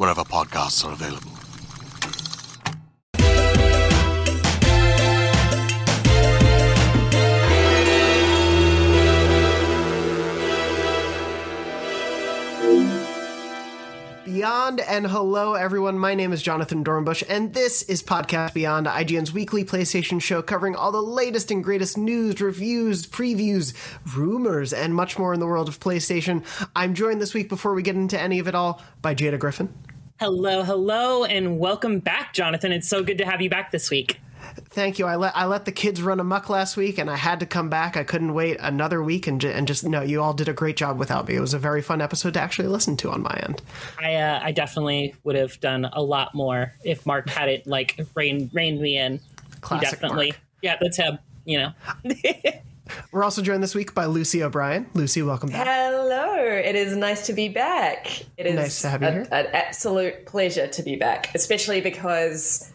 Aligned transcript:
wherever 0.00 0.24
podcasts 0.24 0.82
are 0.82 0.94
available. 0.94 1.30
Beyond 14.24 14.80
and 14.80 15.06
hello 15.06 15.52
everyone. 15.52 15.98
My 15.98 16.14
name 16.14 16.32
is 16.32 16.40
Jonathon 16.40 16.82
Dornbush, 16.82 17.22
and 17.28 17.52
this 17.52 17.82
is 17.82 18.02
Podcast 18.02 18.54
Beyond, 18.54 18.86
IGN's 18.86 19.34
weekly 19.34 19.66
PlayStation 19.66 20.22
show 20.22 20.40
covering 20.40 20.74
all 20.74 20.92
the 20.92 21.02
latest 21.02 21.50
and 21.50 21.62
greatest 21.62 21.98
news, 21.98 22.40
reviews, 22.40 23.06
previews, 23.06 23.74
rumors, 24.16 24.72
and 24.72 24.94
much 24.94 25.18
more 25.18 25.34
in 25.34 25.40
the 25.40 25.46
world 25.46 25.68
of 25.68 25.78
PlayStation. 25.78 26.42
I'm 26.74 26.94
joined 26.94 27.20
this 27.20 27.34
week 27.34 27.50
before 27.50 27.74
we 27.74 27.82
get 27.82 27.96
into 27.96 28.18
any 28.18 28.38
of 28.38 28.48
it 28.48 28.54
all 28.54 28.80
by 29.02 29.14
Jada 29.14 29.38
Griffin. 29.38 29.74
Hello, 30.20 30.62
hello, 30.62 31.24
and 31.24 31.58
welcome 31.58 31.98
back, 31.98 32.34
Jonathon. 32.34 32.72
It's 32.72 32.86
so 32.86 33.02
good 33.02 33.16
to 33.16 33.24
have 33.24 33.40
you 33.40 33.48
back 33.48 33.70
this 33.70 33.88
week. 33.90 34.20
Thank 34.68 34.98
you. 34.98 35.06
I 35.06 35.16
let 35.16 35.34
I 35.34 35.46
let 35.46 35.64
the 35.64 35.72
kids 35.72 36.02
run 36.02 36.20
amok 36.20 36.50
last 36.50 36.76
week, 36.76 36.98
and 36.98 37.08
I 37.08 37.16
had 37.16 37.40
to 37.40 37.46
come 37.46 37.70
back. 37.70 37.96
I 37.96 38.04
couldn't 38.04 38.34
wait 38.34 38.58
another 38.60 39.02
week, 39.02 39.26
and 39.26 39.40
ju- 39.40 39.48
and 39.48 39.66
just 39.66 39.82
no, 39.82 40.02
you 40.02 40.20
all 40.20 40.34
did 40.34 40.46
a 40.46 40.52
great 40.52 40.76
job 40.76 40.98
without 40.98 41.26
me. 41.26 41.36
It 41.36 41.40
was 41.40 41.54
a 41.54 41.58
very 41.58 41.80
fun 41.80 42.02
episode 42.02 42.34
to 42.34 42.40
actually 42.40 42.68
listen 42.68 42.98
to 42.98 43.10
on 43.10 43.22
my 43.22 43.40
end. 43.42 43.62
I 43.98 44.16
uh, 44.16 44.40
I 44.42 44.52
definitely 44.52 45.14
would 45.24 45.36
have 45.36 45.58
done 45.60 45.86
a 45.90 46.02
lot 46.02 46.34
more 46.34 46.74
if 46.84 47.06
Mark 47.06 47.30
had 47.30 47.48
it 47.48 47.66
like 47.66 47.98
reined 48.14 48.50
reined 48.52 48.78
me 48.78 48.98
in. 48.98 49.14
He 49.14 49.20
Classic 49.62 49.88
definitely, 50.00 50.32
Mark. 50.32 50.40
yeah, 50.60 50.76
that's 50.78 50.98
him. 50.98 51.18
You 51.46 51.60
know, 51.60 51.72
We're 53.12 53.24
also 53.24 53.42
joined 53.42 53.62
this 53.62 53.74
week 53.74 53.94
by 53.94 54.06
Lucy 54.06 54.42
O'Brien. 54.42 54.86
Lucy, 54.94 55.22
welcome 55.22 55.50
back. 55.50 55.66
Hello, 55.66 56.34
it 56.44 56.74
is 56.74 56.96
nice 56.96 57.26
to 57.26 57.32
be 57.32 57.48
back. 57.48 58.22
It 58.36 58.46
is 58.46 58.54
Nice 58.54 58.80
to 58.82 58.88
have 58.88 59.02
you 59.02 59.08
a- 59.08 59.12
here. 59.12 59.28
an 59.32 59.46
absolute 59.52 60.26
pleasure 60.26 60.66
to 60.68 60.82
be 60.82 60.96
back, 60.96 61.34
especially 61.34 61.80
because 61.80 62.70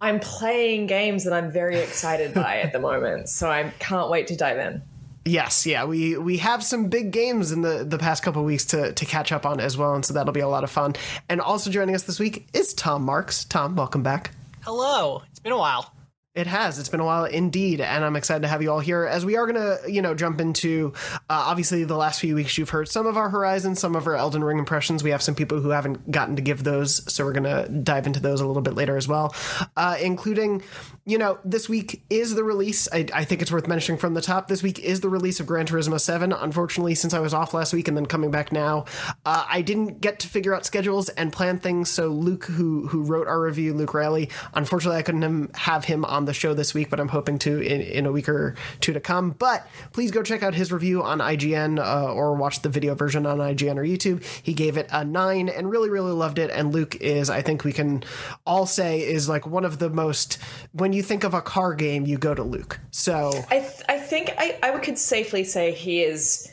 I'm 0.00 0.20
playing 0.20 0.86
games 0.86 1.24
that 1.24 1.32
I'm 1.32 1.50
very 1.50 1.78
excited 1.78 2.34
by 2.42 2.60
at 2.60 2.72
the 2.72 2.78
moment. 2.80 3.28
So 3.28 3.50
I 3.50 3.72
can't 3.78 4.10
wait 4.10 4.26
to 4.28 4.36
dive 4.36 4.58
in. 4.58 4.82
Yes, 5.24 5.66
yeah, 5.66 5.84
we 5.84 6.16
we 6.16 6.38
have 6.38 6.64
some 6.64 6.88
big 6.88 7.12
games 7.12 7.52
in 7.52 7.62
the 7.62 7.84
the 7.84 7.96
past 7.98 8.24
couple 8.24 8.42
of 8.42 8.46
weeks 8.46 8.64
to 8.66 8.92
to 8.92 9.04
catch 9.04 9.30
up 9.30 9.46
on 9.46 9.60
as 9.60 9.76
well, 9.76 9.94
and 9.94 10.04
so 10.04 10.14
that'll 10.14 10.32
be 10.32 10.40
a 10.40 10.48
lot 10.48 10.64
of 10.64 10.70
fun. 10.70 10.94
And 11.28 11.40
also 11.40 11.70
joining 11.70 11.94
us 11.94 12.02
this 12.02 12.18
week 12.18 12.48
is 12.52 12.74
Tom 12.74 13.04
Marks. 13.04 13.44
Tom, 13.44 13.76
welcome 13.76 14.02
back. 14.02 14.32
Hello. 14.62 15.22
It's 15.30 15.38
been 15.38 15.52
a 15.52 15.58
while. 15.58 15.94
It 16.34 16.46
has. 16.46 16.78
It's 16.78 16.88
been 16.88 17.00
a 17.00 17.04
while 17.04 17.26
indeed, 17.26 17.82
and 17.82 18.02
I'm 18.02 18.16
excited 18.16 18.40
to 18.40 18.48
have 18.48 18.62
you 18.62 18.72
all 18.72 18.80
here 18.80 19.04
as 19.04 19.22
we 19.22 19.36
are 19.36 19.46
going 19.46 19.60
to, 19.60 19.92
you 19.92 20.00
know, 20.00 20.14
jump 20.14 20.40
into. 20.40 20.94
Uh, 21.12 21.18
obviously, 21.28 21.84
the 21.84 21.98
last 21.98 22.20
few 22.20 22.34
weeks 22.34 22.56
you've 22.56 22.70
heard 22.70 22.88
some 22.88 23.06
of 23.06 23.18
our 23.18 23.28
Horizon, 23.28 23.76
some 23.76 23.94
of 23.94 24.06
our 24.06 24.14
Elden 24.14 24.42
Ring 24.42 24.58
impressions. 24.58 25.04
We 25.04 25.10
have 25.10 25.20
some 25.20 25.34
people 25.34 25.60
who 25.60 25.68
haven't 25.68 26.10
gotten 26.10 26.36
to 26.36 26.40
give 26.40 26.64
those, 26.64 27.12
so 27.12 27.26
we're 27.26 27.34
going 27.34 27.44
to 27.44 27.70
dive 27.70 28.06
into 28.06 28.18
those 28.18 28.40
a 28.40 28.46
little 28.46 28.62
bit 28.62 28.72
later 28.72 28.96
as 28.96 29.06
well, 29.06 29.34
uh, 29.76 29.98
including, 30.00 30.62
you 31.04 31.18
know, 31.18 31.38
this 31.44 31.68
week 31.68 32.02
is 32.08 32.34
the 32.34 32.44
release. 32.44 32.88
I, 32.90 33.06
I 33.12 33.24
think 33.24 33.42
it's 33.42 33.52
worth 33.52 33.68
mentioning 33.68 33.98
from 33.98 34.14
the 34.14 34.22
top. 34.22 34.48
This 34.48 34.62
week 34.62 34.78
is 34.78 35.00
the 35.00 35.10
release 35.10 35.38
of 35.38 35.44
Gran 35.44 35.66
Turismo 35.66 36.00
7. 36.00 36.32
Unfortunately, 36.32 36.94
since 36.94 37.12
I 37.12 37.20
was 37.20 37.34
off 37.34 37.52
last 37.52 37.74
week 37.74 37.88
and 37.88 37.96
then 37.96 38.06
coming 38.06 38.30
back 38.30 38.52
now, 38.52 38.86
uh, 39.26 39.44
I 39.50 39.60
didn't 39.60 40.00
get 40.00 40.18
to 40.20 40.28
figure 40.28 40.54
out 40.54 40.64
schedules 40.64 41.10
and 41.10 41.30
plan 41.30 41.58
things. 41.58 41.90
So 41.90 42.08
Luke, 42.08 42.46
who 42.46 42.86
who 42.88 43.02
wrote 43.02 43.28
our 43.28 43.38
review, 43.38 43.74
Luke 43.74 43.92
Riley, 43.92 44.30
unfortunately 44.54 44.98
I 44.98 45.02
couldn't 45.02 45.54
have 45.56 45.84
him 45.84 46.06
on 46.06 46.21
the 46.24 46.34
show 46.34 46.54
this 46.54 46.74
week, 46.74 46.90
but 46.90 47.00
I'm 47.00 47.08
hoping 47.08 47.38
to 47.40 47.60
in, 47.60 47.80
in 47.80 48.06
a 48.06 48.12
week 48.12 48.28
or 48.28 48.54
two 48.80 48.92
to 48.92 49.00
come. 49.00 49.30
But 49.30 49.66
please 49.92 50.10
go 50.10 50.22
check 50.22 50.42
out 50.42 50.54
his 50.54 50.72
review 50.72 51.02
on 51.02 51.18
IGN 51.18 51.78
uh, 51.78 52.12
or 52.12 52.34
watch 52.34 52.62
the 52.62 52.68
video 52.68 52.94
version 52.94 53.26
on 53.26 53.38
IGN 53.38 53.76
or 53.76 53.84
YouTube. 53.84 54.24
He 54.42 54.54
gave 54.54 54.76
it 54.76 54.88
a 54.90 55.04
nine 55.04 55.48
and 55.48 55.70
really 55.70 55.90
really 55.90 56.12
loved 56.12 56.38
it. 56.38 56.50
And 56.50 56.72
Luke 56.72 56.96
is, 56.96 57.30
I 57.30 57.42
think 57.42 57.64
we 57.64 57.72
can 57.72 58.04
all 58.46 58.66
say, 58.66 59.00
is 59.00 59.28
like 59.28 59.46
one 59.46 59.64
of 59.64 59.78
the 59.78 59.90
most. 59.90 60.38
When 60.72 60.92
you 60.92 61.02
think 61.02 61.24
of 61.24 61.34
a 61.34 61.42
car 61.42 61.74
game, 61.74 62.06
you 62.06 62.18
go 62.18 62.34
to 62.34 62.42
Luke. 62.42 62.80
So 62.90 63.32
I, 63.50 63.60
th- 63.60 63.82
I 63.88 63.98
think 63.98 64.34
I, 64.38 64.58
I 64.62 64.78
could 64.78 64.98
safely 64.98 65.44
say 65.44 65.72
he 65.72 66.02
is 66.02 66.52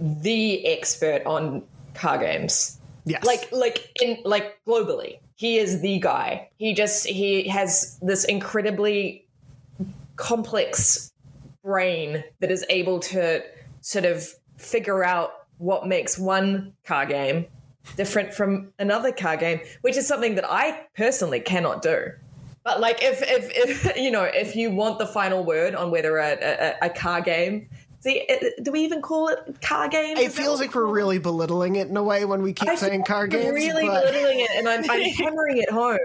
the 0.00 0.66
expert 0.66 1.22
on 1.26 1.62
car 1.94 2.18
games. 2.18 2.78
yes, 3.04 3.24
like 3.24 3.50
like 3.52 3.90
in 4.02 4.18
like 4.24 4.58
globally 4.66 5.18
he 5.36 5.58
is 5.58 5.80
the 5.80 5.98
guy. 5.98 6.48
He 6.56 6.74
just 6.74 7.06
he 7.06 7.48
has 7.48 7.98
this 8.00 8.24
incredibly 8.24 9.26
complex 10.16 11.12
brain 11.62 12.22
that 12.40 12.50
is 12.50 12.64
able 12.68 13.00
to 13.00 13.42
sort 13.80 14.04
of 14.04 14.28
figure 14.58 15.02
out 15.02 15.46
what 15.58 15.86
makes 15.86 16.18
one 16.18 16.72
car 16.84 17.06
game 17.06 17.46
different 17.96 18.32
from 18.32 18.72
another 18.78 19.12
car 19.12 19.36
game 19.36 19.60
which 19.82 19.96
is 19.96 20.06
something 20.06 20.36
that 20.36 20.50
i 20.50 20.86
personally 20.96 21.40
cannot 21.40 21.82
do. 21.82 22.10
But 22.62 22.80
like 22.80 23.02
if 23.02 23.22
if, 23.22 23.50
if 23.84 23.96
you 24.04 24.10
know 24.10 24.24
if 24.24 24.56
you 24.56 24.70
want 24.70 24.98
the 24.98 25.06
final 25.06 25.44
word 25.44 25.74
on 25.74 25.90
whether 25.90 26.16
a, 26.16 26.38
a, 26.40 26.86
a 26.86 26.90
car 26.90 27.20
game 27.20 27.68
see 28.04 28.26
do 28.62 28.70
we 28.70 28.80
even 28.80 29.02
call 29.02 29.28
it 29.28 29.60
car 29.60 29.88
games? 29.88 30.20
it 30.20 30.32
feels 30.32 30.60
like 30.60 30.74
we're 30.74 30.86
really 30.86 31.18
belittling 31.18 31.76
it 31.76 31.88
in 31.88 31.96
a 31.96 32.02
way 32.02 32.24
when 32.24 32.42
we 32.42 32.52
keep 32.52 32.68
I 32.68 32.74
saying 32.76 33.00
feel 33.00 33.06
car 33.06 33.20
like 33.22 33.30
games. 33.30 33.46
I'm 33.46 33.54
really 33.54 33.86
but- 33.86 34.06
belittling 34.06 34.40
it, 34.40 34.50
and 34.56 34.68
I'm, 34.68 34.90
I'm 34.90 35.02
hammering 35.10 35.58
it 35.58 35.70
home. 35.70 35.98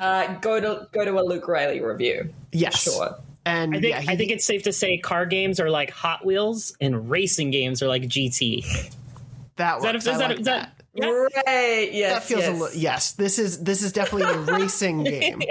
Uh, 0.00 0.34
go 0.40 0.58
to 0.58 0.88
go 0.92 1.04
to 1.04 1.18
a 1.18 1.22
Luke 1.22 1.46
Riley 1.46 1.80
review. 1.80 2.32
Yes. 2.52 2.82
Sure. 2.82 3.16
And 3.46 3.76
I 3.76 3.80
think 3.80 3.90
yeah, 3.94 4.00
he, 4.00 4.08
I 4.08 4.16
think 4.16 4.30
it's 4.30 4.44
safe 4.44 4.62
to 4.62 4.72
say 4.72 4.96
car 4.96 5.26
games 5.26 5.60
are 5.60 5.68
like 5.68 5.90
Hot 5.90 6.24
Wheels 6.24 6.74
and 6.80 7.10
racing 7.10 7.50
games 7.50 7.82
are 7.82 7.88
like 7.88 8.02
GT. 8.02 8.64
Is 8.64 8.90
that 9.56 9.82
that, 9.82 9.82
works. 9.82 10.06
is 10.06 10.18
that, 10.18 10.30
like 10.30 10.38
is 10.40 10.46
that, 10.46 10.82
yeah? 10.94 11.06
Right. 11.06 11.90
Yes. 11.92 12.12
that 12.14 12.22
feels 12.24 12.40
yes. 12.40 12.48
a 12.48 12.52
little 12.52 12.78
yes 12.80 13.12
this 13.12 13.38
is 13.38 13.62
this 13.62 13.82
is 13.82 13.92
definitely 13.92 14.32
a 14.32 14.58
racing 14.58 15.04
game 15.04 15.42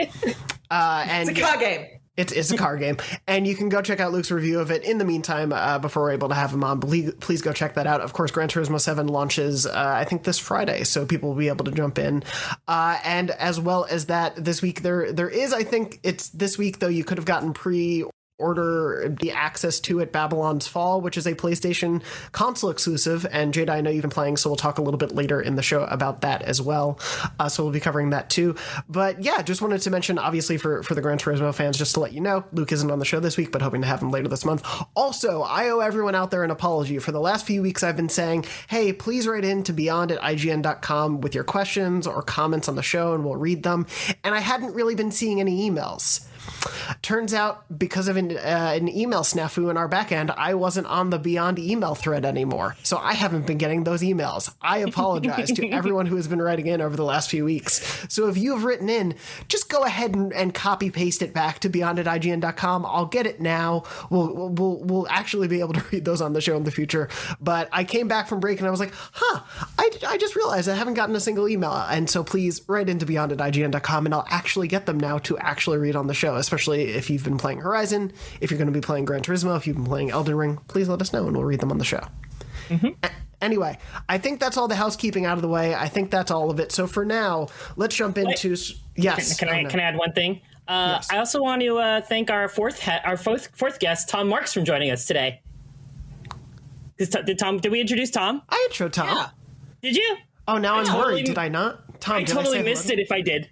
uh 0.72 1.06
and 1.08 1.30
It's 1.30 1.38
a 1.38 1.42
car 1.42 1.58
game. 1.58 1.86
It's, 2.18 2.32
it's 2.32 2.52
a 2.52 2.58
car 2.58 2.78
game. 2.78 2.98
And 3.28 3.48
you 3.48 3.56
can 3.56 3.70
go 3.70 3.82
check 3.82 4.00
out 4.00 4.12
luke's 4.12 4.32
review 4.32 4.60
of 4.60 4.72
it 4.72 4.84
in 4.84 4.98
the 4.98 5.06
meantime 5.06 5.52
uh, 5.54 5.80
before 5.80 6.04
we're 6.04 6.12
able 6.12 6.30
to 6.30 6.36
have 6.36 6.54
him 6.54 6.64
on. 6.64 6.80
Please, 6.80 7.14
please 7.20 7.42
go 7.42 7.54
check 7.54 7.76
that 7.76 7.88
out. 7.88 8.02
Of 8.02 8.14
course 8.14 8.32
gran 8.32 8.50
turismo 8.50 8.80
7 8.80 9.08
launches 9.08 9.66
uh, 9.66 9.94
i 9.96 10.04
think 10.04 10.24
this 10.24 10.40
friday 10.40 10.84
so 10.84 11.06
people 11.06 11.30
will 11.30 11.38
be 11.38 11.48
able 11.48 11.66
to 11.66 11.72
jump 11.72 11.98
in. 11.98 12.24
Uh, 12.68 13.00
and 13.04 13.32
as 13.32 13.60
well 13.60 13.86
as 13.90 14.08
that 14.08 14.36
this 14.36 14.62
week 14.62 14.82
there 14.82 15.12
there 15.12 15.30
is 15.30 15.54
i 15.54 15.64
think 15.64 16.00
it's 16.04 16.30
this 16.30 16.58
week 16.58 16.80
though 16.80 16.88
you 16.88 17.04
could 17.04 17.18
have 17.18 17.26
gotten 17.26 17.54
pre 17.54 18.06
order 18.40 19.16
the 19.20 19.32
access 19.32 19.80
to 19.80 20.00
it 20.00 20.12
babylon's 20.12 20.68
fall 20.68 21.02
which 21.02 21.18
is 21.18 21.28
a 21.28 21.36
playstation 21.36 22.02
console 22.32 22.70
exclusive. 22.72 23.26
And 23.32 23.54
jada 23.54 23.70
i 23.70 23.82
know 23.82 23.92
you've 23.92 24.02
been 24.02 24.10
playing 24.10 24.38
so 24.38 24.50
we'll 24.50 24.58
talk 24.58 24.80
a 24.80 24.82
little 24.82 24.98
bit 24.98 25.14
later 25.14 25.40
in 25.40 25.56
the 25.56 25.62
show 25.62 25.84
about 25.84 26.22
that 26.22 26.42
as 26.42 26.62
well. 26.62 27.00
Uh, 27.40 27.48
so 27.48 27.64
we'll 27.64 27.74
be 27.74 27.80
covering 27.80 28.10
that 28.10 28.30
too. 28.30 28.56
But 28.90 29.24
yeah 29.24 29.42
just 29.44 29.62
wanted 29.62 29.82
to 29.82 29.92
mention 29.92 30.18
obviously 30.18 30.58
for 30.58 30.82
for 30.84 30.96
the 30.96 31.02
gran 31.02 31.20
turismo 31.20 31.54
fans 31.54 31.78
just 31.78 31.94
to 31.94 32.00
let 32.00 32.14
you 32.14 32.22
know 32.22 32.44
luke 32.52 32.72
isn't 32.72 32.90
on 32.90 33.00
the 33.00 33.06
show 33.06 33.20
this 33.20 33.38
week 33.38 33.52
but 33.52 33.62
hoping 33.62 33.82
to 33.82 33.88
have 33.88 34.02
him 34.02 34.10
later 34.10 34.28
this 34.28 34.46
month. 34.46 34.66
Also 34.96 35.44
i 35.44 35.70
owe 35.70 35.80
everyone 35.80 36.16
out 36.16 36.32
there 36.32 36.44
an 36.44 36.52
apology 36.52 36.98
for 37.00 37.12
the 37.12 37.22
last 37.22 37.46
few 37.46 37.62
weeks 37.62 37.84
i've 37.84 37.96
been 37.96 38.10
saying 38.10 38.44
hey 38.68 38.92
please 38.92 39.28
write 39.28 39.46
in 39.46 39.64
to 39.64 39.74
beyond 39.74 40.12
at 40.12 40.20
ign.com 40.22 41.22
with 41.22 41.36
your 41.36 41.44
questions 41.44 42.08
or 42.08 42.22
comments 42.22 42.68
on 42.68 42.76
the 42.76 42.84
show 42.84 43.14
and 43.14 43.24
we'll 43.24 43.36
read 43.36 43.64
them. 43.64 43.86
And 44.24 44.34
i 44.34 44.40
hadn't 44.40 44.74
really 44.74 44.96
been 44.96 45.12
seeing 45.12 45.40
any 45.40 45.70
emails 45.70 46.28
Turns 47.02 47.34
out, 47.34 47.66
because 47.78 48.08
of 48.08 48.18
an, 48.18 48.32
uh, 48.32 48.74
an 48.76 48.88
email 48.88 49.22
snafu 49.22 49.70
in 49.70 49.78
our 49.78 49.90
backend, 49.90 50.34
I 50.36 50.54
wasn't 50.54 50.88
on 50.88 51.10
the 51.10 51.20
Beyond 51.20 51.60
email 51.60 51.96
thread 51.96 52.26
anymore. 52.26 52.76
So 52.84 52.98
I 52.98 53.14
haven't 53.14 53.48
been 53.48 53.58
getting 53.58 53.84
those 53.84 54.02
emails. 54.02 54.54
I 54.62 54.80
apologize 54.80 55.52
to 55.54 55.70
everyone 55.72 56.06
who 56.06 56.16
has 56.16 56.28
been 56.28 56.42
writing 56.42 56.68
in 56.68 56.82
over 56.82 56.96
the 56.96 57.04
last 57.04 57.30
few 57.30 57.46
weeks. 57.46 58.06
So 58.10 58.28
if 58.28 58.38
you 58.38 58.54
have 58.54 58.64
written 58.64 58.90
in, 58.90 59.16
just 59.48 59.70
go 59.70 59.84
ahead 59.84 60.16
and, 60.16 60.34
and 60.34 60.54
copy 60.54 60.92
paste 60.92 61.22
it 61.22 61.34
back 61.34 61.60
to 61.60 61.70
beyond 61.70 62.00
at 62.00 62.06
IGN.com. 62.06 62.86
I'll 62.86 63.06
get 63.06 63.26
it 63.26 63.40
now. 63.40 63.84
We'll, 64.10 64.50
we'll, 64.50 64.80
we'll 64.84 65.08
actually 65.10 65.48
be 65.48 65.60
able 65.60 65.74
to 65.74 65.84
read 65.92 66.06
those 66.06 66.22
on 66.22 66.34
the 66.34 66.42
show 66.42 66.56
in 66.58 66.64
the 66.64 66.72
future. 66.72 67.10
But 67.40 67.70
I 67.72 67.84
came 67.84 68.08
back 68.08 68.28
from 68.28 68.40
break 68.40 68.60
and 68.60 68.68
I 68.68 68.72
was 68.72 68.80
like, 68.80 68.94
huh, 69.14 69.42
I, 69.78 69.90
I 70.08 70.18
just 70.18 70.36
realized 70.36 70.70
I 70.70 70.76
haven't 70.76 70.96
gotten 70.96 71.16
a 71.16 71.20
single 71.20 71.48
email. 71.48 71.74
And 71.74 72.10
so 72.10 72.24
please 72.24 72.62
write 72.68 72.90
into 72.90 73.06
beyond 73.06 73.32
at 73.32 73.38
IGN.com 73.40 74.06
and 74.06 74.14
I'll 74.14 74.28
actually 74.30 74.68
get 74.68 74.86
them 74.86 75.00
now 75.00 75.18
to 75.20 75.38
actually 75.38 75.78
read 75.78 75.96
on 75.96 76.08
the 76.08 76.14
show, 76.14 76.33
especially 76.36 76.90
if 76.90 77.10
you've 77.10 77.24
been 77.24 77.38
playing 77.38 77.60
Horizon, 77.60 78.12
if 78.42 78.52
you're 78.52 78.58
going 78.58 78.68
to 78.72 78.74
be 78.74 78.82
playing 78.82 79.06
Gran 79.06 79.22
Turismo, 79.22 79.56
if 79.58 79.66
you've 79.68 79.76
been 79.76 79.86
playing 79.86 80.12
Elden 80.12 80.36
Ring, 80.36 80.58
please 80.68 80.88
let 80.90 81.02
us 81.02 81.14
know 81.14 81.26
and 81.28 81.36
we'll 81.36 81.46
read 81.46 81.60
them 81.60 81.72
on 81.72 81.78
the 81.78 81.86
show. 81.86 82.06
A- 82.72 83.10
Anyway, 83.42 83.78
I 84.08 84.18
think 84.20 84.40
that's 84.40 84.56
all 84.56 84.70
the 84.70 84.76
housekeeping 84.76 85.26
out 85.26 85.38
of 85.38 85.42
the 85.42 85.50
way. 85.50 85.76
I 85.76 85.90
think 85.90 86.10
that's 86.12 86.32
all 86.32 86.50
of 86.50 86.62
it. 86.62 86.72
So 86.72 86.88
for 86.88 87.04
now, 87.04 87.48
let's 87.76 87.94
jump 87.94 88.18
into 88.18 88.54
s 88.54 88.72
yes. 88.96 89.38
Can 89.38 89.50
oh, 89.50 89.52
I 89.52 89.64
no. 89.64 89.70
can 89.70 89.82
I 89.82 89.84
add 89.84 89.98
one 89.98 90.14
thing? 90.14 90.40
Uh, 90.66 90.94
Yes. 90.96 91.12
I 91.12 91.18
also 91.18 91.42
want 91.42 91.62
to 91.62 91.78
uh, 91.78 92.00
thank 92.00 92.32
our 92.32 92.48
fourth 92.48 92.80
ha- 92.80 93.02
our 93.04 93.18
fourth 93.18 93.50
fourth 93.54 93.80
guest, 93.80 94.08
Tom 94.08 94.30
Marks, 94.30 94.54
from 94.54 94.64
joining 94.64 94.92
us 94.92 95.06
today. 95.06 95.42
Did, 96.98 97.12
Tom- 97.12 97.26
did 97.26 97.38
Tom? 97.38 97.58
Did 97.60 97.72
we 97.74 97.82
introduce 97.82 98.12
Tom? 98.12 98.44
I 98.48 98.66
intro 98.70 98.88
Tom. 98.88 99.08
Yeah. 99.10 99.30
Did 99.82 99.98
you? 99.98 100.18
Oh, 100.48 100.58
now 100.58 100.76
I'm 100.76 100.86
totally- 100.86 101.04
worried. 101.16 101.26
Did 101.26 101.38
I 101.38 101.50
not? 101.50 102.00
Tom, 102.00 102.16
I 102.16 102.20
did 102.24 102.30
totally 102.34 102.60
I 102.60 102.62
say 102.62 102.66
missed 102.70 102.84
hello? 102.86 102.94
it 102.94 103.00
if 103.02 103.12
I 103.12 103.20
did. 103.22 103.50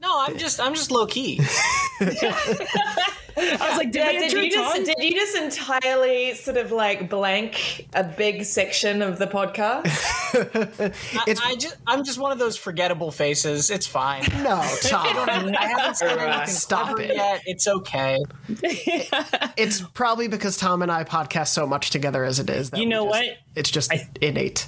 No, 0.00 0.20
I'm 0.20 0.36
just 0.38 0.60
I'm 0.60 0.74
just 0.74 0.90
low 0.90 1.06
key. 1.06 1.40
I 2.00 3.68
was 3.70 3.76
like, 3.78 3.92
did 3.92 3.96
Yeah, 4.02 4.12
did 4.20 4.32
you 4.32 4.50
just 4.50 4.74
Tom? 4.76 4.84
did 4.84 4.96
you 4.98 5.12
just 5.12 5.36
entirely 5.36 6.34
sort 6.34 6.56
of 6.56 6.72
like 6.72 7.08
blank 7.08 7.86
a 7.94 8.02
big 8.04 8.44
section 8.44 9.00
of 9.02 9.18
the 9.18 9.26
podcast? 9.26 9.86
It's- 11.26 11.40
I 11.42 11.56
just 11.56 11.76
I'm 11.86 12.04
just 12.04 12.18
one 12.18 12.32
of 12.32 12.38
those 12.38 12.56
forgettable 12.56 13.10
faces. 13.10 13.70
It's 13.70 13.86
fine. 13.86 14.22
No, 14.42 14.62
Tom. 14.82 15.06
I 15.28 15.66
haven't 15.66 15.96
said 15.96 16.18
anything 16.18 16.46
Stop 16.54 16.98
it. 17.00 17.14
yet. 17.14 17.42
It's 17.46 17.66
okay. 17.66 18.18
it's 19.56 19.80
probably 19.94 20.28
because 20.28 20.56
Tom 20.56 20.82
and 20.82 20.92
I 20.92 21.04
podcast 21.04 21.48
so 21.48 21.66
much 21.66 21.90
together 21.90 22.24
as 22.24 22.38
it 22.40 22.50
is. 22.50 22.70
That 22.70 22.78
You 22.80 22.86
know 22.86 23.04
just- 23.06 23.10
what? 23.26 23.36
It's 23.56 23.70
just 23.70 23.92
innate. 24.20 24.66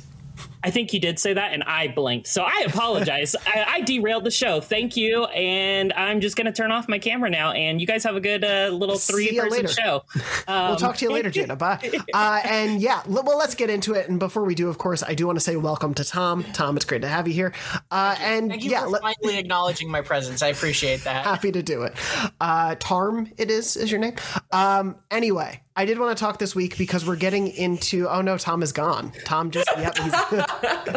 I 0.63 0.71
think 0.71 0.93
you 0.93 1.01
did 1.01 1.19
say 1.19 1.33
that, 1.35 1.53
and 1.53 1.63
I 1.65 1.89
blinked. 1.89 2.27
So 2.27 2.43
I 2.43 2.65
apologize. 2.67 3.35
I, 3.47 3.65
I 3.69 3.81
derailed 3.81 4.25
the 4.25 4.31
show. 4.31 4.61
Thank 4.61 4.97
you, 4.97 5.25
and 5.27 5.93
I'm 5.95 6.21
just 6.21 6.37
gonna 6.37 6.53
turn 6.53 6.71
off 6.71 6.89
my 6.89 6.99
camera 6.99 7.31
now. 7.31 7.53
And 7.53 7.81
you 7.81 7.87
guys 7.87 8.05
have 8.05 8.17
a 8.17 8.21
good 8.21 8.45
uh, 8.45 8.69
little 8.73 8.97
three 8.99 9.31
ya 9.33 9.45
person 9.45 9.67
show. 9.69 10.05
Um, 10.49 10.69
We'll 10.71 10.77
talk 10.77 10.97
to 10.99 11.05
you 11.05 11.11
later, 11.13 11.31
Jada. 11.31 11.57
Bye. 11.59 11.79
Uh, 12.15 12.41
and 12.45 12.81
yeah, 12.83 13.03
l- 13.09 13.23
well, 13.25 13.39
let's 13.39 13.55
get 13.55 13.71
into 13.71 13.95
it. 13.95 14.09
And 14.09 14.19
before 14.19 14.45
we 14.45 14.55
do, 14.55 14.69
of 14.69 14.79
course, 14.79 15.03
I 15.03 15.15
do 15.15 15.27
want 15.27 15.37
to 15.37 15.41
say 15.45 15.57
welcome 15.57 15.95
to 15.95 16.05
Tom. 16.05 16.45
Tom, 16.53 16.77
it's 16.77 16.85
great 16.85 17.03
to 17.03 17.09
have 17.09 17.27
you 17.29 17.35
here. 17.35 17.53
Uh, 17.91 18.17
and 18.21 18.51
Thank 18.51 18.65
you 18.65 18.71
yeah, 18.71 18.83
for 18.83 18.89
let- 18.91 19.03
finally 19.03 19.39
acknowledging 19.39 19.91
my 19.91 20.01
presence. 20.01 20.43
I 20.43 20.49
appreciate 20.49 21.05
that. 21.05 21.25
happy 21.25 21.53
to 21.53 21.63
do 21.63 21.83
it. 21.83 21.95
Uh, 22.41 22.75
Tarm, 22.79 23.31
it 23.39 23.51
is, 23.51 23.77
is 23.77 23.91
your 23.91 24.01
name. 24.01 24.15
Um, 24.53 24.97
anyway, 25.11 25.63
I 25.81 25.87
did 25.87 25.99
want 25.99 26.15
to 26.15 26.23
talk 26.23 26.39
this 26.39 26.55
week 26.55 26.77
because 26.77 27.07
we're 27.07 27.17
getting 27.17 27.49
into. 27.49 28.07
Oh 28.07 28.21
no, 28.21 28.37
Tom 28.37 28.63
is 28.63 28.71
gone. 28.71 29.13
Tom 29.25 29.51
just. 29.51 29.67
Yep. 29.79 29.97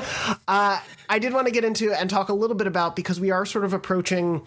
Uh, 0.48 0.80
I 1.10 1.20
did 1.20 1.34
want 1.34 1.48
to 1.48 1.54
get 1.54 1.64
into 1.64 1.94
and 1.94 2.10
talk 2.10 2.30
a 2.30 2.34
little 2.34 2.56
bit 2.56 2.68
about 2.68 2.96
because 2.96 3.20
we 3.20 3.32
are 3.32 3.46
sort 3.46 3.66
of 3.66 3.74
approaching. 3.74 4.42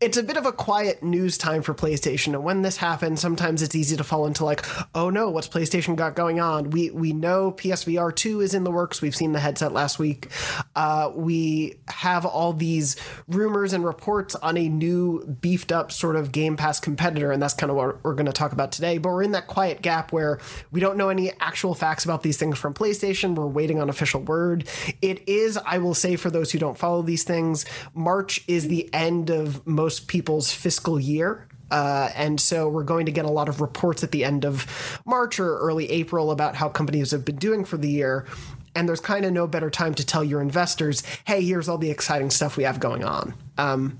It's 0.00 0.16
a 0.16 0.22
bit 0.22 0.36
of 0.36 0.46
a 0.46 0.52
quiet 0.52 1.02
news 1.02 1.36
time 1.36 1.62
for 1.62 1.74
PlayStation, 1.74 2.28
and 2.28 2.42
when 2.44 2.62
this 2.62 2.76
happens, 2.76 3.20
sometimes 3.20 3.60
it's 3.60 3.74
easy 3.74 3.96
to 3.96 4.04
fall 4.04 4.26
into 4.26 4.44
like, 4.44 4.64
oh 4.94 5.10
no, 5.10 5.30
what's 5.30 5.48
PlayStation 5.48 5.96
got 5.96 6.14
going 6.14 6.40
on? 6.40 6.70
We 6.70 6.90
we 6.90 7.12
know 7.12 7.52
PSVR 7.52 8.14
two 8.14 8.40
is 8.40 8.54
in 8.54 8.64
the 8.64 8.70
works. 8.70 9.02
We've 9.02 9.16
seen 9.16 9.32
the 9.32 9.40
headset 9.40 9.72
last 9.72 9.98
week. 9.98 10.28
Uh, 10.74 11.10
we 11.14 11.76
have 11.88 12.24
all 12.24 12.52
these 12.52 12.96
rumors 13.28 13.72
and 13.72 13.84
reports 13.84 14.34
on 14.36 14.56
a 14.56 14.68
new 14.68 15.24
beefed 15.40 15.72
up 15.72 15.92
sort 15.92 16.16
of 16.16 16.32
Game 16.32 16.56
Pass 16.56 16.80
competitor, 16.80 17.30
and 17.30 17.42
that's 17.42 17.54
kind 17.54 17.70
of 17.70 17.76
what 17.76 18.02
we're 18.04 18.14
going 18.14 18.26
to 18.26 18.32
talk 18.32 18.52
about 18.52 18.72
today. 18.72 18.98
But 18.98 19.10
we're 19.10 19.22
in 19.22 19.32
that 19.32 19.48
quiet 19.48 19.81
gap 19.82 20.12
where 20.12 20.38
we 20.70 20.80
don't 20.80 20.96
know 20.96 21.08
any 21.08 21.32
actual 21.40 21.74
facts 21.74 22.04
about 22.04 22.22
these 22.22 22.36
things 22.36 22.58
from 22.58 22.74
PlayStation. 22.74 23.34
We're 23.34 23.46
waiting 23.46 23.80
on 23.80 23.90
official 23.90 24.20
word. 24.22 24.68
It 25.00 25.28
is, 25.28 25.58
I 25.58 25.78
will 25.78 25.94
say, 25.94 26.16
for 26.16 26.30
those 26.30 26.52
who 26.52 26.58
don't 26.58 26.78
follow 26.78 27.02
these 27.02 27.24
things, 27.24 27.64
March 27.94 28.42
is 28.46 28.68
the 28.68 28.92
end 28.94 29.30
of 29.30 29.66
most 29.66 30.08
people's 30.08 30.52
fiscal 30.52 30.98
year. 30.98 31.48
Uh, 31.70 32.10
and 32.14 32.38
so 32.38 32.68
we're 32.68 32.84
going 32.84 33.06
to 33.06 33.12
get 33.12 33.24
a 33.24 33.30
lot 33.30 33.48
of 33.48 33.62
reports 33.62 34.04
at 34.04 34.10
the 34.10 34.24
end 34.24 34.44
of 34.44 35.00
March 35.06 35.40
or 35.40 35.58
early 35.58 35.90
April 35.90 36.30
about 36.30 36.54
how 36.54 36.68
companies 36.68 37.10
have 37.12 37.24
been 37.24 37.36
doing 37.36 37.64
for 37.64 37.78
the 37.78 37.88
year. 37.88 38.26
And 38.74 38.86
there's 38.86 39.00
kind 39.00 39.24
of 39.24 39.32
no 39.32 39.46
better 39.46 39.70
time 39.70 39.94
to 39.94 40.04
tell 40.04 40.22
your 40.22 40.42
investors, 40.42 41.02
hey, 41.24 41.42
here's 41.42 41.68
all 41.68 41.78
the 41.78 41.90
exciting 41.90 42.30
stuff 42.30 42.56
we 42.58 42.64
have 42.64 42.78
going 42.78 43.04
on. 43.04 43.34
Um, 43.56 43.98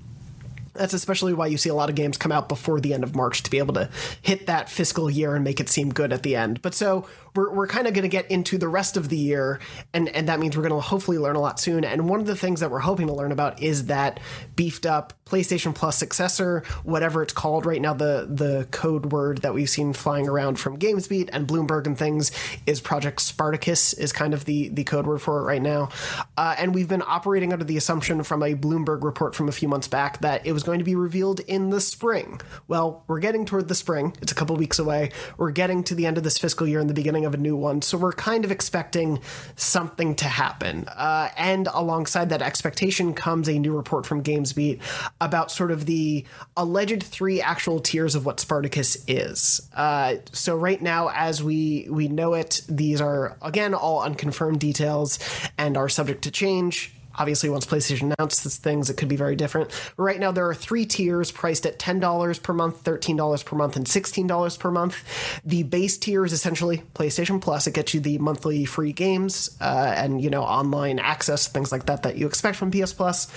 that's 0.73 0.93
especially 0.93 1.33
why 1.33 1.47
you 1.47 1.57
see 1.57 1.69
a 1.69 1.73
lot 1.73 1.89
of 1.89 1.95
games 1.95 2.17
come 2.17 2.31
out 2.31 2.49
before 2.49 2.79
the 2.79 2.93
end 2.93 3.03
of 3.03 3.15
March 3.15 3.43
to 3.43 3.51
be 3.51 3.57
able 3.57 3.73
to 3.75 3.89
hit 4.21 4.47
that 4.47 4.69
fiscal 4.69 5.09
year 5.09 5.35
and 5.35 5.43
make 5.43 5.59
it 5.59 5.69
seem 5.69 5.93
good 5.93 6.11
at 6.11 6.23
the 6.23 6.35
end. 6.35 6.61
But 6.61 6.73
so 6.73 7.07
we're, 7.35 7.51
we're 7.51 7.67
kind 7.67 7.87
of 7.87 7.93
going 7.93 8.03
to 8.03 8.09
get 8.09 8.29
into 8.29 8.57
the 8.57 8.67
rest 8.67 8.97
of 8.97 9.09
the 9.09 9.17
year, 9.17 9.59
and, 9.93 10.09
and 10.09 10.27
that 10.29 10.39
means 10.39 10.55
we're 10.55 10.67
going 10.67 10.81
to 10.81 10.87
hopefully 10.87 11.17
learn 11.17 11.35
a 11.35 11.41
lot 11.41 11.59
soon. 11.59 11.83
And 11.83 12.07
one 12.07 12.19
of 12.19 12.25
the 12.27 12.35
things 12.35 12.59
that 12.59 12.71
we're 12.71 12.79
hoping 12.79 13.07
to 13.07 13.13
learn 13.13 13.31
about 13.31 13.61
is 13.61 13.85
that 13.87 14.19
beefed 14.55 14.85
up 14.85 15.13
PlayStation 15.25 15.73
Plus 15.73 15.97
successor, 15.97 16.63
whatever 16.83 17.23
it's 17.23 17.33
called 17.33 17.65
right 17.65 17.81
now, 17.81 17.93
the, 17.93 18.27
the 18.29 18.67
code 18.71 19.11
word 19.11 19.39
that 19.39 19.53
we've 19.53 19.69
seen 19.69 19.93
flying 19.93 20.27
around 20.27 20.59
from 20.59 20.77
GamesBeat 20.77 21.29
and 21.33 21.47
Bloomberg 21.47 21.87
and 21.87 21.97
things 21.97 22.31
is 22.67 22.79
Project 22.79 23.19
Spartacus, 23.19 23.93
is 23.93 24.11
kind 24.13 24.33
of 24.33 24.45
the, 24.45 24.69
the 24.69 24.83
code 24.83 25.07
word 25.07 25.21
for 25.21 25.39
it 25.39 25.43
right 25.43 25.61
now. 25.61 25.89
Uh, 26.37 26.55
and 26.57 26.75
we've 26.75 26.87
been 26.87 27.01
operating 27.01 27.51
under 27.51 27.65
the 27.65 27.77
assumption 27.77 28.23
from 28.23 28.43
a 28.43 28.53
Bloomberg 28.53 29.03
report 29.03 29.33
from 29.33 29.49
a 29.49 29.51
few 29.51 29.67
months 29.67 29.87
back 29.87 30.19
that 30.19 30.45
it 30.45 30.51
was 30.51 30.61
going 30.61 30.79
to 30.79 30.85
be 30.85 30.95
revealed 30.95 31.39
in 31.41 31.71
the 31.71 31.81
spring. 31.81 32.39
Well, 32.67 33.03
we're 33.07 33.19
getting 33.19 33.45
toward 33.45 33.67
the 33.69 33.75
spring. 33.75 34.15
It's 34.21 34.31
a 34.31 34.35
couple 34.35 34.55
weeks 34.55 34.77
away. 34.77 35.11
We're 35.37 35.51
getting 35.51 35.83
to 35.85 35.95
the 35.95 36.05
end 36.05 36.17
of 36.17 36.23
this 36.23 36.37
fiscal 36.37 36.67
year 36.67 36.79
and 36.79 36.89
the 36.89 36.93
beginning 36.93 37.22
of 37.25 37.33
a 37.33 37.37
new 37.37 37.55
one. 37.55 37.81
So 37.81 37.97
we're 37.97 38.13
kind 38.13 38.45
of 38.45 38.51
expecting 38.51 39.19
something 39.55 40.15
to 40.15 40.25
happen. 40.25 40.87
Uh, 40.87 41.29
and 41.37 41.67
alongside 41.73 42.29
that 42.29 42.41
expectation 42.41 43.13
comes 43.13 43.47
a 43.47 43.57
new 43.59 43.75
report 43.75 44.05
from 44.05 44.23
GamesBeat 44.23 44.79
about 45.19 45.51
sort 45.51 45.71
of 45.71 45.85
the 45.85 46.25
alleged 46.55 47.03
three 47.03 47.41
actual 47.41 47.79
tiers 47.79 48.15
of 48.15 48.25
what 48.25 48.39
Spartacus 48.39 49.03
is. 49.07 49.69
Uh, 49.73 50.15
so 50.31 50.55
right 50.55 50.81
now, 50.81 51.09
as 51.09 51.43
we 51.43 51.87
we 51.89 52.07
know 52.07 52.33
it, 52.33 52.61
these 52.67 53.01
are 53.01 53.37
again 53.41 53.73
all 53.73 54.01
unconfirmed 54.01 54.59
details 54.59 55.19
and 55.57 55.77
are 55.77 55.89
subject 55.89 56.23
to 56.23 56.31
change 56.31 56.93
obviously 57.15 57.49
once 57.49 57.65
PlayStation 57.65 58.13
announces 58.17 58.57
things, 58.57 58.89
it 58.89 58.97
could 58.97 59.07
be 59.07 59.15
very 59.15 59.35
different. 59.35 59.71
Right 59.97 60.19
now, 60.19 60.31
there 60.31 60.47
are 60.47 60.55
three 60.55 60.85
tiers 60.85 61.31
priced 61.31 61.65
at 61.65 61.79
$10 61.79 62.43
per 62.43 62.53
month, 62.53 62.83
$13 62.83 63.45
per 63.45 63.55
month, 63.55 63.75
and 63.75 63.85
$16 63.85 64.59
per 64.59 64.71
month. 64.71 65.41
The 65.45 65.63
base 65.63 65.97
tier 65.97 66.25
is 66.25 66.33
essentially 66.33 66.83
PlayStation 66.93 67.41
Plus. 67.41 67.67
It 67.67 67.73
gets 67.73 67.93
you 67.93 67.99
the 67.99 68.17
monthly 68.17 68.65
free 68.65 68.93
games 68.93 69.55
uh, 69.61 69.93
and, 69.95 70.21
you 70.21 70.29
know, 70.29 70.43
online 70.43 70.99
access, 70.99 71.47
things 71.47 71.71
like 71.71 71.85
that 71.85 72.03
that 72.03 72.17
you 72.17 72.27
expect 72.27 72.57
from 72.57 72.71
PS 72.71 72.93
Plus. 72.93 73.27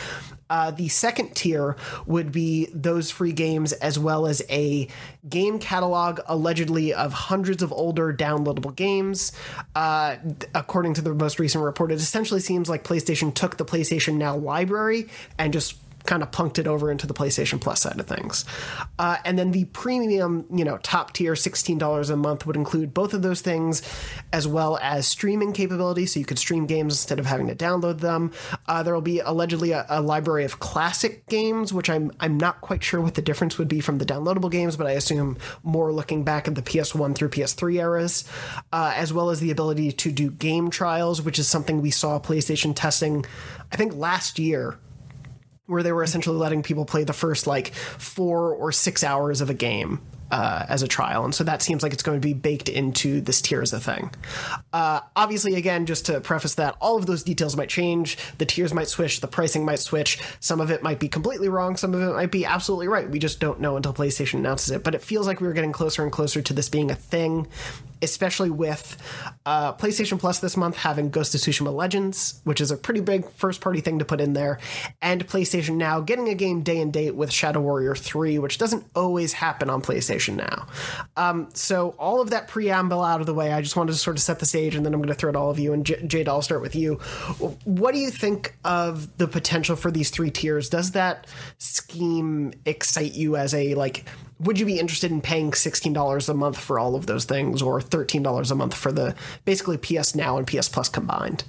Uh, 0.49 0.71
the 0.71 0.89
second 0.89 1.35
tier 1.35 1.77
would 2.07 2.33
be 2.33 2.69
those 2.73 3.11
free 3.11 3.33
games 3.33 3.73
as 3.75 3.99
well 3.99 4.27
as 4.27 4.43
a 4.49 4.89
game 5.29 5.59
catalog 5.59 6.21
allegedly 6.27 6.93
of 6.93 7.13
hundreds 7.13 7.63
of 7.63 7.73
older 7.73 8.13
downloadable 8.13 8.75
games. 8.75 9.33
Uh, 9.75 10.17
according 10.55 10.95
to 10.95 11.03
the 11.03 11.15
most 11.15 11.39
recent 11.39 11.65
report, 11.65 11.91
it 11.91 11.97
essentially 11.97 12.41
seems 12.41 12.69
like 12.69 12.85
PlayStation 12.85 13.35
took 13.35 13.57
the 13.57 13.65
PlayStation 13.65 14.15
Now 14.15 14.37
library 14.37 15.09
and 15.39 15.53
just 15.53 15.77
kind 16.07 16.23
of 16.23 16.31
punked 16.31 16.59
it 16.59 16.67
over 16.67 16.91
into 16.91 17.07
the 17.07 17.15
PlayStation 17.15 17.61
Plus 17.61 17.81
side 17.81 17.99
of 17.99 18.07
things. 18.07 18.45
Uh, 18.99 19.17
and 19.25 19.39
then 19.39 19.53
the 19.53 19.65
premium, 19.67 20.47
you 20.53 20.65
know, 20.65 20.79
top 20.79 21.13
tier 21.13 21.35
$16 21.35 22.11
a 22.11 22.17
month 22.17 22.47
would 22.47 22.57
include 22.57 22.95
both 22.95 23.15
of 23.15 23.23
those 23.23 23.41
things, 23.41 23.83
as 24.33 24.47
well 24.47 24.79
as 24.83 25.07
streaming 25.07 25.53
capability. 25.53 26.07
So 26.07 26.21
you 26.21 26.27
could 26.27 26.39
stream 26.39 26.67
games 26.67 26.95
instead 26.95 27.19
of 27.19 27.27
having 27.27 27.49
to 27.49 27.55
download 27.55 28.01
them. 28.01 28.33
Uh, 28.67 28.83
there 28.83 28.95
will 28.95 29.01
be 29.01 29.21
allegedly 29.21 29.73
a, 29.73 29.87
a 29.89 30.01
library 30.01 30.45
of 30.45 30.59
classic 30.61 31.27
games, 31.27 31.73
which 31.73 31.91
I'm, 31.91 32.13
I'm 32.21 32.39
not 32.39 32.61
quite 32.61 32.83
sure 32.83 33.01
what 33.01 33.15
the 33.15 33.23
difference 33.23 33.59
would 33.59 33.69
be 33.69 33.81
from 33.81 33.99
the 33.99 34.07
downloadable 34.07 34.51
games, 34.51 34.77
but 34.77 34.87
I 34.87 34.93
assume 34.93 35.37
more 35.63 35.93
looking 35.93 36.25
back 36.25 36.49
at 36.49 36.55
the 36.55 36.63
PS1 36.63 37.15
through 37.15 37.31
PS3 37.31 37.75
eras, 37.81 38.25
uh, 38.73 38.93
as 38.95 39.13
well 39.13 39.31
as 39.31 39.41
the 39.41 39.51
ability 39.51 39.93
to 39.93 40.13
do 40.13 40.31
game 40.31 40.71
trials, 40.71 41.23
which 41.23 41.39
is 41.39 41.49
something 41.49 41.81
we 41.81 41.91
saw 41.91 42.19
PlayStation 42.19 42.75
testing, 42.75 43.25
I 43.73 43.77
think, 43.77 43.95
last 43.95 44.39
year 44.39 44.79
where 45.67 45.83
they 45.83 45.93
were 45.93 46.03
essentially 46.03 46.37
letting 46.37 46.63
people 46.63 46.85
play 46.85 47.05
the 47.05 47.13
first 47.13 47.47
like 47.47 47.75
four 47.75 48.53
or 48.53 48.73
six 48.73 49.03
hours 49.03 49.41
of 49.41 49.51
a 49.51 49.55
game 49.55 50.01
uh, 50.31 50.67
as 50.69 50.83
a 50.83 50.89
trial, 50.89 51.25
and 51.25 51.35
so 51.35 51.45
that 51.45 51.63
seems 51.63 51.83
like 51.83 51.93
it's 51.93 52.03
going 52.03 52.21
to 52.21 52.27
be 52.27 52.35
baked 52.35 52.69
into 52.69 53.21
this 53.21 53.41
tier 53.41 53.63
as 53.63 53.73
a 53.73 53.79
thing. 53.79 54.11
Uh, 54.73 55.01
obviously, 55.15 55.55
again, 55.55 55.87
just 55.87 56.07
to 56.07 56.21
preface 56.21 56.57
that, 56.57 56.77
all 56.81 56.97
of 56.97 57.07
those 57.07 57.23
details 57.23 57.57
might 57.57 57.69
change. 57.69 58.19
The 58.39 58.47
tiers 58.47 58.75
might 58.75 58.89
switch, 58.89 59.21
the 59.21 59.29
pricing 59.29 59.65
might 59.65 59.79
switch. 59.79 60.19
Some 60.41 60.61
of 60.61 60.71
it 60.71 60.83
might 60.83 60.99
be 60.99 61.09
completely 61.09 61.49
wrong, 61.49 61.77
some 61.77 61.95
of 61.95 62.03
it 62.03 62.13
might 62.13 62.33
be 62.33 62.45
absolutely 62.45 62.89
right. 62.89 63.09
We 63.09 63.19
just 63.19 63.39
don't 63.39 63.61
know 63.61 63.77
until 63.77 63.93
PlayStation 63.93 64.35
announces 64.35 64.71
it. 64.73 64.83
But 64.83 64.95
it 64.95 65.03
feels 65.03 65.27
like 65.27 65.41
we 65.41 65.47
were 65.47 65.53
getting 65.53 65.73
closer 65.73 66.03
and 66.03 66.11
closer 66.11 66.43
to 66.43 66.53
this 66.53 66.69
being 66.69 66.91
a 66.91 66.97
thing, 66.97 67.47
especially 68.03 68.51
with 68.51 68.97
uh, 69.45 69.73
PlayStation 69.75 70.19
Plus 70.19 70.41
this 70.41 70.57
month 70.57 70.77
having 70.77 71.11
Ghost 71.11 71.35
of 71.35 71.41
Tsushima 71.41 71.73
Legends, 71.73 72.41
which 72.45 72.61
is 72.61 72.71
a 72.71 72.77
pretty 72.77 73.01
big 73.01 73.29
first 73.31 73.61
party 73.61 73.81
thing 73.81 73.99
to 73.99 74.05
put 74.05 74.21
in 74.21 74.33
there, 74.33 74.59
and 75.01 75.27
PlayStation 75.27 75.77
Now 75.77 76.01
getting 76.01 76.29
a 76.29 76.35
game 76.35 76.63
day 76.63 76.81
and 76.81 76.93
date 76.93 77.15
with 77.15 77.33
Shadow 77.33 77.61
Warrior 77.61 77.95
3, 77.95 78.39
which 78.39 78.59
doesn't 78.59 78.87
always 78.95 79.33
happen 79.35 79.71
on 79.71 79.83
PlayStation 79.83 80.37
Now. 80.37 80.67
Um, 81.17 81.49
so, 81.55 81.91
all 81.99 82.21
of 82.21 82.31
that 82.31 82.49
preamble 82.49 83.03
out 83.03 83.21
of 83.21 83.27
the 83.27 83.35
way, 83.35 83.53
I 83.53 83.63
just 83.63 83.77
wanted 83.77 83.93
to 83.93 83.99
sort 83.99 84.17
of 84.17 84.23
set 84.23 84.39
the 84.39 84.47
stage, 84.47 84.75
and 84.75 84.85
then 84.85 84.95
I'm 84.95 85.01
going 85.01 85.09
to 85.09 85.15
throw 85.15 85.31
it 85.31 85.37
all 85.37 85.51
of 85.51 85.59
you. 85.59 85.73
And 85.73 85.85
J- 85.85 86.07
Jade, 86.07 86.29
I'll 86.29 86.43
start 86.43 86.63
with 86.63 86.75
you. 86.75 86.95
What 87.65 87.93
do 87.93 87.99
you 87.99 88.11
think 88.11 88.57
of 88.65 89.17
the 89.19 89.29
potential 89.29 89.77
for 89.77 89.91
these 89.91 90.11
three 90.11 90.31
tiers? 90.31 90.69
Does 90.69 90.93
that 90.93 91.27
scheme 91.59 92.53
excite 92.65 93.15
you 93.15 93.37
as 93.37 93.55
a 93.55 93.75
like? 93.75 94.05
Would 94.41 94.59
you 94.61 94.67
be 94.67 94.79
interested 94.79 95.11
in 95.11 95.21
paying 95.21 95.53
sixteen 95.53 95.93
dollars 95.93 96.29
a 96.29 96.35
month 96.35 96.59
for 96.59 96.79
all 96.79 96.95
of 96.95 97.07
those 97.07 97.25
things, 97.25 97.63
or 97.63 97.81
thirteen 97.81 98.23
dollars 98.23 98.51
a 98.51 98.55
month 98.55 98.75
for 98.75 98.93
the 98.93 99.15
basically 99.45 99.79
PS 99.79 100.15
Now 100.15 100.37
and 100.37 100.47
PS 100.47 100.69
Plus 100.69 100.89
combined? 100.89 101.45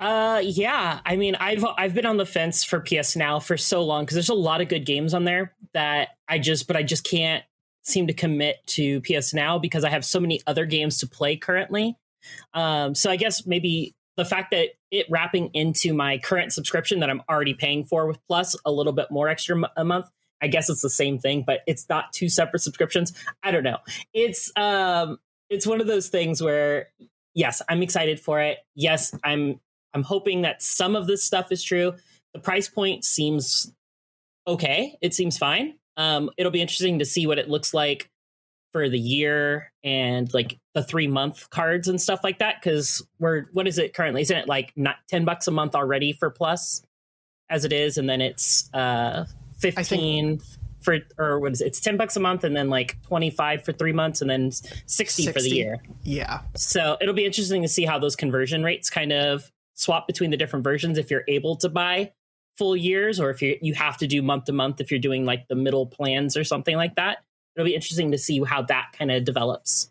Uh, 0.00 0.42
yeah. 0.44 1.00
I 1.06 1.16
mean, 1.16 1.36
I've 1.36 1.64
I've 1.78 1.94
been 1.94 2.06
on 2.06 2.16
the 2.16 2.26
fence 2.26 2.64
for 2.64 2.80
PS 2.80 3.16
Now 3.16 3.38
for 3.38 3.56
so 3.56 3.84
long 3.84 4.04
because 4.04 4.14
there's 4.14 4.28
a 4.28 4.34
lot 4.34 4.60
of 4.60 4.68
good 4.68 4.84
games 4.84 5.14
on 5.14 5.24
there 5.24 5.54
that 5.72 6.10
I 6.28 6.38
just, 6.38 6.66
but 6.66 6.76
I 6.76 6.82
just 6.82 7.04
can't 7.04 7.44
seem 7.82 8.06
to 8.06 8.12
commit 8.12 8.66
to 8.66 9.00
PS 9.02 9.32
Now 9.32 9.58
because 9.58 9.84
I 9.84 9.90
have 9.90 10.04
so 10.04 10.18
many 10.18 10.40
other 10.46 10.66
games 10.66 10.98
to 10.98 11.06
play 11.06 11.36
currently. 11.36 11.96
Um, 12.54 12.94
so 12.94 13.10
I 13.10 13.16
guess 13.16 13.46
maybe 13.46 13.94
the 14.16 14.24
fact 14.24 14.50
that 14.52 14.70
it 14.90 15.06
wrapping 15.10 15.50
into 15.54 15.92
my 15.92 16.18
current 16.18 16.52
subscription 16.52 17.00
that 17.00 17.10
I'm 17.10 17.22
already 17.28 17.54
paying 17.54 17.84
for 17.84 18.06
with 18.06 18.18
Plus 18.26 18.56
a 18.64 18.72
little 18.72 18.92
bit 18.92 19.10
more 19.10 19.28
extra 19.28 19.60
a 19.76 19.84
month. 19.84 20.06
I 20.42 20.48
guess 20.48 20.68
it's 20.68 20.82
the 20.82 20.90
same 20.90 21.18
thing, 21.18 21.42
but 21.46 21.60
it's 21.66 21.88
not 21.88 22.12
two 22.12 22.28
separate 22.28 22.60
subscriptions. 22.60 23.12
I 23.42 23.50
don't 23.50 23.64
know. 23.64 23.78
It's 24.12 24.52
um, 24.56 25.18
it's 25.48 25.66
one 25.66 25.80
of 25.80 25.86
those 25.86 26.08
things 26.08 26.42
where 26.42 26.88
yes, 27.34 27.62
I'm 27.68 27.82
excited 27.82 28.20
for 28.20 28.40
it. 28.40 28.58
Yes, 28.74 29.14
I'm 29.24 29.60
I'm 29.94 30.02
hoping 30.02 30.42
that 30.42 30.62
some 30.62 30.96
of 30.96 31.06
this 31.06 31.22
stuff 31.22 31.52
is 31.52 31.62
true. 31.62 31.94
The 32.32 32.40
price 32.40 32.68
point 32.68 33.04
seems 33.04 33.72
okay. 34.46 34.98
It 35.00 35.14
seems 35.14 35.38
fine. 35.38 35.74
Um, 35.96 36.30
it'll 36.36 36.52
be 36.52 36.60
interesting 36.60 36.98
to 36.98 37.04
see 37.04 37.26
what 37.26 37.38
it 37.38 37.48
looks 37.48 37.72
like 37.72 38.10
for 38.72 38.88
the 38.88 38.98
year 38.98 39.72
and 39.84 40.32
like 40.34 40.58
the 40.74 40.82
three 40.82 41.06
month 41.06 41.48
cards 41.50 41.86
and 41.86 42.00
stuff 42.00 42.24
like 42.24 42.40
that. 42.40 42.56
Because 42.60 43.06
we're 43.20 43.44
what 43.52 43.68
is 43.68 43.78
it 43.78 43.94
currently? 43.94 44.22
Isn't 44.22 44.36
it 44.36 44.48
like 44.48 44.72
not 44.76 44.96
ten 45.08 45.24
bucks 45.24 45.46
a 45.46 45.52
month 45.52 45.74
already 45.74 46.12
for 46.12 46.30
Plus 46.30 46.82
as 47.48 47.64
it 47.64 47.72
is, 47.72 47.98
and 47.98 48.08
then 48.08 48.20
it's 48.20 48.72
uh 48.74 49.26
fifteen 49.72 50.40
for 50.80 50.98
or 51.18 51.40
what 51.40 51.52
is 51.52 51.60
it? 51.60 51.66
It's 51.66 51.80
ten 51.80 51.96
bucks 51.96 52.16
a 52.16 52.20
month, 52.20 52.44
and 52.44 52.54
then 52.56 52.68
like 52.68 53.00
twenty 53.02 53.30
five 53.30 53.64
for 53.64 53.72
three 53.72 53.92
months, 53.92 54.20
and 54.20 54.30
then 54.30 54.50
sixty, 54.86 55.26
for 55.26 55.40
the 55.40 55.50
year. 55.50 55.82
Yeah. 56.02 56.40
So 56.54 56.96
it'll 57.00 57.14
be 57.14 57.24
interesting 57.24 57.62
to 57.62 57.68
see 57.68 57.84
how 57.84 57.98
those 57.98 58.16
conversion 58.16 58.62
rates 58.62 58.90
kind 58.90 59.12
of 59.12 59.50
swap 59.74 60.06
between 60.06 60.30
the 60.30 60.36
different 60.36 60.62
versions 60.62 60.98
if 60.98 61.10
you're 61.10 61.24
able 61.26 61.56
to 61.56 61.68
buy 61.68 62.12
full 62.56 62.76
years 62.76 63.18
or 63.18 63.30
if 63.30 63.42
you 63.42 63.58
you 63.60 63.74
have 63.74 63.96
to 63.98 64.06
do 64.06 64.22
month 64.22 64.44
to 64.44 64.52
month 64.52 64.80
if 64.80 64.90
you're 64.90 65.00
doing 65.00 65.24
like 65.24 65.48
the 65.48 65.56
middle 65.56 65.86
plans 65.86 66.36
or 66.36 66.44
something 66.44 66.76
like 66.76 66.94
that. 66.96 67.18
It'll 67.56 67.66
be 67.66 67.74
interesting 67.74 68.12
to 68.12 68.18
see 68.18 68.42
how 68.42 68.62
that 68.62 68.94
kind 68.98 69.10
of 69.12 69.24
develops. 69.24 69.90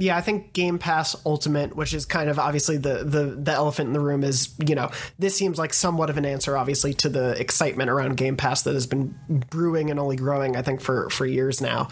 Yeah, 0.00 0.16
I 0.16 0.22
think 0.22 0.54
Game 0.54 0.78
Pass 0.78 1.14
Ultimate, 1.26 1.76
which 1.76 1.92
is 1.92 2.06
kind 2.06 2.30
of 2.30 2.38
obviously 2.38 2.78
the, 2.78 3.04
the 3.04 3.36
the 3.38 3.52
elephant 3.52 3.88
in 3.88 3.92
the 3.92 4.00
room, 4.00 4.24
is 4.24 4.54
you 4.66 4.74
know 4.74 4.90
this 5.18 5.36
seems 5.36 5.58
like 5.58 5.74
somewhat 5.74 6.08
of 6.08 6.16
an 6.16 6.24
answer, 6.24 6.56
obviously, 6.56 6.94
to 6.94 7.10
the 7.10 7.38
excitement 7.38 7.90
around 7.90 8.16
Game 8.16 8.36
Pass 8.36 8.62
that 8.62 8.72
has 8.72 8.86
been 8.86 9.14
brewing 9.50 9.90
and 9.90 10.00
only 10.00 10.16
growing, 10.16 10.56
I 10.56 10.62
think, 10.62 10.80
for 10.80 11.10
for 11.10 11.26
years 11.26 11.60
now. 11.60 11.88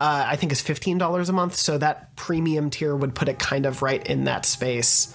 Uh, 0.00 0.24
I 0.26 0.34
think 0.34 0.50
is 0.50 0.60
fifteen 0.60 0.98
dollars 0.98 1.28
a 1.28 1.32
month, 1.32 1.54
so 1.54 1.78
that 1.78 2.16
premium 2.16 2.68
tier 2.68 2.96
would 2.96 3.14
put 3.14 3.28
it 3.28 3.38
kind 3.38 3.64
of 3.64 3.80
right 3.80 4.04
in 4.06 4.24
that 4.24 4.44
space. 4.44 5.14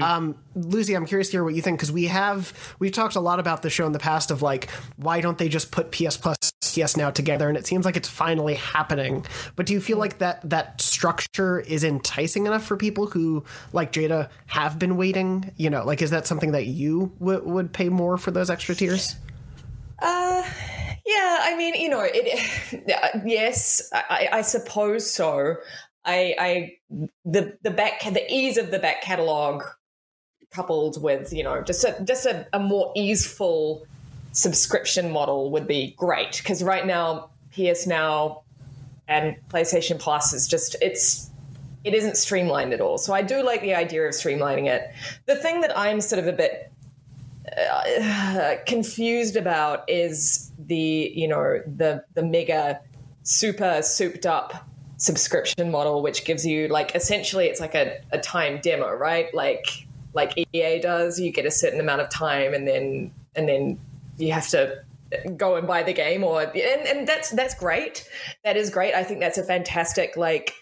Um, 0.00 0.36
Lucy, 0.54 0.94
I'm 0.94 1.04
curious 1.06 1.28
to 1.28 1.32
hear 1.32 1.44
what 1.44 1.54
you 1.54 1.62
think 1.62 1.78
because 1.78 1.90
we 1.90 2.06
have 2.06 2.52
we've 2.78 2.92
talked 2.92 3.16
a 3.16 3.20
lot 3.20 3.40
about 3.40 3.62
the 3.62 3.70
show 3.70 3.86
in 3.86 3.92
the 3.92 3.98
past 3.98 4.30
of 4.30 4.40
like 4.40 4.70
why 4.96 5.20
don't 5.20 5.36
they 5.38 5.48
just 5.48 5.72
put 5.72 5.90
PS 5.90 6.16
Plus 6.16 6.36
PS 6.72 6.96
Now 6.96 7.10
together, 7.10 7.48
and 7.48 7.56
it 7.56 7.66
seems 7.66 7.84
like 7.84 7.96
it's 7.96 8.08
finally 8.08 8.54
happening. 8.54 9.24
But 9.56 9.66
do 9.66 9.72
you 9.72 9.80
feel 9.80 9.98
like 9.98 10.18
that 10.18 10.48
that 10.48 10.80
structure 10.80 11.60
is 11.60 11.84
enticing 11.84 12.46
enough 12.46 12.64
for 12.64 12.76
people 12.76 13.06
who 13.06 13.44
like 13.72 13.92
Jada 13.92 14.30
have 14.46 14.78
been 14.78 14.96
waiting? 14.96 15.52
You 15.56 15.70
know, 15.70 15.84
like 15.84 16.02
is 16.02 16.10
that 16.10 16.26
something 16.26 16.52
that 16.52 16.66
you 16.66 17.12
w- 17.18 17.42
would 17.44 17.72
pay 17.72 17.88
more 17.88 18.16
for 18.16 18.30
those 18.30 18.50
extra 18.50 18.74
tiers? 18.74 19.16
Uh, 20.00 20.42
yeah, 21.06 21.38
I 21.42 21.54
mean, 21.56 21.74
you 21.74 21.88
know, 21.88 22.02
it. 22.04 22.84
Yes, 23.24 23.90
I, 23.92 24.28
I 24.32 24.42
suppose 24.42 25.10
so. 25.10 25.56
I, 26.04 26.34
I, 26.38 26.72
the 27.24 27.58
the 27.62 27.70
back, 27.70 28.02
the 28.04 28.24
ease 28.32 28.56
of 28.56 28.70
the 28.70 28.78
back 28.78 29.02
catalog, 29.02 29.62
coupled 30.50 31.02
with 31.02 31.32
you 31.32 31.42
know 31.42 31.62
just 31.62 31.84
a 31.84 31.96
just 32.04 32.26
a, 32.26 32.46
a 32.52 32.58
more 32.58 32.92
easeful 32.96 33.86
subscription 34.38 35.10
model 35.10 35.50
would 35.50 35.66
be 35.66 35.94
great 35.96 36.38
because 36.38 36.62
right 36.62 36.86
now 36.86 37.30
PS 37.52 37.86
Now 37.86 38.42
and 39.08 39.36
PlayStation 39.48 39.98
Plus 39.98 40.32
is 40.32 40.46
just 40.46 40.76
it's 40.80 41.30
it 41.84 41.94
isn't 41.94 42.16
streamlined 42.16 42.72
at 42.72 42.80
all. 42.80 42.98
So 42.98 43.14
I 43.14 43.22
do 43.22 43.42
like 43.42 43.62
the 43.62 43.74
idea 43.74 44.06
of 44.06 44.12
streamlining 44.12 44.66
it. 44.66 44.90
The 45.26 45.36
thing 45.36 45.60
that 45.62 45.76
I'm 45.76 46.00
sort 46.00 46.18
of 46.18 46.26
a 46.26 46.32
bit 46.32 46.72
uh, 47.56 48.56
confused 48.66 49.36
about 49.36 49.88
is 49.88 50.52
the 50.58 51.12
you 51.14 51.26
know 51.26 51.60
the 51.66 52.04
the 52.14 52.22
mega 52.22 52.80
super 53.22 53.82
souped 53.82 54.26
up 54.26 54.68
subscription 54.98 55.70
model 55.70 56.02
which 56.02 56.24
gives 56.24 56.44
you 56.44 56.68
like 56.68 56.94
essentially 56.94 57.46
it's 57.46 57.60
like 57.60 57.74
a, 57.74 58.00
a 58.10 58.18
time 58.18 58.58
demo 58.62 58.92
right 58.92 59.32
like 59.32 59.86
like 60.12 60.34
ea 60.36 60.80
does 60.80 61.20
you 61.20 61.30
get 61.30 61.46
a 61.46 61.50
certain 61.50 61.78
amount 61.78 62.00
of 62.00 62.10
time 62.10 62.52
and 62.52 62.66
then 62.66 63.10
and 63.36 63.48
then 63.48 63.78
you 64.18 64.32
have 64.32 64.48
to 64.48 64.82
go 65.36 65.56
and 65.56 65.66
buy 65.66 65.82
the 65.82 65.92
game 65.92 66.22
or 66.22 66.42
and, 66.42 66.54
and 66.56 67.08
that's 67.08 67.30
that's 67.30 67.54
great. 67.54 68.08
That 68.44 68.56
is 68.56 68.68
great. 68.70 68.94
I 68.94 69.02
think 69.04 69.20
that's 69.20 69.38
a 69.38 69.44
fantastic 69.44 70.16
like 70.16 70.52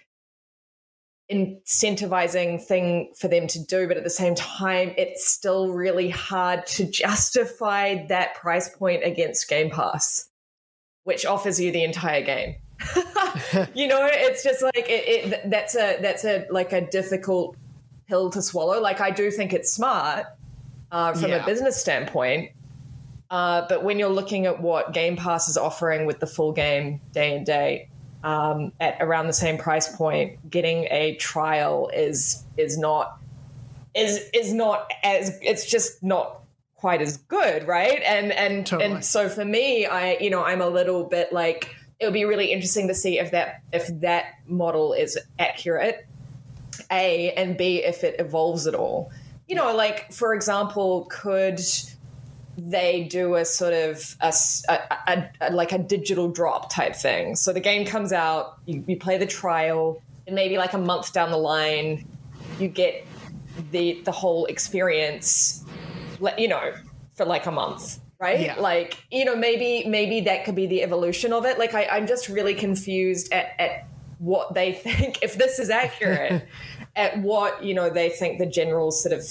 incentivizing 1.31 2.63
thing 2.63 3.13
for 3.19 3.27
them 3.27 3.49
to 3.49 3.59
do 3.65 3.89
but 3.89 3.97
at 3.97 4.05
the 4.05 4.11
same 4.11 4.37
time 4.37 4.95
it's 4.97 5.27
still 5.27 5.73
really 5.73 6.09
hard 6.09 6.65
to 6.67 6.85
justify 6.89 8.07
that 8.07 8.37
price 8.37 8.69
point 8.77 9.03
against 9.05 9.49
game 9.49 9.69
pass 9.69 10.29
which 11.03 11.27
offers 11.27 11.61
you 11.61 11.73
the 11.73 11.83
entire 11.85 12.23
game. 12.23 12.55
You 13.75 13.87
know 13.89 14.09
it's 14.11 14.43
just 14.43 14.63
like 14.63 14.89
it, 14.89 15.33
it 15.33 15.51
that's 15.51 15.75
a 15.77 15.99
that's 16.01 16.25
a 16.25 16.47
like 16.51 16.73
a 16.73 16.81
difficult 16.81 17.57
pill 18.09 18.31
to 18.31 18.41
swallow. 18.43 18.81
Like 18.81 19.01
i 19.01 19.11
do 19.11 19.31
think 19.31 19.53
it's 19.53 19.73
smart 19.73 20.27
uh, 20.91 21.13
from 21.13 21.31
Yeah. 21.31 21.43
a 21.43 21.47
business 21.47 21.77
standpoint 21.81 22.51
uh, 23.31 23.67
but 23.69 23.83
when 23.83 23.99
you're 23.99 24.09
looking 24.09 24.47
at 24.47 24.61
what 24.61 24.93
Game 24.93 25.17
Pass 25.17 25.49
is 25.49 25.57
offering 25.57 26.07
with 26.07 26.21
the 26.21 26.27
full 26.27 26.53
game 26.53 27.01
day 27.13 27.37
and 27.37 27.45
day 27.45 27.89
um, 28.23 28.73
at 28.81 28.97
around 29.01 29.27
the 29.27 29.33
same 29.33 29.59
price 29.59 29.95
point, 29.95 30.51
getting 30.51 30.87
a 30.91 31.17
trial 31.17 31.91
is 31.93 32.45
is 32.57 32.79
not 32.79 33.19
is 33.95 34.31
is 34.33 34.53
not 34.53 34.91
as 35.03 35.39
it's 35.43 35.67
just 35.67 36.03
not 36.03 36.41
quite 36.77 37.03
as 37.03 37.17
good, 37.17 37.67
right? 37.67 38.01
And 38.05 38.31
and 38.33 38.67
Totally. 38.67 38.93
and 38.93 39.05
so 39.05 39.29
for 39.29 39.45
me, 39.45 39.87
I 39.87 40.19
you 40.19 40.31
know 40.31 40.45
I'm 40.45 40.61
a 40.61 40.69
little 40.69 41.05
bit 41.05 41.33
like 41.33 41.75
it 41.99 42.05
would 42.05 42.15
be 42.15 42.25
really 42.25 42.53
interesting 42.53 42.89
to 42.89 42.95
see 42.95 43.19
if 43.19 43.33
that 43.33 43.63
if 43.73 43.89
that 44.01 44.35
model 44.47 44.93
is 44.93 45.19
accurate, 45.39 46.07
a 46.93 47.33
and 47.33 47.57
b 47.57 47.83
if 47.83 48.05
it 48.05 48.21
evolves 48.21 48.69
at 48.69 48.75
all. 48.75 49.11
You 49.49 49.57
know, 49.57 49.75
like 49.75 50.13
for 50.13 50.35
example, 50.35 51.07
could 51.11 51.61
they 52.59 53.05
do 53.05 53.35
a 53.35 53.45
sort 53.45 53.75
of 53.75 54.17
a 54.21 54.33
like 55.51 55.73
a 55.73 55.79
digital 55.79 56.29
drop 56.29 56.73
type 56.73 56.97
thing. 56.97 57.37
So 57.37 57.53
the 57.53 57.61
game 57.61 57.87
comes 57.87 58.13
out, 58.13 58.59
you, 58.65 58.83
you 58.87 58.97
play 58.97 59.19
the 59.19 59.27
trial, 59.27 60.03
and 60.27 60.35
maybe 60.35 60.57
like 60.57 60.73
a 60.73 60.79
month 60.79 61.13
down 61.13 61.31
the 61.31 61.37
line, 61.37 62.07
you 62.59 62.69
get 62.69 63.07
the 63.71 64.01
the 64.05 64.13
whole 64.13 64.47
experience, 64.47 65.65
you 66.39 66.49
know, 66.49 66.73
for 67.15 67.27
like 67.27 67.47
a 67.47 67.53
month, 67.53 68.01
right? 68.19 68.41
Yeah. 68.41 68.57
Like 68.59 69.05
you 69.11 69.25
know, 69.25 69.37
maybe 69.37 69.85
maybe 69.87 70.23
that 70.23 70.45
could 70.45 70.55
be 70.55 70.67
the 70.67 70.83
evolution 70.83 71.33
of 71.33 71.45
it. 71.45 71.59
Like 71.59 71.75
I, 71.75 71.87
I'm 71.87 72.07
just 72.07 72.29
really 72.29 72.55
confused 72.55 73.33
at, 73.33 73.55
at 73.59 73.87
what 74.19 74.55
they 74.55 74.73
think 74.85 75.23
if 75.23 75.35
this 75.35 75.59
is 75.59 75.69
accurate, 75.69 76.47
at 76.97 77.19
what 77.19 77.63
you 77.63 77.75
know 77.75 77.91
they 77.91 78.09
think 78.09 78.39
the 78.39 78.47
general 78.47 78.91
sort 78.91 79.13
of 79.13 79.27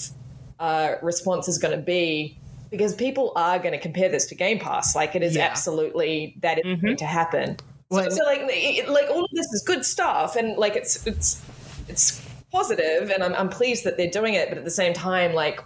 uh, 0.60 0.94
response 1.02 1.48
is 1.48 1.58
going 1.58 1.76
to 1.76 1.82
be 1.82 2.38
because 2.70 2.94
people 2.94 3.32
are 3.36 3.58
going 3.58 3.72
to 3.72 3.78
compare 3.80 4.08
this 4.08 4.26
to 4.26 4.34
Game 4.34 4.58
Pass. 4.58 4.94
Like 4.96 5.14
it 5.14 5.22
is 5.22 5.36
Yeah. 5.36 5.44
absolutely 5.46 6.36
that 6.42 6.58
is 6.64 6.80
going 6.80 6.96
to 6.96 7.04
happen. 7.06 7.56
Well, 7.90 8.10
so 8.10 8.24
like 8.24 8.40
it- 8.44 8.88
like 8.88 9.08
all 9.10 9.24
of 9.24 9.30
this 9.32 9.46
is 9.52 9.62
good 9.64 9.84
stuff 9.84 10.36
and 10.36 10.56
like 10.56 10.74
it's 10.76 11.06
it's 11.06 11.40
it's 11.88 12.20
positive 12.52 13.10
and 13.10 13.22
I'm, 13.22 13.34
I'm 13.34 13.48
pleased 13.48 13.84
that 13.84 13.96
they're 13.96 14.10
doing 14.10 14.34
it 14.34 14.48
but 14.48 14.58
at 14.58 14.64
the 14.64 14.70
same 14.70 14.92
time 14.92 15.34
like 15.34 15.62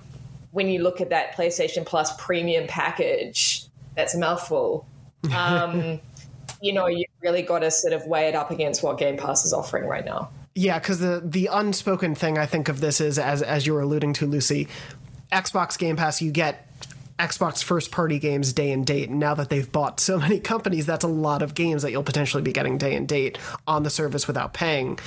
when 0.50 0.68
you 0.68 0.82
look 0.82 1.00
at 1.00 1.10
that 1.10 1.34
playstation 1.36 1.86
plus 1.86 2.12
premium 2.18 2.66
package 2.66 3.64
that's 3.96 4.14
a 4.14 4.18
mouthful 4.18 4.86
um 5.36 6.00
you 6.60 6.72
know 6.72 6.86
you 6.88 7.04
really 7.22 7.42
got 7.42 7.60
to 7.60 7.70
sort 7.70 7.92
of 7.92 8.06
weigh 8.06 8.28
it 8.28 8.34
up 8.34 8.50
against 8.50 8.82
what 8.82 8.98
game 8.98 9.16
pass 9.16 9.44
is 9.44 9.52
offering 9.52 9.86
right 9.86 10.04
now 10.04 10.28
Yeah, 10.54 10.78
because 10.78 10.98
the 10.98 11.22
the 11.24 11.48
unspoken 11.52 12.14
thing 12.14 12.36
I 12.38 12.44
think 12.46 12.68
of 12.68 12.80
this 12.80 13.00
is 13.00 13.18
as 13.18 13.40
as 13.42 13.66
you 13.66 13.72
were 13.74 13.80
alluding 13.82 14.12
to, 14.14 14.26
Lucy, 14.26 14.66
Xbox 15.32 15.78
Game 15.78 15.96
Pass, 15.96 16.20
you 16.20 16.32
get 16.32 16.66
Xbox 17.20 17.62
first 17.62 17.90
party 17.90 18.18
games 18.18 18.54
day 18.54 18.72
and 18.72 18.86
date. 18.86 19.10
Now 19.10 19.34
that 19.34 19.50
they've 19.50 19.70
bought 19.70 20.00
so 20.00 20.18
many 20.18 20.40
companies, 20.40 20.86
that's 20.86 21.04
a 21.04 21.08
lot 21.08 21.42
of 21.42 21.54
games 21.54 21.82
that 21.82 21.90
you'll 21.90 22.02
potentially 22.02 22.42
be 22.42 22.52
getting 22.52 22.78
day 22.78 22.96
and 22.96 23.06
date 23.06 23.36
on 23.66 23.82
the 23.82 23.90
service 23.90 24.26
without 24.26 24.54
paying. 24.54 24.98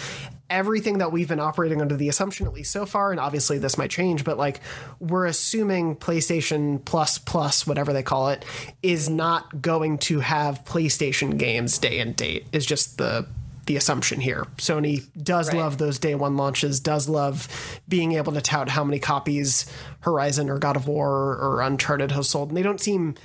Everything 0.48 1.00
that 1.00 1.12
we've 1.12 1.28
been 1.28 1.40
operating 1.40 1.82
under 1.82 1.96
the 1.96 2.10
assumption, 2.10 2.46
at 2.46 2.54
least 2.54 2.72
so 2.72 2.86
far, 2.86 3.10
and 3.10 3.20
obviously 3.20 3.58
this 3.58 3.80
might 3.80 3.90
change, 3.90 4.24
but 4.24 4.38
like 4.38 4.60
we're 5.00 5.26
assuming 5.26 5.96
PlayStation 5.96 6.86
Plus 6.86 7.18
Plus, 7.18 7.66
whatever 7.66 7.94
they 7.94 8.04
call 8.04 8.30
it, 8.30 8.46
is 8.84 9.10
not 9.10 9.64
going 9.64 9.98
to 10.00 10.20
have 10.20 10.64
PlayStation 10.66 11.40
games 11.40 11.80
day 11.80 11.98
and 11.98 12.16
date. 12.16 12.46
Is 12.52 12.68
just 12.68 13.00
the 13.00 13.26
the 13.66 13.78
assumption 13.78 14.20
here. 14.20 14.46
Sony 14.58 15.04
does 15.22 15.48
Right. 15.50 15.58
love 15.58 15.78
those 15.78 15.98
day 16.00 16.16
one 16.16 16.36
launches, 16.36 16.80
does 16.80 17.08
love 17.08 17.48
being 17.88 18.14
able 18.14 18.34
to 18.34 18.42
tout 18.42 18.70
how 18.70 18.84
many 18.84 19.00
copies 19.00 19.66
Horizon 20.02 20.50
or 20.50 20.58
God 20.58 20.76
of 20.76 20.88
War 20.88 21.38
or 21.38 21.62
Uncharted 21.62 22.12
has 22.12 22.30
sold. 22.30 22.50
And 22.50 22.58
they 22.58 22.62
don't 22.64 22.82
seem 22.82 23.16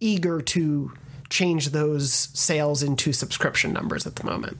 eager 0.00 0.40
to 0.40 0.92
change 1.30 1.70
those 1.70 2.28
sales 2.34 2.82
into 2.82 3.12
subscription 3.12 3.72
numbers 3.72 4.06
at 4.06 4.16
the 4.16 4.24
moment. 4.24 4.56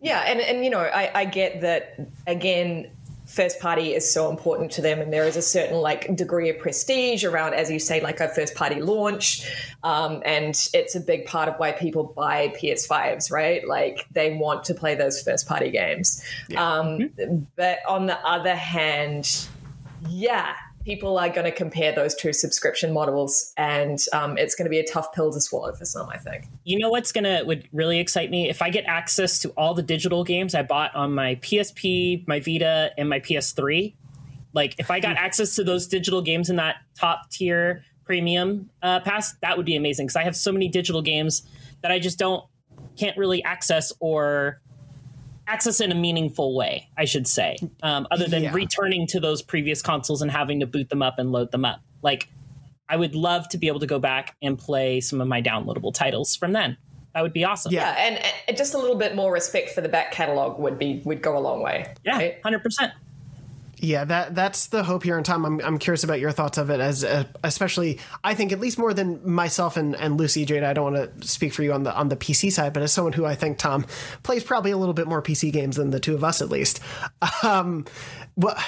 Yeah, 0.00 0.20
and 0.26 0.40
and 0.40 0.64
you 0.64 0.70
know, 0.70 0.80
I, 0.80 1.10
I 1.14 1.24
get 1.24 1.62
that 1.62 1.98
again. 2.26 2.90
First 3.28 3.60
party 3.60 3.94
is 3.94 4.10
so 4.10 4.30
important 4.30 4.72
to 4.72 4.80
them, 4.82 5.00
and 5.00 5.12
there 5.12 5.24
is 5.24 5.36
a 5.36 5.42
certain 5.42 5.76
like 5.76 6.16
degree 6.16 6.48
of 6.48 6.58
prestige 6.58 7.24
around, 7.24 7.52
as 7.52 7.70
you 7.70 7.78
say, 7.78 8.00
like 8.00 8.20
a 8.20 8.28
first 8.28 8.54
party 8.54 8.80
launch, 8.80 9.46
um, 9.84 10.22
and 10.24 10.68
it's 10.72 10.94
a 10.94 11.00
big 11.00 11.26
part 11.26 11.48
of 11.48 11.56
why 11.58 11.72
people 11.72 12.04
buy 12.04 12.48
PS5s, 12.58 13.30
right? 13.30 13.68
Like 13.68 14.06
they 14.10 14.34
want 14.34 14.64
to 14.64 14.74
play 14.74 14.94
those 14.94 15.22
first 15.22 15.46
party 15.46 15.70
games. 15.70 16.22
Um, 16.56 17.10
But 17.54 17.80
on 17.86 18.06
the 18.06 18.18
other 18.26 18.56
hand, 18.56 19.46
yeah, 20.08 20.54
people 20.88 21.18
are 21.18 21.28
going 21.28 21.44
to 21.44 21.52
compare 21.52 21.94
those 21.94 22.14
two 22.14 22.32
subscription 22.32 22.94
models, 22.94 23.52
and 23.58 23.98
um, 24.14 24.38
it's 24.38 24.54
going 24.54 24.64
to 24.64 24.70
be 24.70 24.78
a 24.78 24.86
tough 24.86 25.12
pill 25.12 25.30
to 25.30 25.38
swallow 25.38 25.70
for 25.74 25.84
some, 25.84 26.08
I 26.08 26.16
think. 26.16 26.46
You 26.64 26.78
know 26.78 26.88
what's 26.88 27.12
gonna 27.12 27.42
would 27.44 27.68
really 27.74 27.98
excite 27.98 28.30
me 28.30 28.48
if 28.48 28.62
I 28.62 28.70
get 28.70 28.86
access 28.86 29.38
to 29.40 29.50
all 29.50 29.74
the 29.74 29.82
digital 29.82 30.24
games 30.24 30.54
I 30.54 30.62
bought 30.62 30.94
on 30.94 31.14
my 31.14 31.34
PSP, 31.36 32.26
my 32.26 32.40
Vita, 32.40 32.92
and 32.96 33.06
my 33.06 33.20
PS3. 33.20 33.94
Like 34.54 34.76
if 34.78 34.90
I 34.90 34.98
got 34.98 35.18
access 35.18 35.54
to 35.56 35.64
those 35.64 35.86
digital 35.86 36.22
games 36.22 36.48
in 36.48 36.56
that 36.56 36.76
top 36.98 37.30
tier 37.30 37.84
premium 38.06 38.70
uh, 38.82 39.00
pass, 39.00 39.34
that 39.42 39.58
would 39.58 39.66
be 39.66 39.76
amazing 39.76 40.06
because 40.06 40.16
I 40.16 40.24
have 40.24 40.34
so 40.34 40.52
many 40.52 40.68
digital 40.68 41.02
games 41.02 41.42
that 41.82 41.92
I 41.92 41.98
just 41.98 42.18
don't 42.18 42.44
can't 42.96 43.16
really 43.18 43.44
access 43.44 43.92
or 44.00 44.62
access 45.48 45.80
in 45.80 45.90
a 45.90 45.94
meaningful 45.94 46.54
way. 46.54 46.88
I 46.96 47.04
should 47.06 47.26
say, 47.26 47.56
um, 47.82 48.06
other 48.10 48.26
than 48.28 48.44
Yeah. 48.44 48.52
returning 48.52 49.06
to 49.08 49.18
those 49.20 49.42
previous 49.42 49.82
consoles 49.82 50.22
and 50.22 50.30
having 50.30 50.60
to 50.60 50.66
boot 50.66 50.90
them 50.90 51.02
up 51.02 51.18
and 51.18 51.32
load 51.32 51.50
them 51.50 51.64
up. 51.64 51.80
Like 52.02 52.28
I 52.88 52.96
would 52.96 53.14
love 53.14 53.48
to 53.50 53.58
be 53.58 53.66
able 53.68 53.80
to 53.80 53.86
go 53.86 53.98
back 53.98 54.36
and 54.42 54.58
play 54.58 55.00
some 55.00 55.20
of 55.20 55.28
my 55.28 55.42
downloadable 55.42 55.92
titles 55.92 56.36
from 56.36 56.52
then. 56.52 56.76
That 57.14 57.22
would 57.22 57.32
be 57.32 57.44
awesome. 57.44 57.72
Yeah. 57.72 57.80
Yeah, 57.96 58.06
and, 58.06 58.32
and 58.46 58.56
just 58.56 58.74
a 58.74 58.78
little 58.78 58.96
bit 58.96 59.16
more 59.16 59.32
respect 59.32 59.70
for 59.70 59.80
the 59.80 59.88
back 59.88 60.12
catalog 60.12 60.58
would 60.60 60.78
be 60.78 61.02
would 61.04 61.22
go 61.22 61.36
a 61.36 61.40
long 61.40 61.62
way. 61.62 61.92
Yeah, 62.04 62.16
right? 62.16 62.38
hundred 62.42 62.62
percent. 62.62 62.92
Yeah, 63.80 64.04
that 64.04 64.34
that's 64.34 64.66
the 64.66 64.82
hope 64.82 65.04
here 65.04 65.16
in 65.16 65.24
Tom. 65.24 65.44
I'm, 65.44 65.60
I'm 65.60 65.78
curious 65.78 66.02
about 66.02 66.20
your 66.20 66.32
thoughts 66.32 66.58
of 66.58 66.70
it, 66.70 66.80
as 66.80 67.04
uh, 67.04 67.24
especially 67.44 68.00
I 68.24 68.34
think 68.34 68.52
at 68.52 68.58
least 68.58 68.78
more 68.78 68.92
than 68.92 69.28
myself 69.28 69.76
and, 69.76 69.94
and 69.94 70.18
Lucy 70.18 70.44
Jada. 70.44 70.64
I 70.64 70.72
don't 70.72 70.92
want 70.92 71.20
to 71.20 71.26
speak 71.28 71.52
for 71.52 71.62
you 71.62 71.72
on 71.72 71.84
the 71.84 71.94
on 71.94 72.08
the 72.08 72.16
PC 72.16 72.50
side, 72.50 72.72
but 72.72 72.82
as 72.82 72.92
someone 72.92 73.12
who 73.12 73.24
I 73.24 73.34
think 73.34 73.58
Tom 73.58 73.86
plays 74.24 74.42
probably 74.42 74.72
a 74.72 74.76
little 74.76 74.94
bit 74.94 75.06
more 75.06 75.22
PC 75.22 75.52
games 75.52 75.76
than 75.76 75.90
the 75.90 76.00
two 76.00 76.14
of 76.14 76.24
us 76.24 76.42
at 76.42 76.48
least. 76.48 76.80
Um, 77.42 77.84
what 78.34 78.58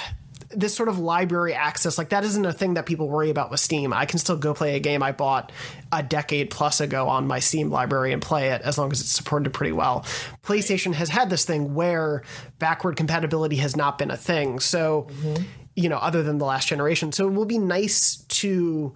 this 0.53 0.75
sort 0.75 0.89
of 0.89 0.99
library 0.99 1.53
access 1.53 1.97
like 1.97 2.09
that 2.09 2.23
isn't 2.23 2.45
a 2.45 2.53
thing 2.53 2.75
that 2.75 2.85
people 2.85 3.07
worry 3.07 3.29
about 3.29 3.51
with 3.51 3.59
Steam. 3.59 3.93
I 3.93 4.05
can 4.05 4.19
still 4.19 4.37
go 4.37 4.53
play 4.53 4.75
a 4.75 4.79
game 4.79 5.03
I 5.03 5.11
bought 5.11 5.51
a 5.91 6.03
decade 6.03 6.49
plus 6.49 6.79
ago 6.79 7.07
on 7.07 7.27
my 7.27 7.39
Steam 7.39 7.69
library 7.69 8.13
and 8.13 8.21
play 8.21 8.49
it 8.49 8.61
as 8.61 8.77
long 8.77 8.91
as 8.91 9.01
it's 9.01 9.11
supported 9.11 9.53
pretty 9.53 9.71
well. 9.71 10.05
PlayStation 10.43 10.93
has 10.93 11.09
had 11.09 11.29
this 11.29 11.45
thing 11.45 11.73
where 11.73 12.23
backward 12.59 12.95
compatibility 12.95 13.57
has 13.57 13.75
not 13.75 13.97
been 13.97 14.11
a 14.11 14.17
thing. 14.17 14.59
So, 14.59 15.07
you 15.75 15.89
know, 15.89 15.97
other 15.97 16.23
than 16.23 16.37
the 16.37 16.45
last 16.45 16.67
generation. 16.67 17.11
So 17.11 17.27
it 17.27 17.33
will 17.33 17.45
be 17.45 17.57
nice 17.57 18.17
to 18.17 18.93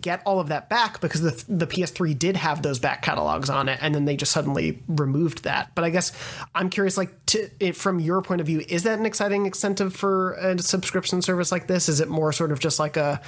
get 0.00 0.22
all 0.26 0.40
of 0.40 0.48
that 0.48 0.68
back 0.68 1.00
because 1.00 1.22
the 1.22 1.44
the 1.48 1.66
PS3 1.66 2.18
did 2.18 2.36
have 2.36 2.62
those 2.62 2.78
back 2.78 3.02
catalogs 3.02 3.48
on 3.48 3.68
it 3.68 3.78
and 3.80 3.94
then 3.94 4.04
they 4.04 4.16
just 4.16 4.32
suddenly 4.32 4.82
removed 4.88 5.44
that. 5.44 5.74
But 5.74 5.84
I 5.84 5.90
guess 5.90 6.12
I'm 6.54 6.70
curious 6.70 6.96
like 6.96 7.26
to 7.26 7.50
it, 7.58 7.76
from 7.76 7.98
your 7.98 8.22
point 8.22 8.40
of 8.40 8.46
view 8.46 8.62
is 8.68 8.82
that 8.82 8.98
an 8.98 9.06
exciting 9.06 9.46
incentive 9.46 9.94
for 9.94 10.34
a 10.34 10.58
subscription 10.58 11.22
service 11.22 11.50
like 11.50 11.66
this? 11.66 11.88
Is 11.88 12.00
it 12.00 12.08
more 12.08 12.32
sort 12.32 12.52
of 12.52 12.60
just 12.60 12.78
like 12.78 12.96
a 12.96 13.20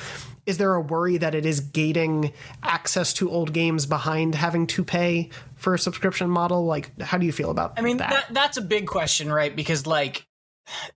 is 0.45 0.59
there 0.59 0.75
a 0.75 0.81
worry 0.81 1.17
that 1.19 1.35
it 1.35 1.47
is 1.47 1.61
gating 1.61 2.33
access 2.63 3.13
to 3.15 3.31
old 3.31 3.53
games 3.53 3.87
behind 3.87 4.35
having 4.35 4.67
to 4.69 4.85
pay 4.85 5.31
for 5.57 5.75
a 5.75 5.79
subscription 5.79 6.29
model? 6.29 6.67
Like 6.67 7.01
how 7.01 7.19
do 7.19 7.27
you 7.27 7.33
feel 7.33 7.51
about 7.51 7.75
I 7.77 7.83
mean, 7.83 7.99
that? 7.99 8.11
that, 8.11 8.27
that's 8.35 8.57
a 8.57 8.63
big 8.63 8.87
question, 8.87 9.33
right? 9.33 9.55
Because 9.55 9.87
like 9.87 10.27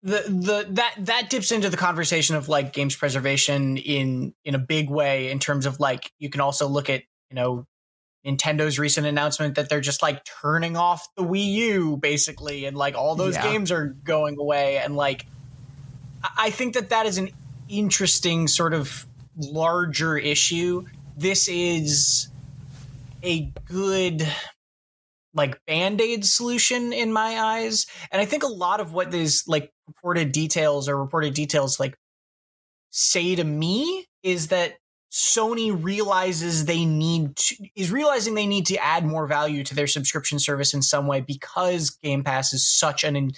the 0.02 0.22
the 0.28 0.66
that 0.70 0.94
that 0.98 1.30
dips 1.30 1.50
into 1.52 1.68
the 1.68 1.76
conversation 1.76 2.36
of 2.36 2.48
like 2.48 2.72
games 2.72 2.94
preservation 2.96 3.76
in 3.76 4.34
in 4.44 4.54
a 4.54 4.58
big 4.58 4.88
way 4.90 5.30
in 5.30 5.38
terms 5.38 5.66
of 5.66 5.80
like 5.80 6.12
you 6.18 6.30
can 6.30 6.40
also 6.40 6.66
look 6.68 6.88
at 6.88 7.02
you 7.30 7.34
know 7.36 7.66
Nintendo's 8.24 8.78
recent 8.78 9.06
announcement 9.06 9.54
that 9.54 9.68
they're 9.68 9.80
just 9.80 10.02
like 10.02 10.22
turning 10.24 10.76
off 10.76 11.06
the 11.16 11.22
Wii 11.22 11.52
U 11.52 11.96
basically 11.96 12.64
and 12.64 12.76
like 12.76 12.94
all 12.96 13.14
those 13.14 13.34
Yeah. 13.34 13.42
games 13.42 13.70
are 13.70 13.86
going 14.04 14.36
away 14.38 14.78
and 14.78 14.96
like 14.96 15.26
I- 16.22 16.46
I 16.46 16.50
think 16.50 16.74
that 16.74 16.90
that 16.90 17.06
is 17.06 17.18
an 17.18 17.30
interesting 17.68 18.48
sort 18.48 18.72
of 18.74 19.06
larger 19.36 20.16
issue. 20.16 20.86
This 21.16 21.48
is 21.48 22.28
a 23.22 23.52
good 23.68 24.26
like 25.36 25.60
band-aid 25.66 26.24
solution 26.24 26.92
in 26.92 27.12
my 27.12 27.38
eyes. 27.38 27.86
And 28.10 28.20
i 28.20 28.24
think 28.24 28.42
a 28.42 28.48
lot 28.48 28.80
of 28.80 28.92
what 28.92 29.10
these 29.10 29.46
like 29.46 29.72
reported 29.86 30.32
details 30.32 30.88
or 30.88 30.98
reported 30.98 31.34
details 31.34 31.78
like 31.78 31.96
say 32.90 33.34
to 33.34 33.44
me 33.44 34.06
is 34.22 34.48
that 34.48 34.78
sony 35.12 35.72
realizes 35.82 36.64
they 36.64 36.84
need 36.84 37.36
to 37.36 37.56
is 37.76 37.92
realizing 37.92 38.34
they 38.34 38.46
need 38.46 38.66
to 38.66 38.76
add 38.82 39.06
more 39.06 39.26
value 39.26 39.62
to 39.62 39.74
their 39.74 39.86
subscription 39.86 40.38
service 40.38 40.74
in 40.74 40.82
some 40.82 41.06
way 41.06 41.20
because 41.20 41.90
game 41.90 42.24
pass 42.24 42.52
is 42.52 42.68
such 42.68 43.04
an 43.04 43.30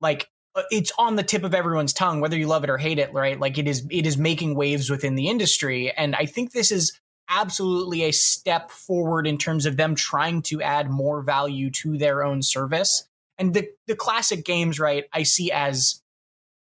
like 0.00 0.28
uh, 0.56 0.62
it's 0.70 0.90
on 0.98 1.16
the 1.16 1.22
tip 1.22 1.44
of 1.44 1.54
everyone's 1.54 1.92
tongue 1.92 2.20
whether 2.20 2.36
you 2.36 2.46
love 2.46 2.64
it 2.64 2.70
or 2.70 2.78
hate 2.78 2.98
it 2.98 3.12
right? 3.12 3.38
Like 3.38 3.58
it 3.58 3.68
is 3.68 3.86
it 3.90 4.06
is 4.06 4.16
making 4.16 4.54
waves 4.54 4.90
within 4.90 5.14
the 5.14 5.28
industry. 5.28 5.92
And 5.92 6.16
i 6.16 6.26
think 6.26 6.52
this 6.52 6.72
is 6.72 6.98
absolutely 7.30 8.02
a 8.02 8.12
step 8.12 8.70
forward 8.70 9.26
in 9.26 9.38
terms 9.38 9.64
of 9.64 9.76
them 9.76 9.94
trying 9.94 10.42
to 10.42 10.60
add 10.60 10.90
more 10.90 11.22
value 11.22 11.70
to 11.70 11.96
their 11.96 12.22
own 12.22 12.42
service. 12.42 13.08
And 13.38 13.54
the, 13.54 13.68
the 13.86 13.96
classic 13.96 14.44
games, 14.44 14.78
right, 14.78 15.04
I 15.12 15.22
see 15.22 15.50
as 15.50 16.02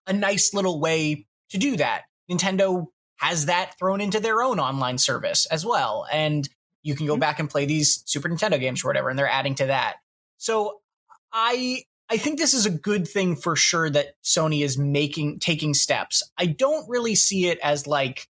a 0.08 0.14
nice 0.14 0.54
little 0.54 0.82
way 0.82 1.26
to 1.52 1.58
do 1.58 1.78
that. 1.78 2.04
Nintendo 2.30 2.88
has 3.18 3.46
that 3.46 3.78
thrown 3.80 4.02
into 4.02 4.20
their 4.20 4.42
own 4.42 4.60
online 4.60 4.98
service 4.98 5.46
as 5.48 5.66
well. 5.66 6.06
And 6.12 6.48
you 6.84 6.96
can 6.96 7.06
go 7.06 7.14
mm-hmm. 7.14 7.20
back 7.20 7.40
and 7.40 7.50
play 7.50 7.66
these 7.66 8.04
Super 8.06 8.30
Nintendo 8.30 8.60
games 8.60 8.84
or 8.84 8.88
whatever, 8.88 9.10
and 9.10 9.20
they're 9.20 9.30
adding 9.30 9.56
to 9.56 9.68
that. 9.68 9.98
So 10.38 10.80
I 11.34 11.84
I 12.10 12.18
think 12.18 12.40
this 12.40 12.54
is 12.54 12.66
a 12.66 12.72
good 12.72 13.06
thing 13.08 13.36
for 13.36 13.58
sure 13.58 13.90
that 13.90 14.14
Sony 14.24 14.64
is 14.64 14.78
making 14.78 15.40
taking 15.40 15.74
steps. 15.74 16.24
I 16.38 16.46
don't 16.46 16.88
really 16.90 17.16
see 17.16 17.48
it 17.48 17.60
as 17.62 17.86
like 17.86 18.28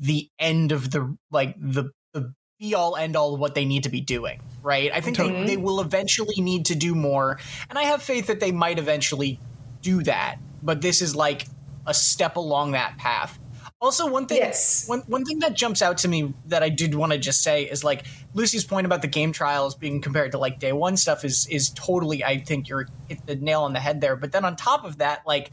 the 0.00 0.28
end 0.38 0.72
of 0.72 0.90
the 0.90 1.16
like 1.30 1.54
the 1.58 1.90
the 2.12 2.32
be 2.58 2.74
all 2.74 2.96
end 2.96 3.16
all 3.16 3.34
of 3.34 3.40
what 3.40 3.54
they 3.54 3.64
need 3.64 3.84
to 3.84 3.88
be 3.90 4.00
doing, 4.00 4.40
right? 4.62 4.90
I 4.92 5.00
think 5.00 5.16
they, 5.18 5.44
they 5.44 5.56
will 5.56 5.80
eventually 5.80 6.40
need 6.40 6.66
to 6.66 6.74
do 6.74 6.94
more, 6.94 7.38
and 7.68 7.78
I 7.78 7.84
have 7.84 8.02
faith 8.02 8.26
that 8.26 8.40
they 8.40 8.50
might 8.50 8.78
eventually 8.78 9.38
do 9.82 10.02
that. 10.04 10.36
But 10.62 10.80
this 10.82 11.00
is 11.00 11.14
like 11.14 11.46
a 11.86 11.94
step 11.94 12.36
along 12.36 12.72
that 12.72 12.98
path. 12.98 13.38
Also, 13.82 14.06
one 14.10 14.26
thing, 14.26 14.38
Yes. 14.38 14.86
one 14.88 15.00
one 15.06 15.24
thing 15.24 15.38
that 15.38 15.54
jumps 15.54 15.80
out 15.80 15.96
to 15.98 16.08
me 16.08 16.34
that 16.46 16.62
I 16.62 16.68
did 16.68 16.94
want 16.94 17.12
to 17.12 17.18
just 17.18 17.42
say 17.42 17.62
is 17.64 17.82
like 17.82 18.04
Lucy's 18.34 18.64
point 18.64 18.84
about 18.84 19.00
the 19.00 19.08
game 19.08 19.32
trials 19.32 19.74
being 19.74 20.02
compared 20.02 20.32
to 20.32 20.38
like 20.38 20.58
day 20.58 20.72
one 20.72 20.96
stuff 20.98 21.24
is 21.24 21.46
is 21.50 21.70
totally. 21.70 22.22
I 22.22 22.38
think 22.38 22.68
you're 22.68 22.86
hit 23.08 23.24
the 23.26 23.36
nail 23.36 23.62
on 23.62 23.72
the 23.72 23.80
head 23.80 24.02
there. 24.02 24.16
But 24.16 24.32
then 24.32 24.44
on 24.44 24.56
top 24.56 24.84
of 24.84 24.98
that, 24.98 25.22
like 25.26 25.50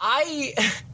I. 0.00 0.54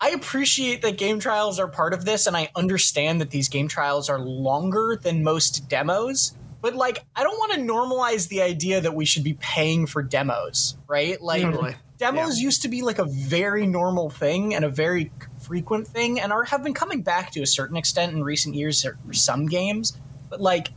I 0.00 0.10
appreciate 0.10 0.80
that 0.82 0.96
game 0.96 1.20
trials 1.20 1.58
are 1.60 1.68
part 1.68 1.92
of 1.92 2.04
this, 2.04 2.26
and 2.26 2.36
I 2.36 2.50
understand 2.56 3.20
that 3.20 3.30
these 3.30 3.48
game 3.48 3.68
trials 3.68 4.08
are 4.08 4.18
longer 4.18 4.98
than 5.00 5.22
most 5.22 5.68
demos. 5.68 6.34
but 6.62 6.74
like 6.74 7.04
I 7.16 7.22
don't 7.22 7.38
want 7.38 7.52
to 7.54 7.60
normalize 7.60 8.28
the 8.28 8.42
idea 8.42 8.80
that 8.80 8.94
we 8.94 9.04
should 9.04 9.24
be 9.24 9.34
paying 9.34 9.86
for 9.86 10.02
demos, 10.02 10.76
right? 10.86 11.20
Like 11.20 11.42
Totally. 11.42 11.74
demos 11.98 12.38
used 12.38 12.62
to 12.62 12.68
be 12.68 12.82
like 12.82 12.98
a 12.98 13.06
very 13.06 13.66
normal 13.66 14.10
thing 14.10 14.54
and 14.54 14.64
a 14.64 14.68
very 14.68 15.10
frequent 15.40 15.88
thing 15.88 16.20
and 16.20 16.32
are 16.32 16.44
have 16.44 16.62
been 16.62 16.74
coming 16.74 17.02
back 17.02 17.30
to 17.32 17.42
a 17.42 17.46
certain 17.46 17.76
extent 17.76 18.12
in 18.12 18.22
recent 18.22 18.54
years 18.54 18.82
for 18.82 19.12
some 19.12 19.46
games. 19.46 19.98
But 20.28 20.40
like 20.40 20.68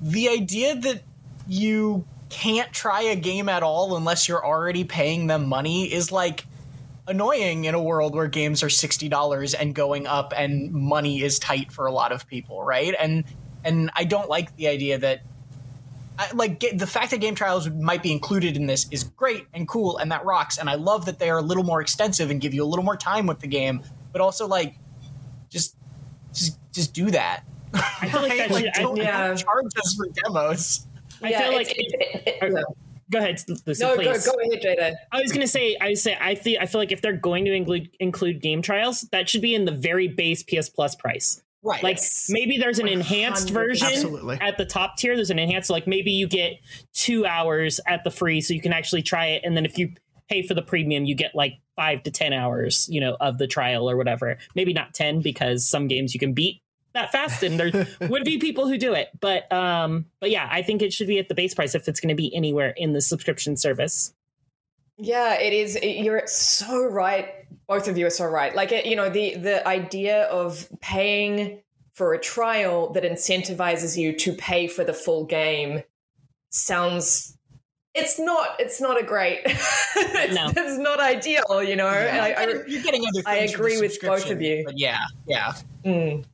the 0.00 0.28
idea 0.28 0.74
that 0.76 1.02
you 1.46 2.04
can't 2.28 2.72
try 2.72 3.02
a 3.02 3.16
game 3.16 3.48
at 3.48 3.62
all 3.62 3.96
unless 3.96 4.28
you're 4.28 4.44
already 4.44 4.84
paying 4.84 5.28
them 5.28 5.46
money 5.48 5.92
is 5.92 6.12
like 6.12 6.44
annoying 7.06 7.66
in 7.66 7.74
a 7.74 7.82
world 7.82 8.14
where 8.14 8.26
games 8.28 8.62
are 8.62 8.68
$60 8.68 9.54
and 9.58 9.74
going 9.74 10.06
up 10.06 10.32
and 10.36 10.72
money 10.72 11.22
is 11.22 11.38
tight 11.38 11.70
for 11.70 11.86
a 11.86 11.92
lot 11.92 12.12
of 12.12 12.26
people 12.26 12.64
right 12.64 12.94
and 12.98 13.24
and 13.62 13.90
i 13.94 14.04
don't 14.04 14.28
like 14.30 14.56
the 14.56 14.68
idea 14.68 14.96
that 14.98 15.20
I, 16.18 16.30
like 16.32 16.60
ga- 16.60 16.72
the 16.74 16.86
fact 16.86 17.10
that 17.10 17.18
game 17.18 17.34
trials 17.34 17.68
might 17.68 18.02
be 18.02 18.10
included 18.12 18.56
in 18.56 18.66
this 18.66 18.86
is 18.90 19.04
great 19.04 19.46
and 19.52 19.66
cool 19.68 19.98
and 19.98 20.10
that 20.12 20.24
rocks 20.24 20.56
and 20.58 20.70
i 20.70 20.76
love 20.76 21.04
that 21.06 21.18
they 21.18 21.28
are 21.28 21.38
a 21.38 21.42
little 21.42 21.64
more 21.64 21.80
extensive 21.82 22.30
and 22.30 22.40
give 22.40 22.54
you 22.54 22.62
a 22.64 22.66
little 22.66 22.84
more 22.84 22.96
time 22.96 23.26
with 23.26 23.40
the 23.40 23.48
game 23.48 23.82
but 24.12 24.20
also 24.22 24.46
like 24.46 24.76
just 25.50 25.76
just 26.32 26.58
just 26.72 26.94
do 26.94 27.10
that 27.10 27.42
I 27.74 28.08
feel 28.08 28.22
like 28.22 28.38
that 28.38 28.50
like, 28.52 28.64
should, 28.64 28.72
I, 28.76 28.80
don't 28.82 28.96
yeah. 28.96 29.34
charge 29.34 29.66
us 29.78 29.94
for 29.94 30.06
demos 30.24 30.86
I 31.22 31.32
feel 31.32 31.52
like 31.54 31.70
it's- 31.70 31.74
it- 31.76 32.22
it- 32.26 32.28
it- 32.28 32.42
or- 32.42 32.58
yeah. 32.58 32.62
Go 33.10 33.18
ahead, 33.18 33.42
Lucy, 33.66 33.82
no, 33.84 33.96
go, 33.96 34.02
please. 34.02 34.26
go 34.26 34.32
ahead, 34.32 34.62
Jada. 34.62 34.94
I 35.12 35.20
was 35.20 35.32
gonna 35.32 35.46
say, 35.46 35.76
I 35.80 35.94
say, 35.94 36.16
I 36.20 36.34
feel, 36.34 36.58
I 36.60 36.66
feel 36.66 36.80
like 36.80 36.92
if 36.92 37.02
they're 37.02 37.12
going 37.12 37.44
to 37.46 37.52
include 37.52 37.90
include 38.00 38.40
game 38.40 38.62
trials, 38.62 39.02
that 39.12 39.28
should 39.28 39.42
be 39.42 39.54
in 39.54 39.64
the 39.64 39.72
very 39.72 40.08
base 40.08 40.42
PS 40.42 40.68
Plus 40.68 40.94
price. 40.94 41.42
right 41.62 41.82
Like 41.82 41.98
maybe 42.28 42.58
there's 42.58 42.78
an 42.78 42.88
enhanced 42.88 43.50
100. 43.50 43.68
version 43.68 43.88
Absolutely. 43.88 44.38
at 44.40 44.58
the 44.58 44.64
top 44.66 44.96
tier. 44.96 45.16
There's 45.16 45.30
an 45.30 45.38
enhanced, 45.38 45.70
like 45.70 45.86
maybe 45.86 46.10
you 46.10 46.26
get 46.26 46.54
two 46.92 47.26
hours 47.26 47.80
at 47.86 48.04
the 48.04 48.10
free, 48.10 48.40
so 48.40 48.54
you 48.54 48.60
can 48.60 48.72
actually 48.72 49.02
try 49.02 49.26
it, 49.26 49.42
and 49.44 49.56
then 49.56 49.64
if 49.64 49.78
you 49.78 49.92
pay 50.28 50.46
for 50.46 50.54
the 50.54 50.62
premium, 50.62 51.04
you 51.04 51.14
get 51.14 51.34
like 51.34 51.54
five 51.76 52.02
to 52.04 52.10
ten 52.10 52.32
hours, 52.32 52.88
you 52.90 53.00
know, 53.00 53.16
of 53.20 53.38
the 53.38 53.46
trial 53.46 53.88
or 53.90 53.96
whatever. 53.96 54.38
Maybe 54.54 54.72
not 54.72 54.94
ten 54.94 55.20
because 55.20 55.66
some 55.68 55.86
games 55.88 56.14
you 56.14 56.20
can 56.20 56.32
beat 56.32 56.62
that 56.94 57.12
fast, 57.12 57.42
and 57.42 57.58
there 57.60 57.86
would 58.08 58.24
be 58.24 58.38
people 58.38 58.66
who 58.68 58.78
do 58.78 58.94
it. 58.94 59.10
But 59.20 59.52
um, 59.52 60.06
but 60.20 60.30
yeah, 60.30 60.48
I 60.50 60.62
think 60.62 60.80
it 60.82 60.92
should 60.92 61.06
be 61.08 61.18
at 61.18 61.28
the 61.28 61.34
base 61.34 61.54
price 61.54 61.74
if 61.74 61.86
it's 61.88 62.00
going 62.00 62.08
to 62.08 62.14
be 62.14 62.34
anywhere 62.34 62.72
in 62.76 62.92
the 62.92 63.00
subscription 63.02 63.56
service. 63.56 64.14
Yeah, 64.96 65.34
it 65.34 65.52
is. 65.52 65.76
you're 65.82 66.22
so 66.26 66.84
right. 66.86 67.28
Both 67.66 67.88
of 67.88 67.98
you 67.98 68.06
are 68.06 68.10
so 68.10 68.26
right. 68.26 68.54
Like 68.54 68.70
you 68.70 68.94
know, 68.96 69.10
the 69.10 69.34
the 69.36 69.66
idea 69.66 70.24
of 70.24 70.68
paying 70.80 71.60
for 71.94 72.14
a 72.14 72.18
trial 72.20 72.92
that 72.92 73.02
incentivizes 73.04 73.96
you 73.96 74.12
to 74.18 74.32
pay 74.32 74.66
for 74.68 74.84
the 74.84 74.92
full 74.94 75.24
game 75.24 75.82
sounds. 76.50 77.36
It's 77.94 78.18
not. 78.18 78.56
It's 78.60 78.80
not 78.80 79.00
a 79.00 79.04
great. 79.04 79.40
it's, 79.46 80.34
No. 80.34 80.48
it's 80.48 80.78
not 80.78 81.00
ideal. 81.00 81.62
You 81.62 81.76
know. 81.76 81.88
And 81.88 82.20
I, 82.20 82.30
I, 82.32 82.44
you're 82.66 82.82
getting 82.82 83.04
other 83.06 83.22
I 83.26 83.38
things 83.38 83.52
for 83.52 83.62
agree 83.62 83.80
with 83.80 84.00
both 84.00 84.30
of 84.30 84.40
you. 84.42 84.62
but 84.64 84.78
yeah 84.78 84.98
yeah 85.26 85.54
mm. 85.84 86.24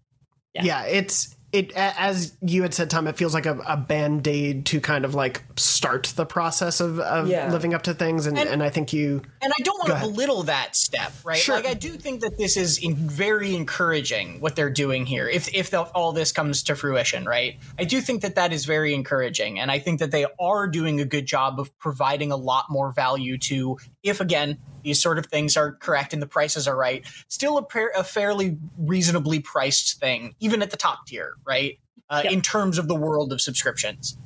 Yeah. 0.55 0.65
yeah 0.65 0.83
it's 0.85 1.37
it 1.53 1.73
as 1.73 2.37
you 2.43 2.63
had 2.63 2.73
said 2.75 2.91
tom 2.91 3.09
it 3.09 3.17
feels 3.17 3.35
like 3.35 3.47
a, 3.47 3.59
a 3.67 3.77
band-aid 3.77 4.67
to 4.67 4.81
kind 4.81 5.05
of 5.05 5.17
like 5.17 5.43
start 5.57 6.13
the 6.15 6.25
process 6.25 6.81
of, 6.81 7.01
of 7.01 7.29
Yeah. 7.29 7.51
living 7.51 7.75
up 7.75 7.83
to 7.85 7.95
things 7.95 8.27
and, 8.27 8.39
and, 8.39 8.49
And- 8.49 8.63
i 8.63 8.71
think 8.71 8.93
you 8.93 9.23
And 9.43 9.53
I 9.59 9.63
don't 9.63 9.79
want 9.79 10.01
to 10.01 10.07
belittle 10.09 10.43
that 10.45 10.77
step, 10.77 11.13
right? 11.25 11.39
Sure. 11.39 11.57
Like 11.57 11.67
I 11.67 11.75
do 11.75 11.91
think 11.93 12.21
that 12.21 12.37
this 12.39 12.57
is 12.57 12.79
in 12.79 12.95
very 12.95 13.55
encouraging 13.55 14.41
what 14.41 14.55
they're 14.55 14.71
doing 14.71 15.07
here. 15.07 15.29
If 15.29 15.53
if 15.55 15.71
the, 15.71 15.81
all 15.83 16.13
this 16.13 16.31
comes 16.31 16.63
to 16.65 16.77
fruition, 16.77 17.25
right? 17.25 17.59
I 17.79 17.85
do 17.85 18.01
think 18.01 18.21
that 18.23 18.35
that 18.35 18.53
is 18.53 18.65
very 18.67 18.93
encouraging, 18.95 19.59
and 19.59 19.71
I 19.71 19.79
think 19.79 19.99
that 20.01 20.11
they 20.11 20.27
are 20.39 20.69
doing 20.69 21.01
a 21.01 21.05
good 21.07 21.25
job 21.27 21.59
of 21.59 21.77
providing 21.79 22.31
a 22.33 22.37
lot 22.37 22.67
more 22.69 22.93
value 22.93 23.39
to. 23.39 23.79
If 24.03 24.21
again 24.21 24.59
these 24.83 25.01
sort 25.03 25.19
of 25.19 25.27
things 25.27 25.57
are 25.57 25.73
correct 25.73 26.13
and 26.13 26.21
the 26.23 26.27
prices 26.27 26.67
are 26.69 26.77
right, 26.77 27.05
still 27.29 27.59
a, 27.59 27.63
par- 27.63 27.93
a 27.97 28.05
fairly 28.05 28.57
reasonably 28.79 29.41
priced 29.41 30.01
thing, 30.01 30.35
even 30.41 30.63
at 30.63 30.71
the 30.71 30.77
top 30.77 31.07
tier, 31.07 31.35
right? 31.47 31.79
Uh, 32.09 32.23
Yep. 32.25 32.33
In 32.33 32.43
terms 32.43 32.77
of 32.79 32.89
the 32.89 32.95
world 32.97 33.33
of 33.33 33.41
subscriptions 33.41 34.17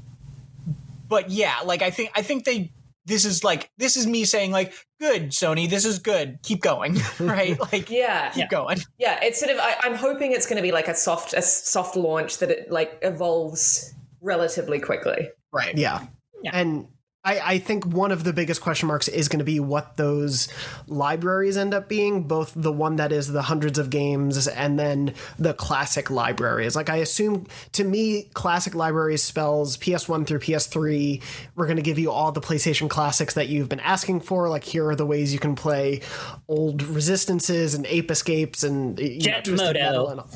but 1.09 1.31
yeah, 1.31 1.57
like 1.65 1.83
I 1.83 1.91
think 1.91 2.11
I 2.15 2.23
think 2.23 2.45
they 2.45 2.73
this 3.07 3.25
is 3.27 3.45
like 3.45 3.71
this 3.77 3.97
is 3.97 4.07
me 4.07 4.25
saying 4.25 4.51
like 4.53 4.73
good 4.99 5.31
Sony, 5.31 5.69
this 5.69 5.85
is 5.85 5.99
good, 5.99 6.39
keep 6.43 6.63
going, 6.63 6.97
right? 7.21 7.59
Like 7.73 7.91
Yeah. 7.91 8.31
keep 8.31 8.49
going. 8.49 8.79
Yeah, 8.99 9.19
it's 9.23 9.39
sort 9.39 9.53
of. 9.53 9.59
I, 9.61 9.77
I'm 9.83 9.95
hoping 9.95 10.33
it's 10.33 10.47
going 10.47 10.57
to 10.57 10.63
be 10.63 10.73
like 10.73 10.89
a 10.89 10.95
soft, 10.95 11.35
a 11.35 11.43
soft 11.43 11.95
launch 11.97 12.39
that 12.39 12.51
it 12.51 12.71
like 12.73 12.99
evolves 13.03 13.93
relatively 14.23 14.81
quickly. 14.81 15.29
Right. 15.53 15.77
yeah, 15.77 16.07
Yeah. 16.43 16.51
and 16.55 16.89
I, 17.25 17.41
I 17.41 17.59
think 17.59 17.87
one 17.87 18.13
of 18.13 18.25
the 18.25 18.35
biggest 18.35 18.61
question 18.61 18.87
marks 18.87 19.09
is 19.09 19.29
going 19.29 19.39
to 19.39 19.45
be 19.45 19.59
what 19.59 19.97
those 19.97 20.49
libraries 20.87 21.57
end 21.57 21.73
up 21.73 21.89
being, 21.89 22.25
both 22.25 22.53
the 22.55 22.73
one 22.73 22.97
that 22.97 23.13
is 23.13 23.29
the 23.29 23.43
hundreds 23.43 23.79
of 23.79 23.89
games 23.89 24.47
and 24.47 24.79
then 24.79 25.15
the 25.39 25.55
classic 25.55 26.11
libraries. 26.11 26.77
Like, 26.77 26.91
I 26.91 26.97
assume 26.97 27.47
to 27.73 27.85
me, 27.85 28.29
classic 28.35 28.75
libraries 28.75 29.23
spells 29.23 29.79
PS1 29.79 30.27
through 30.27 30.41
PS3. 30.41 31.23
We're 31.55 31.67
going 31.67 31.77
to 31.77 31.83
give 31.83 31.99
you 31.99 32.11
all 32.11 32.31
the 32.31 32.43
PlayStation 32.43 32.91
classics 32.91 33.35
that 33.35 33.49
you've 33.49 33.71
been 33.71 33.81
asking 33.81 34.21
for. 34.21 34.51
Like, 34.51 34.65
here 34.65 34.87
are 34.89 34.97
the 34.97 35.07
ways 35.07 35.33
you 35.33 35.39
can 35.39 35.55
play 35.55 36.03
old 36.47 36.83
Resistances 36.83 37.75
and 37.75 37.87
Ape 37.87 38.11
Escapes 38.11 38.63
and 38.63 38.99
you 39.01 39.15
know, 39.15 39.19
Jet 39.19 39.49
Moto. 39.49 39.73
Metal 39.73 40.09
and 40.09 40.21
all. 40.21 40.31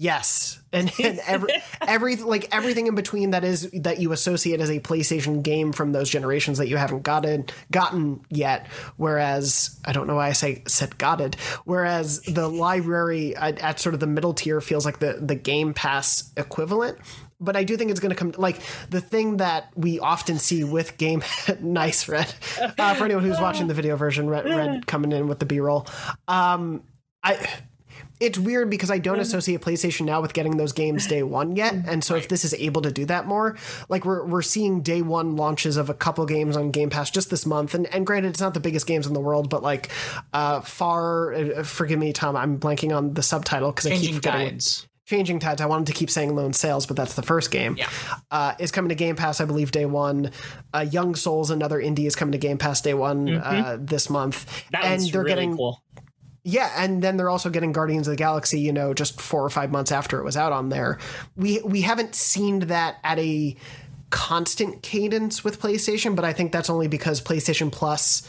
Yes, 0.00 0.58
and, 0.72 0.90
and 1.04 1.20
every 1.26 1.52
every 1.86 2.16
like 2.16 2.48
everything 2.56 2.86
in 2.86 2.94
between 2.94 3.32
that 3.32 3.44
is 3.44 3.70
that 3.72 4.00
you 4.00 4.12
associate 4.12 4.58
as 4.58 4.70
a 4.70 4.80
PlayStation 4.80 5.42
game 5.42 5.72
from 5.72 5.92
those 5.92 6.08
generations 6.08 6.56
that 6.56 6.68
you 6.68 6.78
haven't 6.78 7.02
gotten 7.02 7.44
gotten 7.70 8.24
yet. 8.30 8.66
Whereas 8.96 9.78
I 9.84 9.92
don't 9.92 10.06
know 10.06 10.14
why 10.14 10.28
I 10.28 10.32
say 10.32 10.62
said 10.66 10.96
gotten. 10.96 11.34
Whereas 11.64 12.22
the 12.22 12.48
library 12.48 13.36
at, 13.36 13.58
at 13.58 13.78
sort 13.78 13.92
of 13.92 14.00
the 14.00 14.06
middle 14.06 14.32
tier 14.32 14.62
feels 14.62 14.86
like 14.86 15.00
the 15.00 15.18
the 15.20 15.34
Game 15.34 15.74
Pass 15.74 16.32
equivalent. 16.34 16.96
But 17.38 17.54
I 17.54 17.64
do 17.64 17.76
think 17.76 17.90
it's 17.90 18.00
going 18.00 18.08
to 18.08 18.16
come 18.16 18.32
like 18.38 18.58
the 18.88 19.02
thing 19.02 19.36
that 19.36 19.70
we 19.76 20.00
often 20.00 20.38
see 20.38 20.64
with 20.64 20.96
game. 20.96 21.22
nice, 21.60 22.08
Red. 22.08 22.34
Uh, 22.78 22.94
for 22.94 23.04
anyone 23.04 23.22
who's 23.22 23.38
watching 23.38 23.66
the 23.66 23.74
video 23.74 23.96
version, 23.96 24.30
Red, 24.30 24.46
Red 24.46 24.86
coming 24.86 25.12
in 25.12 25.26
with 25.26 25.40
the 25.40 25.46
B 25.46 25.60
roll. 25.60 25.86
Um, 26.26 26.84
I 27.22 27.46
it's 28.20 28.38
weird 28.38 28.70
because 28.70 28.90
I 28.90 28.98
don't 28.98 29.18
associate 29.18 29.62
PlayStation 29.62 30.04
now 30.04 30.20
with 30.20 30.34
getting 30.34 30.56
those 30.58 30.72
games 30.72 31.06
day 31.06 31.22
one 31.22 31.56
yet, 31.56 31.74
and 31.86 32.04
so 32.04 32.14
if 32.14 32.28
this 32.28 32.44
is 32.44 32.54
able 32.54 32.82
to 32.82 32.92
do 32.92 33.06
that 33.06 33.26
more, 33.26 33.56
like 33.88 34.04
we're 34.04 34.24
we're 34.24 34.42
seeing 34.42 34.82
day 34.82 35.02
one 35.02 35.36
launches 35.36 35.76
of 35.76 35.88
a 35.90 35.94
couple 35.94 36.24
games 36.26 36.56
on 36.56 36.70
Game 36.70 36.90
Pass 36.90 37.10
just 37.10 37.30
this 37.30 37.46
month, 37.46 37.74
and 37.74 37.86
and 37.92 38.06
granted 38.06 38.28
it's 38.28 38.40
not 38.40 38.54
the 38.54 38.60
biggest 38.60 38.86
games 38.86 39.06
in 39.06 39.14
the 39.14 39.20
world, 39.20 39.48
but 39.48 39.62
like 39.62 39.90
uh, 40.32 40.60
far, 40.60 41.32
uh, 41.32 41.62
forgive 41.62 41.98
me, 41.98 42.12
Tom, 42.12 42.36
I'm 42.36 42.58
blanking 42.60 42.94
on 42.96 43.14
the 43.14 43.22
subtitle 43.22 43.72
because 43.72 43.86
I 43.86 43.90
keep 43.90 43.98
Changing 44.00 44.14
forgetting. 44.16 44.48
tides. 44.50 44.86
Changing 45.06 45.40
Tides. 45.40 45.60
I 45.60 45.66
wanted 45.66 45.88
to 45.88 45.92
keep 45.92 46.08
saying 46.08 46.36
Lone 46.36 46.52
Sails, 46.52 46.86
but 46.86 46.96
that's 46.96 47.14
the 47.14 47.22
first 47.22 47.50
game. 47.50 47.74
Yeah. 47.76 47.88
Uh, 48.30 48.54
is 48.60 48.70
coming 48.70 48.90
to 48.90 48.94
Game 48.94 49.16
Pass, 49.16 49.40
I 49.40 49.44
believe, 49.44 49.72
day 49.72 49.84
one. 49.84 50.30
Uh, 50.72 50.86
Young 50.88 51.16
Souls, 51.16 51.50
another 51.50 51.80
indie, 51.80 52.06
is 52.06 52.14
coming 52.14 52.30
to 52.30 52.38
Game 52.38 52.58
Pass 52.58 52.80
day 52.80 52.94
one 52.94 53.28
uh, 53.28 53.76
this 53.80 54.08
month. 54.08 54.46
That 54.70 54.84
and 54.84 55.02
they're 55.02 55.22
really 55.24 55.28
getting 55.34 55.56
cool. 55.56 55.82
Yeah, 56.42 56.72
and 56.76 57.02
then 57.02 57.16
they're 57.16 57.30
also 57.30 57.50
getting 57.50 57.72
Guardians 57.72 58.08
of 58.08 58.12
the 58.12 58.16
Galaxy, 58.16 58.60
you 58.60 58.72
know, 58.72 58.94
just 58.94 59.20
four 59.20 59.44
or 59.44 59.50
five 59.50 59.70
months 59.70 59.92
after 59.92 60.18
it 60.18 60.24
was 60.24 60.36
out 60.36 60.52
on 60.52 60.70
there. 60.70 60.98
We 61.36 61.60
we 61.62 61.82
haven't 61.82 62.14
seen 62.14 62.60
that 62.60 62.96
at 63.04 63.18
a 63.18 63.56
constant 64.10 64.82
cadence 64.82 65.44
with 65.44 65.60
PlayStation, 65.60 66.16
but 66.16 66.24
I 66.24 66.32
think 66.32 66.52
that's 66.52 66.70
only 66.70 66.88
because 66.88 67.20
PlayStation 67.20 67.70
Plus 67.70 68.26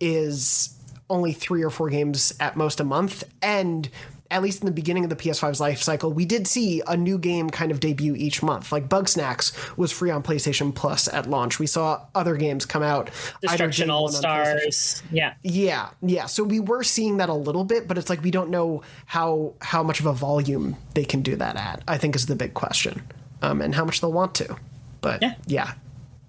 is 0.00 0.76
only 1.08 1.32
three 1.32 1.62
or 1.62 1.70
four 1.70 1.90
games 1.90 2.32
at 2.40 2.56
most 2.56 2.80
a 2.80 2.84
month. 2.84 3.24
And 3.42 3.88
at 4.30 4.42
least 4.42 4.60
in 4.62 4.66
the 4.66 4.72
beginning 4.72 5.02
of 5.04 5.10
the 5.10 5.16
PS5's 5.16 5.60
life 5.60 5.82
cycle, 5.82 6.12
we 6.12 6.24
did 6.24 6.46
see 6.46 6.82
a 6.86 6.96
new 6.96 7.18
game 7.18 7.50
kind 7.50 7.70
of 7.72 7.80
debut 7.80 8.14
each 8.14 8.42
month. 8.42 8.70
Like 8.70 8.88
Bugsnax 8.88 9.76
was 9.76 9.90
free 9.90 10.10
on 10.10 10.22
PlayStation 10.22 10.74
Plus 10.74 11.08
at 11.08 11.28
launch. 11.28 11.58
We 11.58 11.66
saw 11.66 12.02
other 12.14 12.36
games 12.36 12.64
come 12.64 12.82
out. 12.82 13.10
Destruction 13.42 13.90
All 13.90 14.04
one 14.04 14.14
on 14.14 14.22
PlayStation 14.22 14.72
Stars. 14.72 15.02
Yeah. 15.10 15.34
yeah, 15.42 15.90
yeah. 16.02 16.26
So 16.26 16.44
we 16.44 16.60
were 16.60 16.82
seeing 16.84 17.16
that 17.16 17.28
a 17.28 17.34
little 17.34 17.64
bit, 17.64 17.88
but 17.88 17.98
it's 17.98 18.08
like 18.08 18.22
we 18.22 18.30
don't 18.30 18.50
know 18.50 18.82
how 19.06 19.54
how 19.60 19.82
much 19.82 20.00
of 20.00 20.06
a 20.06 20.12
volume 20.12 20.76
they 20.94 21.04
can 21.04 21.22
do 21.22 21.34
that 21.36 21.56
at. 21.56 21.82
I 21.88 21.98
think 21.98 22.14
is 22.14 22.26
the 22.26 22.36
big 22.36 22.54
question, 22.54 23.02
um, 23.42 23.60
and 23.60 23.74
how 23.74 23.84
much 23.84 24.00
they'll 24.00 24.12
want 24.12 24.34
to. 24.36 24.56
But 25.00 25.22
Yeah. 25.22 25.34
yeah, 25.46 25.72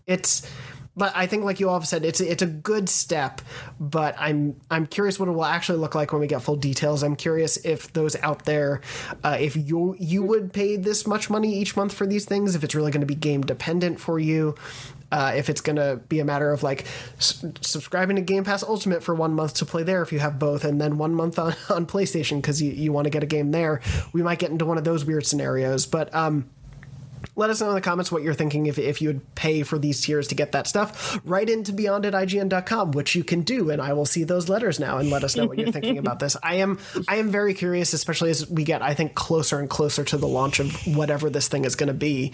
it's. 0.08 0.50
But 0.96 1.14
I 1.16 1.26
think, 1.26 1.46
like 1.46 1.60
you 1.60 1.70
all 1.70 1.80
have 1.80 1.88
said, 1.88 2.04
it's 2.04 2.20
it's 2.20 2.44
a 2.44 2.48
good 2.48 2.90
step. 2.90 3.42
But 3.80 4.16
I'm 4.20 4.60
I'm 4.70 4.86
curious 4.86 5.20
what 5.20 5.30
it 5.30 5.32
will 5.32 5.46
actually 5.46 5.80
look 5.80 5.96
like 5.96 6.12
when 6.12 6.20
we 6.20 6.28
get 6.28 6.42
full 6.42 6.58
details. 6.58 7.02
I'm 7.02 7.16
curious 7.16 7.58
if 7.58 7.94
those 7.94 8.16
out 8.18 8.46
there, 8.46 8.82
uh, 9.24 9.38
if 9.40 9.56
you 9.56 9.96
you 10.00 10.22
would 10.24 10.52
pay 10.52 10.76
this 10.76 11.08
much 11.08 11.30
money 11.30 11.56
each 11.56 11.78
month 11.78 11.94
for 11.94 12.06
these 12.06 12.26
things, 12.26 12.56
if 12.56 12.64
it's 12.64 12.76
really 12.76 12.92
going 12.92 13.02
to 13.02 13.08
be 13.08 13.16
game 13.16 13.42
dependent 13.42 14.02
for 14.02 14.20
you, 14.20 14.56
uh, 15.12 15.34
if 15.36 15.50
it's 15.50 15.62
going 15.62 15.76
to 15.76 16.02
be 16.10 16.20
a 16.20 16.26
matter 16.26 16.52
of 16.52 16.64
like 16.64 16.86
s- 17.18 17.46
subscribing 17.62 18.16
to 18.16 18.22
Game 18.22 18.44
Pass 18.44 18.64
Ultimate 18.64 19.04
for 19.04 19.14
one 19.14 19.34
month 19.34 19.56
to 19.56 19.66
play 19.66 19.84
there 19.84 20.02
if 20.02 20.12
you 20.12 20.20
have 20.20 20.40
both, 20.40 20.64
and 20.64 20.80
then 20.80 20.98
one 20.98 21.14
month 21.14 21.38
on, 21.38 21.54
on 21.70 21.86
PlayStation 21.86 22.38
because 22.38 22.62
you, 22.62 22.72
you 22.72 22.92
want 22.92 23.06
to 23.06 23.10
get 23.10 23.24
a 23.24 23.28
game 23.28 23.52
there. 23.52 23.82
We 24.14 24.24
might 24.24 24.40
get 24.40 24.52
into 24.52 24.66
one 24.66 24.78
of 24.78 24.84
those 24.84 25.06
weird 25.06 25.26
scenarios. 25.26 25.86
But 25.86 26.14
um, 26.16 26.50
let 27.42 27.50
us 27.50 27.60
know 27.60 27.70
in 27.70 27.76
the 27.76 27.82
comments 27.82 28.12
what 28.12 28.22
you're 28.22 28.36
thinking 28.36 28.68
if, 28.68 28.78
if 28.78 29.02
you 29.02 29.10
would 29.10 29.36
pay 29.36 29.64
for 29.64 29.80
these 29.80 30.00
tiers 30.00 30.28
to 30.28 30.36
get 30.36 30.52
that 30.52 30.68
stuff. 30.68 31.20
Write 31.26 31.50
into 31.50 31.74
beyond 31.74 32.06
at 32.06 32.14
IGN.com, 32.14 32.92
which 32.92 33.16
you 33.16 33.24
can 33.24 33.42
do, 33.42 33.72
and 33.72 33.82
I 33.82 33.94
will 33.94 34.06
see 34.06 34.24
those 34.24 34.48
letters 34.48 34.80
now 34.80 35.00
and 35.00 35.10
let 35.10 35.24
us 35.24 35.36
know 35.36 35.48
what 35.48 35.58
you're 35.58 35.72
thinking 35.72 35.98
about 35.98 36.20
this. 36.20 36.38
I 36.44 36.56
am 36.56 36.78
I 37.08 37.18
am 37.18 37.30
very 37.30 37.56
curious, 37.56 37.94
especially 37.94 38.30
as 38.30 38.48
we 38.48 38.64
get, 38.64 38.84
I 38.84 38.94
think, 38.94 39.16
closer 39.16 39.60
and 39.60 39.70
closer 39.70 40.04
to 40.04 40.18
the 40.18 40.28
launch 40.28 40.60
of 40.60 40.72
whatever 40.96 41.30
this 41.30 41.48
thing 41.48 41.66
is 41.66 41.76
going 41.76 41.88
to 41.88 41.94
be. 41.94 42.32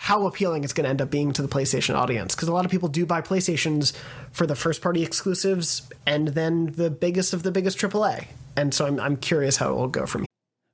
How 0.00 0.28
appealing 0.28 0.62
it's 0.62 0.72
going 0.72 0.84
to 0.84 0.90
end 0.90 1.02
up 1.02 1.10
being 1.10 1.32
to 1.32 1.42
the 1.42 1.48
PlayStation 1.48 1.96
audience 1.96 2.36
because 2.36 2.46
a 2.46 2.52
lot 2.52 2.64
of 2.64 2.70
people 2.70 2.88
do 2.88 3.04
buy 3.04 3.20
PlayStations 3.20 3.92
for 4.30 4.46
the 4.46 4.54
first 4.54 4.80
party 4.80 5.02
exclusives 5.02 5.82
and 6.06 6.28
then 6.28 6.66
the 6.66 6.88
biggest 6.88 7.34
of 7.34 7.42
the 7.42 7.50
biggest 7.50 7.78
AAA. 7.78 8.28
And 8.56 8.72
so 8.72 8.86
I'm, 8.86 9.00
I'm 9.00 9.16
curious 9.16 9.56
how 9.56 9.72
it 9.72 9.74
will 9.74 9.88
go 9.88 10.06
from. 10.06 10.27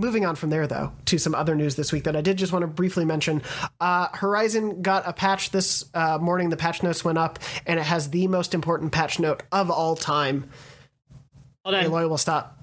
Moving 0.00 0.24
on 0.24 0.34
from 0.34 0.48
there, 0.48 0.66
though, 0.66 0.92
to 1.04 1.18
some 1.18 1.34
other 1.34 1.54
news 1.54 1.76
this 1.76 1.92
week 1.92 2.04
that 2.04 2.16
I 2.16 2.22
did 2.22 2.38
just 2.38 2.54
want 2.54 2.62
to 2.62 2.66
briefly 2.66 3.04
mention. 3.04 3.42
Uh, 3.78 4.08
Horizon 4.14 4.80
got 4.80 5.06
a 5.06 5.12
patch 5.12 5.50
this 5.50 5.84
uh, 5.92 6.16
morning. 6.16 6.48
The 6.48 6.56
patch 6.56 6.82
notes 6.82 7.04
went 7.04 7.18
up, 7.18 7.38
and 7.66 7.78
it 7.78 7.82
has 7.82 8.08
the 8.08 8.26
most 8.26 8.54
important 8.54 8.92
patch 8.92 9.18
note 9.20 9.42
of 9.52 9.70
all 9.70 9.96
time. 9.96 10.48
Hold 11.66 11.74
on. 11.74 11.84
Aloy 11.84 12.08
will 12.08 12.16
stop. 12.16 12.58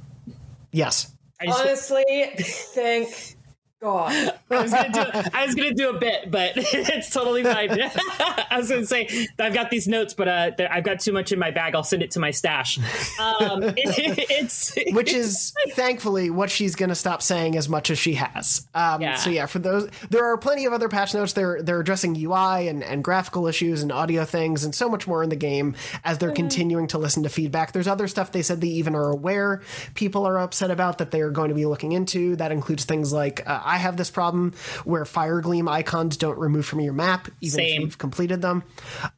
Yes. 0.71 1.11
I 1.39 1.45
just- 1.45 1.61
Honestly, 1.61 2.03
thank 2.39 3.36
God. 3.79 4.33
I 4.49 4.61
was 4.63 4.71
gonna 4.71 4.91
do 4.91 5.29
I 5.33 5.45
was 5.45 5.53
gonna 5.53 5.73
do 5.73 5.89
a 5.91 5.99
bit, 5.99 6.31
but 6.31 6.53
it's 6.55 7.11
totally 7.11 7.43
fine. 7.43 7.69
I 8.19 8.57
was 8.57 8.69
gonna 8.69 8.87
say 8.87 9.27
I've 9.37 9.53
got 9.53 9.69
these 9.69 9.87
notes, 9.87 10.15
but 10.15 10.27
uh, 10.27 10.51
I've 10.71 10.83
got 10.83 10.99
too 10.99 11.11
much 11.13 11.31
in 11.31 11.37
my 11.37 11.51
bag. 11.51 11.75
I'll 11.75 11.83
send 11.83 12.01
it 12.01 12.09
to 12.11 12.19
my 12.19 12.31
stash. 12.31 12.79
Um, 13.19 13.61
it- 13.61 13.75
it's 13.77 14.73
Which 14.93 15.13
is 15.13 15.53
thankfully 15.71 16.31
what 16.31 16.49
she's 16.49 16.75
going 16.75 16.89
to 16.89 16.95
stop 16.95 17.21
saying 17.21 17.55
as 17.55 17.69
much 17.69 17.91
as 17.91 17.99
she 17.99 18.15
has. 18.15 18.67
Um, 18.73 19.01
Yeah. 19.01 19.15
So 19.15 19.29
yeah, 19.29 19.45
for 19.45 19.59
those, 19.59 19.89
there 20.09 20.25
are 20.25 20.37
plenty 20.37 20.65
of 20.65 20.73
other 20.73 20.89
patch 20.89 21.13
notes. 21.13 21.33
They're 21.33 21.61
they're 21.61 21.79
addressing 21.79 22.15
UI 22.15 22.67
and, 22.69 22.83
and 22.83 23.03
graphical 23.03 23.45
issues 23.45 23.83
and 23.83 23.91
audio 23.91 24.25
things 24.25 24.63
and 24.63 24.73
so 24.73 24.89
much 24.89 25.07
more 25.07 25.21
in 25.21 25.29
the 25.29 25.35
game 25.35 25.75
as 26.03 26.17
they're 26.17 26.31
continuing 26.31 26.87
to 26.87 26.97
listen 26.97 27.21
to 27.23 27.29
feedback. 27.29 27.73
There's 27.73 27.87
other 27.87 28.07
stuff 28.07 28.31
they 28.31 28.41
said 28.41 28.59
they 28.61 28.67
even 28.69 28.95
are 28.95 29.11
aware 29.11 29.61
people 29.93 30.25
are 30.25 30.39
upset 30.39 30.71
about 30.71 30.97
that 30.97 31.11
they're 31.11 31.29
going 31.31 31.49
to 31.49 31.55
be 31.55 31.65
looking 31.67 31.91
into. 31.91 32.35
That 32.37 32.51
includes 32.51 32.85
things 32.85 33.13
like 33.13 33.47
uh, 33.47 33.65
I 33.67 33.77
have 33.77 33.97
this 33.97 34.09
problem 34.09 34.53
where 34.85 35.05
Fire 35.05 35.41
Gleam 35.41 35.67
icons 35.67 36.17
don't 36.17 36.37
remove 36.37 36.65
from 36.65 36.79
your 36.79 36.93
map 36.93 37.27
even 37.41 37.59
if 37.59 37.79
you've 37.79 37.97
completed 37.97 38.41
them. 38.41 38.63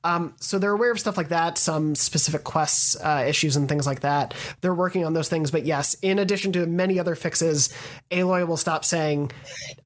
Um, 0.03 0.33
so 0.39 0.59
they're 0.59 0.71
aware 0.71 0.91
of 0.91 0.99
stuff 0.99 1.17
like 1.17 1.29
that, 1.29 1.57
some 1.57 1.95
specific 1.95 2.43
quests 2.43 2.95
uh, 3.01 3.25
issues 3.27 3.55
and 3.55 3.69
things 3.69 3.85
like 3.85 4.01
that. 4.01 4.33
They're 4.61 4.73
working 4.73 5.05
on 5.05 5.13
those 5.13 5.29
things, 5.29 5.51
but 5.51 5.65
yes, 5.65 5.95
in 6.01 6.19
addition 6.19 6.51
to 6.53 6.65
many 6.65 6.99
other 6.99 7.15
fixes, 7.15 7.69
Aloy 8.11 8.47
will 8.47 8.57
stop 8.57 8.83
saying, 8.83 9.31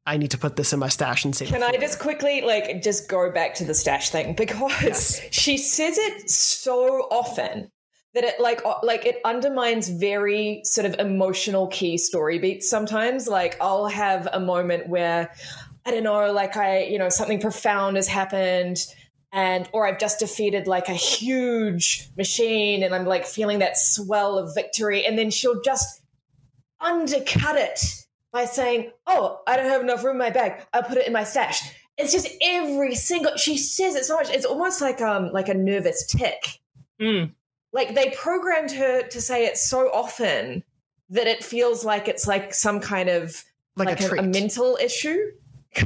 "I 0.05 0.17
need 0.17 0.31
to 0.31 0.37
put 0.37 0.55
this 0.55 0.73
in 0.73 0.79
my 0.79 0.89
stash 0.89 1.25
and 1.25 1.35
save." 1.35 1.49
Can 1.49 1.61
it 1.61 1.65
I 1.65 1.73
for 1.73 1.81
just 1.81 1.99
quickly 1.99 2.41
like 2.41 2.81
just 2.81 3.09
go 3.09 3.31
back 3.31 3.53
to 3.55 3.65
the 3.65 3.73
stash 3.73 4.09
thing 4.09 4.33
because 4.33 5.21
she 5.31 5.57
says 5.57 5.97
it 5.97 6.29
so 6.29 7.07
often 7.11 7.69
that 8.13 8.23
it 8.23 8.39
like 8.39 8.61
uh, 8.65 8.75
like 8.83 9.05
it 9.05 9.19
undermines 9.25 9.89
very 9.89 10.61
sort 10.63 10.85
of 10.85 10.99
emotional 10.99 11.67
key 11.67 11.97
story 11.97 12.39
beats 12.39 12.69
sometimes 12.69 13.27
like 13.27 13.57
I'll 13.59 13.87
have 13.87 14.27
a 14.31 14.39
moment 14.39 14.87
where 14.87 15.33
I 15.85 15.91
don't 15.91 16.03
know 16.03 16.31
like 16.31 16.55
I 16.55 16.83
you 16.83 16.99
know 16.99 17.09
something 17.09 17.39
profound 17.39 17.95
has 17.95 18.07
happened 18.07 18.85
and 19.31 19.67
or 19.73 19.87
I've 19.87 19.99
just 19.99 20.19
defeated 20.19 20.67
like 20.67 20.89
a 20.89 20.93
huge 20.93 22.09
machine 22.15 22.83
and 22.83 22.93
I'm 22.93 23.05
like 23.05 23.25
feeling 23.25 23.59
that 23.59 23.77
swell 23.77 24.37
of 24.37 24.53
victory 24.53 25.05
and 25.05 25.17
then 25.17 25.31
she'll 25.31 25.61
just 25.61 26.01
undercut 26.79 27.55
it 27.55 27.79
by 28.31 28.45
saying, 28.45 28.91
"Oh, 29.07 29.39
I 29.47 29.55
don't 29.55 29.69
have 29.69 29.81
enough 29.81 30.03
room 30.03 30.15
in 30.15 30.19
my 30.19 30.29
bag. 30.29 30.65
I'll 30.73 30.83
put 30.83 30.97
it 30.97 31.07
in 31.07 31.13
my 31.13 31.23
stash." 31.23 31.61
It's 31.97 32.11
just 32.11 32.27
every 32.41 32.95
single. 32.95 33.37
She 33.37 33.57
says 33.57 33.95
it 33.95 34.05
so 34.05 34.15
much. 34.15 34.29
It's 34.29 34.45
almost 34.45 34.81
like 34.81 35.01
um 35.01 35.31
like 35.31 35.47
a 35.47 35.53
nervous 35.53 36.05
tick. 36.05 36.59
Like 37.73 37.95
they 37.95 38.11
programmed 38.11 38.71
her 38.71 39.01
to 39.03 39.21
say 39.21 39.45
it 39.45 39.57
so 39.57 39.89
often 39.91 40.63
that 41.09 41.27
it 41.27 41.43
feels 41.43 41.83
like 41.83 42.07
it's 42.07 42.27
like 42.27 42.53
some 42.53 42.79
kind 42.79 43.09
of 43.09 43.43
Like 43.75 43.87
a 43.87 43.91
like, 43.91 44.01
a, 44.01 44.05
a 44.05 44.07
trait. 44.09 44.23
mental 44.25 44.77
issue. 44.81 45.17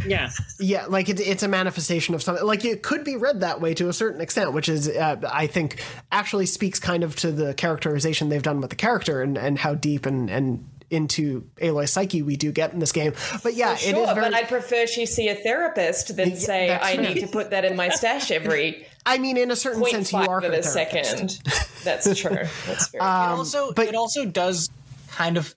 Yeah. 0.06 0.30
Yeah, 0.60 0.88
like 0.88 1.08
it, 1.08 1.20
it's 1.20 1.44
a 1.44 1.48
manifestation 1.48 2.14
of 2.16 2.22
something. 2.24 2.44
Like 2.46 2.66
it 2.66 2.82
could 2.84 3.04
be 3.04 3.16
read 3.16 3.42
that 3.42 3.62
way 3.62 3.74
to 3.76 3.90
a 3.90 3.94
certain 3.94 4.22
extent, 4.22 4.54
which 4.54 4.68
is, 4.70 4.90
uh, 4.90 5.18
I 5.32 5.46
think, 5.48 5.82
actually 6.12 6.48
speaks 6.48 6.80
kind 6.80 7.04
of 7.04 7.16
to 7.18 7.32
the 7.32 7.54
characterization 7.54 8.30
they've 8.30 8.42
done 8.42 8.60
with 8.60 8.72
the 8.72 8.76
character 8.76 9.22
and, 9.22 9.38
and 9.38 9.60
how 9.60 9.76
deep 9.76 10.06
and, 10.08 10.30
and 10.30 10.68
into 10.90 11.50
Aloy's 11.62 11.92
psyche 11.92 12.22
we 12.22 12.36
do 12.36 12.52
get 12.52 12.74
in 12.74 12.80
this 12.80 12.92
game. 12.92 13.14
But 13.44 13.56
yeah, 13.56 13.76
sure, 13.76 13.90
it 13.90 13.98
is 13.98 14.10
very. 14.14 14.30
but 14.30 14.34
I'd 14.34 14.48
prefer 14.48 14.88
she 14.88 15.06
see 15.06 15.30
a 15.30 15.36
therapist 15.36 16.16
than 16.16 16.36
say 16.36 16.74
I 16.74 16.96
fair. 16.96 17.02
need 17.02 17.20
to 17.22 17.28
put 17.28 17.52
that 17.52 17.66
in 17.66 17.76
my 17.76 17.90
stash 17.90 18.32
every. 18.32 18.86
I 19.06 19.18
mean, 19.20 19.38
in 19.38 19.52
a 19.52 19.56
certain 19.56 19.86
sense, 19.86 20.12
you 20.12 20.20
five 20.20 20.28
are 20.28 20.40
of 20.40 20.46
a 20.54 20.62
therapist. 20.62 20.74
second. 20.74 21.40
That's 21.84 22.20
true. 22.20 22.46
That's 22.66 22.90
very 22.90 23.04
it 23.04 23.04
also 23.04 23.72
it 23.72 23.96
also 23.96 24.26
does 24.26 24.70
kind 25.10 25.38
of 25.38 25.56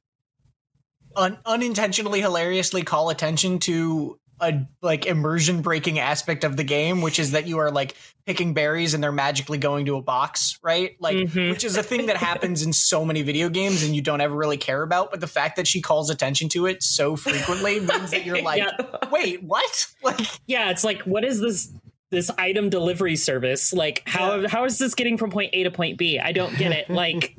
un- 1.16 1.38
unintentionally 1.44 2.20
hilariously 2.20 2.82
call 2.82 3.10
attention 3.10 3.58
to 3.60 4.19
a 4.40 4.66
like 4.82 5.06
immersion 5.06 5.62
breaking 5.62 5.98
aspect 5.98 6.44
of 6.44 6.56
the 6.56 6.64
game 6.64 7.02
which 7.02 7.18
is 7.18 7.32
that 7.32 7.46
you 7.46 7.58
are 7.58 7.70
like 7.70 7.94
picking 8.26 8.54
berries 8.54 8.94
and 8.94 9.02
they're 9.02 9.12
magically 9.12 9.58
going 9.58 9.86
to 9.86 9.96
a 9.96 10.02
box 10.02 10.58
right? 10.62 10.96
Like 11.00 11.16
Mhm. 11.16 11.50
which 11.50 11.64
is 11.64 11.76
a 11.76 11.82
thing 11.82 12.06
that 12.06 12.16
happens 12.16 12.62
in 12.62 12.72
so 12.72 13.04
many 13.04 13.22
video 13.22 13.48
games 13.48 13.82
and 13.82 13.94
you 13.94 14.02
don't 14.02 14.20
ever 14.20 14.34
really 14.34 14.56
care 14.56 14.82
about 14.82 15.10
but 15.10 15.20
the 15.20 15.26
fact 15.26 15.56
that 15.56 15.66
she 15.66 15.80
calls 15.80 16.10
attention 16.10 16.48
to 16.50 16.66
it 16.66 16.82
so 16.82 17.16
frequently 17.16 17.80
means 17.80 18.10
that 18.10 18.24
you're 18.24 18.42
like 18.52 18.62
wait 19.10 19.42
what? 19.42 19.86
Like 20.02 20.20
yeah 20.46 20.70
it's 20.70 20.84
like 20.84 21.02
what 21.02 21.24
is 21.24 21.40
this 21.40 21.72
this 22.10 22.28
item 22.38 22.70
delivery 22.70 23.14
service? 23.16 23.72
Like 23.72 24.02
how 24.06 24.48
how 24.48 24.64
is 24.64 24.78
this 24.78 24.94
getting 24.94 25.16
from 25.16 25.30
point 25.30 25.50
a 25.52 25.62
to 25.64 25.70
point 25.70 25.96
b? 25.98 26.18
I 26.18 26.32
don't 26.32 26.56
get 26.58 26.72
it. 26.72 26.90
Like 26.90 27.36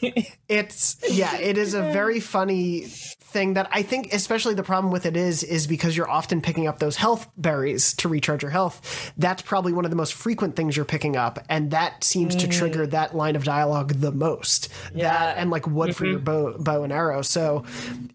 it's 0.48 0.96
yeah 1.10 1.36
it 1.36 1.58
is 1.58 1.74
a 1.74 1.82
very 1.82 2.20
funny 2.20 2.86
thing 3.32 3.54
that 3.54 3.68
i 3.72 3.80
think 3.82 4.12
especially 4.12 4.54
the 4.54 4.62
problem 4.62 4.92
with 4.92 5.06
it 5.06 5.16
is 5.16 5.42
is 5.42 5.66
because 5.66 5.96
you're 5.96 6.10
often 6.10 6.42
picking 6.42 6.66
up 6.66 6.78
those 6.78 6.96
health 6.96 7.26
berries 7.36 7.94
to 7.94 8.08
recharge 8.08 8.42
your 8.42 8.50
health 8.50 9.12
that's 9.16 9.40
probably 9.40 9.72
one 9.72 9.84
of 9.84 9.90
the 9.90 9.96
most 9.96 10.12
frequent 10.12 10.56
things 10.56 10.76
you're 10.76 10.84
picking 10.84 11.16
up 11.16 11.38
and 11.48 11.70
that 11.70 12.04
seems 12.04 12.36
to 12.36 12.50
Mm. 12.50 12.58
trigger 12.58 12.86
that 12.88 13.16
line 13.16 13.36
of 13.36 13.44
dialogue 13.44 13.94
the 13.94 14.12
most. 14.12 14.68
That 14.94 15.38
and 15.38 15.50
like 15.50 15.66
wood 15.66 15.96
for 15.96 16.04
mm-hmm. 16.04 16.10
your 16.10 16.20
bow, 16.20 16.58
bow 16.58 16.82
and 16.82 16.92
arrow. 16.92 17.22
So 17.22 17.64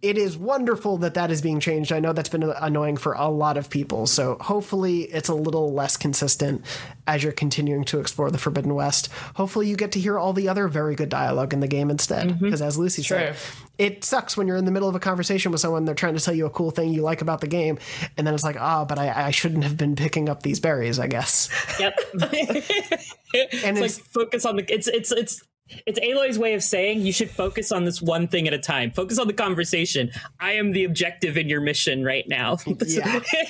it 0.01 0.17
is 0.17 0.38
wonderful 0.38 0.97
that 0.99 1.15
that 1.15 1.32
is 1.32 1.41
being 1.41 1.60
changed. 1.60 1.91
I 1.91 1.99
know 1.99 2.13
that's 2.13 2.30
been 2.30 2.43
uh, 2.43 2.58
annoying 2.62 2.97
for 2.97 3.13
a 3.13 3.30
lot 3.30 3.58
of 3.58 3.69
people. 3.69 4.06
So 4.08 4.38
hopefully 4.39 5.04
it's 5.04 5.30
a 5.30 5.34
little 5.36 5.73
less 5.73 5.97
consistent 5.97 6.63
as 7.08 7.23
you're 7.23 7.34
continuing 7.34 7.84
to 7.86 7.99
explore 7.99 8.30
the 8.32 8.38
forbidden 8.38 8.75
west. 8.75 9.10
Hopefully 9.36 9.67
you 9.67 9.75
get 9.75 9.91
to 9.93 9.99
hear 9.99 10.19
all 10.19 10.34
the 10.34 10.49
other 10.49 10.67
very 10.67 10.95
good 10.95 11.10
dialogue 11.10 11.54
in 11.54 11.60
the 11.60 11.67
game 11.67 11.89
instead 11.89 12.28
mm-hmm. 12.28 12.45
because 12.45 12.62
as 12.62 12.78
lucy 12.78 13.04
said 13.04 13.36
it 13.77 14.03
sucks 14.03 14.38
when 14.38 14.47
you're 14.47 14.57
in 14.57 14.65
the 14.65 14.71
middle 14.71 14.89
of 14.89 14.95
a 14.95 14.99
conversation 14.99 15.51
with 15.51 15.61
someone 15.61 15.85
they're 15.85 15.95
trying 15.95 16.15
to 16.15 16.19
tell 16.19 16.33
you 16.33 16.45
a 16.45 16.49
cool 16.49 16.71
thing 16.71 16.93
you 16.93 17.01
like 17.01 17.21
about 17.21 17.41
the 17.41 17.47
game 17.47 17.77
and 18.17 18.25
then 18.25 18.33
it's 18.33 18.43
like 18.43 18.59
ah 18.59 18.85
but 18.85 18.97
I, 18.97 19.27
I 19.27 19.31
shouldn't 19.31 19.63
have 19.63 19.77
been 19.77 19.95
picking 19.95 20.29
up 20.29 20.43
these 20.43 20.59
berries 20.59 20.99
i 20.99 21.07
guess 21.07 21.49
Yep. 21.79 21.99
and 22.23 23.77
it's, 23.77 23.79
like 23.79 23.91
focus 23.91 24.45
on 24.45 24.57
the 24.57 24.73
it's 24.73 24.88
it's 24.88 25.11
it's 25.11 25.43
it's 25.85 25.99
Aloy's 25.99 26.38
way 26.38 26.53
of 26.53 26.63
saying 26.63 27.01
you 27.01 27.11
should 27.11 27.29
focus 27.29 27.71
on 27.71 27.85
this 27.85 28.01
one 28.01 28.27
thing 28.27 28.47
at 28.47 28.53
a 28.53 28.59
time. 28.59 28.91
Focus 28.91 29.17
on 29.17 29.27
the 29.27 29.33
conversation. 29.33 30.11
I 30.39 30.53
am 30.53 30.71
the 30.71 30.83
objective 30.83 31.38
in 31.38 31.49
your 31.49 31.61
mission 31.61 32.03
right 32.03 32.27
now. 32.27 32.57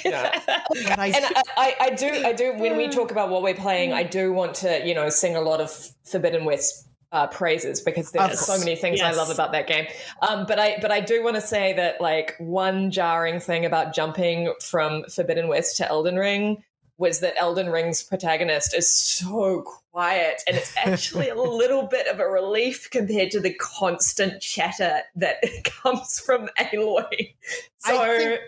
Yeah. 0.05 0.39
and 0.85 0.99
I, 0.99 1.43
I, 1.57 1.75
I 1.79 1.89
do, 1.91 2.07
I 2.07 2.31
do. 2.33 2.53
When 2.57 2.77
we 2.77 2.88
talk 2.88 3.11
about 3.11 3.29
what 3.29 3.41
we're 3.41 3.55
playing, 3.55 3.91
I 3.91 4.03
do 4.03 4.31
want 4.31 4.55
to, 4.55 4.85
you 4.85 4.93
know, 4.93 5.09
sing 5.09 5.35
a 5.35 5.41
lot 5.41 5.61
of 5.61 5.71
Forbidden 6.05 6.45
West 6.45 6.88
uh, 7.15 7.28
praises 7.28 7.80
because 7.80 8.12
there's 8.12 8.41
so 8.41 8.60
many 8.60 8.75
things 8.75 8.99
I 8.99 9.13
love 9.13 9.30
about 9.30 9.54
that 9.54 9.67
game. 9.67 9.88
Um, 10.21 10.45
but 10.45 10.60
I, 10.60 10.78
but 10.82 10.91
I 10.91 10.99
do 10.99 11.23
want 11.23 11.36
to 11.36 11.41
say 11.41 11.71
that 11.73 12.01
like 12.01 12.36
one 12.39 12.91
jarring 12.91 13.39
thing 13.39 13.65
about 13.65 13.95
jumping 13.95 14.54
from 14.62 15.06
Forbidden 15.06 15.47
West 15.47 15.78
to 15.78 15.88
Elden 15.88 16.17
Ring 16.17 16.62
was 16.97 17.21
that 17.21 17.34
Elden 17.38 17.69
Ring's 17.69 18.04
protagonist 18.04 18.75
is 18.75 18.89
so 18.93 19.63
quiet, 19.91 20.41
and 20.45 20.58
it's 20.58 20.75
actually 20.78 21.30
a 21.30 21.36
little 21.41 21.84
bit 21.84 22.08
of 22.08 22.19
a 22.19 22.28
relief 22.28 22.89
compared 22.89 23.32
to 23.32 23.39
the 23.39 23.54
constant 23.54 24.41
chatter 24.41 24.99
that 25.15 25.38
comes 25.63 26.19
from 26.19 26.49
Aloy. 26.60 27.34
So. 27.80 28.01
I 28.01 28.39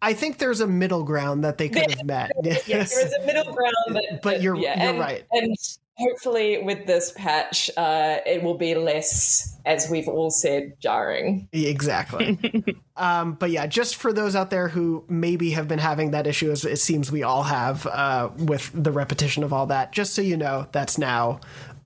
I 0.00 0.14
think 0.14 0.38
there's 0.38 0.60
a 0.60 0.66
middle 0.66 1.02
ground 1.02 1.44
that 1.44 1.58
they 1.58 1.68
could 1.68 1.90
have 1.90 2.04
met. 2.04 2.30
yes, 2.66 2.94
there 2.94 3.06
is 3.06 3.12
a 3.12 3.26
middle 3.26 3.52
ground, 3.52 3.74
but, 3.92 4.22
But 4.22 4.42
you're- 4.42 4.58
yeah, 4.60 4.80
you're 4.80 4.90
and, 4.90 4.98
right. 4.98 5.24
And 5.32 5.54
hopefully, 6.02 6.62
with 6.62 6.86
this 6.86 7.12
patch, 7.12 7.70
uh, 7.76 8.18
it 8.26 8.42
will 8.42 8.58
be 8.58 8.74
less, 8.74 9.56
as 9.64 9.88
we've 9.90 10.08
all 10.08 10.30
said, 10.30 10.78
jarring. 10.80 11.48
Exactly. 11.52 12.38
um, 12.96 13.34
but 13.34 13.50
yeah, 13.50 13.66
just 13.66 13.96
for 13.96 14.12
those 14.12 14.36
out 14.36 14.50
there 14.50 14.68
who 14.68 15.04
maybe 15.08 15.50
have 15.52 15.68
been 15.68 15.78
having 15.78 16.10
that 16.10 16.26
issue, 16.26 16.50
as 16.50 16.64
it 16.64 16.78
seems 16.78 17.10
we 17.10 17.22
all 17.22 17.44
have 17.44 17.86
uh, 17.86 18.30
with 18.36 18.70
the 18.74 18.92
repetition 18.92 19.44
of 19.44 19.52
all 19.52 19.66
that, 19.66 19.92
just 19.92 20.14
so 20.14 20.22
you 20.22 20.36
know, 20.36 20.66
that's 20.72 20.98
now. 20.98 21.40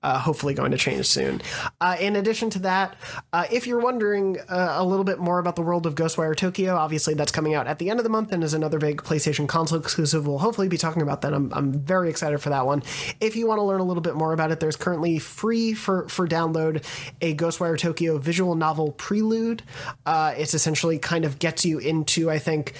Uh, 0.07 0.17
hopefully 0.17 0.53
going 0.53 0.71
to 0.71 0.77
change 0.77 1.05
soon. 1.05 1.41
Uh, 1.81 1.97
in 1.99 2.15
addition 2.15 2.49
to 2.49 2.59
that, 2.59 2.95
uh, 3.33 3.43
if 3.51 3.67
you're 3.67 3.81
wondering 3.81 4.37
uh, 4.47 4.75
a 4.77 4.85
little 4.85 5.03
bit 5.03 5.19
more 5.19 5.37
about 5.37 5.57
the 5.57 5.61
world 5.61 5.85
of 5.85 5.95
Ghostwire 5.95 6.33
Tokyo, 6.33 6.77
obviously 6.77 7.13
that's 7.13 7.33
coming 7.33 7.55
out 7.55 7.67
at 7.67 7.77
the 7.77 7.89
end 7.89 7.99
of 7.99 8.05
the 8.05 8.09
month 8.09 8.31
and 8.31 8.41
is 8.41 8.53
another 8.53 8.79
big 8.79 9.03
PlayStation 9.03 9.49
console 9.49 9.77
exclusive. 9.77 10.25
We'll 10.25 10.37
hopefully 10.37 10.69
be 10.69 10.77
talking 10.77 11.01
about 11.01 11.23
that. 11.23 11.33
I'm, 11.33 11.51
I'm 11.53 11.73
very 11.73 12.09
excited 12.09 12.37
for 12.37 12.51
that 12.51 12.65
one. 12.65 12.83
If 13.19 13.35
you 13.35 13.47
want 13.47 13.59
to 13.59 13.63
learn 13.63 13.81
a 13.81 13.83
little 13.83 13.99
bit 13.99 14.15
more 14.15 14.31
about 14.31 14.49
it, 14.49 14.61
there's 14.61 14.77
currently 14.77 15.19
free 15.19 15.73
for, 15.73 16.07
for 16.07 16.25
download 16.25 16.85
a 17.19 17.35
Ghostwire 17.35 17.77
Tokyo 17.77 18.17
visual 18.17 18.55
novel 18.55 18.93
prelude. 18.93 19.61
Uh, 20.05 20.33
it's 20.37 20.53
essentially 20.53 20.99
kind 20.99 21.25
of 21.25 21.37
gets 21.37 21.65
you 21.65 21.79
into, 21.79 22.31
I 22.31 22.39
think, 22.39 22.75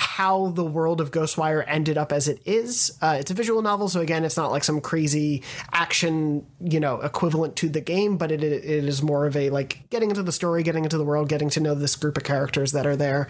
how 0.00 0.48
the 0.48 0.64
world 0.64 0.98
of 0.98 1.10
Ghostwire 1.10 1.62
ended 1.66 1.98
up 1.98 2.10
as 2.10 2.26
it 2.26 2.40
is. 2.46 2.96
Uh, 3.02 3.18
it's 3.20 3.30
a 3.30 3.34
visual 3.34 3.60
novel, 3.60 3.86
so 3.86 4.00
again, 4.00 4.24
it's 4.24 4.36
not 4.36 4.50
like 4.50 4.64
some 4.64 4.80
crazy 4.80 5.42
action, 5.72 6.46
you 6.58 6.80
know, 6.80 7.02
equivalent 7.02 7.54
to 7.56 7.68
the 7.68 7.82
game, 7.82 8.16
but 8.16 8.32
it, 8.32 8.42
it 8.42 8.64
is 8.64 9.02
more 9.02 9.26
of 9.26 9.36
a 9.36 9.50
like 9.50 9.90
getting 9.90 10.08
into 10.08 10.22
the 10.22 10.32
story, 10.32 10.62
getting 10.62 10.84
into 10.84 10.96
the 10.96 11.04
world, 11.04 11.28
getting 11.28 11.50
to 11.50 11.60
know 11.60 11.74
this 11.74 11.96
group 11.96 12.16
of 12.16 12.24
characters 12.24 12.72
that 12.72 12.86
are 12.86 12.96
there. 12.96 13.28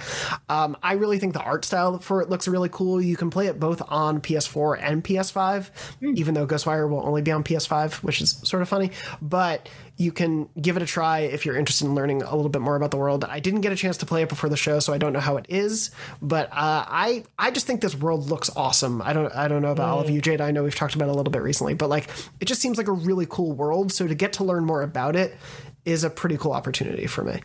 Um, 0.48 0.76
I 0.80 0.92
really 0.92 1.18
think 1.18 1.32
the 1.32 1.42
art 1.42 1.64
style 1.64 1.98
for 1.98 2.22
it 2.22 2.28
looks 2.28 2.46
really 2.46 2.68
cool. 2.68 3.02
You 3.02 3.16
can 3.16 3.30
play 3.30 3.48
it 3.48 3.58
both 3.58 3.82
on 3.88 4.20
PS4 4.20 4.78
and 4.80 5.02
PS5, 5.02 5.70
even 6.00 6.34
though 6.34 6.46
Ghostwire 6.46 6.88
will 6.88 7.04
only 7.04 7.22
be 7.22 7.32
on 7.32 7.42
PS5, 7.42 8.04
which 8.04 8.20
is 8.20 8.40
sort 8.44 8.62
of 8.62 8.68
funny, 8.68 8.92
but 9.20 9.68
you 10.00 10.12
can 10.12 10.48
give 10.58 10.78
it 10.78 10.82
a 10.82 10.86
try 10.86 11.20
if 11.20 11.44
you're 11.44 11.58
interested 11.58 11.84
in 11.84 11.94
learning 11.94 12.22
a 12.22 12.34
little 12.34 12.48
bit 12.48 12.62
more 12.62 12.74
about 12.74 12.90
the 12.90 12.96
world. 12.96 13.22
I 13.22 13.38
didn't 13.38 13.60
get 13.60 13.70
a 13.70 13.76
chance 13.76 13.98
to 13.98 14.06
play 14.06 14.22
it 14.22 14.30
before 14.30 14.48
the 14.48 14.56
show, 14.56 14.78
so 14.80 14.94
I 14.94 14.98
don't 14.98 15.12
know 15.12 15.20
how 15.20 15.36
it 15.36 15.44
is, 15.50 15.90
but 16.22 16.46
uh, 16.46 16.86
I 16.88 17.24
I 17.38 17.50
just 17.50 17.66
think 17.66 17.82
this 17.82 17.94
world 17.94 18.30
looks 18.30 18.48
awesome. 18.56 19.02
I 19.02 19.12
don't 19.12 19.30
I 19.34 19.46
don't 19.46 19.60
know 19.60 19.72
about 19.72 19.90
all 19.90 20.00
of 20.00 20.08
you, 20.08 20.22
Jade. 20.22 20.40
I 20.40 20.52
know 20.52 20.64
we've 20.64 20.74
talked 20.74 20.94
about 20.94 21.08
it 21.08 21.12
a 21.12 21.14
little 21.14 21.30
bit 21.30 21.42
recently, 21.42 21.74
but 21.74 21.90
like 21.90 22.08
it 22.40 22.46
just 22.46 22.62
seems 22.62 22.78
like 22.78 22.88
a 22.88 22.92
really 22.92 23.26
cool 23.28 23.52
world. 23.52 23.92
So 23.92 24.08
to 24.08 24.14
get 24.14 24.32
to 24.34 24.44
learn 24.44 24.64
more 24.64 24.80
about 24.80 25.16
it 25.16 25.36
is 25.84 26.02
a 26.02 26.08
pretty 26.08 26.38
cool 26.38 26.52
opportunity 26.52 27.06
for 27.06 27.22
me. 27.22 27.42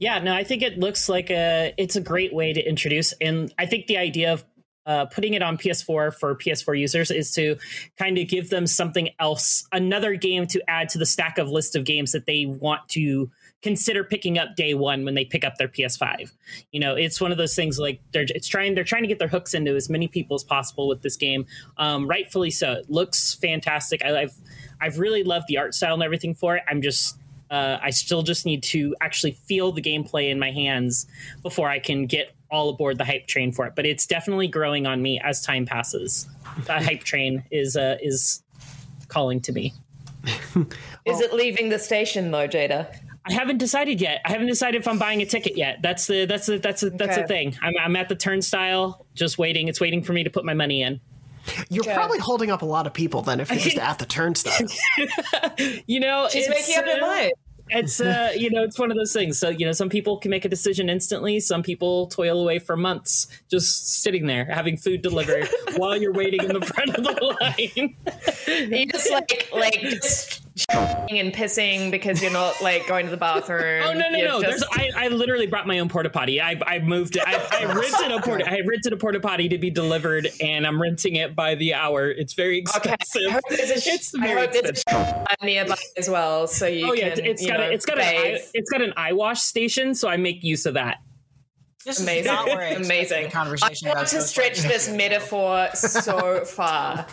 Yeah, 0.00 0.18
no, 0.18 0.34
I 0.34 0.42
think 0.42 0.62
it 0.62 0.76
looks 0.78 1.08
like 1.08 1.30
a 1.30 1.72
it's 1.76 1.94
a 1.94 2.00
great 2.00 2.34
way 2.34 2.52
to 2.52 2.60
introduce, 2.60 3.12
and 3.20 3.54
I 3.56 3.66
think 3.66 3.86
the 3.86 3.98
idea 3.98 4.32
of 4.32 4.44
uh, 4.88 5.04
putting 5.04 5.34
it 5.34 5.42
on 5.42 5.56
PS4 5.56 6.14
for 6.14 6.34
PS4 6.34 6.76
users 6.80 7.10
is 7.10 7.32
to 7.34 7.56
kind 7.98 8.18
of 8.18 8.26
give 8.26 8.48
them 8.48 8.66
something 8.66 9.10
else, 9.20 9.68
another 9.70 10.14
game 10.16 10.46
to 10.48 10.62
add 10.68 10.88
to 10.88 10.98
the 10.98 11.06
stack 11.06 11.36
of 11.38 11.50
list 11.50 11.76
of 11.76 11.84
games 11.84 12.10
that 12.12 12.24
they 12.26 12.46
want 12.46 12.88
to 12.88 13.30
consider 13.60 14.02
picking 14.02 14.38
up 14.38 14.56
day 14.56 14.72
one 14.72 15.04
when 15.04 15.14
they 15.14 15.24
pick 15.24 15.44
up 15.44 15.56
their 15.56 15.68
PS5. 15.68 16.32
You 16.72 16.80
know, 16.80 16.94
it's 16.94 17.20
one 17.20 17.32
of 17.32 17.38
those 17.38 17.54
things 17.54 17.78
like 17.78 18.00
they're 18.12 18.24
it's 18.28 18.48
trying 18.48 18.74
they're 18.74 18.84
trying 18.84 19.02
to 19.02 19.08
get 19.08 19.18
their 19.18 19.28
hooks 19.28 19.52
into 19.52 19.76
as 19.76 19.90
many 19.90 20.08
people 20.08 20.34
as 20.34 20.42
possible 20.44 20.88
with 20.88 21.02
this 21.02 21.16
game. 21.16 21.44
Um, 21.76 22.08
rightfully 22.08 22.50
so. 22.50 22.72
It 22.72 22.90
looks 22.90 23.34
fantastic. 23.34 24.02
I, 24.02 24.22
I've 24.22 24.34
I've 24.80 24.98
really 24.98 25.22
loved 25.22 25.46
the 25.48 25.58
art 25.58 25.74
style 25.74 25.94
and 25.94 26.02
everything 26.02 26.34
for 26.34 26.56
it. 26.56 26.62
I'm 26.66 26.80
just 26.80 27.18
uh, 27.50 27.78
I 27.82 27.90
still 27.90 28.22
just 28.22 28.46
need 28.46 28.62
to 28.64 28.94
actually 29.00 29.32
feel 29.32 29.72
the 29.72 29.82
gameplay 29.82 30.30
in 30.30 30.38
my 30.38 30.50
hands 30.50 31.06
before 31.42 31.68
I 31.68 31.78
can 31.78 32.06
get 32.06 32.34
all 32.50 32.70
aboard 32.70 32.98
the 32.98 33.04
hype 33.04 33.26
train 33.26 33.52
for 33.52 33.66
it. 33.66 33.74
But 33.74 33.86
it's 33.86 34.06
definitely 34.06 34.48
growing 34.48 34.86
on 34.86 35.02
me 35.02 35.20
as 35.20 35.42
time 35.42 35.66
passes. 35.66 36.28
The 36.64 36.74
hype 36.74 37.04
train 37.04 37.44
is 37.50 37.76
uh, 37.76 37.98
is 38.02 38.42
calling 39.08 39.40
to 39.42 39.52
me. 39.52 39.74
Is 41.06 41.20
it 41.20 41.32
leaving 41.32 41.68
the 41.68 41.78
station 41.78 42.32
though, 42.32 42.48
Jada? 42.48 42.94
I 43.24 43.32
haven't 43.32 43.58
decided 43.58 44.00
yet. 44.00 44.20
I 44.24 44.30
haven't 44.30 44.46
decided 44.46 44.80
if 44.80 44.88
I'm 44.88 44.98
buying 44.98 45.22
a 45.22 45.26
ticket 45.26 45.56
yet. 45.56 45.80
That's 45.82 46.06
the 46.06 46.24
that's 46.24 46.46
the 46.46 46.58
that's 46.58 46.80
the, 46.80 46.90
that's 46.90 47.16
the 47.16 47.26
thing. 47.26 47.56
I'm 47.62 47.74
I'm 47.80 47.96
at 47.96 48.08
the 48.08 48.16
turnstile, 48.16 49.06
just 49.14 49.38
waiting. 49.38 49.68
It's 49.68 49.80
waiting 49.80 50.02
for 50.02 50.12
me 50.12 50.24
to 50.24 50.30
put 50.30 50.44
my 50.44 50.54
money 50.54 50.82
in. 50.82 51.00
You're 51.70 51.84
probably 51.84 52.18
holding 52.18 52.50
up 52.50 52.62
a 52.62 52.66
lot 52.66 52.86
of 52.86 52.92
people 52.92 53.22
then 53.22 53.40
if 53.40 53.50
you're 53.50 53.60
just 53.60 53.78
at 53.78 53.98
the 53.98 54.06
turnstile. 54.06 54.68
You 55.86 56.00
know, 56.00 56.28
She's 56.30 56.46
it's, 56.46 56.68
making 56.68 56.76
up 56.78 56.84
her 56.84 57.02
uh, 57.02 57.06
mind. 57.06 57.32
It's 57.70 58.00
uh, 58.00 58.32
you 58.36 58.50
know, 58.50 58.62
it's 58.62 58.78
one 58.78 58.90
of 58.90 58.96
those 58.96 59.12
things. 59.12 59.38
So 59.38 59.48
you 59.48 59.66
know, 59.66 59.72
some 59.72 59.88
people 59.88 60.18
can 60.18 60.30
make 60.30 60.44
a 60.44 60.48
decision 60.48 60.88
instantly. 60.88 61.40
Some 61.40 61.62
people 61.62 62.06
toil 62.08 62.40
away 62.40 62.58
for 62.58 62.76
months 62.76 63.26
just 63.50 64.02
sitting 64.02 64.26
there 64.26 64.44
having 64.46 64.76
food 64.76 65.02
delivered 65.02 65.48
while 65.76 66.00
you're 66.00 66.12
waiting 66.12 66.42
in 66.42 66.52
the 66.52 66.64
front 66.64 66.96
of 66.96 67.04
the 67.04 67.36
line. 67.40 67.94
you 68.70 68.86
just 68.86 69.10
like 69.10 69.48
like 69.52 69.80
just 69.80 70.47
and 70.70 71.32
pissing 71.32 71.90
because 71.90 72.22
you're 72.22 72.32
not 72.32 72.60
like 72.62 72.86
going 72.86 73.04
to 73.06 73.10
the 73.10 73.16
bathroom. 73.16 73.82
Oh 73.88 73.92
no 73.92 74.08
no 74.10 74.18
You're 74.18 74.28
no! 74.28 74.42
just- 74.42 74.64
There's, 74.76 74.92
I, 74.96 75.04
I 75.06 75.08
literally 75.08 75.46
brought 75.46 75.66
my 75.66 75.78
own 75.78 75.88
porta 75.88 76.10
potty. 76.10 76.40
I, 76.40 76.60
I 76.66 76.78
moved 76.80 77.16
it. 77.16 77.22
I, 77.26 77.34
I 77.60 77.64
rented 77.74 78.12
a 78.12 78.20
porta. 78.22 78.50
I 78.50 78.60
rented 78.66 78.92
a 78.92 78.96
porta 78.96 79.20
potty 79.20 79.48
to 79.50 79.58
be 79.58 79.70
delivered, 79.70 80.28
and 80.40 80.66
I'm 80.66 80.80
renting 80.80 81.16
it 81.16 81.34
by 81.36 81.54
the 81.54 81.74
hour. 81.74 82.10
It's 82.10 82.34
very 82.34 82.58
expensive. 82.58 83.22
I 83.28 83.32
hope 83.32 83.42
there's 83.50 83.70
a, 83.70 83.80
sh- 83.80 83.86
it's 83.88 84.14
I 84.14 84.20
very 84.26 84.40
hope 84.40 84.54
expensive. 84.54 85.24
sh- 85.30 85.44
nearby 85.44 85.76
as 85.96 86.08
well, 86.10 86.46
so 86.46 86.66
you 86.66 86.88
oh 86.90 86.92
yeah, 86.92 87.14
can. 87.14 87.24
it's 87.24 87.42
you 87.42 87.48
got 87.48 87.60
know, 87.60 87.68
a, 87.68 87.72
it's 87.72 87.86
got 87.86 87.98
an 87.98 88.04
eye, 88.04 88.22
bathe. 88.22 88.40
it's 88.54 88.70
got 88.70 88.82
an 88.82 88.92
eye 88.96 89.12
wash 89.12 89.40
station, 89.40 89.94
so 89.94 90.08
I 90.08 90.16
make 90.16 90.42
use 90.42 90.66
of 90.66 90.74
that. 90.74 90.98
This 91.84 92.00
Amazing. 92.00 92.20
is 92.20 92.26
not 92.26 92.46
where 92.46 92.60
I 92.60 92.68
expected 92.70 92.86
Amazing. 92.86 93.30
conversation 93.30 93.88
I 93.88 93.94
want 93.94 94.08
to 94.08 94.20
stretch 94.20 94.58
this 94.60 94.90
metaphor 94.90 95.68
so 95.74 96.44
far. 96.44 97.06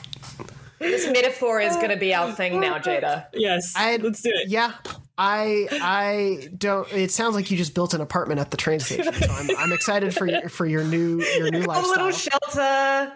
This 0.89 1.07
metaphor 1.11 1.59
is 1.59 1.75
going 1.75 1.89
to 1.89 1.97
be 1.97 2.13
our 2.13 2.31
thing 2.31 2.59
now, 2.59 2.79
Jada. 2.79 3.27
Yes, 3.33 3.73
I, 3.75 3.97
let's 3.97 4.21
do 4.21 4.31
it. 4.33 4.49
Yeah, 4.49 4.73
I 5.17 5.67
I 5.71 6.49
don't. 6.57 6.91
It 6.91 7.11
sounds 7.11 7.35
like 7.35 7.49
you 7.49 7.57
just 7.57 7.73
built 7.73 7.93
an 7.93 8.01
apartment 8.01 8.39
at 8.39 8.51
the 8.51 8.57
train 8.57 8.79
station. 8.79 9.13
So 9.13 9.31
I'm, 9.31 9.49
I'm 9.57 9.73
excited 9.73 10.13
for 10.13 10.27
your 10.27 10.49
for 10.49 10.65
your 10.65 10.83
new 10.83 11.21
your 11.21 11.51
new 11.51 11.63
A 11.69 11.81
little 11.81 12.11
shelter, 12.11 13.13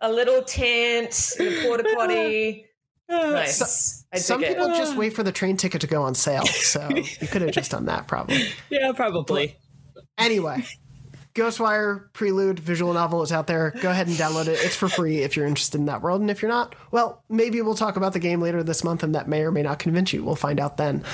a 0.00 0.10
little 0.10 0.42
tent, 0.42 1.32
a 1.38 1.62
porta 1.62 1.84
potty. 1.94 2.66
Nice. 3.08 4.04
I 4.12 4.16
dig 4.16 4.24
Some 4.24 4.42
it. 4.42 4.48
people 4.48 4.68
just 4.68 4.94
ah. 4.94 4.98
wait 4.98 5.12
for 5.12 5.22
the 5.22 5.32
train 5.32 5.56
ticket 5.56 5.82
to 5.82 5.86
go 5.86 6.02
on 6.02 6.14
sale, 6.14 6.46
so 6.46 6.88
you 6.90 7.28
could 7.28 7.42
have 7.42 7.52
just 7.52 7.70
done 7.70 7.86
that 7.86 8.08
probably. 8.08 8.48
Yeah, 8.70 8.92
probably. 8.92 9.58
Anyway, 10.16 10.64
Ghostwire 11.34 12.12
Prelude 12.12 12.58
visual 12.58 12.92
novel 12.92 13.22
is 13.22 13.32
out 13.32 13.46
there. 13.46 13.72
Go 13.80 13.90
ahead 13.90 14.06
and 14.06 14.16
download 14.16 14.48
it. 14.48 14.58
It's 14.62 14.76
for 14.76 14.88
free 14.88 15.18
if 15.18 15.34
you're 15.34 15.46
interested 15.46 15.78
in 15.78 15.86
that 15.86 16.02
world. 16.02 16.20
And 16.20 16.30
if 16.30 16.42
you're 16.42 16.50
not, 16.50 16.74
well, 16.90 17.22
maybe 17.30 17.62
we'll 17.62 17.74
talk 17.74 17.96
about 17.96 18.12
the 18.12 18.18
game 18.18 18.40
later 18.40 18.62
this 18.62 18.84
month 18.84 19.02
and 19.02 19.14
that 19.14 19.28
may 19.28 19.42
or 19.42 19.50
may 19.50 19.62
not 19.62 19.78
convince 19.78 20.12
you. 20.12 20.22
We'll 20.24 20.36
find 20.36 20.60
out 20.60 20.76
then. 20.76 21.04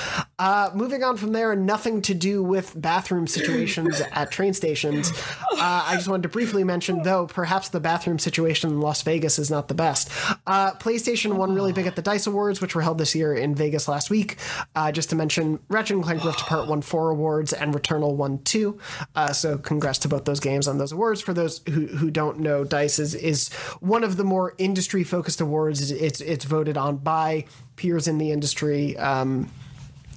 Uh, 0.40 0.70
moving 0.74 1.04
on 1.04 1.16
from 1.16 1.32
there, 1.32 1.54
nothing 1.54 2.02
to 2.02 2.14
do 2.14 2.42
with 2.42 2.72
bathroom 2.80 3.28
situations 3.28 4.00
at 4.12 4.32
train 4.32 4.54
stations. 4.54 5.12
Uh, 5.52 5.84
I 5.86 5.94
just 5.94 6.08
wanted 6.08 6.24
to 6.24 6.28
briefly 6.30 6.64
mention, 6.64 7.02
though, 7.02 7.26
perhaps 7.26 7.68
the 7.68 7.80
bathroom 7.80 8.18
situation 8.18 8.70
in 8.70 8.80
Las 8.80 9.02
Vegas 9.02 9.38
is 9.38 9.52
not 9.52 9.68
the 9.68 9.74
best. 9.74 10.10
Uh, 10.46 10.72
PlayStation 10.74 11.34
won 11.34 11.54
really 11.54 11.72
big 11.72 11.86
at 11.86 11.94
the 11.94 12.02
DICE 12.02 12.26
Awards, 12.26 12.60
which 12.60 12.74
were 12.74 12.82
held 12.82 12.98
this 12.98 13.14
year 13.14 13.34
in 13.34 13.54
Vegas 13.54 13.86
last 13.86 14.10
week. 14.10 14.36
Uh, 14.74 14.90
just 14.90 15.10
to 15.10 15.16
mention, 15.16 15.60
Ratchet 15.68 15.96
and 15.96 16.04
Clank 16.04 16.24
Rift 16.24 16.40
Apart 16.40 16.68
won 16.68 16.82
four 16.82 17.10
awards 17.10 17.52
and 17.52 17.72
Returnal 17.72 18.14
won 18.14 18.42
two. 18.42 18.78
Uh, 19.14 19.32
so 19.32 19.58
congrats 19.58 19.98
to 20.00 20.07
both 20.08 20.24
those 20.24 20.40
games 20.40 20.66
on 20.66 20.78
those 20.78 20.92
awards. 20.92 21.20
For 21.20 21.32
those 21.32 21.60
who, 21.66 21.86
who 21.86 22.10
don't 22.10 22.40
know, 22.40 22.64
DICE 22.64 22.98
is, 22.98 23.14
is 23.14 23.48
one 23.80 24.04
of 24.04 24.16
the 24.16 24.24
more 24.24 24.54
industry 24.58 25.04
focused 25.04 25.40
awards. 25.40 25.90
It's 25.90 26.20
it's 26.20 26.44
voted 26.44 26.76
on 26.76 26.96
by 26.96 27.44
peers 27.76 28.08
in 28.08 28.18
the 28.18 28.32
industry. 28.32 28.96
Um, 28.96 29.50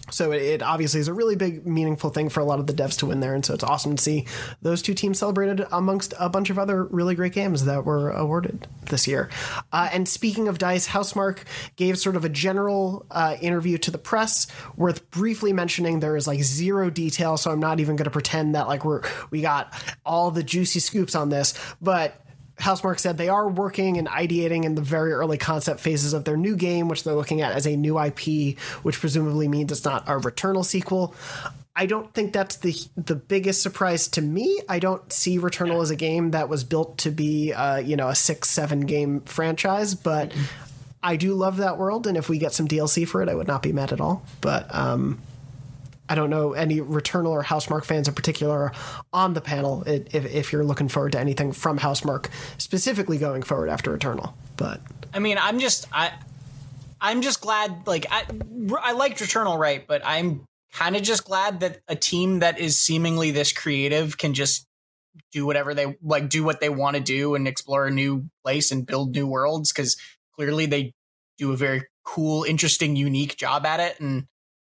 so 0.10 0.32
it, 0.32 0.62
obviously 0.62 1.00
is 1.00 1.08
a 1.08 1.14
really 1.14 1.36
big, 1.36 1.66
meaningful 1.66 2.10
thing 2.10 2.30
for 2.30 2.40
a 2.40 2.44
lot 2.44 2.60
of 2.60 2.68
the 2.68 2.74
devs 2.74 2.98
to 3.00 3.06
win 3.06 3.20
there, 3.20 3.34
and 3.34 3.46
so 3.46 3.54
it's 3.54 3.64
awesome 3.64 3.96
to 3.96 4.02
see 4.02 4.26
those 4.62 4.82
two 4.82 4.94
teams 4.94 5.20
celebrated 5.20 5.66
amongst 5.72 6.14
a 6.20 6.30
bunch 6.30 6.50
of 6.50 6.58
other 6.58 6.86
really 6.86 7.16
great 7.16 7.34
games 7.34 7.66
that 7.66 7.86
were 7.86 8.10
awarded 8.12 8.68
this 8.88 9.08
year. 9.08 9.30
Uh, 9.72 9.90
and 9.94 10.08
speaking 10.08 10.48
of 10.48 10.58
Dice, 10.58 10.88
Housemarque 10.88 11.44
gave 11.76 11.98
sort 11.98 12.16
of 12.16 12.26
a 12.26 12.30
general 12.30 13.06
uh, 13.12 13.38
interview 13.42 13.78
to 13.80 13.92
the 13.92 13.98
press, 13.98 14.48
worth 14.76 15.10
briefly 15.12 15.54
mentioning. 15.54 16.00
There 16.00 16.18
is 16.18 16.28
like 16.28 16.42
zero 16.42 16.90
detail, 16.90 17.38
so 17.38 17.52
I'm 17.52 17.60
not 17.60 17.80
even 17.80 17.96
going 17.96 18.06
to 18.06 18.12
pretend 18.12 18.56
that 18.56 18.68
like 18.68 18.84
we're 18.84 19.02
we 19.30 19.42
got 19.42 19.74
all 20.06 20.32
the 20.32 20.44
juicy 20.44 20.80
scoops 20.80 21.16
on 21.16 21.30
this, 21.30 21.54
but. 21.82 22.18
Housemarque 22.62 23.00
said 23.00 23.18
they 23.18 23.30
are 23.30 23.50
working 23.50 23.98
and 23.98 24.08
ideating 24.08 24.64
in 24.66 24.76
the 24.76 24.82
very 24.82 25.12
early 25.12 25.38
concept 25.38 25.80
phases 25.80 26.14
of 26.14 26.26
their 26.26 26.38
new 26.38 26.56
game, 26.56 26.88
which 26.88 27.04
they're 27.04 27.16
looking 27.16 27.42
at 27.42 27.54
as 27.54 27.66
a 27.66 27.76
new 27.76 28.00
IP, 28.00 28.58
which 28.84 29.00
presumably 29.00 29.48
means 29.48 29.72
it's 29.72 29.84
not 29.84 30.08
a 30.08 30.14
Returnal 30.14 30.64
sequel. 30.64 31.16
I 31.76 31.86
don't 31.86 32.14
think 32.14 32.34
that's 32.34 32.58
the 32.58 32.76
the 32.96 33.16
biggest 33.16 33.62
surprise 33.62 34.08
to 34.10 34.22
me. 34.22 34.62
I 34.68 34.80
don't 34.80 35.12
see 35.12 35.40
Returnal 35.40 35.82
as 35.82 35.90
a 35.90 35.96
game 35.96 36.32
that 36.32 36.50
was 36.50 36.64
built 36.64 36.98
to 37.00 37.12
be, 37.12 37.54
uh, 37.54 37.78
you 37.78 37.96
know, 37.96 38.10
a 38.10 38.16
six 38.16 38.50
seven 38.50 38.82
game 38.82 39.22
franchise, 39.22 39.96
but 39.96 40.34
I 41.02 41.16
do 41.16 41.34
love 41.34 41.58
that 41.58 41.78
world, 41.78 42.06
and 42.06 42.18
if 42.18 42.30
we 42.30 42.38
get 42.38 42.54
some 42.54 42.68
DLC 42.68 43.08
for 43.08 43.22
it, 43.22 43.30
I 43.30 43.36
would 43.36 43.48
not 43.48 43.64
be 43.64 43.72
mad 43.74 43.92
at 43.92 44.02
all. 44.02 44.24
But 44.42 44.74
um, 44.74 45.20
I 46.12 46.16
don't 46.16 46.30
know 46.30 46.52
any 46.52 46.82
Returnal 46.82 47.30
or 47.30 47.42
Housemarque 47.42 47.86
fans 47.86 48.10
in 48.10 48.14
particular 48.14 48.74
on 49.14 49.34
the 49.34 49.40
panel. 49.40 49.84
If, 49.88 50.26
if 50.26 50.52
you're 50.52 50.66
looking 50.66 50.90
forward 50.90 51.14
to 51.14 51.20
anything 51.22 51.54
from 51.54 51.80
Housemarque 51.80 52.30
specifically 52.58 53.18
going 53.18 53.44
forward 53.44 53.70
after 53.70 53.98
Returnal, 53.98 54.34
but 54.58 54.82
I 55.14 55.20
mean, 55.20 55.38
I'm 55.40 55.60
just 55.60 55.88
I, 55.94 56.12
I'm 57.00 57.22
just 57.22 57.40
glad. 57.40 57.88
Like 57.88 58.08
I, 58.12 58.26
I 58.82 58.92
liked 58.92 59.20
Returnal, 59.20 59.58
right? 59.58 59.88
But 59.88 60.02
I'm 60.04 60.44
kind 60.74 60.98
of 60.98 61.02
just 61.02 61.24
glad 61.24 61.62
that 61.62 61.80
a 61.88 61.96
team 61.96 62.40
that 62.40 62.60
is 62.60 62.78
seemingly 62.78 63.32
this 63.32 63.54
creative 63.54 64.18
can 64.18 64.34
just 64.34 64.68
do 65.32 65.46
whatever 65.46 65.74
they 65.74 65.96
like, 66.04 66.28
do 66.28 66.44
what 66.44 66.60
they 66.60 66.68
want 66.68 66.98
to 66.98 67.02
do, 67.02 67.36
and 67.36 67.48
explore 67.48 67.88
a 67.88 67.92
new 67.92 68.26
place 68.44 68.74
and 68.74 68.86
build 68.86 69.16
new 69.16 69.28
worlds. 69.28 69.72
Because 69.72 69.96
clearly 70.36 70.66
they 70.66 70.92
do 71.38 71.54
a 71.54 71.56
very 71.56 71.84
cool, 72.04 72.44
interesting, 72.44 72.98
unique 72.98 73.38
job 73.38 73.66
at 73.66 73.80
it, 73.80 73.98
and 74.02 74.26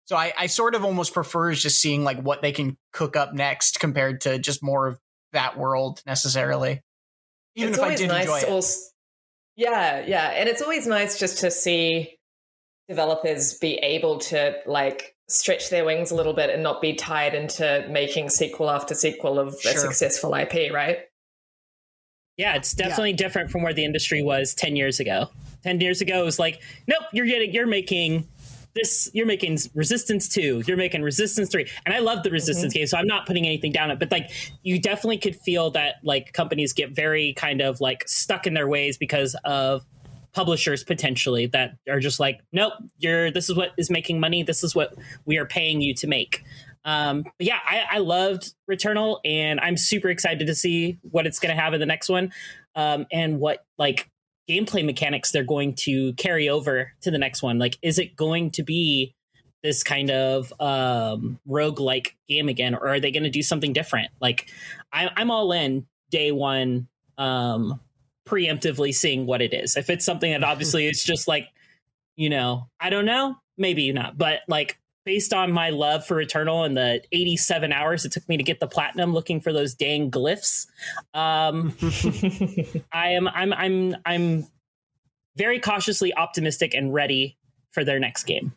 so 0.09 0.15
I, 0.15 0.33
I 0.35 0.47
sort 0.47 0.73
of 0.73 0.83
almost 0.83 1.13
prefer 1.13 1.53
just 1.53 1.79
seeing 1.79 2.03
like 2.03 2.19
what 2.19 2.41
they 2.41 2.51
can 2.51 2.77
cook 2.93 3.15
up 3.15 3.31
next 3.35 3.79
compared 3.79 4.21
to 4.21 4.39
just 4.39 4.63
more 4.63 4.87
of 4.87 4.99
that 5.33 5.55
world 5.55 6.01
necessarily. 6.03 6.81
Even 7.53 7.69
it's 7.69 7.77
if 7.77 7.83
I 7.83 7.85
always 7.85 7.99
did 7.99 8.07
nice 8.07 8.23
enjoy 8.23 8.37
it. 8.39 8.49
also- 8.49 8.89
yeah, 9.55 10.03
yeah, 10.07 10.29
and 10.29 10.49
it's 10.49 10.63
always 10.63 10.87
nice 10.87 11.19
just 11.19 11.37
to 11.39 11.51
see 11.51 12.17
developers 12.87 13.59
be 13.59 13.75
able 13.75 14.17
to 14.17 14.55
like 14.65 15.15
stretch 15.27 15.69
their 15.69 15.85
wings 15.85 16.09
a 16.09 16.15
little 16.15 16.33
bit 16.33 16.49
and 16.49 16.63
not 16.63 16.81
be 16.81 16.95
tied 16.95 17.35
into 17.35 17.85
making 17.91 18.29
sequel 18.31 18.67
after 18.71 18.95
sequel 18.95 19.37
of 19.37 19.49
a 19.49 19.73
successful 19.77 20.33
IP, 20.33 20.73
right? 20.73 21.01
Yeah, 22.35 22.55
it's 22.55 22.73
definitely 22.73 23.13
different 23.13 23.51
from 23.51 23.61
where 23.61 23.73
the 23.73 23.85
industry 23.85 24.23
was 24.23 24.55
10 24.55 24.75
years 24.75 24.99
ago. 24.99 25.27
10 25.63 25.81
years 25.81 26.01
ago 26.01 26.21
it 26.21 26.25
was 26.25 26.39
like, 26.39 26.61
nope, 26.87 27.03
you're 27.13 27.27
getting 27.27 27.53
you're 27.53 27.67
making 27.67 28.27
this 28.75 29.09
you're 29.13 29.25
making 29.25 29.57
resistance 29.73 30.27
2, 30.29 30.63
you're 30.67 30.77
making 30.77 31.01
resistance 31.01 31.49
3. 31.49 31.67
And 31.85 31.93
I 31.93 31.99
love 31.99 32.23
the 32.23 32.31
resistance 32.31 32.73
game, 32.73 32.87
so 32.87 32.97
I'm 32.97 33.07
not 33.07 33.25
putting 33.25 33.45
anything 33.45 33.71
down 33.71 33.91
it, 33.91 33.99
but 33.99 34.11
like 34.11 34.29
you 34.63 34.79
definitely 34.79 35.17
could 35.17 35.35
feel 35.35 35.71
that 35.71 35.95
like 36.03 36.33
companies 36.33 36.73
get 36.73 36.91
very 36.91 37.33
kind 37.33 37.61
of 37.61 37.81
like 37.81 38.07
stuck 38.07 38.47
in 38.47 38.53
their 38.53 38.67
ways 38.67 38.97
because 38.97 39.35
of 39.43 39.85
publishers 40.31 40.83
potentially 40.83 41.47
that 41.47 41.71
are 41.89 41.99
just 41.99 42.19
like, 42.19 42.39
nope, 42.51 42.73
you're 42.97 43.31
this 43.31 43.49
is 43.49 43.55
what 43.55 43.71
is 43.77 43.89
making 43.89 44.19
money, 44.19 44.43
this 44.43 44.63
is 44.63 44.75
what 44.75 44.95
we 45.25 45.37
are 45.37 45.45
paying 45.45 45.81
you 45.81 45.93
to 45.95 46.07
make. 46.07 46.43
Um, 46.85 47.23
but 47.23 47.33
yeah, 47.39 47.59
I, 47.67 47.83
I 47.91 47.97
loved 47.99 48.53
Returnal, 48.69 49.19
and 49.25 49.59
I'm 49.59 49.77
super 49.77 50.09
excited 50.09 50.47
to 50.47 50.55
see 50.55 50.97
what 51.01 51.27
it's 51.27 51.39
going 51.39 51.55
to 51.55 51.61
have 51.61 51.73
in 51.73 51.79
the 51.79 51.85
next 51.85 52.09
one, 52.09 52.31
um, 52.75 53.05
and 53.11 53.39
what 53.39 53.65
like 53.77 54.09
gameplay 54.49 54.83
mechanics 54.83 55.31
they're 55.31 55.43
going 55.43 55.73
to 55.75 56.13
carry 56.13 56.49
over 56.49 56.93
to 57.01 57.11
the 57.11 57.17
next 57.17 57.43
one. 57.43 57.59
Like, 57.59 57.77
is 57.81 57.99
it 57.99 58.15
going 58.15 58.51
to 58.51 58.63
be 58.63 59.13
this 59.61 59.83
kind 59.83 60.09
of 60.09 60.53
um, 60.59 61.39
rogue 61.45 61.79
like 61.79 62.15
game 62.27 62.49
again, 62.49 62.73
or 62.73 62.87
are 62.87 62.99
they 62.99 63.11
going 63.11 63.23
to 63.23 63.29
do 63.29 63.43
something 63.43 63.73
different? 63.73 64.09
Like, 64.19 64.49
I, 64.91 65.09
I'm 65.15 65.29
all 65.31 65.51
in 65.51 65.85
day 66.09 66.31
one, 66.31 66.87
um, 67.17 67.79
preemptively 68.27 68.93
seeing 68.93 69.25
what 69.25 69.41
it 69.41 69.53
is. 69.53 69.75
If 69.77 69.89
it's 69.89 70.05
something 70.05 70.31
that 70.31 70.43
obviously 70.49 70.87
it's 70.87 71.03
just 71.03 71.27
like, 71.27 71.47
you 72.15 72.29
know, 72.29 72.69
I 72.79 72.89
don't 72.89 73.05
know, 73.05 73.35
maybe 73.57 73.91
not, 73.91 74.17
but 74.17 74.39
like 74.47 74.79
based 75.05 75.33
on 75.33 75.51
my 75.51 75.69
love 75.69 76.05
for 76.05 76.15
Returnal 76.15 76.65
and 76.65 76.75
the 76.75 77.01
87 77.11 77.71
hours 77.71 78.05
it 78.05 78.11
took 78.11 78.27
me 78.29 78.37
to 78.37 78.43
get 78.43 78.59
the 78.59 78.67
platinum 78.67 79.13
looking 79.13 79.41
for 79.41 79.53
those 79.53 79.73
dang 79.73 80.11
glyphs, 80.11 80.67
um, 81.13 81.75
I 82.91 83.09
am 83.09 83.27
I'm 83.27 83.53
I'm 83.53 83.95
I'm 84.05 84.47
very 85.35 85.59
cautiously 85.59 86.13
optimistic 86.13 86.73
and 86.73 86.93
ready 86.93 87.37
for 87.71 87.83
their 87.83 87.99
next 87.99 88.23
game. 88.23 88.53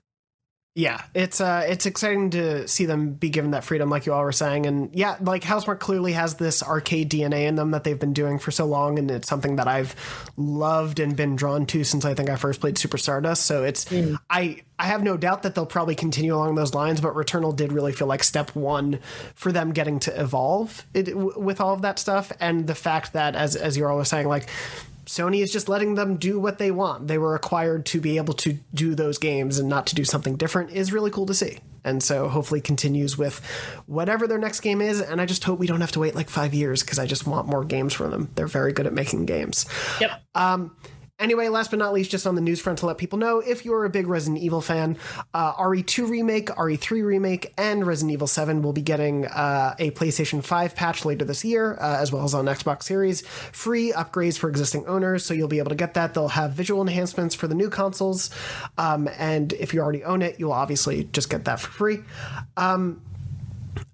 Yeah, 0.74 1.02
it's 1.14 1.38
uh, 1.38 1.66
it's 1.68 1.84
exciting 1.84 2.30
to 2.30 2.66
see 2.66 2.86
them 2.86 3.12
be 3.12 3.28
given 3.28 3.50
that 3.50 3.62
freedom, 3.62 3.90
like 3.90 4.06
you 4.06 4.14
all 4.14 4.22
were 4.22 4.32
saying, 4.32 4.64
and 4.64 4.88
yeah, 4.94 5.18
like 5.20 5.42
Housemarque 5.42 5.80
clearly 5.80 6.12
has 6.12 6.36
this 6.36 6.62
arcade 6.62 7.10
DNA 7.10 7.46
in 7.46 7.56
them 7.56 7.72
that 7.72 7.84
they've 7.84 7.98
been 7.98 8.14
doing 8.14 8.38
for 8.38 8.50
so 8.50 8.64
long, 8.64 8.98
and 8.98 9.10
it's 9.10 9.28
something 9.28 9.56
that 9.56 9.68
I've 9.68 9.94
loved 10.38 10.98
and 10.98 11.14
been 11.14 11.36
drawn 11.36 11.66
to 11.66 11.84
since 11.84 12.06
I 12.06 12.14
think 12.14 12.30
I 12.30 12.36
first 12.36 12.62
played 12.62 12.78
Super 12.78 12.96
Stardust. 12.96 13.44
So 13.44 13.64
it's 13.64 13.84
I 14.30 14.62
I 14.78 14.86
have 14.86 15.02
no 15.02 15.18
doubt 15.18 15.42
that 15.42 15.54
they'll 15.54 15.66
probably 15.66 15.94
continue 15.94 16.34
along 16.34 16.54
those 16.54 16.72
lines, 16.72 17.02
but 17.02 17.12
Returnal 17.12 17.54
did 17.54 17.70
really 17.70 17.92
feel 17.92 18.08
like 18.08 18.24
step 18.24 18.56
one 18.56 18.98
for 19.34 19.52
them 19.52 19.72
getting 19.74 19.98
to 20.00 20.20
evolve 20.20 20.86
it, 20.94 21.04
w- 21.04 21.38
with 21.38 21.60
all 21.60 21.74
of 21.74 21.82
that 21.82 21.98
stuff, 21.98 22.32
and 22.40 22.66
the 22.66 22.74
fact 22.74 23.12
that 23.12 23.36
as 23.36 23.56
as 23.56 23.76
you 23.76 23.86
all 23.86 23.96
were 23.96 24.06
saying, 24.06 24.26
like 24.26 24.48
Sony 25.12 25.42
is 25.42 25.52
just 25.52 25.68
letting 25.68 25.94
them 25.94 26.16
do 26.16 26.40
what 26.40 26.56
they 26.56 26.70
want. 26.70 27.06
They 27.06 27.18
were 27.18 27.34
acquired 27.34 27.84
to 27.86 28.00
be 28.00 28.16
able 28.16 28.32
to 28.32 28.58
do 28.72 28.94
those 28.94 29.18
games 29.18 29.58
and 29.58 29.68
not 29.68 29.86
to 29.88 29.94
do 29.94 30.04
something 30.06 30.36
different 30.36 30.70
is 30.70 30.90
really 30.90 31.10
cool 31.10 31.26
to 31.26 31.34
see. 31.34 31.58
and 31.84 32.02
so 32.02 32.28
hopefully 32.28 32.60
continues 32.60 33.18
with 33.18 33.40
whatever 33.86 34.26
their 34.26 34.38
next 34.38 34.60
game 34.60 34.80
is. 34.80 35.00
And 35.02 35.20
I 35.20 35.26
just 35.26 35.44
hope 35.44 35.58
we 35.58 35.66
don't 35.66 35.80
have 35.80 35.92
to 35.92 36.00
wait 36.00 36.14
like 36.14 36.30
five 36.30 36.54
years 36.54 36.82
because 36.82 36.98
I 36.98 37.06
just 37.06 37.26
want 37.26 37.46
more 37.46 37.64
games 37.64 37.92
from 37.92 38.10
them. 38.10 38.30
They're 38.36 38.46
very 38.46 38.72
good 38.72 38.86
at 38.86 38.92
making 38.94 39.26
games. 39.26 39.66
Yep. 40.00 40.22
Um, 40.34 40.76
Anyway, 41.22 41.46
last 41.46 41.70
but 41.70 41.78
not 41.78 41.92
least, 41.92 42.10
just 42.10 42.26
on 42.26 42.34
the 42.34 42.40
news 42.40 42.60
front 42.60 42.80
to 42.80 42.86
let 42.86 42.98
people 42.98 43.16
know 43.16 43.38
if 43.38 43.64
you're 43.64 43.84
a 43.84 43.90
big 43.90 44.08
Resident 44.08 44.42
Evil 44.42 44.60
fan, 44.60 44.98
uh, 45.32 45.52
RE2 45.52 46.10
Remake, 46.10 46.48
RE3 46.48 47.04
Remake, 47.04 47.54
and 47.56 47.86
Resident 47.86 48.12
Evil 48.12 48.26
7 48.26 48.60
will 48.60 48.72
be 48.72 48.82
getting 48.82 49.26
uh, 49.26 49.76
a 49.78 49.92
PlayStation 49.92 50.42
5 50.42 50.74
patch 50.74 51.04
later 51.04 51.24
this 51.24 51.44
year, 51.44 51.74
uh, 51.80 51.98
as 52.00 52.10
well 52.10 52.24
as 52.24 52.34
on 52.34 52.46
Xbox 52.46 52.82
Series. 52.82 53.20
Free 53.24 53.92
upgrades 53.92 54.36
for 54.36 54.48
existing 54.48 54.84
owners, 54.88 55.24
so 55.24 55.32
you'll 55.32 55.46
be 55.46 55.60
able 55.60 55.68
to 55.68 55.76
get 55.76 55.94
that. 55.94 56.12
They'll 56.12 56.26
have 56.26 56.54
visual 56.54 56.82
enhancements 56.82 57.36
for 57.36 57.46
the 57.46 57.54
new 57.54 57.70
consoles, 57.70 58.28
um, 58.76 59.08
and 59.16 59.52
if 59.52 59.72
you 59.72 59.80
already 59.80 60.02
own 60.02 60.22
it, 60.22 60.40
you'll 60.40 60.50
obviously 60.50 61.04
just 61.04 61.30
get 61.30 61.44
that 61.44 61.60
for 61.60 61.70
free. 61.70 61.98
Um, 62.56 63.00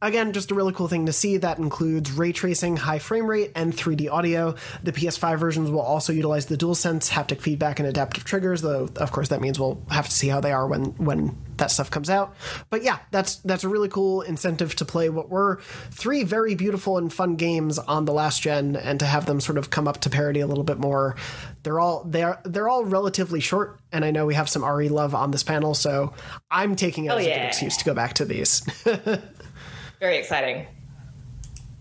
Again, 0.01 0.33
just 0.33 0.51
a 0.51 0.55
really 0.55 0.73
cool 0.73 0.89
thing 0.89 1.07
to 1.07 1.13
see. 1.13 1.37
That 1.39 1.59
includes 1.59 2.13
ray 2.13 2.33
tracing, 2.33 2.77
high 2.77 2.99
frame 2.99 3.27
rate, 3.27 3.53
and 3.55 3.73
3D 3.77 4.11
audio. 4.11 4.55
The 4.83 4.93
PS5 4.93 5.39
versions 5.39 5.71
will 5.71 5.81
also 5.81 6.13
utilize 6.13 6.47
the 6.47 6.57
DualSense, 6.57 7.11
haptic 7.11 7.41
feedback, 7.41 7.79
and 7.81 7.89
adaptive 7.89 8.25
triggers. 8.25 8.63
Though, 8.63 8.89
of 8.97 9.13
course, 9.13 9.29
that 9.29 9.41
means 9.41 9.59
we'll 9.59 9.81
have 9.91 10.07
to 10.07 10.13
see 10.13 10.29
how 10.29 10.41
they 10.41 10.53
are 10.53 10.67
when 10.67 10.85
when 10.97 11.37
that 11.57 11.73
stuff 11.73 11.91
comes 11.91 12.09
out. 12.11 12.35
But 12.71 12.83
yeah, 12.85 12.99
that's 13.11 13.37
that's 13.37 13.65
a 13.65 13.69
really 13.69 13.89
cool 13.89 14.23
incentive 14.23 14.77
to 14.77 14.85
play 14.85 15.09
what 15.09 15.29
were 15.29 15.61
three 15.91 16.23
very 16.23 16.55
beautiful 16.55 16.97
and 16.99 17.13
fun 17.13 17.35
games 17.35 17.79
on 17.79 18.05
the 18.05 18.13
last 18.13 18.43
gen, 18.43 18.77
and 18.77 19.01
to 19.01 19.07
have 19.07 19.27
them 19.27 19.41
sort 19.41 19.59
of 19.59 19.71
come 19.71 19.89
up 19.89 20.01
to 20.03 20.11
parity 20.11 20.41
a 20.41 20.47
little 20.47 20.65
bit 20.65 20.79
more. 20.79 21.17
They're 21.65 21.81
all 21.81 22.05
they're 22.05 22.41
they're 22.45 22.69
all 22.69 22.85
relatively 22.85 23.41
short, 23.41 23.79
and 23.93 24.05
I 24.05 24.13
know 24.13 24.27
we 24.27 24.35
have 24.35 24.49
some 24.49 24.65
RE 24.65 24.89
love 24.89 25.15
on 25.15 25.33
this 25.33 25.43
panel, 25.43 25.75
so 25.75 26.15
I'm 26.51 26.77
taking 26.77 27.07
it 27.07 27.09
Oh, 27.09 27.17
as 27.17 27.27
a 27.27 27.29
good 27.29 27.47
excuse 27.47 27.77
to 27.79 27.85
go 27.85 27.95
back 27.95 28.15
to 28.15 28.25
these. 28.25 28.63
Very 30.01 30.19
exciting. 30.19 30.67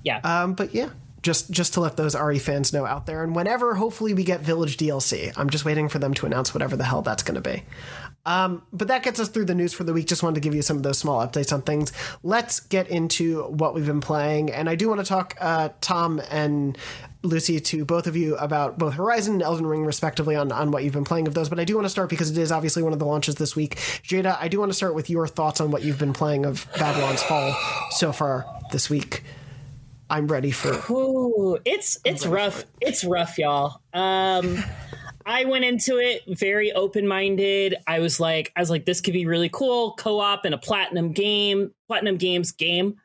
Yeah. 0.03 0.20
Um, 0.24 0.53
but 0.53 0.74
yeah, 0.74 0.89
just 1.22 1.51
just 1.51 1.74
to 1.74 1.82
let 1.82 1.97
those 1.97 2.15
RE 2.15 2.39
fans 2.39 2.74
know 2.74 2.86
out 2.86 3.05
there, 3.05 3.24
and 3.24 3.36
whenever 3.36 3.76
hopefully 3.76 4.13
we 4.13 4.24
get 4.24 4.41
Village 4.41 4.78
DLC, 4.78 5.34
I'm 5.36 5.49
just 5.49 5.65
waiting 5.65 5.89
for 5.89 5.99
them 5.99 6.13
to 6.15 6.26
announce 6.26 6.53
whatever 6.53 6.76
the 6.78 6.84
hell 6.84 7.01
that's 7.01 7.24
going 7.24 7.41
to 7.41 7.41
be. 7.41 7.63
Um, 8.28 8.63
but 8.73 8.89
that 8.89 9.03
gets 9.03 9.21
us 9.21 9.30
through 9.30 9.45
the 9.45 9.55
news 9.55 9.73
for 9.73 9.86
the 9.86 9.93
week. 9.93 10.05
Just 10.05 10.21
wanted 10.21 10.36
to 10.36 10.41
give 10.41 10.53
you 10.53 10.61
some 10.61 10.75
of 10.75 10.84
those 10.84 10.97
small 10.97 11.25
updates 11.25 11.53
on 11.53 11.61
things. 11.61 11.93
Let's 12.23 12.59
get 12.59 12.89
into 12.89 13.43
what 13.43 13.73
we've 13.73 13.86
been 13.86 14.01
playing, 14.01 14.51
and 14.51 14.69
I 14.69 14.75
do 14.75 14.89
want 14.89 14.99
to 14.99 15.05
talk 15.05 15.36
uh, 15.39 15.69
Tom 15.80 16.21
and 16.30 16.78
Lucy 17.23 17.61
to 17.61 17.86
both 17.86 18.05
of 18.05 18.17
you 18.17 18.36
about 18.36 18.78
both 18.78 18.95
Horizon 18.95 19.36
and 19.36 19.41
Elden 19.41 19.65
Ring, 19.65 19.86
respectively, 19.86 20.36
on, 20.36 20.51
on 20.51 20.71
what 20.71 20.84
you've 20.84 20.93
been 20.93 21.05
playing 21.05 21.28
of 21.28 21.36
those. 21.36 21.47
But 21.47 21.57
I 21.57 21.63
do 21.63 21.75
want 21.75 21.86
to 21.86 21.89
start 21.89 22.09
because 22.09 22.30
it 22.30 22.38
is 22.38 22.51
obviously 22.51 22.84
one 22.84 22.91
of 22.91 22.99
the 22.99 23.05
launches 23.05 23.36
this 23.36 23.55
week. 23.55 23.75
Jada, 24.03 24.38
I 24.41 24.49
do 24.49 24.59
want 24.59 24.71
to 24.71 24.75
start 24.75 24.93
with 24.93 25.09
your 25.09 25.25
thoughts 25.25 25.61
on 25.61 25.71
what 25.71 25.84
you've 25.84 25.99
been 25.99 26.13
playing 26.13 26.45
of 26.45 26.67
Babylon's 26.78 27.23
Fall 27.23 27.55
so 27.91 28.11
far 28.11 28.45
this 28.73 28.89
week. 28.89 29.23
I'm 30.09 30.28
ready 30.28 30.51
for. 30.51 30.91
Ooh, 30.91 31.59
it's 31.63 31.97
it's 32.03 32.25
rough. 32.25 32.65
It's 32.82 33.05
rough, 33.05 33.38
y'all. 33.38 33.80
Um, 33.93 34.63
I 35.28 35.43
went 35.43 35.65
into 35.65 35.97
it 35.97 36.23
very 36.25 36.71
open 36.71 37.05
minded. 37.05 37.75
I 37.86 37.99
was 37.99 38.17
like, 38.17 38.53
I 38.55 38.61
was 38.61 38.69
like, 38.69 38.86
this 38.86 39.01
could 39.01 39.13
be 39.13 39.25
really 39.25 39.49
cool. 39.49 39.91
Co 39.95 40.19
op 40.19 40.45
in 40.45 40.53
a 40.53 40.57
platinum 40.57 41.11
game, 41.11 41.73
platinum 41.89 42.15
games 42.15 42.53
game. 42.53 42.95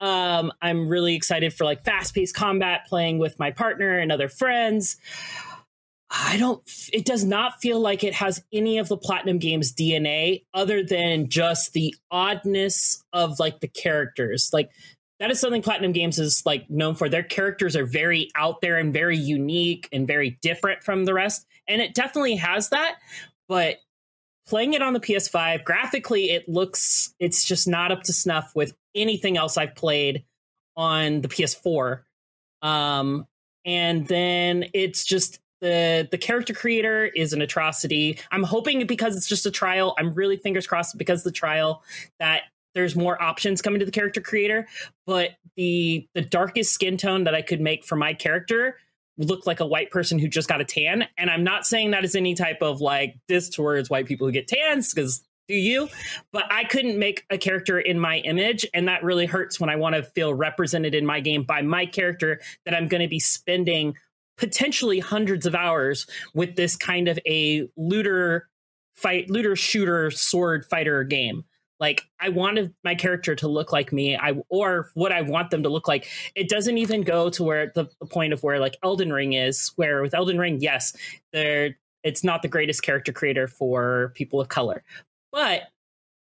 Um, 0.00 0.50
I'm 0.60 0.88
really 0.88 1.14
excited 1.14 1.54
for 1.54 1.62
like 1.64 1.84
fast 1.84 2.16
paced 2.16 2.34
combat, 2.34 2.86
playing 2.88 3.18
with 3.18 3.38
my 3.38 3.52
partner 3.52 3.96
and 3.96 4.10
other 4.10 4.28
friends. 4.28 4.96
I 6.10 6.36
don't, 6.36 6.62
it 6.92 7.04
does 7.04 7.24
not 7.24 7.60
feel 7.60 7.78
like 7.78 8.02
it 8.02 8.14
has 8.14 8.42
any 8.52 8.78
of 8.78 8.88
the 8.88 8.96
Platinum 8.96 9.38
Games 9.38 9.72
DNA 9.74 10.42
other 10.54 10.82
than 10.82 11.28
just 11.28 11.74
the 11.74 11.94
oddness 12.10 13.04
of 13.12 13.38
like 13.38 13.60
the 13.60 13.68
characters. 13.68 14.50
Like, 14.52 14.70
that 15.20 15.30
is 15.30 15.40
something 15.40 15.62
Platinum 15.62 15.92
Games 15.92 16.18
is 16.18 16.44
like 16.46 16.70
known 16.70 16.94
for. 16.94 17.08
Their 17.08 17.22
characters 17.22 17.76
are 17.76 17.84
very 17.84 18.30
out 18.36 18.60
there 18.60 18.78
and 18.78 18.92
very 18.92 19.16
unique 19.16 19.88
and 19.92 20.06
very 20.06 20.38
different 20.42 20.82
from 20.82 21.04
the 21.04 21.14
rest. 21.14 21.44
And 21.68 21.80
it 21.82 21.94
definitely 21.94 22.36
has 22.36 22.70
that. 22.70 22.96
But 23.48 23.76
playing 24.46 24.74
it 24.74 24.82
on 24.82 24.94
the 24.94 25.00
PS5, 25.00 25.64
graphically, 25.64 26.30
it 26.30 26.48
looks, 26.48 27.14
it's 27.20 27.44
just 27.44 27.68
not 27.68 27.92
up 27.92 28.02
to 28.04 28.12
snuff 28.12 28.52
with 28.54 28.74
anything 28.94 29.36
else 29.36 29.56
I've 29.56 29.74
played 29.74 30.24
on 30.76 31.20
the 31.20 31.28
PS4. 31.28 32.00
Um, 32.62 33.26
and 33.64 34.06
then 34.08 34.66
it's 34.72 35.04
just 35.04 35.40
the 35.60 36.08
the 36.10 36.18
character 36.18 36.54
creator 36.54 37.06
is 37.06 37.32
an 37.32 37.42
atrocity. 37.42 38.18
I'm 38.30 38.44
hoping 38.44 38.86
because 38.86 39.16
it's 39.16 39.26
just 39.26 39.44
a 39.46 39.50
trial. 39.50 39.94
I'm 39.98 40.14
really 40.14 40.36
fingers 40.36 40.66
crossed 40.66 40.96
because 40.96 41.24
the 41.24 41.32
trial 41.32 41.82
that 42.20 42.42
there's 42.74 42.94
more 42.94 43.20
options 43.20 43.60
coming 43.60 43.80
to 43.80 43.86
the 43.86 43.92
character 43.92 44.20
creator. 44.20 44.68
But 45.04 45.32
the 45.56 46.08
the 46.14 46.22
darkest 46.22 46.72
skin 46.72 46.96
tone 46.96 47.24
that 47.24 47.34
I 47.34 47.42
could 47.42 47.60
make 47.60 47.84
for 47.84 47.96
my 47.96 48.14
character 48.14 48.78
looked 49.18 49.46
like 49.46 49.60
a 49.60 49.66
white 49.66 49.90
person 49.90 50.18
who 50.18 50.28
just 50.28 50.48
got 50.48 50.60
a 50.60 50.64
tan. 50.64 51.06
And 51.18 51.28
I'm 51.28 51.44
not 51.44 51.66
saying 51.66 51.90
that 51.90 52.04
is 52.04 52.14
any 52.14 52.34
type 52.34 52.62
of 52.62 52.80
like 52.80 53.16
this 53.28 53.48
towards 53.48 53.90
white 53.90 54.06
people 54.06 54.26
who 54.26 54.32
get 54.32 54.48
tans 54.48 54.94
because 54.94 55.22
do 55.48 55.54
you? 55.54 55.88
But 56.30 56.44
I 56.50 56.64
couldn't 56.64 56.98
make 56.98 57.24
a 57.30 57.38
character 57.38 57.80
in 57.80 57.98
my 57.98 58.18
image, 58.18 58.66
and 58.74 58.86
that 58.86 59.02
really 59.02 59.24
hurts 59.24 59.58
when 59.58 59.70
I 59.70 59.76
want 59.76 59.96
to 59.96 60.02
feel 60.02 60.34
represented 60.34 60.94
in 60.94 61.06
my 61.06 61.20
game 61.20 61.42
by 61.42 61.62
my 61.62 61.86
character 61.86 62.40
that 62.66 62.74
I'm 62.74 62.86
going 62.86 63.00
to 63.00 63.08
be 63.08 63.18
spending 63.18 63.94
potentially 64.36 65.00
hundreds 65.00 65.46
of 65.46 65.54
hours 65.54 66.06
with 66.34 66.56
this 66.56 66.76
kind 66.76 67.08
of 67.08 67.18
a 67.26 67.66
looter 67.76 68.48
fight, 68.94 69.30
looter 69.30 69.56
shooter 69.56 70.10
sword 70.10 70.66
fighter 70.66 71.02
game. 71.02 71.44
Like 71.80 72.04
I 72.20 72.28
wanted 72.28 72.74
my 72.84 72.94
character 72.94 73.34
to 73.36 73.48
look 73.48 73.72
like 73.72 73.92
me, 73.92 74.16
I 74.16 74.34
or 74.48 74.90
what 74.94 75.12
I 75.12 75.22
want 75.22 75.50
them 75.50 75.62
to 75.62 75.68
look 75.68 75.86
like. 75.88 76.08
It 76.34 76.48
doesn't 76.48 76.78
even 76.78 77.02
go 77.02 77.30
to 77.30 77.44
where 77.44 77.72
the, 77.74 77.88
the 78.00 78.06
point 78.06 78.32
of 78.32 78.42
where 78.42 78.58
like 78.58 78.76
Elden 78.82 79.12
Ring 79.12 79.34
is. 79.34 79.72
Where 79.76 80.02
with 80.02 80.14
Elden 80.14 80.38
Ring, 80.38 80.60
yes, 80.60 80.96
there 81.32 81.76
it's 82.02 82.24
not 82.24 82.42
the 82.42 82.48
greatest 82.48 82.82
character 82.82 83.12
creator 83.12 83.46
for 83.46 84.12
people 84.14 84.40
of 84.40 84.48
color, 84.48 84.82
but 85.32 85.62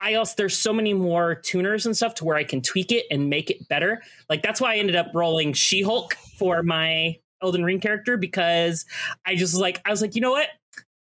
I 0.00 0.14
also 0.14 0.34
there's 0.36 0.58
so 0.58 0.72
many 0.72 0.94
more 0.94 1.34
tuners 1.34 1.86
and 1.86 1.96
stuff 1.96 2.14
to 2.16 2.24
where 2.24 2.36
I 2.36 2.44
can 2.44 2.60
tweak 2.60 2.90
it 2.90 3.06
and 3.10 3.30
make 3.30 3.50
it 3.50 3.68
better. 3.68 4.02
Like 4.28 4.42
that's 4.42 4.60
why 4.60 4.74
I 4.74 4.78
ended 4.78 4.96
up 4.96 5.10
rolling 5.14 5.52
She-Hulk 5.52 6.14
for 6.38 6.62
my 6.62 7.18
Elden 7.42 7.64
Ring 7.64 7.80
character 7.80 8.16
because 8.16 8.84
I 9.26 9.36
just 9.36 9.54
like 9.54 9.80
I 9.84 9.90
was 9.90 10.00
like, 10.00 10.14
you 10.14 10.20
know 10.20 10.32
what? 10.32 10.48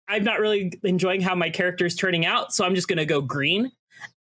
I'm 0.07 0.23
not 0.23 0.39
really 0.39 0.73
enjoying 0.83 1.21
how 1.21 1.35
my 1.35 1.51
character 1.51 1.85
is 1.85 1.95
turning 1.95 2.25
out, 2.25 2.51
so 2.51 2.65
I'm 2.65 2.73
just 2.73 2.87
gonna 2.87 3.05
go 3.05 3.21
green. 3.21 3.71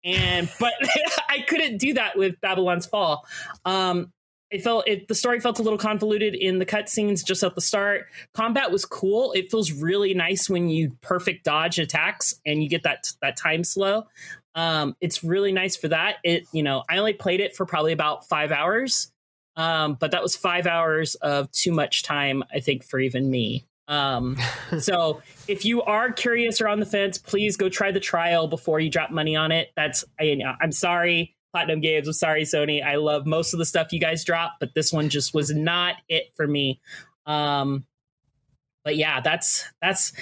And 0.05 0.51
but 0.61 0.75
I 1.29 1.41
couldn't 1.41 1.79
do 1.79 1.95
that 1.95 2.17
with 2.17 2.41
Babylon's 2.41 2.87
Fall. 2.87 3.27
Um 3.65 4.13
it 4.51 4.63
felt 4.63 4.87
it 4.87 5.09
the 5.09 5.15
story 5.15 5.41
felt 5.41 5.59
a 5.59 5.63
little 5.63 5.79
convoluted 5.79 6.35
in 6.35 6.59
the 6.59 6.67
cutscenes 6.67 7.25
just 7.25 7.43
at 7.43 7.55
the 7.55 7.61
start. 7.61 8.07
Combat 8.33 8.71
was 8.71 8.85
cool. 8.85 9.33
It 9.33 9.51
feels 9.51 9.73
really 9.73 10.15
nice 10.15 10.49
when 10.49 10.69
you 10.69 10.97
perfect 11.01 11.45
dodge 11.45 11.79
attacks 11.79 12.35
and 12.45 12.63
you 12.63 12.69
get 12.69 12.85
that 12.85 13.09
that 13.23 13.37
time 13.37 13.65
slow. 13.65 14.07
Um, 14.55 14.97
it's 15.01 15.23
really 15.25 15.53
nice 15.53 15.77
for 15.77 15.89
that. 15.89 16.17
It 16.23 16.47
you 16.53 16.63
know 16.63 16.85
I 16.89 16.99
only 16.99 17.13
played 17.13 17.41
it 17.41 17.57
for 17.57 17.67
probably 17.67 17.93
about 17.93 18.29
five 18.29 18.53
hours, 18.53 19.11
um, 19.57 19.95
but 19.95 20.13
that 20.13 20.23
was 20.23 20.37
five 20.37 20.67
hours 20.67 21.17
of 21.17 21.51
too 21.51 21.73
much 21.73 22.05
time 22.05 22.45
I 22.55 22.61
think 22.61 22.85
for 22.85 23.01
even 23.01 23.29
me. 23.29 23.67
Um, 23.89 24.37
so 24.79 25.23
if 25.49 25.65
you 25.65 25.83
are 25.83 26.13
curious 26.13 26.61
or 26.61 26.69
on 26.69 26.81
the 26.81 26.87
fence, 26.87 27.19
please 27.19 27.57
go 27.57 27.69
try 27.69 27.91
the 27.93 28.01
trial 28.01 28.49
before 28.49 28.81
you 28.81 28.91
drop 28.91 29.11
money 29.11 29.37
on 29.37 29.53
it. 29.53 29.73
That's 29.77 30.05
I, 30.21 30.39
I'm 30.61 30.73
sorry. 30.73 31.35
Platinum 31.53 31.81
Games. 31.81 32.07
I'm 32.07 32.13
sorry, 32.13 32.43
Sony. 32.43 32.85
I 32.85 32.97
love 32.97 33.25
most 33.25 33.55
of 33.55 33.59
the 33.59 33.65
stuff 33.65 33.93
you 33.93 34.01
guys 34.01 34.25
drop, 34.25 34.57
but 34.61 34.75
this 34.75 34.93
one 34.93 35.09
just 35.09 35.33
was 35.33 35.51
not 35.55 35.95
it 36.09 36.25
for 36.35 36.47
me. 36.47 36.81
Um, 37.25 37.87
but 38.85 38.97
yeah, 38.97 39.21
that's 39.21 39.65
that's. 39.81 40.13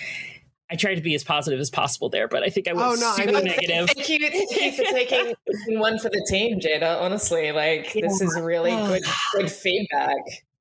I 0.70 0.76
tried 0.76 0.94
to 0.94 1.02
be 1.02 1.14
as 1.14 1.22
positive 1.22 1.60
as 1.60 1.70
possible 1.70 2.08
there, 2.08 2.26
but 2.26 2.42
I 2.42 2.48
think 2.48 2.68
I 2.68 2.72
was 2.72 2.82
Oh, 2.82 3.04
no, 3.04 3.10
I 3.10 3.16
super 3.16 3.32
mean- 3.32 3.44
negative. 3.44 3.90
Thank 3.90 4.08
you, 4.08 4.18
thank 4.30 4.50
you 4.56 4.72
for 4.72 4.82
taking 4.92 5.34
one 5.78 5.98
for 5.98 6.08
the 6.08 6.24
team, 6.28 6.58
Jada. 6.58 7.00
Honestly, 7.02 7.52
like 7.52 7.92
this 7.92 8.20
is 8.20 8.40
really 8.40 8.70
good, 8.70 9.02
good 9.34 9.50
feedback. 9.52 10.16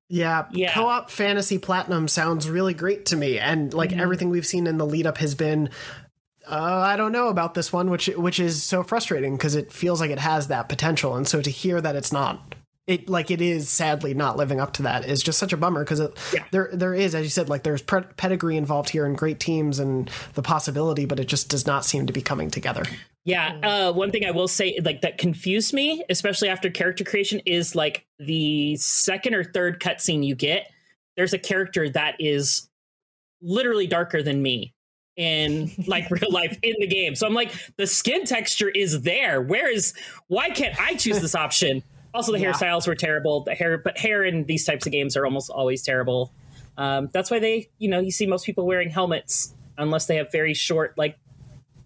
Yeah, 0.08 0.44
Yeah. 0.52 0.72
co-op 0.72 1.10
fantasy 1.10 1.58
platinum 1.58 2.08
sounds 2.08 2.48
really 2.48 2.74
great 2.74 3.06
to 3.06 3.16
me, 3.16 3.38
and 3.38 3.72
like 3.72 3.92
everything 3.92 4.30
we've 4.30 4.46
seen 4.46 4.66
in 4.66 4.78
the 4.78 4.86
lead 4.86 5.06
up 5.06 5.18
has 5.18 5.34
been. 5.34 5.70
Uh, 6.46 6.56
I 6.86 6.96
don't 6.96 7.12
know 7.12 7.28
about 7.28 7.54
this 7.54 7.72
one, 7.72 7.88
which 7.88 8.06
which 8.08 8.38
is 8.38 8.62
so 8.62 8.82
frustrating 8.82 9.36
because 9.36 9.54
it 9.54 9.72
feels 9.72 10.00
like 10.00 10.10
it 10.10 10.18
has 10.18 10.48
that 10.48 10.68
potential, 10.68 11.16
and 11.16 11.26
so 11.26 11.40
to 11.40 11.50
hear 11.50 11.80
that 11.80 11.96
it's 11.96 12.12
not, 12.12 12.54
it 12.86 13.08
like 13.08 13.30
it 13.30 13.40
is 13.40 13.70
sadly 13.70 14.12
not 14.12 14.36
living 14.36 14.60
up 14.60 14.74
to 14.74 14.82
that 14.82 15.06
is 15.08 15.22
just 15.22 15.38
such 15.38 15.54
a 15.54 15.56
bummer 15.56 15.82
because 15.84 16.02
there 16.52 16.68
there 16.74 16.92
is, 16.92 17.14
as 17.14 17.22
you 17.24 17.30
said, 17.30 17.48
like 17.48 17.62
there's 17.62 17.80
pre- 17.80 18.02
pedigree 18.18 18.58
involved 18.58 18.90
here 18.90 19.06
and 19.06 19.16
great 19.16 19.40
teams 19.40 19.78
and 19.78 20.10
the 20.34 20.42
possibility, 20.42 21.06
but 21.06 21.18
it 21.18 21.28
just 21.28 21.48
does 21.48 21.66
not 21.66 21.86
seem 21.86 22.06
to 22.06 22.12
be 22.12 22.20
coming 22.20 22.50
together. 22.50 22.84
Yeah, 23.24 23.58
uh, 23.62 23.92
one 23.92 24.10
thing 24.10 24.26
I 24.26 24.32
will 24.32 24.48
say, 24.48 24.78
like 24.84 25.00
that 25.00 25.16
confused 25.16 25.72
me, 25.72 26.04
especially 26.10 26.48
after 26.48 26.68
character 26.70 27.04
creation, 27.04 27.40
is 27.46 27.74
like 27.74 28.04
the 28.18 28.76
second 28.76 29.34
or 29.34 29.42
third 29.44 29.80
cutscene 29.80 30.24
you 30.24 30.34
get. 30.34 30.70
There's 31.16 31.32
a 31.32 31.38
character 31.38 31.88
that 31.90 32.16
is 32.18 32.68
literally 33.40 33.86
darker 33.86 34.22
than 34.22 34.42
me, 34.42 34.74
in 35.16 35.70
like 35.86 36.10
real 36.10 36.30
life 36.30 36.58
in 36.62 36.74
the 36.80 36.86
game. 36.86 37.14
So 37.14 37.26
I'm 37.26 37.34
like, 37.34 37.52
the 37.76 37.86
skin 37.86 38.24
texture 38.26 38.68
is 38.68 39.02
there. 39.02 39.40
Where 39.40 39.70
is 39.72 39.94
why 40.28 40.50
can't 40.50 40.78
I 40.78 40.94
choose 40.94 41.20
this 41.20 41.34
option? 41.34 41.82
Also, 42.12 42.30
the 42.32 42.38
Yeah. 42.40 42.52
hairstyles 42.52 42.86
were 42.86 42.94
terrible. 42.94 43.40
The 43.44 43.54
hair, 43.54 43.78
but 43.78 43.96
hair 43.96 44.24
in 44.24 44.44
these 44.44 44.64
types 44.64 44.86
of 44.86 44.92
games 44.92 45.16
are 45.16 45.24
almost 45.24 45.50
always 45.50 45.82
terrible. 45.82 46.32
Um, 46.76 47.08
that's 47.12 47.30
why 47.30 47.38
they, 47.38 47.68
you 47.78 47.88
know, 47.88 48.00
you 48.00 48.10
see 48.10 48.26
most 48.26 48.44
people 48.44 48.66
wearing 48.66 48.90
helmets 48.90 49.54
unless 49.78 50.06
they 50.06 50.16
have 50.16 50.30
very 50.32 50.54
short, 50.54 50.98
like 50.98 51.16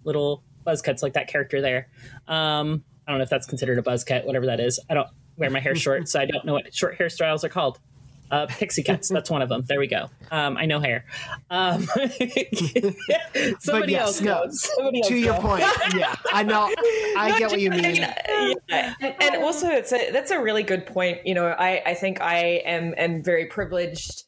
little 0.04 0.42
buzz 0.68 0.82
cuts, 0.82 1.02
like 1.02 1.14
that 1.14 1.28
character 1.28 1.62
there. 1.62 1.88
Um, 2.26 2.84
I 3.06 3.12
don't 3.12 3.18
know 3.18 3.24
if 3.24 3.30
that's 3.30 3.46
considered 3.46 3.78
a 3.78 3.82
buzz 3.82 4.04
cut, 4.04 4.26
whatever 4.26 4.44
that 4.46 4.60
is. 4.60 4.78
I 4.90 4.94
don't 4.94 5.08
wear 5.38 5.48
my 5.48 5.60
hair 5.60 5.74
short, 5.86 6.08
so 6.08 6.20
I 6.20 6.26
don't 6.26 6.44
know 6.44 6.52
what 6.52 6.74
short 6.74 6.98
hairstyles 6.98 7.42
are 7.42 7.48
called. 7.48 7.80
Uh, 8.30 8.44
pixie 8.46 8.82
cuts. 8.82 9.08
That's 9.08 9.30
one 9.30 9.40
of 9.40 9.48
them. 9.48 9.64
There 9.66 9.78
we 9.78 9.86
go. 9.86 10.10
Um, 10.30 10.58
I 10.58 10.66
know 10.66 10.80
hair. 10.80 11.06
Um, 11.48 11.84
somebody 13.60 13.92
yes, 13.92 14.02
else 14.02 14.20
no, 14.20 14.42
goes. 14.44 14.60
Somebody 14.74 14.98
else 14.98 15.08
to 15.08 15.16
your 15.16 15.36
go. 15.36 15.40
point, 15.40 15.64
yeah, 15.96 16.14
I 16.30 16.42
know, 16.42 16.64
I 17.16 17.34
get 17.38 17.50
what 17.50 17.58
you 17.58 17.70
mean. 17.70 18.06
yeah. 18.68 18.94
and 19.00 19.42
also 19.42 19.68
it's 19.68 19.90
a 19.94 20.10
that's 20.10 20.30
a 20.30 20.38
really 20.38 20.62
good 20.62 20.84
point 20.84 21.26
you 21.26 21.32
know 21.32 21.46
i 21.46 21.82
i 21.86 21.94
think 21.94 22.20
i 22.20 22.36
am 22.66 22.92
am 22.98 23.22
very 23.24 23.46
privileged 23.46 24.24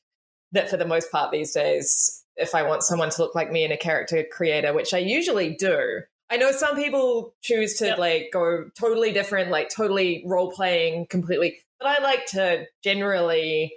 that 0.53 0.70
for 0.70 0.78
the 0.78 0.86
most 0.86 1.12
part 1.12 1.30
these 1.30 1.53
days 1.53 2.24
if 2.36 2.55
i 2.55 2.62
want 2.62 2.82
someone 2.82 3.11
to 3.11 3.20
look 3.20 3.34
like 3.34 3.53
me 3.53 3.64
in 3.64 3.72
a 3.72 3.76
character 3.76 4.24
creator 4.32 4.72
which 4.72 4.95
i 4.95 4.99
usually 4.99 5.55
do 5.57 6.01
i 6.31 6.37
know 6.37 6.53
some 6.53 6.76
people 6.76 7.35
choose 7.41 7.74
to 7.74 7.95
like 7.97 8.31
go 8.33 8.68
totally 8.78 9.12
different 9.12 9.51
like 9.51 9.68
totally 9.68 10.22
role 10.26 10.51
playing 10.51 11.07
completely 11.07 11.59
but 11.78 11.89
i 11.89 12.03
like 12.03 12.26
to 12.26 12.64
generally 12.83 13.72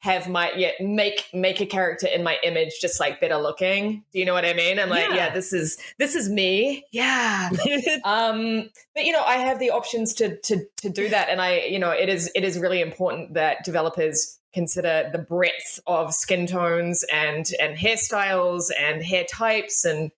have 0.00 0.28
my 0.28 0.52
yeah 0.56 0.70
make 0.80 1.26
make 1.34 1.60
a 1.60 1.66
character 1.66 2.06
in 2.06 2.22
my 2.22 2.38
image 2.44 2.80
just 2.80 3.00
like 3.00 3.20
better 3.20 3.36
looking. 3.36 4.04
Do 4.12 4.18
you 4.20 4.24
know 4.24 4.32
what 4.32 4.44
i 4.44 4.52
mean? 4.52 4.78
I'm 4.78 4.88
like 4.88 5.08
Yeah. 5.08 5.14
yeah. 5.16 5.34
this 5.34 5.52
is 5.52 5.76
this 5.98 6.14
is 6.14 6.28
me. 6.28 6.84
Yeah. 6.92 7.50
Um 8.04 8.70
but 8.94 9.04
you 9.04 9.12
know 9.12 9.22
i 9.24 9.36
have 9.36 9.58
the 9.58 9.70
options 9.70 10.14
to 10.14 10.36
to 10.42 10.64
to 10.82 10.88
do 10.88 11.08
that. 11.08 11.28
And 11.28 11.40
i 11.40 11.62
you 11.62 11.78
know 11.78 11.90
it 11.90 12.08
is 12.08 12.30
it 12.34 12.44
is 12.44 12.58
really 12.58 12.80
important 12.80 13.34
that 13.34 13.64
developers 13.64 14.38
consider 14.54 15.10
the 15.12 15.18
breadth 15.18 15.80
of 15.86 16.14
skin 16.14 16.46
tones 16.46 17.04
and 17.12 17.50
and 17.60 17.76
hairstyles 17.76 18.70
and 18.78 19.02
hair 19.02 19.24
types 19.24 19.84
and 19.84 20.12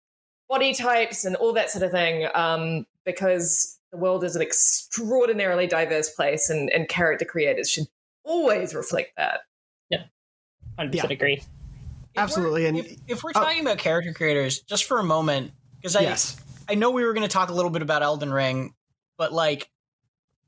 body 0.51 0.75
types 0.75 1.25
and 1.25 1.35
all 1.37 1.55
that 1.55 1.71
sort 1.71 1.83
of 1.83 1.91
thing 1.91 2.29
um 2.35 2.85
because 3.07 3.79
the 3.93 3.97
world 3.97 4.23
is 4.23 4.37
an 4.37 4.43
extraordinarily 4.43 5.67
diverse 5.67 6.11
place 6.11 6.51
and 6.51 6.69
and 6.71 6.89
character 6.89 7.25
creators 7.25 7.71
should 7.71 7.87
always 8.25 8.75
reflect 8.75 9.13
that. 9.17 9.41
Yeah. 9.89 10.05
100% 10.79 11.11
agree. 11.11 11.43
Absolutely, 12.17 12.67
and 12.67 12.79
if, 12.79 12.97
if 13.07 13.25
we're 13.25 13.33
talking 13.33 13.61
about 13.61 13.79
character 13.79 14.13
creators, 14.13 14.61
just 14.63 14.85
for 14.85 14.99
a 14.99 15.05
moment, 15.05 15.53
because 15.77 15.95
I 15.95 16.03
Yes. 16.03 16.37
I 16.69 16.75
know 16.75 16.91
we 16.91 17.05
were 17.05 17.13
going 17.13 17.27
to 17.27 17.33
talk 17.33 17.51
a 17.51 17.53
little 17.53 17.71
bit 17.71 17.83
about 17.83 18.03
Elden 18.03 18.33
Ring, 18.33 18.75
but 19.17 19.33
like, 19.33 19.71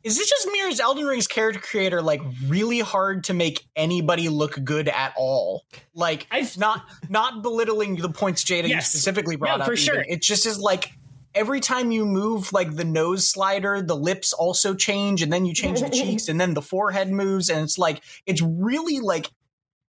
is 0.05 0.19
it 0.19 0.27
just 0.29 0.47
me 0.49 0.63
or 0.63 0.67
is 0.69 0.81
Elden 0.81 1.05
Ring's 1.07 1.27
character 1.27 1.61
creator 1.61 2.03
like 2.03 2.21
really 2.47 2.81
hard 2.81 3.25
to 3.25 3.35
make 3.35 3.65
anybody 3.77 4.29
look 4.29 4.59
good 4.65 4.89
at 4.89 5.13
all? 5.17 5.65
Like, 5.95 6.27
I've 6.31 6.57
not 6.59 6.85
not 7.09 7.43
belittling 7.43 7.97
the 7.97 8.09
points 8.09 8.45
Jada 8.45 8.65
you 8.65 8.71
Yes. 8.71 8.89
specifically 8.89 9.37
brought 9.37 9.59
No, 9.59 9.63
up. 9.63 9.67
for 9.67 9.75
even. 9.75 9.85
sure. 9.85 10.05
it 10.09 10.23
just 10.23 10.47
is 10.47 10.59
like. 10.59 10.93
Every 11.35 11.61
time 11.61 11.91
you 11.91 12.05
move, 12.05 12.53
like 12.53 12.77
the 12.77 12.85
nose 12.85 13.27
slider, 13.27 13.81
the 13.81 13.97
lips 13.97 14.35
also 14.35 14.75
change, 14.75 15.23
and 15.23 15.33
then 15.33 15.47
you 15.47 15.55
change 15.55 15.81
the 15.81 15.89
cheeks, 15.91 16.29
and 16.29 16.39
then 16.39 16.53
the 16.53 16.61
forehead 16.61 17.11
moves, 17.11 17.49
and 17.49 17.61
it's 17.65 17.79
like 17.79 18.03
it's 18.27 18.43
really 18.43 19.01
like 19.01 19.31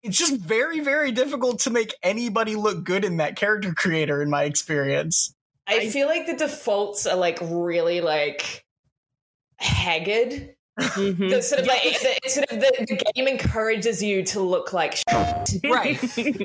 it's 0.05 0.17
just 0.17 0.37
very 0.37 0.79
very 0.79 1.11
difficult 1.11 1.59
to 1.63 1.71
make 1.71 1.97
anybody 2.01 2.55
look 2.55 2.85
good 2.85 3.05
in 3.05 3.17
that 3.17 3.35
character 3.35 3.75
creator 3.75 4.23
in 4.23 4.31
my 4.31 4.45
experience 4.45 5.35
I 5.67 5.89
feel 5.91 6.07
like 6.07 6.27
the 6.29 6.37
defaults 6.37 7.07
are 7.09 7.17
like 7.17 7.39
really 7.41 8.01
like 8.01 8.62
haggard. 9.63 10.55
Mm-hmm. 10.81 11.29
The 11.29 11.43
sort 11.43 11.61
of 11.61 11.67
like 11.67 11.83
the, 11.83 12.31
sort 12.31 12.51
of 12.51 12.59
the, 12.61 12.87
the 12.89 13.13
game 13.15 13.29
encourages 13.29 14.03
you 14.03 14.23
to 14.25 14.41
look 14.41 14.73
like 14.73 14.95
shit. 14.95 15.61
right 15.71 15.99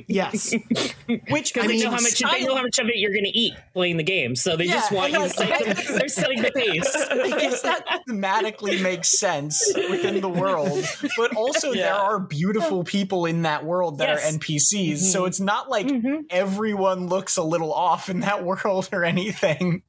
yes 0.09 0.51
which 1.30 1.53
because 1.53 1.63
I 1.63 1.68
they 1.68 1.68
mean, 1.76 1.84
know 1.86 1.91
how 1.91 2.01
much 2.01 2.20
they 2.20 2.43
know 2.43 2.55
how 2.57 2.61
much 2.61 2.78
of 2.78 2.88
it 2.89 2.97
you're 2.97 3.13
going 3.13 3.24
to 3.24 3.30
eat 3.38 3.53
playing 3.74 3.95
the 3.95 4.03
game, 4.03 4.36
so 4.36 4.57
they 4.57 4.68
just 4.68 4.91
want 4.91 5.13
you 5.13 5.20
to 5.20 5.24
like, 5.24 5.32
set 5.32 5.65
the, 5.78 5.93
they're 5.97 6.07
setting 6.09 6.41
the 6.41 6.51
pace. 6.51 6.93
I 7.09 7.30
guess 7.39 7.61
that 7.61 7.86
thematically 8.09 8.82
makes 8.84 9.18
sense 9.18 9.63
within 9.89 10.20
the 10.20 10.28
world, 10.30 10.84
but 11.15 11.34
also 11.38 11.74
there 11.74 11.93
are 11.95 12.20
beautiful 12.20 12.84
people 12.84 13.26
in 13.26 13.43
that 13.43 13.63
world 13.63 13.99
that 13.99 14.09
Yes. 14.09 14.30
are 14.30 14.38
NPCs. 14.39 14.97
So 14.97 15.20
Mm-hmm. 15.22 15.28
it's 15.28 15.39
not 15.39 15.70
like 15.70 15.89
everyone 16.30 17.07
looks 17.07 17.38
a 17.38 17.43
little 17.43 17.72
off 17.74 18.09
in 18.09 18.20
that 18.20 18.43
world 18.43 18.89
or 18.91 19.05
anything. 19.05 19.84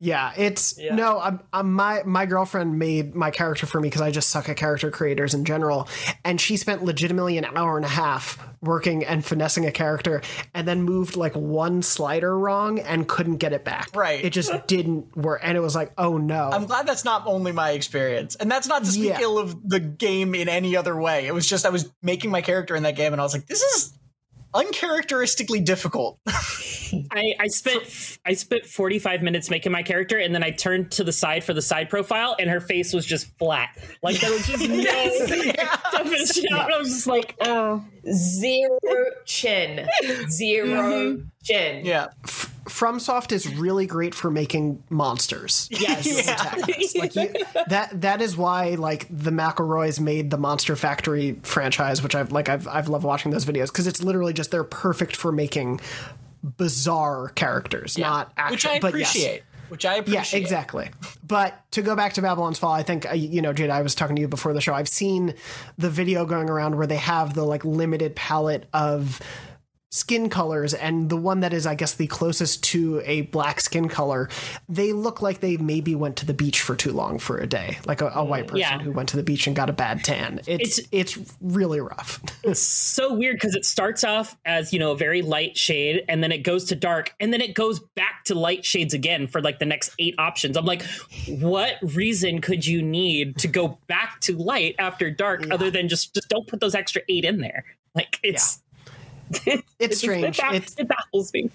Yeah, 0.00 0.32
it's 0.36 0.76
no. 0.78 1.18
I'm, 1.20 1.40
I'm 1.52 1.72
my 1.72 2.02
my 2.04 2.26
girlfriend 2.26 2.78
made 2.78 3.14
my 3.14 3.30
character 3.30 3.64
for 3.64 3.80
me 3.80 3.88
because 3.88 4.02
I 4.02 4.10
just 4.10 4.28
suck 4.28 4.48
at 4.48 4.56
character 4.56 4.90
creators 4.90 5.32
in 5.34 5.44
general, 5.46 5.88
and 6.24 6.38
she 6.38 6.56
spent 6.58 6.84
legitimately 6.84 7.38
an 7.38 7.46
hour 7.56 7.76
and 7.76 7.86
a 7.86 7.88
half 7.88 8.38
working 8.60 9.04
and 9.04 9.24
finessing 9.24 9.64
a 9.66 9.72
character, 9.72 10.20
and 10.52 10.66
then 10.68 10.82
moved 10.82 11.16
like 11.16 11.34
one 11.34 11.80
slider 11.80 12.36
wrong 12.38 12.80
and 12.80 13.08
couldn't 13.08 13.36
get 13.36 13.52
it 13.54 13.64
back. 13.64 13.94
Right. 13.94 14.22
it 14.22 14.30
just 14.30 14.52
didn't 14.66 15.16
work, 15.16 15.40
and 15.42 15.56
it 15.56 15.60
was 15.60 15.74
like, 15.74 15.92
oh 15.96 16.18
no. 16.18 16.50
I'm 16.50 16.66
glad 16.66 16.86
that's 16.86 17.04
not 17.04 17.22
only 17.26 17.52
my 17.52 17.70
experience. 17.70 18.34
And 18.36 18.50
that's 18.50 18.66
not 18.66 18.84
to 18.84 18.90
speak 18.90 19.10
Yeah. 19.10 19.20
ill 19.22 19.38
of 19.38 19.66
the 19.66 19.80
game 19.80 20.34
in 20.34 20.48
any 20.50 20.76
other 20.76 20.96
way. 21.00 21.26
It 21.26 21.32
was 21.32 21.46
just 21.48 21.64
I 21.64 21.70
was 21.70 21.90
making 22.02 22.30
my 22.30 22.42
character 22.42 22.74
in 22.76 22.82
that 22.82 22.96
game 22.96 23.12
and 23.12 23.20
I 23.20 23.24
was 23.24 23.32
like, 23.32 23.46
this 23.46 23.62
is 23.62 23.96
uncharacteristically 24.54 25.60
difficult. 25.60 26.18
I, 26.26 27.34
I 27.40 27.48
spent 27.48 28.18
I 28.24 28.34
spent 28.34 28.66
45 28.66 29.22
minutes 29.22 29.50
making 29.50 29.72
my 29.72 29.82
character, 29.82 30.16
and 30.18 30.34
then 30.34 30.42
I 30.44 30.50
turned 30.50 30.92
to 30.92 31.04
the 31.04 31.12
side 31.12 31.42
for 31.44 31.52
the 31.52 31.62
side 31.62 31.90
profile, 31.90 32.36
and 32.38 32.48
her 32.48 32.60
face 32.60 32.92
was 32.92 33.04
just 33.04 33.36
flat. 33.38 33.70
Like 34.02 34.20
there 34.20 34.30
was 34.30 34.46
just 34.46 34.62
no 34.68 34.82
definition. 34.82 36.46
And 36.50 36.58
I 36.60 36.78
was 36.78 36.88
just 36.90 37.06
like, 37.06 37.34
oh, 37.40 37.84
Zero 38.12 38.78
chin. 39.24 39.88
0 40.30 40.66
Mm-hmm. 40.66 41.24
chin. 41.42 41.84
Yeah. 41.84 42.08
FromSoft 42.64 43.32
is 43.32 43.54
really 43.56 43.86
great 43.86 44.14
for 44.14 44.30
making 44.30 44.82
monsters. 44.90 45.68
Yes. 45.84 46.06
as 46.06 46.28
antagonists. 46.28 46.96
Like 46.96 47.14
you, 47.14 47.34
that 47.68 48.00
that 48.00 48.22
is 48.22 48.36
why 48.36 48.70
like 48.70 49.06
the 49.10 49.30
McElroys 49.30 50.00
made 50.00 50.30
the 50.30 50.38
Monster 50.38 50.76
Factory 50.76 51.38
franchise, 51.42 52.02
which 52.02 52.14
I've 52.14 52.32
like 52.32 52.48
I've 52.48 52.66
I've 52.66 52.88
loved 52.88 53.04
watching 53.04 53.32
those 53.32 53.44
videos 53.44 53.66
because 53.66 53.86
it's 53.86 54.02
literally 54.02 54.32
just 54.32 54.50
they're 54.50 54.64
perfect 54.64 55.14
for 55.14 55.30
making 55.30 55.80
bizarre 56.56 57.28
characters, 57.30 57.98
not 57.98 58.32
actual. 58.36 58.54
Which 58.54 58.66
I 58.66 58.80
but 58.80 58.96
yes. 58.96 59.10
appreciate. 59.10 59.42
Which 59.68 59.84
I 59.84 59.96
appreciate. 59.96 60.32
Yeah, 60.32 60.38
exactly. 60.38 60.90
But 61.26 61.58
to 61.72 61.82
go 61.82 61.96
back 61.96 62.14
to 62.14 62.22
Babylon's 62.22 62.58
Fall, 62.58 62.72
I 62.72 62.82
think 62.82 63.10
uh, 63.10 63.14
you 63.14 63.42
know, 63.42 63.52
Jada. 63.52 63.70
I 63.70 63.82
was 63.82 63.94
talking 63.94 64.16
to 64.16 64.22
you 64.22 64.28
before 64.28 64.52
the 64.52 64.60
show. 64.60 64.72
I've 64.74 64.88
seen 64.88 65.34
the 65.76 65.90
video 65.90 66.24
going 66.24 66.48
around 66.48 66.76
where 66.76 66.86
they 66.86 66.96
have 66.96 67.34
the 67.34 67.44
like 67.44 67.64
limited 67.64 68.14
palette 68.14 68.68
of 68.72 69.20
skin 69.94 70.28
colors 70.28 70.74
and 70.74 71.08
the 71.08 71.16
one 71.16 71.40
that 71.40 71.52
is 71.52 71.66
i 71.66 71.74
guess 71.74 71.94
the 71.94 72.06
closest 72.06 72.62
to 72.64 73.00
a 73.04 73.22
black 73.22 73.60
skin 73.60 73.88
color 73.88 74.28
they 74.68 74.92
look 74.92 75.22
like 75.22 75.40
they 75.40 75.56
maybe 75.56 75.94
went 75.94 76.16
to 76.16 76.26
the 76.26 76.34
beach 76.34 76.60
for 76.60 76.74
too 76.74 76.92
long 76.92 77.18
for 77.18 77.38
a 77.38 77.46
day 77.46 77.78
like 77.86 78.00
a, 78.00 78.06
a 78.06 78.10
mm, 78.10 78.28
white 78.28 78.46
person 78.46 78.60
Yeah. 78.60 78.78
who 78.80 78.92
went 78.92 79.08
to 79.10 79.16
the 79.16 79.22
beach 79.22 79.46
and 79.46 79.54
got 79.54 79.70
a 79.70 79.72
bad 79.72 80.02
tan 80.04 80.40
it's 80.46 80.80
it's, 80.90 81.18
really 81.40 81.80
rough 81.80 82.20
it's 82.42 82.60
so 82.60 83.14
weird 83.14 83.36
because 83.36 83.54
it 83.54 83.64
starts 83.64 84.02
off 84.04 84.36
as 84.44 84.72
you 84.72 84.78
know 84.78 84.92
a 84.92 84.96
very 84.96 85.22
light 85.22 85.56
shade, 85.56 86.04
and 86.08 86.22
then 86.22 86.32
it 86.32 86.38
goes 86.38 86.64
to 86.64 86.74
dark, 86.74 87.14
and 87.20 87.32
then 87.32 87.40
it 87.40 87.54
goes 87.54 87.80
back 87.80 88.24
to 88.24 88.34
light 88.34 88.64
shades 88.64 88.94
again 88.94 89.26
for 89.26 89.40
like 89.40 89.58
the 89.58 89.64
next 89.64 89.92
eight 89.98 90.14
options. 90.18 90.56
I'm 90.56 90.64
like, 90.64 90.82
what 91.28 91.76
reason 91.82 92.40
could 92.40 92.66
you 92.66 92.82
need 92.82 93.38
to 93.38 93.48
go 93.48 93.78
back 93.86 94.20
to 94.22 94.36
light 94.36 94.76
after 94.78 95.10
dark 95.10 95.44
other 95.50 95.70
than 95.70 95.88
just 95.88 96.14
just 96.14 96.28
don't 96.28 96.46
put 96.46 96.60
those 96.60 96.74
extra 96.74 97.02
eight 97.08 97.24
in 97.24 97.38
there? 97.38 97.64
Like 97.94 98.18
it's. 98.22 98.60
it's 99.78 99.98
strange 99.98 100.38
It, 100.38 100.44
It's- 100.54 100.74
it 100.78 100.88
baffles 100.88 101.32
me. 101.32 101.50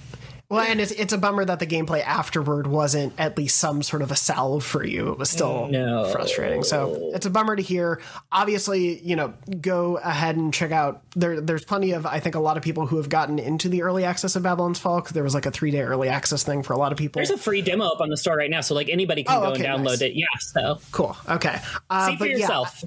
well 0.50 0.62
and 0.62 0.82
it's, 0.82 0.92
it's 0.94 1.14
a 1.14 1.18
bummer 1.18 1.46
that 1.46 1.60
the 1.60 1.68
gameplay 1.68 2.04
afterward 2.04 2.66
wasn't 2.66 3.14
at 3.20 3.38
least 3.38 3.58
some 3.58 3.84
sort 3.84 4.02
of 4.02 4.12
a 4.12 4.16
salve 4.16 4.64
for 4.66 4.84
you 4.84 5.12
it 5.12 5.18
was 5.20 5.30
still 5.30 5.68
No. 5.68 6.06
frustrating 6.12 6.64
so 6.64 7.12
it's 7.14 7.26
a 7.28 7.30
bummer 7.30 7.56
to 7.56 7.62
hear 7.62 8.02
obviously 8.32 9.00
you 9.02 9.16
know 9.16 9.34
go 9.62 9.98
ahead 9.98 10.36
and 10.38 10.52
check 10.54 10.72
out 10.72 11.02
there 11.16 11.40
there's 11.40 11.64
plenty 11.66 11.92
of 11.92 12.06
i 12.08 12.20
think 12.20 12.34
a 12.36 12.40
lot 12.40 12.58
of 12.58 12.64
people 12.64 12.88
who 12.88 12.98
have 12.98 13.10
gotten 13.10 13.38
into 13.38 13.70
the 13.70 13.84
early 13.84 14.04
access 14.06 14.36
of 14.36 14.42
babylon's 14.44 14.80
fall 14.80 14.98
because 15.00 15.12
there 15.14 15.24
was 15.24 15.36
like 15.36 15.46
a 15.46 15.52
three 15.52 15.70
day 15.72 15.82
early 15.82 16.10
access 16.10 16.44
thing 16.44 16.64
for 16.64 16.74
a 16.74 16.78
lot 16.78 16.92
of 16.92 16.98
people 16.98 17.20
There's 17.20 17.30
a 17.30 17.38
free 17.38 17.62
demo 17.62 17.86
up 17.86 18.02
on 18.02 18.10
the 18.10 18.18
store 18.18 18.36
right 18.38 18.50
now, 18.50 18.62
so 18.62 18.74
like 18.74 18.90
anybody 18.90 19.24
can 19.24 19.38
Oh, 19.38 19.42
go 19.42 19.48
okay, 19.52 19.66
and 19.66 19.82
download 19.84 19.90
nice. 19.90 20.02
it. 20.02 20.14
Yeah, 20.16 20.26
so 20.40 20.80
cool 20.92 21.16
okay 21.30 21.60
uh, 21.92 22.08
see 22.08 22.14
for 22.14 22.20
but 22.20 22.30
yeah, 22.32 22.38
yourself. 22.38 22.84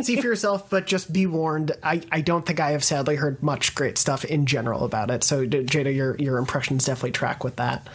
See 0.00 0.16
for 0.16 0.26
yourself, 0.26 0.70
but 0.70 0.86
just 0.86 1.12
be 1.12 1.26
warned. 1.26 1.72
I, 1.82 2.02
I 2.10 2.22
don't 2.22 2.46
think 2.46 2.60
I 2.60 2.70
have 2.70 2.82
sadly 2.82 3.16
heard 3.16 3.42
much 3.42 3.74
great 3.74 3.98
stuff 3.98 4.24
in 4.24 4.46
general 4.46 4.84
about 4.84 5.10
it. 5.10 5.22
So 5.22 5.46
Jada, 5.46 5.94
your 5.94 6.16
your 6.16 6.38
impressions 6.38 6.86
definitely 6.86 7.12
track 7.12 7.44
with 7.44 7.56
that. 7.56 7.86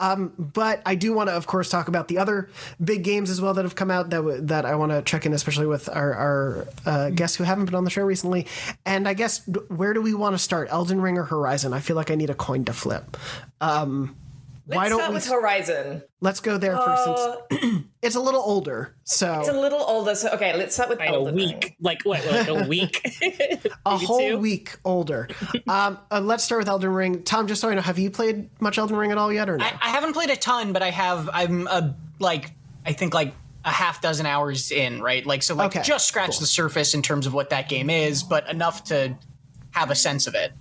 Um, 0.00 0.32
but 0.36 0.82
I 0.84 0.96
do 0.96 1.12
want 1.12 1.28
to, 1.28 1.36
of 1.36 1.46
course, 1.46 1.70
talk 1.70 1.86
about 1.86 2.08
the 2.08 2.18
other 2.18 2.48
big 2.82 3.04
games 3.04 3.30
as 3.30 3.40
well 3.40 3.54
that 3.54 3.64
have 3.64 3.76
come 3.76 3.90
out 3.90 4.10
that 4.10 4.16
w- 4.16 4.40
that 4.42 4.66
I 4.66 4.74
want 4.74 4.92
to 4.92 5.02
check 5.02 5.26
in, 5.26 5.32
especially 5.32 5.66
with 5.66 5.88
our, 5.88 6.14
our 6.14 6.68
uh, 6.86 7.10
guests 7.10 7.36
who 7.36 7.44
haven't 7.44 7.66
been 7.66 7.74
on 7.76 7.84
the 7.84 7.90
show 7.90 8.02
recently. 8.02 8.46
And 8.84 9.06
I 9.06 9.14
guess 9.14 9.46
where 9.68 9.92
do 9.92 10.02
we 10.02 10.14
want 10.14 10.34
to 10.34 10.38
start? 10.38 10.68
Elden 10.70 11.00
Ring 11.00 11.18
or 11.18 11.24
Horizon? 11.24 11.72
I 11.72 11.80
feel 11.80 11.96
like 11.96 12.10
I 12.10 12.16
need 12.16 12.30
a 12.30 12.34
coin 12.34 12.64
to 12.64 12.72
flip. 12.72 13.16
Um, 13.60 14.16
Let's 14.66 14.76
why 14.76 14.88
don't 14.88 14.98
start 14.98 15.10
we 15.10 15.14
with 15.16 15.26
Horizon. 15.26 16.02
Let's 16.22 16.40
go 16.40 16.56
there 16.56 16.74
first. 16.76 17.06
Uh, 17.06 17.36
Since 17.50 17.84
it's 18.02 18.16
a 18.16 18.20
little 18.20 18.40
older, 18.40 18.96
so 19.04 19.40
It's 19.40 19.48
a 19.50 19.52
little 19.52 19.82
older. 19.82 20.14
So 20.14 20.30
okay, 20.30 20.56
let's 20.56 20.74
start 20.74 20.88
with 20.88 21.00
Like 21.00 21.10
a 21.10 21.12
Elden 21.12 21.34
Ring. 21.36 21.48
week, 21.48 21.76
like 21.80 22.02
what? 22.04 22.24
Like 22.26 22.48
a 22.48 22.64
week? 22.68 23.00
a 23.86 23.96
whole 23.98 24.20
two? 24.30 24.38
week 24.38 24.76
older. 24.84 25.28
um, 25.68 25.98
uh, 26.10 26.20
let's 26.20 26.44
start 26.44 26.60
with 26.60 26.68
Elden 26.68 26.90
Ring. 26.92 27.22
Tom, 27.24 27.46
just 27.46 27.60
so 27.60 27.68
I 27.68 27.74
know, 27.74 27.82
have 27.82 27.98
you 27.98 28.10
played 28.10 28.48
much 28.60 28.78
Elden 28.78 28.96
Ring 28.96 29.12
at 29.12 29.18
all 29.18 29.30
yet, 29.30 29.50
or 29.50 29.58
no? 29.58 29.64
I, 29.66 29.78
I 29.82 29.88
haven't 29.90 30.14
played 30.14 30.30
a 30.30 30.36
ton, 30.36 30.72
but 30.72 30.82
I 30.82 30.90
have. 30.90 31.28
I'm 31.32 31.66
a 31.66 31.94
like 32.18 32.52
I 32.86 32.94
think 32.94 33.12
like 33.12 33.34
a 33.66 33.70
half 33.70 34.00
dozen 34.00 34.24
hours 34.24 34.70
in, 34.72 35.02
right? 35.02 35.26
Like 35.26 35.42
so, 35.42 35.54
like 35.54 35.76
Okay, 35.76 35.82
just 35.82 36.06
scratch 36.08 36.38
the 36.38 36.46
surface 36.46 36.94
in 36.94 37.02
terms 37.02 37.26
of 37.26 37.34
what 37.34 37.50
that 37.50 37.68
game 37.68 37.90
is, 37.90 38.22
but 38.22 38.48
enough 38.48 38.84
to 38.84 39.16
have 39.72 39.90
a 39.90 39.94
sense 39.94 40.26
of 40.26 40.34
it. 40.34 40.52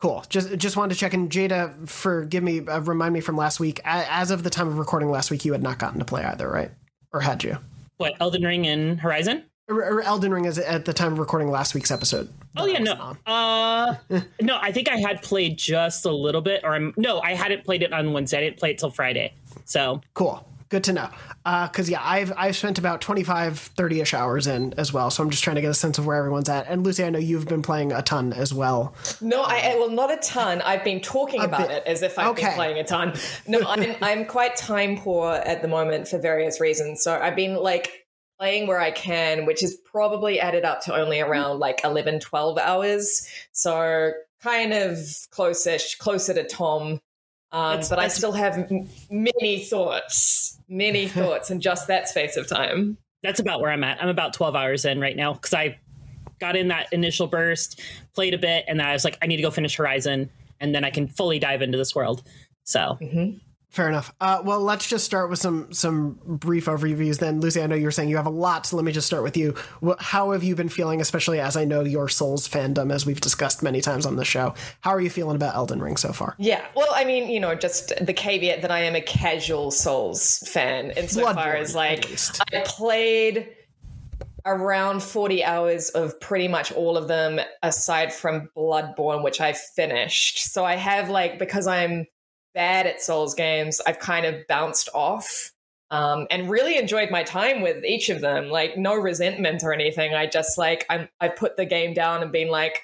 Cool. 0.00 0.24
Just 0.28 0.56
just 0.58 0.76
wanted 0.76 0.94
to 0.94 1.00
check 1.00 1.14
in. 1.14 1.28
Jada, 1.28 1.88
forgive 1.88 2.42
me, 2.42 2.66
uh, 2.66 2.80
remind 2.80 3.14
me 3.14 3.20
from 3.20 3.36
last 3.36 3.60
week. 3.60 3.80
As 3.84 4.30
of 4.30 4.42
the 4.42 4.50
time 4.50 4.68
of 4.68 4.78
recording 4.78 5.10
last 5.10 5.30
week, 5.30 5.44
you 5.44 5.52
had 5.52 5.62
not 5.62 5.78
gotten 5.78 5.98
to 5.98 6.04
play 6.04 6.22
either, 6.24 6.48
right? 6.50 6.70
Or 7.12 7.20
had 7.20 7.42
you? 7.42 7.58
What 7.96 8.14
Elden 8.20 8.42
Ring 8.42 8.66
and 8.66 9.00
Horizon? 9.00 9.44
Or, 9.68 9.82
or 9.82 10.02
Elden 10.02 10.32
Ring 10.32 10.44
is 10.44 10.58
at 10.58 10.84
the 10.84 10.92
time 10.92 11.12
of 11.14 11.18
recording 11.18 11.50
last 11.50 11.74
week's 11.74 11.90
episode. 11.90 12.28
Oh 12.56 12.66
yeah, 12.66 12.78
no. 12.78 13.16
Uh, 13.26 13.94
no, 14.40 14.58
I 14.60 14.70
think 14.70 14.88
I 14.90 14.96
had 14.96 15.22
played 15.22 15.56
just 15.58 16.04
a 16.04 16.12
little 16.12 16.42
bit, 16.42 16.60
or 16.62 16.74
I'm, 16.74 16.92
no, 16.96 17.20
I 17.20 17.34
hadn't 17.34 17.64
played 17.64 17.82
it 17.82 17.92
on 17.92 18.12
Wednesday. 18.12 18.38
I 18.38 18.40
didn't 18.42 18.58
play 18.58 18.70
it 18.72 18.78
till 18.78 18.90
Friday. 18.90 19.34
So 19.64 20.02
Cool. 20.14 20.46
Good 20.68 20.82
to 20.84 20.92
know. 20.92 21.08
Uh, 21.44 21.68
because, 21.68 21.88
yeah, 21.88 22.00
I've, 22.02 22.32
I've 22.36 22.56
spent 22.56 22.78
about 22.78 23.00
25, 23.00 23.58
30 23.58 24.00
ish 24.00 24.14
hours 24.14 24.46
in 24.48 24.74
as 24.76 24.92
well. 24.92 25.10
So 25.10 25.22
I'm 25.22 25.30
just 25.30 25.44
trying 25.44 25.56
to 25.56 25.62
get 25.62 25.70
a 25.70 25.74
sense 25.74 25.96
of 25.98 26.06
where 26.06 26.16
everyone's 26.16 26.48
at. 26.48 26.66
And 26.68 26.84
Lucy, 26.84 27.04
I 27.04 27.10
know 27.10 27.20
you've 27.20 27.46
been 27.46 27.62
playing 27.62 27.92
a 27.92 28.02
ton 28.02 28.32
as 28.32 28.52
well. 28.52 28.94
No, 29.20 29.42
I 29.42 29.76
well, 29.78 29.90
not 29.90 30.12
a 30.12 30.16
ton. 30.16 30.62
I've 30.62 30.82
been 30.82 31.00
talking 31.00 31.40
about 31.40 31.68
bit. 31.68 31.70
it 31.78 31.82
as 31.86 32.02
if 32.02 32.18
I've 32.18 32.28
Okay. 32.28 32.46
been 32.46 32.54
playing 32.54 32.78
a 32.78 32.84
ton. 32.84 33.12
No, 33.46 33.60
I'm 33.66 33.94
I'm 34.02 34.24
quite 34.24 34.56
time 34.56 34.96
poor 34.98 35.34
at 35.34 35.62
the 35.62 35.68
moment 35.68 36.08
for 36.08 36.18
various 36.18 36.60
reasons. 36.60 37.02
So 37.02 37.16
I've 37.16 37.36
been 37.36 37.54
like 37.54 38.06
playing 38.38 38.66
where 38.66 38.80
I 38.80 38.90
can, 38.90 39.46
which 39.46 39.62
is 39.62 39.76
probably 39.90 40.40
added 40.40 40.64
up 40.64 40.80
to 40.82 40.94
only 40.94 41.20
around 41.20 41.58
like 41.60 41.80
11, 41.84 42.20
12 42.20 42.58
hours. 42.58 43.26
So 43.52 44.10
kind 44.42 44.72
of 44.74 44.98
close-ish, 45.30 45.94
closer 45.96 46.34
to 46.34 46.44
Tom. 46.44 47.00
Um, 47.56 47.80
but 47.88 47.98
I 47.98 48.08
still 48.08 48.32
have 48.32 48.58
m- 48.70 48.86
many 49.10 49.64
thoughts, 49.64 50.58
many 50.68 51.08
thoughts 51.18 51.50
in 51.50 51.60
just 51.60 51.88
that 51.88 52.06
space 52.06 52.36
of 52.36 52.46
time. 52.46 52.98
that's 53.22 53.40
about 53.40 53.62
where 53.62 53.70
I'm 53.70 53.82
at. 53.82 54.00
I'm 54.02 54.10
about 54.10 54.34
12 54.34 54.54
hours 54.54 54.84
in 54.84 55.00
right 55.00 55.16
now 55.16 55.32
because 55.32 55.54
I 55.54 55.78
got 56.38 56.54
in 56.54 56.68
that 56.68 56.92
initial 56.92 57.26
burst, 57.26 57.80
played 58.14 58.34
a 58.34 58.38
bit, 58.38 58.66
and 58.68 58.78
then 58.78 58.86
I 58.86 58.92
was 58.92 59.04
like, 59.04 59.16
I 59.22 59.26
need 59.26 59.36
to 59.36 59.42
go 59.42 59.50
finish 59.50 59.74
Horizon, 59.76 60.28
and 60.60 60.74
then 60.74 60.84
I 60.84 60.90
can 60.90 61.08
fully 61.08 61.38
dive 61.38 61.62
into 61.62 61.78
this 61.78 61.94
world. 61.94 62.22
So 62.64 62.98
Fair 63.70 63.88
enough. 63.88 64.14
Uh, 64.20 64.40
well, 64.44 64.60
let's 64.60 64.86
just 64.86 65.04
start 65.04 65.28
with 65.28 65.38
some 65.38 65.72
some 65.72 66.18
brief 66.24 66.66
overviews. 66.66 67.18
Then, 67.18 67.40
Lucy, 67.40 67.60
I 67.60 67.66
know 67.66 67.74
you 67.74 67.84
were 67.84 67.90
saying 67.90 68.08
you 68.08 68.16
have 68.16 68.26
a 68.26 68.30
lot, 68.30 68.64
so 68.64 68.76
let 68.76 68.84
me 68.84 68.92
just 68.92 69.06
start 69.06 69.22
with 69.22 69.36
you. 69.36 69.54
How 69.98 70.30
have 70.30 70.42
you 70.42 70.54
been 70.54 70.68
feeling, 70.68 71.00
especially 71.00 71.40
as 71.40 71.56
I 71.56 71.64
know 71.64 71.82
your 71.82 72.08
Souls 72.08 72.48
fandom, 72.48 72.92
as 72.92 73.04
we've 73.04 73.20
discussed 73.20 73.62
many 73.62 73.80
times 73.80 74.06
on 74.06 74.16
the 74.16 74.24
show? 74.24 74.54
How 74.80 74.92
are 74.92 75.00
you 75.00 75.10
feeling 75.10 75.36
about 75.36 75.56
Elden 75.56 75.82
Ring 75.82 75.96
so 75.96 76.12
far? 76.12 76.36
Yeah, 76.38 76.64
well, 76.74 76.88
I 76.94 77.04
mean, 77.04 77.28
you 77.28 77.40
know, 77.40 77.54
just 77.54 77.92
the 78.00 78.14
caveat 78.14 78.62
that 78.62 78.70
I 78.70 78.80
am 78.80 78.94
a 78.94 79.02
casual 79.02 79.70
Souls 79.70 80.38
fan, 80.46 80.92
insofar 80.92 81.34
Bloodborne, 81.34 81.60
as 81.60 81.74
like. 81.74 82.08
I 82.52 82.60
played 82.64 83.48
around 84.46 85.02
40 85.02 85.44
hours 85.44 85.90
of 85.90 86.18
pretty 86.20 86.46
much 86.46 86.70
all 86.72 86.96
of 86.96 87.08
them 87.08 87.40
aside 87.62 88.12
from 88.12 88.48
Bloodborne, 88.56 89.24
which 89.24 89.40
I 89.40 89.52
finished. 89.52 90.50
So 90.52 90.64
I 90.64 90.76
have 90.76 91.10
like 91.10 91.38
because 91.38 91.66
I'm 91.66 92.06
bad 92.56 92.86
at 92.86 93.00
Souls 93.00 93.34
games, 93.34 93.80
I've 93.86 94.00
kind 94.00 94.26
of 94.26 94.44
bounced 94.48 94.88
off. 94.92 95.52
Um, 95.88 96.26
and 96.32 96.50
really 96.50 96.76
enjoyed 96.78 97.12
my 97.12 97.22
time 97.22 97.62
with 97.62 97.84
each 97.84 98.08
of 98.08 98.20
them. 98.20 98.48
Like 98.48 98.76
no 98.76 98.96
resentment 98.96 99.62
or 99.62 99.72
anything. 99.72 100.14
I 100.14 100.26
just 100.26 100.58
like 100.58 100.84
I'm 100.90 101.08
I 101.20 101.28
put 101.28 101.56
the 101.56 101.64
game 101.64 101.94
down 101.94 102.22
and 102.24 102.32
been 102.32 102.48
like, 102.48 102.80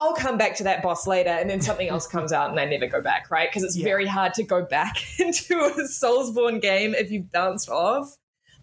I'll 0.00 0.14
come 0.14 0.38
back 0.38 0.56
to 0.56 0.64
that 0.64 0.82
boss 0.82 1.06
later, 1.06 1.28
and 1.28 1.50
then 1.50 1.60
something 1.60 1.88
else 1.90 2.06
comes 2.14 2.32
out, 2.32 2.48
and 2.50 2.58
I 2.58 2.64
never 2.64 2.86
go 2.86 3.02
back, 3.02 3.30
right? 3.30 3.50
Because 3.50 3.64
it's 3.64 3.76
Yeah. 3.76 3.84
very 3.84 4.06
hard 4.06 4.32
to 4.34 4.44
go 4.44 4.64
back 4.64 4.96
into 5.20 5.56
a 5.58 5.82
Soulsborne 5.82 6.62
game 6.62 6.94
if 6.94 7.10
you've 7.10 7.30
bounced 7.30 7.68
off. 7.68 8.16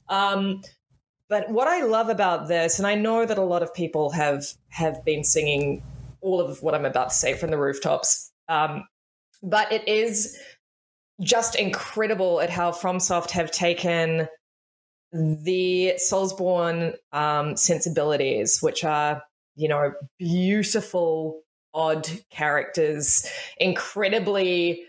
Um, 0.08 0.64
but 1.30 1.48
what 1.52 1.68
I 1.68 1.84
love 1.84 2.10
about 2.10 2.48
this, 2.48 2.80
and 2.80 2.88
I 2.88 2.96
know 2.96 3.24
that 3.24 3.38
a 3.38 3.44
lot 3.44 3.62
of 3.62 3.72
people 3.76 4.10
have 4.14 4.46
have 4.70 5.06
been 5.06 5.24
singing 5.24 5.84
all 6.22 6.42
of 6.42 6.64
what 6.64 6.74
I'm 6.74 6.86
about 6.86 7.10
to 7.12 7.16
say 7.16 7.36
from 7.36 7.52
the 7.52 7.58
rooftops, 7.60 8.32
um, 8.48 8.84
but 9.42 9.72
it 9.72 9.88
is 9.88 10.38
just 11.22 11.56
incredible 11.56 12.40
at 12.42 12.50
how 12.50 12.72
FromSoft 12.72 13.32
have 13.32 13.52
taken 13.52 14.28
the 15.12 15.94
Soulsborne 15.98 16.96
um, 17.12 17.58
sensibilities, 17.58 18.62
which 18.62 18.84
are 18.84 19.24
you 19.56 19.68
know 19.68 19.94
beautiful, 20.18 21.42
odd 21.74 22.10
characters, 22.30 23.26
incredibly 23.58 24.84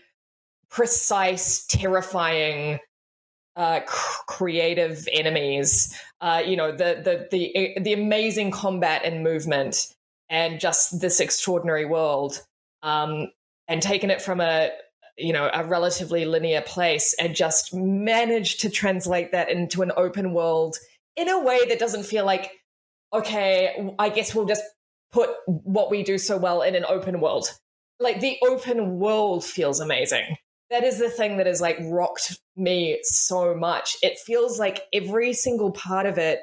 precise, 0.69 1.65
terrifying 1.65 2.79
uh, 3.55 3.81
cr- 3.85 4.23
creative 4.27 5.07
enemies. 5.11 5.93
Uh, 6.21 6.41
you 6.45 6.55
know 6.55 6.71
the 6.71 7.01
the 7.03 7.27
the 7.31 7.79
the 7.81 7.93
amazing 7.93 8.51
combat 8.51 9.01
and 9.03 9.23
movement, 9.23 9.87
and 10.29 10.59
just 10.59 11.01
this 11.01 11.19
extraordinary 11.19 11.85
world. 11.85 12.41
Um, 12.83 13.27
and 13.67 13.81
taken 13.81 14.09
it 14.09 14.21
from 14.21 14.41
a 14.41 14.69
you 15.17 15.33
know 15.33 15.49
a 15.53 15.63
relatively 15.63 16.25
linear 16.25 16.61
place 16.61 17.13
and 17.19 17.35
just 17.35 17.73
managed 17.73 18.61
to 18.61 18.69
translate 18.69 19.31
that 19.31 19.49
into 19.49 19.81
an 19.81 19.91
open 19.97 20.33
world 20.33 20.77
in 21.15 21.29
a 21.29 21.39
way 21.39 21.59
that 21.67 21.79
doesn't 21.79 22.03
feel 22.03 22.25
like 22.25 22.51
okay 23.13 23.93
i 23.99 24.07
guess 24.09 24.33
we'll 24.33 24.45
just 24.45 24.63
put 25.11 25.29
what 25.45 25.91
we 25.91 26.03
do 26.03 26.17
so 26.17 26.37
well 26.37 26.61
in 26.61 26.75
an 26.75 26.85
open 26.87 27.19
world. 27.19 27.47
Like 27.99 28.21
the 28.21 28.37
open 28.47 28.99
world 28.99 29.43
feels 29.43 29.79
amazing. 29.79 30.37
That 30.69 30.83
is 30.83 30.99
the 30.99 31.09
thing 31.09 31.37
that 31.37 31.47
has 31.47 31.61
like 31.61 31.77
rocked 31.81 32.39
me 32.55 32.99
so 33.03 33.53
much. 33.53 33.97
It 34.01 34.17
feels 34.19 34.57
like 34.57 34.83
every 34.93 35.33
single 35.33 35.71
part 35.71 36.05
of 36.05 36.17
it 36.17 36.39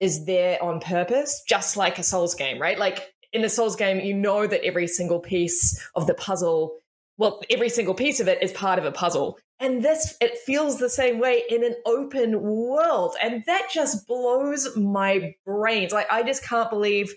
is 0.00 0.24
there 0.24 0.60
on 0.62 0.80
purpose 0.80 1.42
just 1.48 1.76
like 1.76 1.98
a 1.98 2.02
souls 2.02 2.34
game 2.34 2.60
right? 2.60 2.78
Like 2.78 3.11
in 3.32 3.44
a 3.44 3.48
souls 3.48 3.76
game 3.76 4.00
you 4.00 4.14
know 4.14 4.46
that 4.46 4.64
every 4.64 4.86
single 4.86 5.20
piece 5.20 5.80
of 5.94 6.06
the 6.06 6.14
puzzle 6.14 6.78
well 7.18 7.40
every 7.50 7.68
single 7.68 7.94
piece 7.94 8.20
of 8.20 8.28
it 8.28 8.42
is 8.42 8.52
part 8.52 8.78
of 8.78 8.84
a 8.84 8.92
puzzle. 8.92 9.38
And 9.60 9.84
this 9.84 10.16
it 10.20 10.38
feels 10.38 10.78
the 10.78 10.90
same 10.90 11.20
way 11.20 11.44
in 11.48 11.64
an 11.64 11.76
open 11.86 12.42
world. 12.42 13.14
And 13.22 13.44
that 13.46 13.68
just 13.72 14.06
blows 14.06 14.76
my 14.76 15.34
brains. 15.46 15.92
Like 15.92 16.06
i 16.10 16.22
just 16.22 16.44
can't 16.44 16.70
believe 16.70 17.14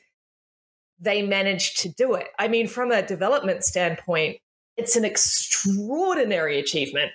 they 1.00 1.22
managed 1.22 1.80
to 1.82 1.90
do 1.90 2.14
it. 2.14 2.28
I 2.40 2.48
mean 2.48 2.68
from 2.68 2.92
a 2.92 3.02
development 3.02 3.64
standpoint 3.64 4.38
it's 4.78 4.96
an 4.96 5.06
extraordinary 5.06 6.60
achievement 6.60 7.12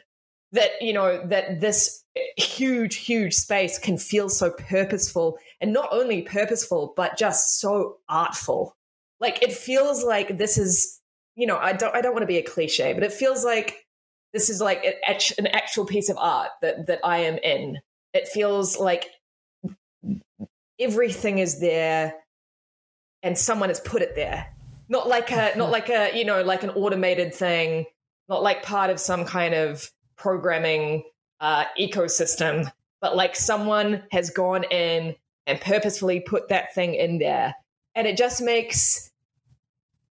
that 0.52 0.70
you 0.80 0.92
know 0.92 1.24
that 1.28 1.60
this 1.60 2.02
huge 2.36 2.96
huge 2.96 3.34
space 3.34 3.78
can 3.78 3.98
feel 3.98 4.28
so 4.28 4.50
purposeful. 4.50 5.38
And 5.60 5.72
not 5.72 5.90
only 5.92 6.22
purposeful 6.22 6.94
but 6.96 7.16
just 7.16 7.60
so 7.60 7.98
artful 8.08 8.74
like 9.20 9.42
it 9.42 9.52
feels 9.52 10.04
like 10.04 10.38
this 10.38 10.58
is 10.58 11.00
you 11.36 11.46
know 11.46 11.56
i 11.56 11.72
don't 11.72 11.94
i 11.94 12.00
don't 12.00 12.12
want 12.12 12.22
to 12.22 12.26
be 12.26 12.38
a 12.38 12.42
cliche 12.42 12.92
but 12.92 13.02
it 13.02 13.12
feels 13.12 13.44
like 13.44 13.86
this 14.32 14.48
is 14.50 14.60
like 14.60 14.84
an 14.84 14.92
act- 15.06 15.38
an 15.38 15.46
actual 15.48 15.84
piece 15.84 16.08
of 16.08 16.16
art 16.18 16.50
that 16.62 16.86
that 16.86 17.00
i 17.04 17.18
am 17.18 17.38
in. 17.38 17.78
It 18.12 18.26
feels 18.26 18.78
like 18.78 19.06
everything 20.80 21.38
is 21.38 21.60
there 21.60 22.14
and 23.22 23.38
someone 23.38 23.68
has 23.68 23.78
put 23.80 24.02
it 24.02 24.16
there. 24.16 24.48
Not 24.88 25.08
like 25.08 25.30
a 25.30 25.52
not 25.56 25.70
like 25.78 25.88
a 25.88 26.16
you 26.16 26.24
know 26.24 26.42
like 26.42 26.62
an 26.62 26.70
automated 26.70 27.34
thing 27.34 27.86
not 28.28 28.42
like 28.42 28.62
part 28.62 28.90
of 28.90 29.00
some 29.00 29.24
kind 29.24 29.54
of 29.54 29.90
programming 30.16 31.02
uh, 31.40 31.64
ecosystem 31.78 32.70
but 33.00 33.16
like 33.16 33.34
someone 33.34 34.02
has 34.12 34.30
gone 34.30 34.64
in 34.64 35.16
and 35.46 35.60
purposefully 35.60 36.20
put 36.20 36.48
that 36.48 36.74
thing 36.74 36.94
in 36.94 37.18
there. 37.18 37.54
And 37.94 38.06
it 38.06 38.16
just 38.16 38.40
makes 38.42 39.09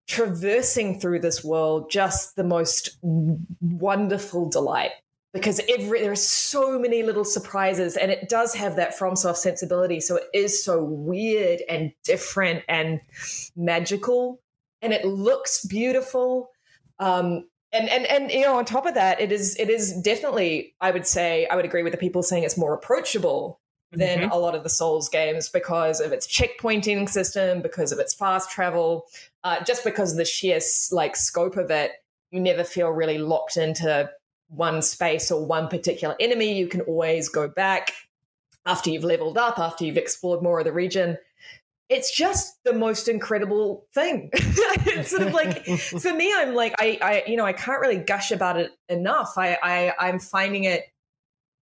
traversing 0.06 1.00
through 1.00 1.20
this 1.20 1.42
world 1.44 1.90
just 1.90 2.36
the 2.36 2.44
most 2.44 2.96
wonderful 3.02 4.48
delight. 4.48 4.90
Because 5.32 5.60
every 5.68 6.00
there 6.00 6.12
are 6.12 6.16
so 6.16 6.78
many 6.78 7.02
little 7.02 7.24
surprises 7.24 7.96
and 7.96 8.10
it 8.10 8.28
does 8.28 8.54
have 8.54 8.76
that 8.76 8.96
FromSoft 8.98 9.36
sensibility. 9.36 10.00
So 10.00 10.16
it 10.16 10.24
is 10.32 10.64
so 10.64 10.82
weird 10.82 11.60
and 11.68 11.92
different 12.04 12.62
and 12.68 13.00
magical 13.54 14.40
and 14.80 14.92
it 14.92 15.04
looks 15.04 15.64
beautiful. 15.66 16.50
Um 16.98 17.44
and 17.72 17.88
and 17.88 18.06
and 18.06 18.30
you 18.30 18.42
know 18.42 18.56
on 18.56 18.64
top 18.64 18.86
of 18.86 18.94
that 18.94 19.20
it 19.20 19.32
is 19.32 19.56
it 19.58 19.68
is 19.68 19.92
definitely 20.00 20.74
i 20.80 20.90
would 20.90 21.06
say 21.06 21.46
i 21.50 21.56
would 21.56 21.64
agree 21.64 21.82
with 21.82 21.92
the 21.92 21.98
people 21.98 22.22
saying 22.22 22.44
it's 22.44 22.56
more 22.56 22.72
approachable 22.72 23.60
than 23.92 24.20
Mhm. 24.20 24.30
a 24.30 24.36
lot 24.36 24.54
of 24.54 24.62
the 24.62 24.68
souls 24.68 25.08
games 25.08 25.48
because 25.48 26.00
of 26.00 26.12
its 26.12 26.26
checkpointing 26.26 27.08
system 27.08 27.60
because 27.60 27.90
of 27.92 27.98
its 27.98 28.14
fast 28.14 28.50
travel 28.50 29.06
uh, 29.46 29.62
just 29.62 29.84
because 29.84 30.10
of 30.10 30.18
the 30.18 30.24
sheer 30.24 30.58
like 30.90 31.14
scope 31.14 31.56
of 31.56 31.70
it 31.70 31.92
you 32.32 32.40
never 32.40 32.64
feel 32.64 32.90
really 32.90 33.16
locked 33.16 33.56
into 33.56 34.10
one 34.48 34.82
space 34.82 35.30
or 35.30 35.46
one 35.46 35.68
particular 35.68 36.16
enemy 36.18 36.52
you 36.58 36.66
can 36.66 36.80
always 36.82 37.28
go 37.28 37.46
back 37.46 37.92
after 38.66 38.90
you've 38.90 39.04
leveled 39.04 39.38
up 39.38 39.60
after 39.60 39.84
you've 39.84 39.96
explored 39.96 40.42
more 40.42 40.58
of 40.58 40.64
the 40.64 40.72
region 40.72 41.16
it's 41.88 42.12
just 42.12 42.62
the 42.64 42.72
most 42.72 43.06
incredible 43.06 43.86
thing. 43.94 44.28
it's 44.32 45.10
sort 45.10 45.22
of 45.22 45.32
like 45.32 45.64
for 46.00 46.12
me, 46.12 46.34
I'm 46.34 46.52
like 46.52 46.74
I, 46.80 46.98
I, 47.00 47.30
you 47.30 47.36
know, 47.36 47.46
I 47.46 47.52
can't 47.52 47.80
really 47.80 47.98
gush 47.98 48.32
about 48.32 48.58
it 48.58 48.72
enough. 48.88 49.34
I, 49.36 49.56
I, 49.62 49.92
I'm 50.00 50.18
finding 50.18 50.64
it 50.64 50.82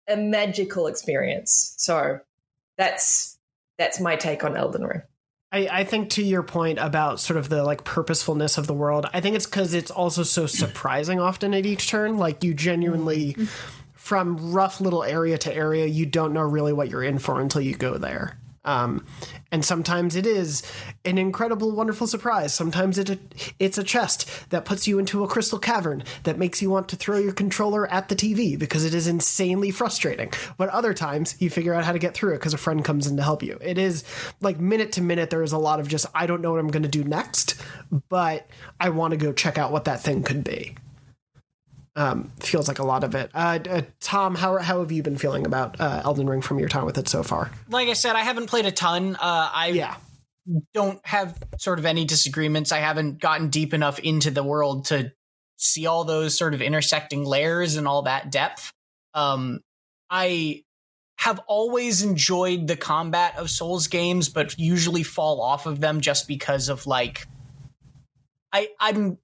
a 0.09 0.17
magical 0.17 0.88
experience. 0.88 1.73
So 1.77 2.19
that's 2.77 3.38
that's 3.77 4.01
my 4.01 4.17
take 4.17 4.43
on 4.43 4.57
Elden 4.57 4.84
Ring. 4.84 5.03
I, 5.52 5.68
I 5.72 5.84
think 5.84 6.12
to 6.12 6.24
your 6.24 6.43
point 6.43 6.78
about 6.78 7.20
sort 7.20 7.38
of 7.38 7.50
the 7.50 7.64
like 7.64 7.84
purposefulness 7.84 8.58
of 8.58 8.68
the 8.68 8.74
world, 8.74 9.08
I 9.14 9.22
think 9.22 9.36
it's 9.36 9.45
because 9.45 9.74
it's 9.74 9.91
also 9.91 10.24
so 10.24 10.45
surprising 10.47 11.20
often 11.20 11.54
at 11.54 11.66
each 11.66 11.89
turn. 11.89 12.18
Like 12.18 12.43
you 12.43 12.54
genuinely, 12.54 13.34
mm-hmm. 13.34 13.45
from 13.93 14.52
rough 14.52 14.80
little 14.80 15.04
area 15.04 15.38
to 15.39 15.54
area, 15.54 15.86
you 15.86 16.06
don't 16.06 16.34
know 16.34 16.41
really 16.41 16.74
what 16.74 16.89
you're 16.89 17.04
in 17.04 17.20
for 17.20 17.41
until 17.41 17.62
you 17.62 17.76
go 17.76 17.97
there. 17.97 18.38
Um, 18.70 19.03
and 19.51 19.65
sometimes 19.65 20.15
it 20.15 20.28
is 20.28 20.61
an 21.03 21.17
incredible, 21.17 21.72
wonderful 21.72 22.05
surprise. 22.05 22.53
Sometimes 22.53 22.99
it 22.99 23.20
it's 23.57 23.80
a 23.80 23.84
chest 23.84 24.30
that 24.51 24.63
puts 24.63 24.88
you 24.88 24.99
into 24.99 25.24
a 25.24 25.28
crystal 25.28 25.57
cavern 25.57 26.03
that 26.24 26.38
makes 26.38 26.61
you 26.61 26.70
want 26.70 26.88
to 26.89 26.95
throw 26.95 27.17
your 27.17 27.34
controller 27.34 27.91
at 27.91 28.09
the 28.09 28.15
TV 28.15 28.59
because 28.59 28.86
it 28.86 28.93
is 28.93 29.07
insanely 29.07 29.72
frustrating. 29.72 30.32
But 30.57 30.70
other 30.70 30.93
times 30.93 31.36
you 31.39 31.49
figure 31.49 31.74
out 31.74 31.84
how 31.84 31.93
to 31.93 31.99
get 31.99 32.13
through 32.13 32.34
it 32.34 32.38
because 32.38 32.53
a 32.53 32.59
friend 32.59 32.86
comes 32.86 33.07
in 33.07 33.17
to 33.17 33.24
help 33.24 33.41
you. 33.41 33.57
It 33.59 33.80
is 33.80 34.03
like 34.39 34.59
minute 34.59 34.91
to 34.93 35.01
minute. 35.01 35.32
There 35.32 35.41
is 35.41 35.51
a 35.51 35.57
lot 35.57 35.80
of 35.80 35.88
just 35.88 36.05
I 36.13 36.28
don't 36.28 36.41
know 36.41 36.51
what 36.51 36.59
I'm 36.59 36.70
going 36.70 36.84
to 36.84 36.89
do 36.89 37.03
next, 37.03 37.59
but 38.09 38.47
I 38.80 38.89
want 38.89 39.11
to 39.11 39.17
go 39.17 39.34
check 39.34 39.57
out 39.57 39.72
what 39.72 39.86
that 39.86 40.01
thing 40.01 40.22
could 40.22 40.43
be. 40.43 40.76
Um, 41.96 42.32
feels 42.40 42.68
like 42.68 42.80
a 42.80 42.86
lot 42.86 43.04
of 43.04 43.16
it. 43.16 43.32
Uh, 43.34 43.60
uh, 43.70 43.82
Tom, 44.00 44.36
how 44.36 44.58
how 44.58 44.80
have 44.80 44.92
you 44.92 45.04
been 45.04 45.18
feeling 45.18 45.46
about 45.46 45.80
uh, 45.82 46.02
Elden 46.06 46.28
Ring 46.28 46.42
from 46.42 46.60
your 46.60 46.70
time 46.70 46.86
with 46.86 46.98
it 46.98 47.08
so 47.08 47.24
far? 47.24 47.52
like 47.70 47.90
I 47.90 47.94
said, 47.94 48.16
I 48.16 48.22
haven't 48.22 48.48
played 48.48 48.66
a 48.66 48.72
ton. 48.72 49.16
Uh, 49.16 49.20
I 49.22 49.96
don't 50.74 51.00
have 51.06 51.38
sort 51.58 51.80
of 51.80 51.86
any 51.86 52.06
disagreements. 52.06 52.72
I 52.72 52.80
haven't 52.80 53.20
gotten 53.20 53.50
deep 53.50 53.74
enough 53.74 54.00
into 54.00 54.32
the 54.32 54.44
world 54.44 54.86
to 54.86 55.12
see 55.58 55.86
all 55.86 56.06
those 56.06 56.38
sort 56.38 56.54
of 56.54 56.62
intersecting 56.62 57.26
layers 57.26 57.76
and 57.76 57.88
all 57.88 58.04
that 58.04 58.32
depth. 58.32 58.72
Um, 59.14 59.62
I 60.10 60.64
have 61.18 61.40
always 61.48 62.02
enjoyed 62.02 62.68
the 62.68 62.78
combat 62.78 63.38
of 63.38 63.50
Souls 63.50 63.88
games, 63.88 64.30
but 64.30 64.58
usually 64.58 65.04
fall 65.04 65.42
off 65.42 65.66
of 65.66 65.82
them 65.82 66.00
just 66.00 66.28
because 66.28 66.70
of 66.70 66.88
like 66.88 67.28
I 68.54 68.70
I'm 68.80 69.18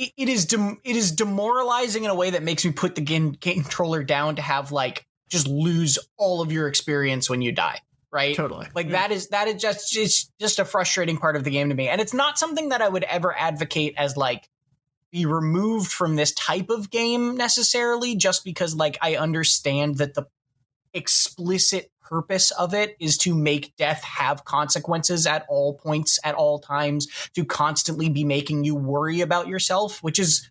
it, 0.00 0.12
it 0.16 0.28
is 0.28 0.46
dem- 0.46 0.80
it 0.82 0.96
is 0.96 1.12
demoralizing 1.12 2.04
in 2.04 2.10
a 2.10 2.14
way 2.14 2.30
that 2.30 2.42
makes 2.42 2.64
me 2.64 2.72
put 2.72 2.94
the 2.94 3.00
game, 3.00 3.32
game 3.32 3.62
controller 3.62 4.02
down 4.02 4.36
to 4.36 4.42
have 4.42 4.72
like 4.72 5.06
just 5.28 5.46
lose 5.46 5.98
all 6.16 6.40
of 6.40 6.50
your 6.50 6.66
experience 6.66 7.28
when 7.30 7.42
you 7.42 7.52
die 7.52 7.80
right? 8.12 8.34
Totally. 8.34 8.66
like 8.74 8.90
that 8.90 9.12
is 9.12 9.28
that 9.28 9.46
is 9.46 9.62
just 9.62 9.96
it's 9.96 10.32
just 10.40 10.58
a 10.58 10.64
frustrating 10.64 11.16
part 11.16 11.36
of 11.36 11.44
the 11.44 11.50
game 11.50 11.68
to 11.68 11.74
me. 11.76 11.88
And 11.88 12.00
it's 12.00 12.12
not 12.12 12.38
something 12.38 12.70
that 12.70 12.82
i 12.82 12.88
would 12.88 13.04
ever 13.04 13.36
advocate 13.38 13.94
as 13.96 14.16
like 14.16 14.48
be 15.10 15.26
removed 15.26 15.90
from 15.90 16.16
this 16.16 16.32
type 16.32 16.70
of 16.70 16.90
game 16.90 17.36
necessarily 17.36 18.16
just 18.16 18.44
because 18.44 18.74
like 18.74 18.98
i 19.00 19.16
understand 19.16 19.98
that 19.98 20.14
the 20.14 20.26
explicit 20.92 21.89
purpose 22.10 22.50
of 22.52 22.74
it 22.74 22.96
is 22.98 23.16
to 23.16 23.34
make 23.34 23.74
death 23.76 24.02
have 24.02 24.44
consequences 24.44 25.26
at 25.26 25.46
all 25.48 25.74
points 25.74 26.18
at 26.24 26.34
all 26.34 26.58
times 26.58 27.06
to 27.34 27.44
constantly 27.44 28.08
be 28.08 28.24
making 28.24 28.64
you 28.64 28.74
worry 28.74 29.20
about 29.20 29.46
yourself 29.46 30.02
which 30.02 30.18
is 30.18 30.50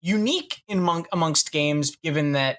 unique 0.00 0.62
in 0.66 0.78
among, 0.78 1.06
amongst 1.12 1.52
games 1.52 1.96
given 1.96 2.32
that 2.32 2.58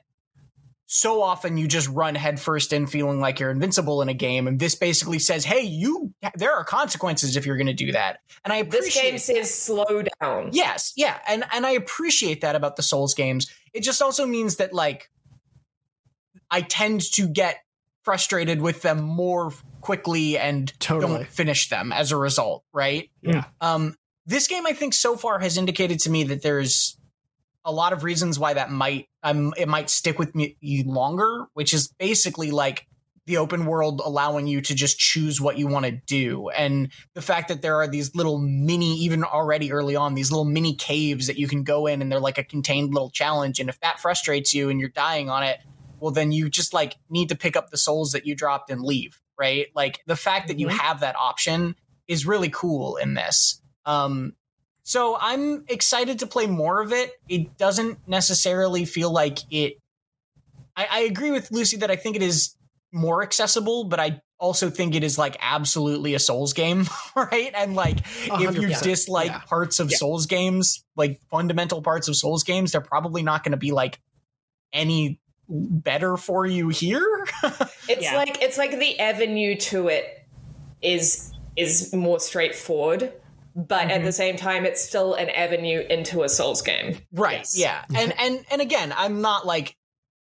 so 0.88 1.24
often 1.24 1.58
you 1.58 1.68
just 1.68 1.90
run 1.90 2.14
headfirst 2.14 2.72
in 2.72 2.86
feeling 2.86 3.20
like 3.20 3.40
you're 3.40 3.50
invincible 3.50 4.04
in 4.04 4.10
a 4.10 4.14
game 4.14 4.48
and 4.48 4.60
this 4.60 4.76
basically 4.76 5.18
says 5.18 5.44
hey 5.44 5.62
you 5.62 6.14
there 6.36 6.54
are 6.54 6.64
consequences 6.64 7.36
if 7.36 7.48
you're 7.48 7.58
going 7.58 7.66
to 7.66 7.74
do 7.74 7.92
that 7.92 8.20
and 8.44 8.54
i 8.54 8.62
This 8.62 8.94
game 8.94 9.18
says 9.18 9.54
slow 9.54 10.04
down. 10.22 10.50
Yes, 10.52 10.94
yeah, 10.96 11.18
and 11.28 11.44
and 11.52 11.66
I 11.66 11.72
appreciate 11.72 12.42
that 12.42 12.56
about 12.56 12.76
the 12.76 12.84
Souls 12.84 13.14
games. 13.14 13.52
It 13.74 13.82
just 13.82 14.02
also 14.02 14.26
means 14.26 14.58
that 14.58 14.74
like 14.74 15.10
I 16.52 16.62
tend 16.62 17.02
to 17.14 17.28
get 17.28 17.58
frustrated 18.06 18.62
with 18.62 18.82
them 18.84 19.02
more 19.02 19.52
quickly 19.82 20.38
and 20.38 20.72
Totally. 20.80 21.18
don't 21.18 21.28
finish 21.28 21.70
them 21.70 21.92
as 21.92 22.12
a 22.12 22.18
result, 22.18 22.64
right? 22.72 23.10
Yeah. 23.22 23.46
Um 23.60 23.96
this 24.26 24.48
game 24.48 24.66
I 24.66 24.74
think 24.74 24.94
so 24.94 25.18
far 25.18 25.40
has 25.40 25.58
indicated 25.58 26.00
to 26.02 26.10
me 26.10 26.24
that 26.26 26.42
there's 26.42 26.98
a 27.66 27.72
lot 27.72 27.94
of 27.94 28.04
reasons 28.04 28.38
why 28.40 28.54
that 28.54 28.72
might 28.72 29.10
um 29.24 29.54
it 29.58 29.68
might 29.68 29.90
stick 29.90 30.20
with 30.20 30.34
me 30.36 30.56
longer, 30.86 31.48
which 31.54 31.74
is 31.74 31.90
basically 32.00 32.52
like 32.52 32.88
the 33.26 33.38
open 33.38 33.66
world 33.66 34.02
allowing 34.06 34.46
you 34.46 34.62
to 34.62 34.76
just 34.76 35.00
choose 35.00 35.42
what 35.42 35.58
you 35.58 35.66
want 35.66 35.86
to 35.86 35.92
do 35.92 36.50
and 36.50 36.92
the 37.16 37.22
fact 37.22 37.48
that 37.48 37.62
there 37.64 37.76
are 37.76 37.88
these 37.88 38.16
little 38.16 38.38
mini 38.38 38.98
even 38.98 39.24
already 39.24 39.72
early 39.72 39.96
on 39.96 40.14
these 40.14 40.32
little 40.32 40.46
mini 40.46 40.76
caves 40.76 41.26
that 41.28 41.38
you 41.38 41.48
can 41.48 41.64
go 41.64 41.88
in 41.88 42.04
and 42.04 42.12
they're 42.12 42.20
like 42.20 42.38
a 42.38 42.44
contained 42.44 42.94
little 42.94 43.10
challenge 43.10 43.60
and 43.60 43.68
if 43.68 43.80
that 43.80 44.00
frustrates 44.00 44.54
you 44.54 44.70
and 44.70 44.80
you're 44.80 44.90
dying 44.90 45.30
on 45.30 45.42
it 45.42 45.60
well 46.00 46.12
then 46.12 46.32
you 46.32 46.50
just 46.50 46.74
like 46.74 46.96
need 47.10 47.30
to 47.30 47.36
pick 47.36 47.56
up 47.56 47.70
the 47.70 47.78
souls 47.78 48.12
that 48.12 48.26
you 48.26 48.36
dropped 48.36 48.70
and 48.70 48.82
leave 48.82 49.22
right 49.40 49.68
like 49.76 50.02
the 50.06 50.16
fact 50.16 50.48
that 50.48 50.60
you 50.60 50.68
have 50.68 51.00
that 51.02 51.16
option 51.16 51.76
is 52.08 52.26
really 52.26 52.50
cool 52.50 52.96
in 52.98 53.14
this 53.14 53.62
um 53.86 54.34
so 54.84 55.18
i'm 55.20 55.64
excited 55.68 56.20
to 56.20 56.28
play 56.28 56.46
more 56.48 56.82
of 56.82 56.92
it 56.94 57.12
it 57.28 57.58
doesn't 57.58 57.98
necessarily 58.08 58.86
feel 58.86 59.12
like 59.12 59.40
it 59.52 59.74
I, 60.78 60.88
I 60.92 61.00
agree 61.02 61.32
with 61.32 61.52
Lucy 61.52 61.78
that 61.78 61.90
I 61.92 61.96
think 61.96 62.16
it 62.16 62.22
is 62.22 62.56
more 62.92 63.24
accessible, 63.24 63.86
but 63.86 64.00
I 64.00 64.22
also 64.40 64.70
think 64.70 64.94
it 64.96 65.04
is 65.04 65.18
like 65.18 65.38
absolutely 65.40 66.16
a 66.16 66.20
Souls 66.20 66.52
game, 66.54 66.86
right? 67.16 67.52
And 67.56 67.76
like 67.76 68.00
A 68.30 68.42
if 68.42 68.56
you 68.56 68.68
dislike 68.68 69.32
Yeah. 69.32 69.40
parts 69.40 69.80
of 69.80 69.90
Yeah. 69.90 69.98
Souls 69.98 70.26
games, 70.26 70.84
like 70.98 71.22
fundamental 71.32 71.82
parts 71.82 72.08
of 72.08 72.16
Souls 72.16 72.44
games, 72.44 72.74
they're 72.74 72.82
probably 72.82 73.24
not 73.24 73.44
going 73.44 73.52
to 73.54 73.58
be 73.58 73.72
like 73.72 74.00
any 74.74 75.20
better 75.50 76.18
for 76.18 76.46
you 76.46 76.70
here. 76.70 77.26
It's 77.88 78.02
Yeah. 78.02 78.18
like 78.18 78.42
it's 78.42 78.58
like 78.58 78.80
the 78.80 79.00
avenue 79.00 79.56
to 79.56 79.90
it 79.90 80.26
is 80.82 81.32
is 81.56 81.94
more 81.94 82.20
straightforward, 82.20 83.14
but 83.56 83.84
at 83.84 83.98
mm-hmm. 83.98 84.06
the 84.06 84.12
same 84.12 84.38
time, 84.38 84.66
it's 84.66 84.84
still 84.84 85.14
an 85.14 85.30
avenue 85.30 85.86
into 85.88 86.24
a 86.24 86.30
Souls 86.30 86.64
game. 86.64 86.98
Right. 87.12 87.48
Yeah. 87.54 87.82
Mm-hmm. 87.84 87.96
And 87.96 88.20
and 88.20 88.46
and 88.52 88.62
again, 88.62 88.94
I'm 88.98 89.22
not 89.22 89.46
like 89.46 89.76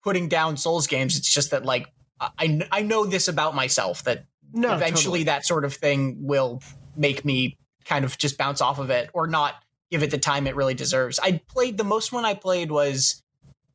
putting 0.02 0.28
down 0.28 0.56
Souls 0.56 0.86
games. 0.88 1.16
It's 1.16 1.32
just 1.32 1.52
that 1.52 1.64
like 1.64 1.86
I 2.20 2.66
I 2.72 2.82
know 2.82 3.06
this 3.06 3.28
about 3.28 3.54
myself 3.54 4.02
that 4.04 4.24
No, 4.52 4.74
eventually 4.74 5.20
totally. 5.20 5.24
that 5.24 5.46
sort 5.46 5.64
of 5.64 5.74
thing 5.74 6.16
will 6.20 6.62
make 6.96 7.24
me 7.24 7.58
kind 7.84 8.04
of 8.04 8.18
just 8.18 8.38
bounce 8.38 8.60
off 8.60 8.78
of 8.78 8.90
it 8.90 9.10
or 9.12 9.26
not 9.26 9.54
give 9.90 10.02
it 10.02 10.10
the 10.10 10.18
time 10.18 10.46
it 10.46 10.56
really 10.56 10.74
deserves. 10.74 11.18
I 11.22 11.40
played 11.48 11.78
the 11.78 11.84
most 11.84 12.12
one 12.12 12.24
I 12.24 12.34
played 12.34 12.70
was 12.72 13.21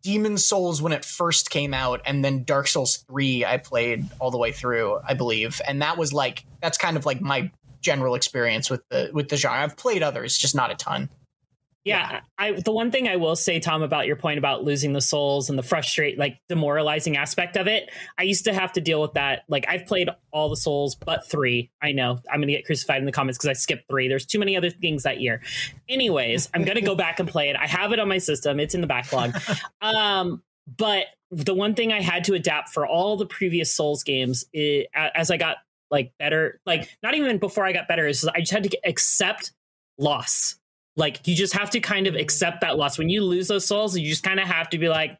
Demon 0.08 0.38
Souls 0.38 0.82
when 0.82 0.94
it 0.94 1.04
first 1.04 1.50
came 1.50 1.74
out 1.74 2.00
and 2.06 2.24
then 2.24 2.46
Dark 2.46 2.70
Souls 2.70 3.04
3 3.10 3.44
I 3.44 3.58
played 3.58 4.06
all 4.20 4.32
the 4.32 4.38
way 4.38 4.54
through, 4.54 5.02
I 5.06 5.14
believe. 5.14 5.60
And 5.68 5.82
that 5.82 5.98
was 5.98 6.14
like 6.14 6.46
that's 6.62 6.78
kind 6.78 6.96
of 6.96 7.06
like 7.06 7.20
my 7.20 7.52
general 7.82 8.16
experience 8.16 8.70
with 8.70 8.88
the 8.88 9.10
with 9.12 9.28
the 9.28 9.36
genre. 9.36 9.62
I've 9.62 9.76
played 9.76 10.04
others, 10.04 10.38
just 10.38 10.56
not 10.56 10.72
a 10.72 10.76
ton. 10.76 11.10
Yeah, 11.88 12.22
I 12.38 12.52
the 12.52 12.72
one 12.72 12.92
thing 12.92 13.08
I 13.08 13.16
will 13.16 13.36
say, 13.36 13.60
Tom, 13.60 13.82
about 13.82 14.08
your 14.08 14.16
point 14.16 14.38
about 14.38 14.64
losing 14.64 14.94
the 14.94 15.02
souls 15.02 15.50
and 15.50 15.58
the 15.58 15.64
frustrate, 15.64 16.18
like 16.18 16.40
demoralizing 16.50 17.18
aspect 17.18 17.56
of 17.56 17.68
it, 17.68 17.90
I 18.18 18.24
used 18.24 18.46
to 18.46 18.54
have 18.54 18.74
to 18.74 18.82
deal 18.82 19.02
with 19.02 19.14
that. 19.14 19.44
Like 19.48 19.66
I've 19.68 19.86
played 19.86 20.10
all 20.32 20.50
the 20.50 20.58
souls 20.58 20.96
but 20.96 21.30
three. 21.30 21.72
I 21.82 21.94
know 21.94 22.20
I'm 22.32 22.42
gonna 22.42 22.52
get 22.52 22.66
crucified 22.66 23.00
in 23.00 23.06
the 23.06 23.12
comments 23.12 23.38
because 23.38 23.50
I 23.50 23.54
skipped 23.54 23.88
three. 23.90 24.08
There's 24.08 24.26
too 24.26 24.40
many 24.40 24.58
other 24.58 24.70
things 24.70 25.04
that 25.04 25.22
year. 25.22 25.42
Anyways, 25.88 26.50
I'm 26.54 26.64
gonna 26.64 26.82
go 26.82 26.96
back 26.96 27.20
and 27.20 27.30
play 27.30 27.50
it. 27.50 27.56
I 27.56 27.68
have 27.68 27.94
it 27.94 28.00
on 28.00 28.08
my 28.08 28.18
system. 28.18 28.60
It's 28.60 28.76
in 28.76 28.82
the 28.82 28.88
backlog. 28.88 29.36
Um, 29.82 30.42
but 30.78 31.06
the 31.32 31.54
one 31.54 31.76
thing 31.76 31.94
I 31.94 32.02
had 32.02 32.26
to 32.26 32.34
adapt 32.34 32.70
for 32.70 32.86
all 32.86 33.16
the 33.16 33.26
previous 33.26 33.74
Souls 33.74 34.04
games, 34.04 34.46
i 34.56 34.86
as 35.16 35.32
I 35.32 35.38
got 35.38 35.58
like 35.90 36.12
better, 36.20 36.60
like 36.66 36.90
not 37.04 37.16
even 37.16 37.38
before 37.38 37.66
I 37.66 37.72
got 37.72 37.88
better, 37.88 38.08
is 38.08 38.26
I 38.26 38.40
just 38.40 38.52
had 38.52 38.64
to 38.64 38.78
accept 38.86 39.52
loss 39.98 40.58
like 40.98 41.26
you 41.26 41.36
just 41.36 41.54
have 41.54 41.70
to 41.70 41.80
kind 41.80 42.08
of 42.08 42.16
accept 42.16 42.62
that 42.62 42.78
loss 42.78 42.98
when 42.98 43.08
you 43.10 43.24
lose 43.24 43.48
those 43.48 43.66
souls 43.66 43.98
you 43.98 44.10
just 44.10 44.24
kind 44.24 44.40
of 44.40 44.48
have 44.48 44.70
to 44.70 44.78
be 44.78 44.90
like 44.90 45.18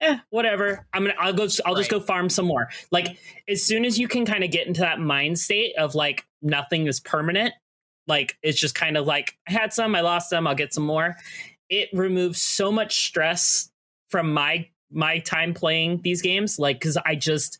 eh, 0.00 0.18
whatever. 0.30 0.86
I'm 0.92 1.02
gonna 1.02 1.14
I'll 1.18 1.32
go 1.32 1.48
I'll 1.66 1.74
just 1.74 1.90
go 1.90 2.00
farm 2.00 2.28
some 2.28 2.46
more. 2.46 2.68
Like 2.90 3.18
as 3.48 3.62
soon 3.62 3.84
as 3.84 3.98
you 3.98 4.08
can 4.08 4.24
kind 4.24 4.44
of 4.44 4.50
get 4.50 4.66
into 4.66 4.80
that 4.80 5.00
mind 5.00 5.38
state 5.38 5.76
of 5.76 5.94
like 5.94 6.24
nothing 6.40 6.86
is 6.86 7.00
permanent, 7.00 7.52
like 8.06 8.36
it's 8.42 8.58
just 8.58 8.74
kind 8.74 8.96
of 8.96 9.06
like 9.06 9.36
I 9.48 9.52
had 9.52 9.72
some, 9.72 9.94
I 9.94 10.00
lost 10.00 10.30
some, 10.30 10.46
I'll 10.46 10.54
get 10.54 10.72
some 10.72 10.86
more. 10.86 11.16
It 11.68 11.88
removes 11.92 12.40
so 12.40 12.72
much 12.72 13.06
stress 13.06 13.70
from 14.10 14.32
my 14.32 14.68
my 14.90 15.18
time 15.18 15.52
playing 15.52 16.00
these 16.02 16.22
games, 16.22 16.58
like 16.58 16.78
because 16.80 16.96
I 16.96 17.14
just 17.14 17.58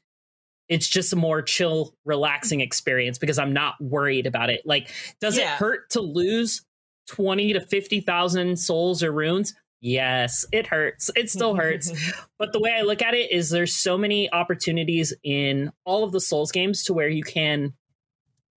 it's 0.68 0.86
just 0.88 1.12
a 1.12 1.16
more 1.16 1.40
chill, 1.40 1.94
relaxing 2.04 2.60
experience 2.60 3.18
because 3.18 3.38
I'm 3.38 3.54
not 3.54 3.80
worried 3.80 4.26
about 4.26 4.50
it. 4.50 4.62
Like, 4.66 4.90
does 5.18 5.38
Yeah. 5.38 5.54
it 5.54 5.58
hurt 5.58 5.90
to 5.90 6.02
lose 6.02 6.62
twenty 7.08 7.52
to 7.52 7.60
fifty 7.60 8.00
thousand 8.00 8.58
souls 8.58 9.02
or 9.02 9.10
runes? 9.10 9.54
Yes, 9.80 10.44
it 10.52 10.66
hurts. 10.66 11.10
It 11.14 11.30
still 11.30 11.54
hurts. 11.56 11.92
but 12.38 12.52
the 12.52 12.60
way 12.60 12.74
I 12.76 12.82
look 12.82 13.02
at 13.02 13.14
it 13.14 13.30
is 13.30 13.50
there's 13.50 13.74
so 13.74 13.96
many 13.96 14.30
opportunities 14.32 15.12
in 15.22 15.72
all 15.84 16.04
of 16.04 16.12
the 16.12 16.20
Souls 16.20 16.50
games 16.50 16.84
to 16.84 16.92
where 16.92 17.08
you 17.08 17.22
can 17.22 17.74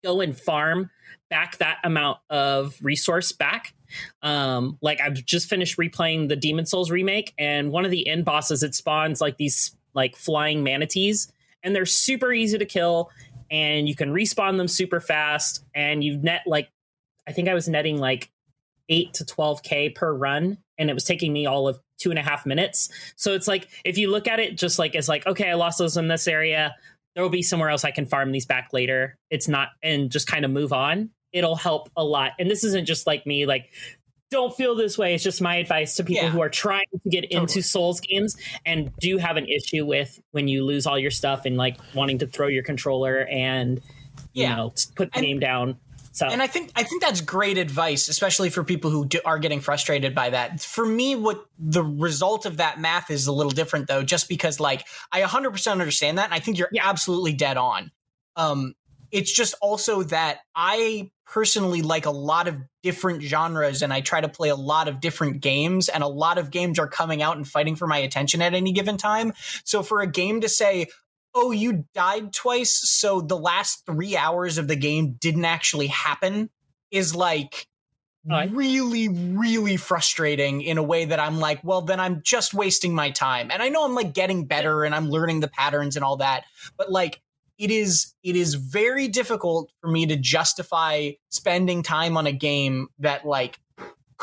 go 0.03 0.21
and 0.21 0.37
farm 0.37 0.89
back 1.29 1.57
that 1.59 1.77
amount 1.83 2.17
of 2.29 2.75
resource 2.81 3.31
back. 3.31 3.73
Um, 4.21 4.77
like 4.81 4.99
I've 4.99 5.13
just 5.25 5.49
finished 5.49 5.77
replaying 5.77 6.29
the 6.29 6.35
Demon 6.35 6.65
Souls 6.65 6.89
remake, 6.89 7.33
and 7.37 7.71
one 7.71 7.85
of 7.85 7.91
the 7.91 8.07
end 8.07 8.25
bosses 8.25 8.63
it 8.63 8.73
spawns 8.73 9.21
like 9.21 9.37
these 9.37 9.75
like 9.93 10.15
flying 10.15 10.63
manatees, 10.63 11.31
and 11.61 11.75
they're 11.75 11.85
super 11.85 12.31
easy 12.31 12.57
to 12.57 12.65
kill, 12.65 13.11
and 13.51 13.87
you 13.87 13.95
can 13.95 14.11
respawn 14.11 14.57
them 14.57 14.67
super 14.67 14.99
fast, 14.99 15.63
and 15.75 16.03
you've 16.03 16.23
net 16.23 16.41
like 16.47 16.69
I 17.27 17.33
think 17.33 17.47
I 17.47 17.53
was 17.53 17.67
netting 17.67 17.97
like 17.97 18.31
eight 18.91 19.13
to 19.15 19.25
twelve 19.25 19.63
k 19.63 19.89
per 19.89 20.13
run, 20.13 20.59
and 20.77 20.89
it 20.91 20.93
was 20.93 21.03
taking 21.03 21.33
me 21.33 21.47
all 21.47 21.67
of 21.67 21.79
two 21.97 22.11
and 22.11 22.19
a 22.19 22.23
half 22.23 22.45
minutes. 22.45 22.89
So 23.15 23.33
it's 23.33 23.47
like 23.47 23.67
if 23.83 23.97
you 23.97 24.11
look 24.11 24.27
at 24.27 24.39
it 24.39 24.57
just 24.57 24.77
like 24.77 24.93
it's 24.93 25.07
like 25.07 25.25
okay, 25.25 25.49
I 25.49 25.55
lost 25.55 25.79
those 25.79 25.97
in 25.97 26.07
this 26.07 26.27
area, 26.27 26.75
there 27.15 27.23
will 27.23 27.31
be 27.31 27.41
somewhere 27.41 27.69
else 27.69 27.83
I 27.83 27.91
can 27.91 28.05
farm 28.05 28.31
these 28.31 28.45
back 28.45 28.69
later. 28.73 29.17
It's 29.31 29.47
not 29.47 29.69
and 29.81 30.11
just 30.11 30.27
kind 30.27 30.45
of 30.45 30.51
move 30.51 30.73
on. 30.73 31.09
It'll 31.33 31.55
help 31.55 31.89
a 31.95 32.03
lot. 32.03 32.33
And 32.37 32.49
this 32.51 32.63
isn't 32.63 32.85
just 32.85 33.07
like 33.07 33.25
me 33.25 33.45
like 33.45 33.71
don't 34.29 34.55
feel 34.55 34.75
this 34.75 34.97
way. 34.97 35.13
It's 35.13 35.23
just 35.25 35.41
my 35.41 35.55
advice 35.55 35.95
to 35.95 36.05
people 36.05 36.23
Yeah. 36.23 36.29
who 36.29 36.41
are 36.41 36.49
trying 36.49 36.85
to 37.03 37.09
get 37.09 37.25
into 37.25 37.61
Souls 37.61 37.99
games 37.99 38.37
and 38.65 38.89
do 38.99 39.17
have 39.17 39.35
an 39.35 39.45
issue 39.45 39.85
with 39.85 40.21
when 40.31 40.47
you 40.47 40.63
lose 40.63 40.87
all 40.87 40.97
your 40.97 41.11
stuff 41.11 41.45
and 41.45 41.57
like 41.57 41.77
wanting 41.93 42.17
to 42.19 42.27
throw 42.27 42.47
your 42.47 42.63
controller 42.63 43.25
and 43.29 43.81
you 44.33 44.47
know 44.47 44.73
put 44.95 45.11
the 45.13 45.19
game 45.21 45.39
down. 45.39 45.77
So 46.11 46.27
And 46.27 46.41
I 46.41 46.47
think 46.47 46.71
I 46.75 46.83
think 46.83 47.01
that's 47.01 47.21
great 47.21 47.57
advice, 47.57 48.09
especially 48.09 48.49
for 48.49 48.63
people 48.63 48.91
who 48.91 49.05
do, 49.05 49.19
are 49.23 49.39
getting 49.39 49.61
frustrated 49.61 50.13
by 50.13 50.31
that. 50.31 50.59
For 50.59 50.85
me, 50.85 51.15
what 51.15 51.45
the 51.57 51.83
result 51.83 52.45
of 52.45 52.57
that 52.57 52.79
math 52.79 53.09
is 53.09 53.27
a 53.27 53.31
little 53.31 53.51
different, 53.51 53.87
though, 53.87 54.03
just 54.03 54.27
because 54.27 54.59
like 54.59 54.85
I 55.11 55.21
100% 55.21 55.71
understand 55.71 56.17
that, 56.17 56.25
and 56.25 56.33
I 56.33 56.39
think 56.39 56.57
you're 56.57 56.69
absolutely 56.81 57.33
dead 57.33 57.55
on. 57.55 57.91
Um, 58.35 58.73
it's 59.11 59.31
just 59.31 59.55
also 59.61 60.03
that 60.03 60.39
I 60.55 61.11
personally 61.25 61.81
like 61.81 62.05
a 62.05 62.11
lot 62.11 62.49
of 62.49 62.57
different 62.83 63.21
genres, 63.21 63.81
and 63.81 63.93
I 63.93 64.01
try 64.01 64.19
to 64.19 64.29
play 64.29 64.49
a 64.49 64.55
lot 64.55 64.89
of 64.89 64.99
different 64.99 65.41
games, 65.41 65.87
and 65.87 66.03
a 66.03 66.07
lot 66.07 66.37
of 66.37 66.51
games 66.51 66.77
are 66.77 66.87
coming 66.87 67.21
out 67.21 67.37
and 67.37 67.47
fighting 67.47 67.77
for 67.77 67.87
my 67.87 67.97
attention 67.99 68.41
at 68.41 68.53
any 68.53 68.73
given 68.73 68.97
time. 68.97 69.31
So 69.63 69.81
for 69.81 70.01
a 70.01 70.07
game 70.07 70.41
to 70.41 70.49
say, 70.49 70.87
oh, 71.33 71.51
you 71.51 71.85
died 71.93 72.33
twice, 72.33 72.73
so 72.73 73.21
the 73.21 73.37
last 73.37 73.85
three 73.85 74.15
hours 74.15 74.57
of 74.57 74.67
the 74.67 74.75
game 74.75 75.17
didn't 75.19 75.45
actually 75.45 75.87
happen 75.87 76.49
is 76.91 77.15
like 77.15 77.67
really, 78.51 79.07
really 79.07 79.77
frustrating 79.77 80.61
in 80.61 80.77
a 80.77 80.83
way 80.83 81.05
that 81.05 81.19
I'm 81.19 81.39
like, 81.39 81.63
well, 81.63 81.81
then 81.81 81.99
I'm 81.99 82.21
just 82.23 82.53
wasting 82.53 82.93
my 82.93 83.09
time. 83.11 83.49
And 83.51 83.63
I 83.63 83.69
know 83.69 83.83
I'm 83.83 83.95
like 83.95 84.13
getting 84.13 84.45
better 84.45 84.83
and 84.83 84.93
I'm 84.93 85.09
learning 85.09 85.39
the 85.39 85.47
patterns 85.47 85.95
and 85.95 86.05
all 86.05 86.17
that, 86.17 86.43
but 86.77 86.91
like 86.91 87.21
it 87.57 87.71
is 87.71 88.13
it 88.23 88.35
is 88.35 88.55
very 88.55 89.07
difficult 89.07 89.71
for 89.81 89.89
me 89.89 90.05
to 90.07 90.15
justify 90.15 91.11
spending 91.29 91.83
time 91.83 92.17
on 92.17 92.27
a 92.27 92.31
game 92.31 92.87
that 92.99 93.25
like 93.25 93.59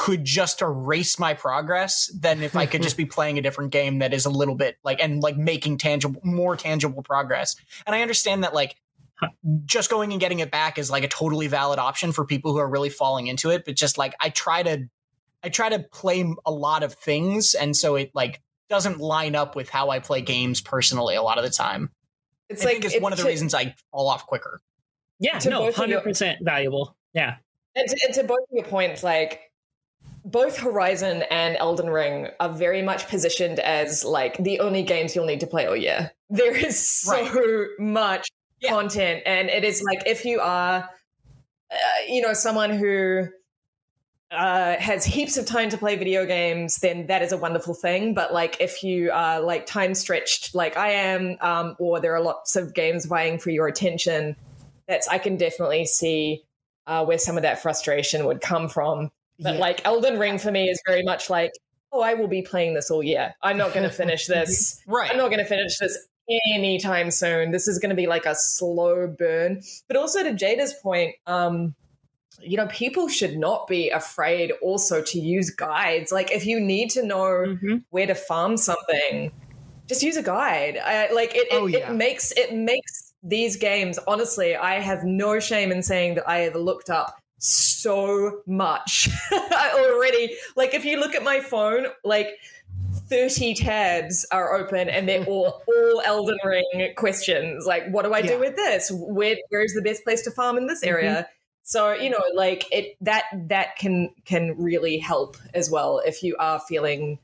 could 0.01 0.25
just 0.25 0.63
erase 0.63 1.19
my 1.19 1.35
progress 1.35 2.09
than 2.17 2.41
if 2.41 2.55
I 2.55 2.67
could 2.67 2.83
just 2.83 2.97
be 2.97 3.05
playing 3.17 3.37
a 3.37 3.43
different 3.43 3.73
game 3.73 3.99
that 3.99 4.15
is 4.15 4.27
a 4.27 4.31
little 4.31 4.55
bit 4.55 4.77
like 4.85 5.03
and 5.03 5.21
like 5.21 5.37
making 5.37 5.77
tangible 5.77 6.21
more 6.23 6.57
tangible 6.57 7.03
progress. 7.03 7.57
And 7.85 7.97
I 7.97 8.03
understand 8.03 8.45
that 8.45 8.55
like 8.55 8.77
just 9.65 9.91
going 9.91 10.13
and 10.13 10.21
getting 10.21 10.39
it 10.39 10.53
back 10.53 10.79
is 10.79 10.89
like 10.89 11.03
a 11.03 11.09
totally 11.09 11.49
valid 11.49 11.81
option 11.81 12.13
for 12.13 12.25
people 12.25 12.53
who 12.53 12.59
are 12.59 12.71
really 12.71 12.91
falling 12.91 13.27
into 13.27 13.51
it, 13.51 13.65
but 13.65 13.75
just 13.75 13.99
like 13.99 14.15
I 14.21 14.29
try 14.29 14.63
to 14.63 14.87
I 15.43 15.49
try 15.49 15.69
to 15.69 15.81
play 15.81 16.25
a 16.47 16.53
lot 16.53 16.85
of 16.85 16.95
things 16.95 17.55
and 17.55 17.77
so 17.77 17.97
it 17.97 18.13
like 18.15 18.41
doesn't 18.69 19.01
line 19.01 19.35
up 19.35 19.57
with 19.57 19.69
how 19.69 19.91
I 19.91 19.99
play 19.99 20.21
games 20.21 20.61
personally 20.61 21.17
a 21.17 21.23
lot 21.23 21.39
of 21.39 21.45
the 21.45 21.51
time. 21.51 21.91
It's 22.49 22.63
I 22.63 22.67
like 22.67 22.75
think 22.75 22.85
it's 22.85 22.95
it 22.95 23.03
one 23.03 23.13
of 23.13 23.17
the 23.19 23.25
should- 23.25 23.31
reasons 23.31 23.53
I 23.53 23.75
fall 23.91 24.09
off 24.09 24.27
quicker. 24.29 24.63
yeah, 25.19 25.41
to 25.41 25.51
no, 25.51 25.59
both 25.59 25.69
of 25.71 25.89
your- 25.89 25.99
hundred 25.99 26.09
percent 26.09 26.39
valuable. 26.41 26.97
Yeah. 27.15 27.35
And 27.75 27.89
to, 27.89 27.99
and 28.07 28.15
to 28.15 28.23
both 28.25 28.39
of 28.39 28.49
your 28.53 28.65
points, 28.65 29.03
like 29.03 29.41
both 30.31 30.59
Horizon 30.59 31.25
and 31.31 31.57
Elden 31.57 31.89
Ring 31.89 32.29
are 32.39 32.51
very 32.51 32.83
much 32.83 33.09
positioned 33.09 33.59
as 33.61 34.05
like 34.05 34.37
the 34.39 34.61
only 34.61 34.83
games 34.83 35.17
you'll 35.17 35.27
need 35.27 35.41
to 35.41 35.47
play 35.47 35.67
all 35.67 35.77
year. 35.77 36.13
There 36.31 36.55
is 36.55 36.79
so 36.87 37.67
much 37.79 38.29
content, 38.65 39.23
and 39.25 39.49
it 39.49 39.65
is 39.65 39.83
like 39.83 40.03
if 40.07 40.25
you 40.25 40.41
are, 40.41 40.89
uh, 41.71 41.77
you 42.07 42.21
know, 42.21 42.35
someone 42.35 42.71
who 42.71 43.29
uh, 44.31 44.77
has 44.77 45.07
heaps 45.07 45.39
of 45.39 45.47
time 45.47 45.71
to 45.71 45.79
play 45.79 45.97
video 45.97 46.27
games, 46.27 46.77
then 46.77 47.07
that 47.07 47.23
is 47.23 47.33
a 47.33 47.39
wonderful 47.39 47.73
thing. 47.73 48.13
But 48.13 48.33
like 48.33 48.59
if 48.61 48.83
you 48.83 49.11
are 49.11 49.41
like 49.41 49.65
time 49.65 49.95
stretched, 49.95 50.55
like 50.55 50.77
I 50.77 50.91
am, 50.91 51.39
um, 51.41 51.77
or 51.79 52.01
there 52.01 52.15
are 52.15 52.21
lots 52.21 52.55
of 52.55 52.75
games 52.75 53.07
vying 53.07 53.39
for 53.39 53.49
your 53.49 53.67
attention, 53.67 54.37
that's 54.87 55.09
I 55.09 55.17
can 55.17 55.39
definitely 55.39 55.87
see 55.87 56.45
uh, 56.87 57.05
where 57.07 57.19
some 57.19 57.39
of 57.39 57.43
that 57.43 57.63
frustration 57.63 58.27
would 58.27 58.43
come 58.43 58.69
from. 58.69 59.11
But 59.39 59.55
Yeah. 59.55 59.61
like 59.61 59.85
Elden 59.87 60.19
Ring 60.19 60.39
for 60.39 60.51
me 60.51 60.69
is 60.69 60.81
very 60.87 61.03
much 61.03 61.31
like, 61.31 61.53
oh, 61.93 62.01
I 62.01 62.15
will 62.15 62.29
be 62.29 62.43
playing 62.43 62.75
this 62.75 62.91
all 62.91 63.03
year. 63.03 63.35
I'm 63.43 63.57
not 63.57 63.73
going 63.73 63.89
to 63.89 63.95
finish 63.95 64.27
this. 64.35 64.81
right. 64.87 65.11
I'm 65.11 65.17
not 65.17 65.29
going 65.29 65.39
to 65.39 65.45
finish 65.49 65.79
this 65.79 65.97
anytime 66.55 67.11
soon. 67.11 67.51
This 67.51 67.69
is 67.69 67.79
going 67.79 67.91
to 67.91 67.97
be 67.97 68.07
like 68.07 68.27
a 68.27 68.35
slow 68.37 69.07
burn. 69.07 69.63
But 69.87 69.97
also 69.97 70.23
to 70.23 70.33
Jada's 70.33 70.75
point, 70.83 71.15
um, 71.27 71.75
you 72.41 72.57
know, 72.57 72.67
people 72.67 73.09
should 73.09 73.37
not 73.39 73.67
be 73.67 73.91
afraid 73.91 74.53
also 74.63 75.03
to 75.03 75.19
use 75.19 75.51
guides. 75.51 76.13
Like 76.13 76.31
if 76.31 76.47
you 76.47 76.61
need 76.61 76.91
to 76.91 77.03
know 77.03 77.57
where 77.91 78.07
to 78.07 78.15
farm 78.15 78.57
something, 78.57 79.33
just 79.89 80.03
use 80.03 80.17
a 80.17 80.23
guide. 80.23 80.77
I, 80.79 81.11
like 81.13 81.35
it, 81.35 81.49
it, 81.51 81.75
it 81.75 81.93
makes 81.93 82.33
it 82.33 82.55
makes 82.55 83.15
these 83.23 83.57
games. 83.57 83.99
Honestly, 84.07 84.55
I 84.55 84.79
have 84.81 85.03
no 85.05 85.41
shame 85.41 85.73
in 85.73 85.83
saying 85.83 86.17
that 86.17 86.29
I 86.29 86.41
have 86.41 86.55
looked 86.55 86.91
up 86.91 87.18
so 87.39 88.43
much 88.47 89.09
already. 89.33 90.37
Like 90.57 90.75
if 90.75 90.85
you 90.85 90.99
look 90.99 91.15
at 91.15 91.23
my 91.23 91.41
phone, 91.41 91.87
like 92.05 92.39
30 93.09 93.55
tabs 93.55 94.27
are 94.33 94.55
open 94.55 94.89
and 94.89 95.09
they're 95.09 95.25
all 95.25 95.63
all 95.69 96.03
Elden 96.05 96.39
Ring 96.45 96.93
questions. 96.97 97.67
Like, 97.67 97.89
what 97.91 98.05
do 98.05 98.13
I 98.13 98.19
Yeah. 98.19 98.33
do 98.33 98.41
with 98.41 98.57
this? 98.57 98.91
Where 98.93 99.37
where's 99.49 99.73
the 99.73 99.83
best 99.83 100.05
place 100.05 100.23
to 100.23 100.31
farm 100.31 100.57
in 100.57 100.67
this 100.67 100.81
mm-hmm. 100.81 100.89
area? 100.89 101.29
So, 101.63 101.93
you 101.93 102.11
know, 102.11 102.23
like 102.35 102.65
it 102.73 102.97
that 103.03 103.25
that 103.49 103.77
can 103.77 104.11
can 104.25 104.57
really 104.57 104.99
help 104.99 105.37
as 105.55 105.71
well 105.71 106.01
if 106.05 106.23
you 106.23 106.35
are 106.39 106.61
feeling 106.61 107.19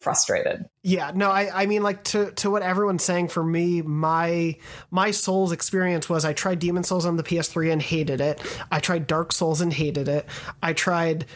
frustrated. 0.00 0.64
Yeah, 0.82 1.10
no, 1.14 1.30
I, 1.30 1.62
I 1.62 1.66
mean 1.66 1.82
like 1.82 2.04
to 2.04 2.32
to 2.32 2.50
what 2.50 2.62
everyone's 2.62 3.04
saying 3.04 3.28
for 3.28 3.42
me, 3.42 3.82
my 3.82 4.56
my 4.90 5.10
Souls 5.10 5.52
experience 5.52 6.08
was 6.08 6.24
I 6.24 6.32
tried 6.32 6.60
Demon's 6.60 6.88
Souls 6.88 7.06
on 7.06 7.16
the 7.16 7.22
PS3 7.22 7.72
and 7.72 7.82
hated 7.82 8.20
it. 8.20 8.40
I 8.70 8.80
tried 8.80 9.06
Dark 9.06 9.32
Souls 9.32 9.60
and 9.60 9.72
hated 9.72 10.08
it. 10.08 10.26
I 10.62 10.72
tried 10.72 11.26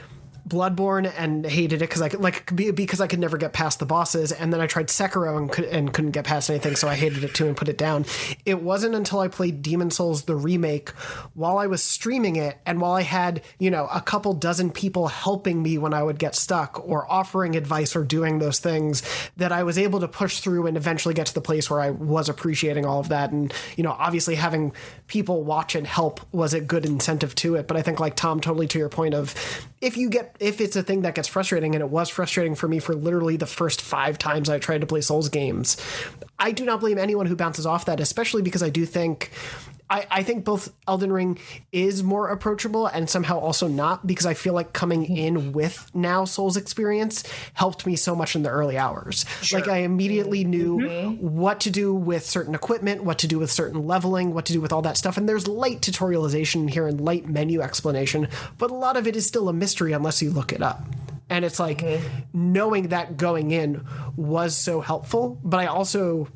Bloodborne 0.53 1.11
and 1.17 1.47
hated 1.47 1.81
it 1.81 1.89
because 1.89 2.03
I 2.03 2.11
could 2.11 2.21
like 2.21 2.55
because 2.55 3.01
I 3.01 3.07
could 3.07 3.19
never 3.19 3.39
get 3.39 3.55
past 3.55 3.79
the 3.79 3.87
bosses, 3.87 4.33
and 4.33 4.53
then 4.53 4.61
I 4.61 4.67
tried 4.67 4.89
Sekiro 4.89 5.39
and, 5.39 5.51
could, 5.51 5.65
and 5.65 5.95
couldn't 5.95 6.11
get 6.11 6.27
past 6.27 6.51
anything, 6.51 6.77
so 6.77 6.89
I 6.89 6.95
hated 6.95 7.25
it 7.25 7.35
too 7.35 7.47
and 7.47 7.57
put 7.57 7.71
it 7.71 7.79
down. 7.79 8.05
It 8.45 8.63
wasn't 8.63 8.95
until 8.95 9.21
I 9.21 9.29
played 9.29 9.63
Demon's 9.63 9.97
Souls 9.97 10.25
the 10.25 10.37
remake 10.37 10.91
while 11.33 11.57
I 11.57 11.67
was 11.69 11.83
streaming 11.83 12.37
it, 12.37 12.59
and 12.67 12.83
while 12.83 12.93
I 12.93 13.01
had 13.01 13.41
you 13.59 13.71
know 13.71 13.89
a 13.91 14.03
couple 14.03 14.35
dozen 14.35 14.71
people 14.71 15.09
helping 15.09 15.63
me 15.63 15.79
when 15.79 15.95
I 15.95 16.03
would 16.03 16.19
get 16.19 16.35
stuck 16.35 16.87
or 16.87 17.11
offering 17.11 17.57
advice 17.57 17.97
or 17.97 18.05
doing 18.05 18.39
those 18.39 18.59
things, 18.59 19.03
that 19.39 19.53
I 19.53 19.63
was 19.63 19.79
able 19.79 20.01
to 20.01 20.09
push 20.09 20.41
through 20.41 20.67
and 20.67 20.77
eventually 20.77 21.15
get 21.15 21.29
to 21.29 21.35
the 21.35 21.41
place 21.41 21.71
where 21.71 21.81
I 21.81 21.89
was 21.89 22.29
appreciating 22.29 22.85
all 22.85 23.01
of 23.01 23.09
that, 23.09 23.33
and 23.33 23.55
you 23.75 23.83
know 23.83 23.97
obviously 23.99 24.35
having 24.35 24.75
people 25.07 25.45
watch 25.45 25.75
and 25.75 25.87
help 25.87 26.21
was 26.31 26.53
a 26.53 26.61
good 26.61 26.85
incentive 26.85 27.35
to 27.37 27.55
it. 27.55 27.67
But 27.67 27.79
I 27.79 27.83
think 27.83 28.01
like 28.01 28.17
Tom, 28.17 28.39
totally 28.39 28.67
to 28.69 28.79
your 28.79 28.91
point 28.91 29.15
of 29.15 29.35
if 29.81 29.97
you 29.97 30.11
get 30.11 30.37
if 30.43 30.61
it's 30.61 30.75
a 30.75 30.83
thing 30.83 31.03
that 31.03 31.15
gets 31.15 31.29
frustrating 31.29 31.75
and 31.75 31.83
it 31.83 31.89
was 31.89 32.09
frustrating 32.09 32.55
for 32.57 32.67
me 32.67 32.81
for 32.81 32.95
literally 32.95 33.37
the 33.37 33.47
first 33.47 33.81
five 33.81 34.19
times 34.19 34.51
i 34.51 34.59
tried 34.59 34.81
to 34.81 34.87
play 34.87 35.01
souls 35.01 35.29
games 35.29 35.77
i 36.39 36.51
do 36.51 36.65
not 36.65 36.81
blame 36.81 36.99
anyone 36.99 37.27
who 37.27 37.37
bounces 37.37 37.65
off 37.65 37.85
that 37.85 38.01
especially 38.01 38.43
because 38.43 38.63
i 38.63 38.69
do 38.69 38.85
think 38.85 39.31
I, 39.93 40.07
I 40.11 40.23
think 40.23 40.47
both 40.47 40.73
Elden 40.89 41.13
Ring 41.13 41.39
is 41.71 42.03
more 42.03 42.31
approachable 42.31 42.87
and 42.87 43.11
somehow 43.11 43.39
also 43.39 43.69
not 43.69 44.07
because 44.07 44.25
I 44.25 44.33
feel 44.33 44.55
like 44.55 44.73
coming 44.73 45.03
mm-hmm. 45.03 45.17
in 45.17 45.53
with 45.53 45.91
now 45.93 46.25
Souls 46.25 46.57
experience 46.57 47.25
helped 47.53 47.85
me 47.85 47.95
so 47.97 48.17
much 48.17 48.35
in 48.35 48.43
the 48.43 48.49
early 48.49 48.79
hours. 48.79 49.27
Like 49.53 49.69
I 49.69 49.79
immediately 49.79 50.45
mm-hmm. 50.45 50.51
knew 50.51 50.79
mm-hmm. 50.79 51.27
what 51.37 51.61
to 51.61 51.71
do 51.71 51.95
with 51.95 52.25
certain 52.25 52.55
equipment, 52.55 53.05
what 53.05 53.19
to 53.19 53.29
do 53.29 53.39
with 53.39 53.53
certain 53.53 53.87
leveling, 53.87 54.33
what 54.33 54.47
to 54.47 54.55
do 54.55 54.63
with 54.63 54.73
all 54.73 54.81
that 54.81 54.97
stuff. 54.97 55.19
And 55.19 55.29
there's 55.29 55.47
light 55.47 55.83
tutorialization 55.83 56.71
here 56.71 56.87
and 56.87 56.99
light 56.99 57.29
menu 57.29 57.61
explanation, 57.61 58.29
but 58.57 58.71
a 58.71 58.75
lot 58.75 58.97
of 58.97 59.07
it 59.07 59.15
is 59.15 59.27
still 59.27 59.51
a 59.51 59.53
mystery 59.53 59.93
unless 59.93 60.23
you 60.23 60.31
look 60.31 60.55
it 60.55 60.63
up. 60.63 60.83
And 61.29 61.45
it's 61.45 61.61
like 61.61 61.85
knowing 62.33 62.89
that 62.89 63.19
going 63.19 63.51
in 63.51 63.85
was 64.17 64.57
so 64.57 64.81
helpful, 64.81 65.39
but 65.45 65.61
I 65.61 65.67
also 65.67 66.29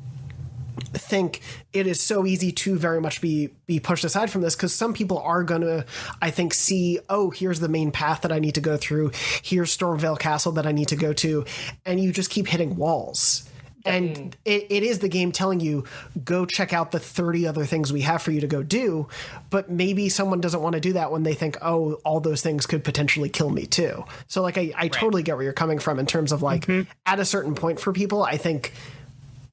think 0.79 1.41
it 1.73 1.87
is 1.87 2.01
so 2.01 2.25
easy 2.25 2.51
to 2.51 2.77
very 2.77 3.01
much 3.01 3.21
be 3.21 3.49
be 3.65 3.79
pushed 3.79 4.03
aside 4.03 4.29
from 4.29 4.41
this 4.41 4.55
because 4.55 4.73
some 4.73 4.93
people 4.93 5.19
are 5.19 5.43
gonna 5.43 5.85
i 6.21 6.31
think 6.31 6.53
see 6.53 6.99
oh 7.09 7.29
here's 7.29 7.59
the 7.59 7.69
main 7.69 7.91
path 7.91 8.21
that 8.21 8.31
i 8.31 8.39
need 8.39 8.55
to 8.55 8.61
go 8.61 8.77
through. 8.77 9.11
Here's 9.41 9.75
Stormveil 9.75 10.19
Castle 10.19 10.51
that 10.53 10.65
i 10.65 10.71
need 10.71 10.89
to 10.89 10.95
go 10.95 11.13
to. 11.13 11.45
And 11.85 11.99
you 11.99 12.11
just 12.11 12.29
keep 12.29 12.47
hitting 12.47 12.75
walls. 12.75 13.49
And 13.85 14.35
it, 14.43 14.67
it 14.69 14.83
is 14.83 14.99
the 14.99 15.07
game 15.07 15.31
telling 15.31 15.61
you 15.61 15.85
go 16.25 16.45
check 16.45 16.73
out 16.73 16.91
the 16.91 16.99
30 16.99 17.47
other 17.47 17.63
things 17.63 17.93
we 17.93 18.01
have 18.01 18.21
for 18.21 18.31
you 18.31 18.41
to 18.41 18.47
go 18.47 18.61
do. 18.61 19.07
But 19.49 19.69
maybe 19.69 20.09
someone 20.09 20.41
doesn't 20.41 20.61
want 20.61 20.73
to 20.73 20.81
do 20.81 20.93
that 20.93 21.09
when 21.09 21.23
they 21.23 21.33
think 21.33 21.57
oh 21.61 21.93
all 22.03 22.19
those 22.19 22.41
things 22.41 22.65
could 22.65 22.83
potentially 22.83 23.29
kill 23.29 23.49
me 23.49 23.65
too. 23.65 24.03
So 24.27 24.41
like 24.41 24.57
i, 24.57 24.73
I 24.75 24.87
totally 24.89 25.23
get 25.23 25.35
where 25.35 25.43
you're 25.43 25.53
coming 25.53 25.79
from 25.79 25.99
in 25.99 26.05
terms 26.05 26.31
of 26.31 26.41
like 26.41 26.65
mm-hmm. 26.65 26.89
at 27.05 27.19
a 27.19 27.25
certain 27.25 27.55
point 27.55 27.79
for 27.79 27.93
people 27.93 28.23
i 28.23 28.35
think 28.35 28.73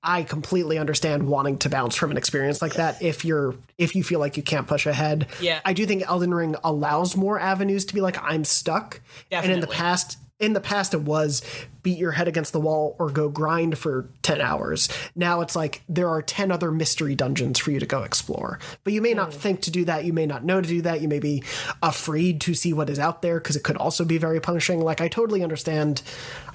I 0.05 0.23
completely 0.23 0.79
understand 0.79 1.27
wanting 1.27 1.59
to 1.59 1.71
bounce 1.71 1.97
from 1.97 2.11
an 2.11 2.17
experience 2.17 2.61
like 2.61 2.75
that 2.75 3.03
if 3.03 3.25
you're 3.25 3.57
if 3.79 3.97
you 3.97 4.05
feel 4.05 4.21
like 4.21 4.37
you 4.37 4.43
can't 4.43 4.67
push 4.67 4.87
ahead. 4.87 5.27
Yeah. 5.41 5.61
I 5.65 5.73
do 5.73 5.87
think 5.87 6.09
Elden 6.09 6.33
Ring 6.33 6.57
allows 6.63 7.17
more 7.17 7.41
avenues 7.41 7.85
to 7.87 7.95
be 7.95 8.01
like 8.01 8.23
I'm 8.23 8.45
stuck. 8.45 9.01
And 9.31 9.51
in 9.51 9.61
the 9.61 9.67
past 9.67 10.19
in 10.41 10.53
the 10.53 10.61
past 10.61 10.95
it 10.95 11.01
was 11.01 11.43
beat 11.83 11.97
your 11.97 12.11
head 12.13 12.29
against 12.29 12.53
the 12.53 12.61
wall 12.61 12.97
or 12.99 13.11
go 13.11 13.29
grind 13.29 13.79
for 13.79 14.09
10 14.23 14.41
hours. 14.41 14.89
Now 15.15 15.41
it's 15.41 15.55
like 15.55 15.83
there 15.89 16.09
are 16.09 16.23
10 16.23 16.51
other 16.51 16.71
mystery 16.71 17.15
dungeons 17.15 17.59
for 17.59 17.71
you 17.71 17.81
to 17.81 17.87
go 17.87 18.03
explore. 18.03 18.59
But 18.83 18.93
you 18.93 19.01
may 19.01 19.15
not 19.15 19.33
hmm. 19.33 19.39
think 19.39 19.63
to 19.63 19.71
do 19.71 19.85
that, 19.87 20.05
you 20.05 20.13
may 20.13 20.27
not 20.27 20.45
know 20.45 20.61
to 20.61 20.69
do 20.69 20.83
that, 20.83 21.01
you 21.01 21.09
may 21.09 21.21
be 21.21 21.43
afraid 21.83 22.41
to 22.43 22.55
see 22.55 22.73
what 22.73 22.91
is 22.91 22.99
out 22.99 23.23
there 23.23 23.39
because 23.39 23.57
it 23.57 23.63
could 23.63 23.77
also 23.77 24.05
be 24.05 24.19
very 24.19 24.41
punishing. 24.41 24.81
Like 24.81 25.01
I 25.01 25.09
totally 25.09 25.43
understand 25.43 26.03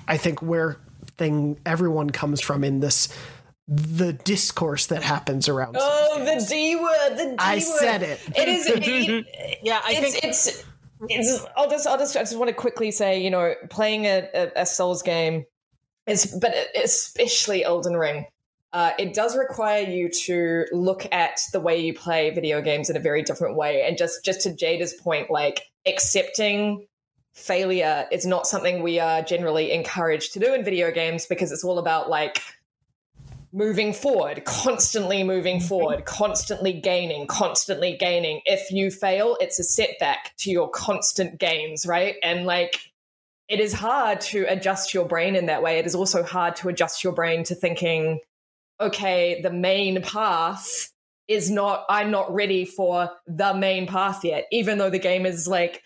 I 0.08 0.18
think 0.18 0.42
where 0.42 0.78
thing 1.18 1.60
everyone 1.66 2.10
comes 2.10 2.42
from 2.42 2.64
in 2.64 2.80
this 2.80 3.10
the 3.72 4.14
discourse 4.14 4.88
that 4.88 5.04
happens 5.04 5.48
around 5.48 5.78
Oh, 5.80 6.26
the 6.26 6.44
D 6.50 6.76
word. 6.76 7.18
The 7.18 7.26
D 7.26 7.36
I 7.38 7.56
word. 7.56 7.56
I 7.56 7.60
said 7.60 8.02
it. 8.02 8.20
It 8.36 8.50
is. 8.50 8.68
It, 8.68 9.60
yeah, 9.64 9.80
I 9.86 9.92
it's, 9.92 10.00
think 10.00 10.24
it's. 10.24 10.66
It's. 11.08 11.46
I'll 11.56 11.70
just. 11.70 11.86
I'll 11.86 11.98
just. 12.00 12.18
I 12.18 12.22
just 12.22 12.36
want 12.36 12.50
to 12.50 12.56
quickly 12.56 12.90
say, 12.90 13.22
you 13.22 13.30
know, 13.30 13.54
playing 13.70 14.06
a, 14.06 14.28
a, 14.34 14.52
a 14.62 14.66
Souls 14.66 15.04
game 15.04 15.46
is, 16.08 16.36
but 16.42 16.56
especially 16.76 17.64
Elden 17.64 17.96
Ring. 17.96 18.26
Uh, 18.74 18.92
it 18.98 19.14
does 19.14 19.38
require 19.38 19.84
you 19.84 20.10
to 20.10 20.66
look 20.72 21.08
at 21.12 21.40
the 21.54 21.60
way 21.60 21.80
you 21.80 21.94
play 21.94 22.30
video 22.32 22.62
games 22.62 22.90
in 22.90 22.98
a 22.98 23.00
very 23.00 23.22
different 23.22 23.56
way, 23.56 23.84
and 23.84 24.00
just 24.00 24.26
just 24.26 24.42
to 24.42 24.50
Jada's 24.50 24.94
point, 24.94 25.30
like 25.30 25.62
accepting 25.86 26.88
failure 27.34 28.08
is 28.12 28.26
not 28.26 28.48
something 28.48 28.82
we 28.82 29.00
are 29.00 29.22
generally 29.22 29.72
encouraged 29.72 30.34
to 30.34 30.40
do 30.40 30.54
in 30.54 30.64
video 30.64 30.92
games 30.92 31.28
because 31.28 31.52
it's 31.52 31.64
all 31.64 31.78
about 31.78 32.10
like 32.10 32.42
moving 33.52 33.94
forward, 33.94 34.46
constantly 34.46 35.24
moving 35.24 35.58
mm-hmm. 35.58 35.68
forward, 35.68 36.06
constantly 36.06 36.74
gaining, 36.74 37.28
constantly 37.28 37.98
gaining. 37.98 38.42
If 38.46 38.72
you 38.72 38.92
fail, 38.92 39.38
it's 39.40 39.60
a 39.60 39.64
setback 39.64 40.36
to 40.38 40.52
your 40.52 40.70
constant 40.70 41.40
gains, 41.40 41.86
right? 41.86 42.16
And 42.22 42.46
like, 42.46 42.80
it 43.48 43.60
is 43.60 43.74
hard 43.74 44.22
to 44.22 44.46
adjust 44.48 44.94
your 44.94 45.06
brain 45.06 45.36
in 45.36 45.48
that 45.48 45.64
way. 45.64 45.80
It 45.80 45.88
is 45.88 45.96
also 45.96 46.22
hard 46.22 46.56
to 46.58 46.70
adjust 46.70 47.04
your 47.04 47.14
brain 47.14 47.44
to 47.46 47.56
thinking, 47.56 48.20
okay, 48.80 49.42
the 49.42 49.52
main 49.52 50.02
path 50.04 50.92
is 51.28 51.50
not, 51.50 51.86
I'm 51.90 52.12
not 52.12 52.34
ready 52.34 52.66
for 52.66 53.10
the 53.28 53.54
main 53.56 53.88
path 53.88 54.24
yet, 54.24 54.46
even 54.52 54.78
though 54.78 54.90
the 54.90 55.00
game 55.00 55.26
is 55.26 55.48
like, 55.48 55.82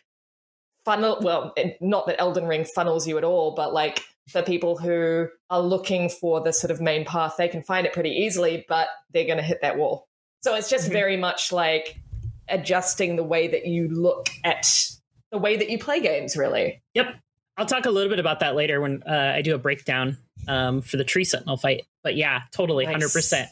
funnel 0.85 1.17
well 1.21 1.53
not 1.79 2.05
that 2.07 2.19
elden 2.19 2.45
ring 2.45 2.65
funnels 2.65 3.07
you 3.07 3.17
at 3.17 3.23
all 3.23 3.55
but 3.55 3.73
like 3.73 4.03
for 4.29 4.41
people 4.41 4.77
who 4.77 5.27
are 5.49 5.61
looking 5.61 6.09
for 6.09 6.41
the 6.41 6.53
sort 6.53 6.71
of 6.71 6.79
main 6.81 7.05
path 7.05 7.35
they 7.37 7.47
can 7.47 7.61
find 7.63 7.85
it 7.85 7.93
pretty 7.93 8.09
easily 8.11 8.65
but 8.69 8.87
they're 9.13 9.25
going 9.25 9.37
to 9.37 9.43
hit 9.43 9.59
that 9.61 9.77
wall 9.77 10.07
so 10.43 10.55
it's 10.55 10.69
just 10.69 10.89
very 10.91 11.17
much 11.17 11.51
like 11.51 11.97
adjusting 12.49 13.15
the 13.15 13.23
way 13.23 13.47
that 13.47 13.65
you 13.65 13.87
look 13.89 14.29
at 14.43 14.65
the 15.31 15.37
way 15.37 15.55
that 15.57 15.69
you 15.69 15.77
play 15.79 15.99
games 15.99 16.35
really 16.37 16.81
Yep. 16.93 17.15
I'll 17.57 17.65
talk 17.67 17.85
a 17.85 17.91
little 17.91 18.09
bit 18.09 18.17
about 18.19 18.39
that 18.39 18.55
later 18.55 18.81
when 18.81 19.03
uh, 19.03 19.33
I 19.35 19.43
do 19.43 19.53
a 19.53 19.59
breakdown 19.59 20.17
um, 20.47 20.81
for 20.81 20.97
the 20.97 21.03
Tree 21.03 21.23
Sentinel 21.23 21.55
fight. 21.55 21.85
But 22.03 22.15
yeah, 22.15 22.41
totally, 22.51 22.85
Nice. 22.85 22.93
hundred 22.93 23.11
percent. 23.11 23.47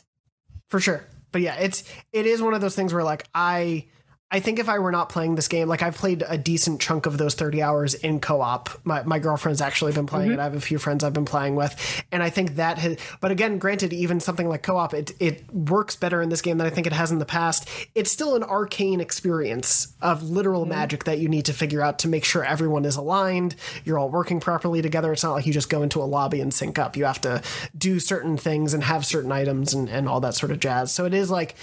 for 0.69 0.79
sure 0.79 1.05
but 1.31 1.41
yeah 1.41 1.55
it's 1.55 1.83
it 2.11 2.25
is 2.25 2.41
one 2.41 2.53
of 2.53 2.61
those 2.61 2.75
things 2.75 2.93
where 2.93 3.03
like 3.03 3.25
i 3.35 3.85
i 4.31 4.39
think 4.39 4.59
if 4.59 4.69
i 4.69 4.79
were 4.79 4.91
not 4.91 5.09
playing 5.09 5.35
this 5.35 5.47
game 5.47 5.67
like 5.67 5.81
i've 5.81 5.95
played 5.95 6.23
a 6.27 6.37
decent 6.37 6.81
chunk 6.81 7.05
of 7.05 7.17
those 7.17 7.35
30 7.35 7.61
hours 7.61 7.93
in 7.93 8.19
co-op. 8.19 8.69
My, 8.83 9.03
my 9.03 9.19
girlfriend's 9.19 9.61
actually 9.61 9.91
been 9.91 10.05
playing 10.05 10.31
mm-hmm. 10.31 10.39
it. 10.39 10.41
I 10.41 10.45
have 10.45 10.55
a 10.55 10.61
few 10.61 10.77
friends 10.77 11.03
i've 11.03 11.13
been 11.13 11.25
playing 11.25 11.55
with. 11.55 12.03
And 12.11 12.23
i 12.23 12.29
think 12.29 12.55
that 12.55 12.77
has 12.77 12.97
but 13.19 13.31
again 13.31 13.57
granted 13.57 13.93
even 13.93 14.19
something 14.19 14.47
like 14.47 14.63
co-op 14.63 14.93
it 14.93 15.11
it 15.19 15.53
works 15.53 15.95
better 15.95 16.21
in 16.21 16.29
this 16.29 16.41
game 16.41 16.57
than 16.57 16.67
i 16.67 16.69
think 16.69 16.87
it 16.87 16.93
has 16.93 17.11
in 17.11 17.19
the 17.19 17.25
past. 17.25 17.67
It's 17.95 18.11
still 18.11 18.35
an 18.35 18.43
arcane 18.43 19.01
experience 19.01 19.93
of 20.01 20.23
literal 20.23 20.61
mm-hmm. 20.61 20.71
magic 20.71 21.03
that 21.05 21.19
you 21.19 21.29
need 21.29 21.45
to 21.45 21.53
figure 21.53 21.81
out 21.81 21.99
to 21.99 22.07
make 22.07 22.25
sure 22.25 22.43
everyone 22.43 22.85
is 22.85 22.95
aligned 22.95 23.55
you're 23.83 23.97
all 23.97 24.09
working 24.09 24.39
properly 24.39 24.81
together. 24.81 25.11
It's 25.11 25.23
not 25.23 25.33
like 25.33 25.45
you 25.45 25.53
just 25.53 25.69
go 25.69 25.83
into 25.83 26.01
a 26.01 26.05
lobby 26.05 26.41
and 26.41 26.53
sync 26.53 26.79
up. 26.79 26.95
You 26.95 27.05
have 27.05 27.21
to 27.21 27.41
do 27.77 27.99
certain 27.99 28.37
things 28.37 28.73
and 28.73 28.83
have 28.83 29.05
certain 29.05 29.31
items 29.31 29.73
and, 29.73 29.89
and 29.89 30.07
all 30.07 30.19
that 30.21 30.35
sort 30.35 30.51
of 30.51 30.59
jazz. 30.59 30.91
So 30.91 31.05
it 31.05 31.13
is 31.13 31.29
like 31.29 31.55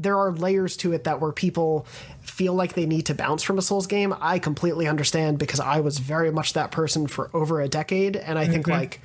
there 0.00 0.16
are 0.18 0.32
layers 0.32 0.76
to 0.78 0.92
it 0.92 1.04
that 1.04 1.20
where 1.20 1.32
people 1.32 1.86
feel 2.22 2.54
like 2.54 2.72
they 2.72 2.86
need 2.86 3.06
to 3.06 3.14
bounce 3.14 3.42
from 3.42 3.58
a 3.58 3.62
Souls 3.62 3.86
game. 3.86 4.14
I 4.20 4.38
completely 4.38 4.88
understand 4.88 5.38
because 5.38 5.60
I 5.60 5.80
was 5.80 5.98
very 5.98 6.30
much 6.30 6.54
that 6.54 6.70
person 6.70 7.06
for 7.06 7.30
over 7.34 7.60
a 7.60 7.68
decade. 7.68 8.16
And 8.16 8.38
I 8.38 8.46
think 8.48 8.66
Mhm. 8.66 8.70
like 8.72 9.00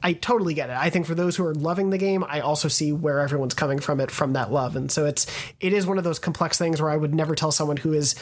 I 0.00 0.12
totally 0.12 0.54
get 0.54 0.70
it. 0.70 0.76
I 0.76 0.90
think 0.90 1.06
for 1.06 1.14
those 1.16 1.34
who 1.34 1.44
are 1.44 1.54
loving 1.54 1.90
the 1.90 1.98
game, 1.98 2.24
I 2.28 2.38
also 2.40 2.68
see 2.68 2.92
where 2.92 3.18
everyone's 3.18 3.54
coming 3.54 3.80
from 3.80 4.00
it 4.00 4.10
from 4.12 4.34
that 4.34 4.52
love. 4.52 4.76
And 4.76 4.92
so 4.92 5.06
it's 5.06 5.26
it 5.60 5.72
is 5.72 5.86
one 5.86 5.98
of 5.98 6.04
those 6.04 6.18
complex 6.18 6.56
things 6.58 6.80
where 6.80 6.90
I 6.90 6.96
would 6.96 7.14
never 7.14 7.34
tell 7.34 7.50
someone 7.50 7.78
who 7.78 7.92
is 7.92 8.14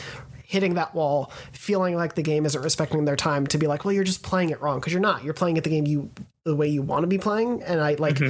hitting 0.44 0.74
that 0.74 0.94
wall, 0.94 1.30
feeling 1.52 1.96
like 1.96 2.14
the 2.14 2.22
game 2.22 2.46
isn't 2.46 2.62
respecting 2.62 3.04
their 3.04 3.16
time 3.16 3.46
to 3.48 3.58
be 3.58 3.66
like, 3.66 3.84
well, 3.84 3.92
you're 3.92 4.04
just 4.04 4.22
playing 4.22 4.50
it 4.50 4.62
wrong 4.62 4.78
because 4.78 4.92
you're 4.92 5.02
not. 5.02 5.24
You're 5.24 5.34
playing 5.34 5.56
it 5.56 5.64
the 5.64 5.70
game 5.70 5.86
you 5.86 6.08
the 6.44 6.54
way 6.54 6.68
you 6.68 6.80
want 6.82 7.02
to 7.02 7.08
be 7.08 7.18
playing, 7.18 7.62
and 7.64 7.80
I 7.80 7.94
like 7.98 8.20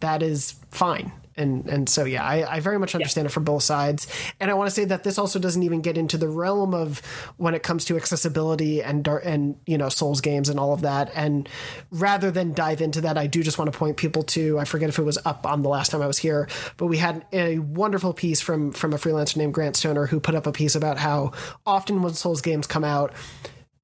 that 0.00 0.22
is 0.22 0.54
fine. 0.70 1.12
And 1.38 1.68
and 1.68 1.88
so 1.88 2.04
yeah, 2.04 2.24
I, 2.24 2.56
I 2.56 2.60
very 2.60 2.78
much 2.78 2.94
understand 2.94 3.26
it 3.26 3.30
from 3.30 3.44
both 3.44 3.62
sides. 3.62 4.06
And 4.40 4.50
I 4.50 4.54
want 4.54 4.68
to 4.68 4.74
say 4.74 4.84
that 4.86 5.04
this 5.04 5.18
also 5.18 5.38
doesn't 5.38 5.62
even 5.62 5.80
get 5.80 5.96
into 5.96 6.18
the 6.18 6.28
realm 6.28 6.74
of 6.74 6.98
when 7.36 7.54
it 7.54 7.62
comes 7.62 7.84
to 7.86 7.96
accessibility 7.96 8.82
and 8.82 9.06
and 9.06 9.56
you 9.66 9.78
know 9.78 9.88
Souls 9.88 10.20
games 10.20 10.48
and 10.48 10.58
all 10.58 10.72
of 10.72 10.82
that. 10.82 11.10
And 11.14 11.48
rather 11.90 12.30
than 12.30 12.52
dive 12.52 12.80
into 12.80 13.00
that, 13.02 13.16
I 13.16 13.26
do 13.26 13.42
just 13.42 13.58
want 13.58 13.72
to 13.72 13.78
point 13.78 13.96
people 13.96 14.22
to 14.24 14.58
I 14.58 14.64
forget 14.64 14.88
if 14.88 14.98
it 14.98 15.04
was 15.04 15.18
up 15.24 15.46
on 15.46 15.62
the 15.62 15.68
last 15.68 15.90
time 15.90 16.02
I 16.02 16.06
was 16.06 16.18
here, 16.18 16.48
but 16.76 16.86
we 16.86 16.98
had 16.98 17.24
a 17.32 17.58
wonderful 17.60 18.12
piece 18.12 18.40
from 18.40 18.72
from 18.72 18.92
a 18.92 18.96
freelancer 18.96 19.36
named 19.36 19.54
Grant 19.54 19.76
Stoner 19.76 20.06
who 20.06 20.20
put 20.20 20.34
up 20.34 20.46
a 20.46 20.52
piece 20.52 20.74
about 20.74 20.98
how 20.98 21.32
often 21.64 22.02
when 22.02 22.14
Souls 22.14 22.40
games 22.40 22.66
come 22.66 22.84
out 22.84 23.12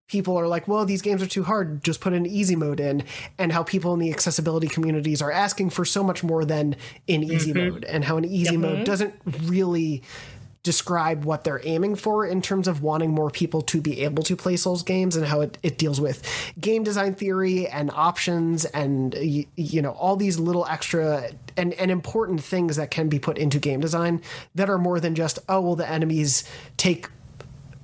people 0.07 0.37
are 0.39 0.47
like, 0.47 0.69
well, 0.69 0.85
these 0.85 1.03
games 1.03 1.23
are 1.23 1.27
too 1.27 1.45
hard, 1.45 1.83
just 1.83 2.01
put 2.01 2.13
an 2.13 2.27
easy 2.27 2.55
mode 2.57 2.79
in, 2.81 3.03
and 3.39 3.53
how 3.53 3.63
people 3.63 3.95
in 3.95 4.01
the 4.01 4.11
accessibility 4.11 4.69
communities 4.69 5.23
are 5.23 5.33
asking 5.33 5.71
for 5.71 5.85
so 5.85 6.03
much 6.05 6.23
more 6.23 6.45
than 6.45 6.77
in 7.07 7.23
easy 7.23 7.53
Mhm. 7.53 7.71
mode, 7.73 7.85
and 7.85 8.05
how 8.05 8.17
an 8.17 8.25
easy 8.25 8.57
mode 8.57 8.85
doesn't 8.85 9.15
really 9.45 10.03
describe 10.63 11.25
what 11.27 11.45
they're 11.45 11.61
aiming 11.65 11.95
for 11.95 12.25
in 12.25 12.41
terms 12.41 12.67
of 12.67 12.83
wanting 12.83 13.11
more 13.11 13.29
people 13.31 13.61
to 13.61 13.83
be 13.83 14.01
able 14.03 14.23
to 14.23 14.35
play 14.35 14.57
Souls 14.57 14.83
games 14.83 15.15
and 15.15 15.27
how 15.27 15.43
it, 15.43 15.59
it 15.63 15.77
deals 15.77 16.01
with 16.01 16.23
game 16.59 16.83
design 16.83 17.15
theory 17.15 17.67
and 17.69 17.91
options 17.91 18.65
and 18.67 19.15
y- 19.15 19.45
you 19.57 19.83
know 19.83 19.91
all 19.91 20.17
these 20.17 20.39
little 20.39 20.65
extra 20.67 21.29
and, 21.59 21.75
and 21.75 21.91
important 21.91 22.43
things 22.43 22.77
that 22.77 22.91
can 22.91 23.11
be 23.11 23.19
put 23.19 23.37
into 23.37 23.59
game 23.59 23.81
design 23.81 24.23
that 24.55 24.71
are 24.71 24.79
more 24.79 24.99
than 25.01 25.15
just 25.15 25.39
oh 25.51 25.61
well 25.61 25.77
the 25.77 25.87
enemies 25.87 26.45
take 26.79 27.09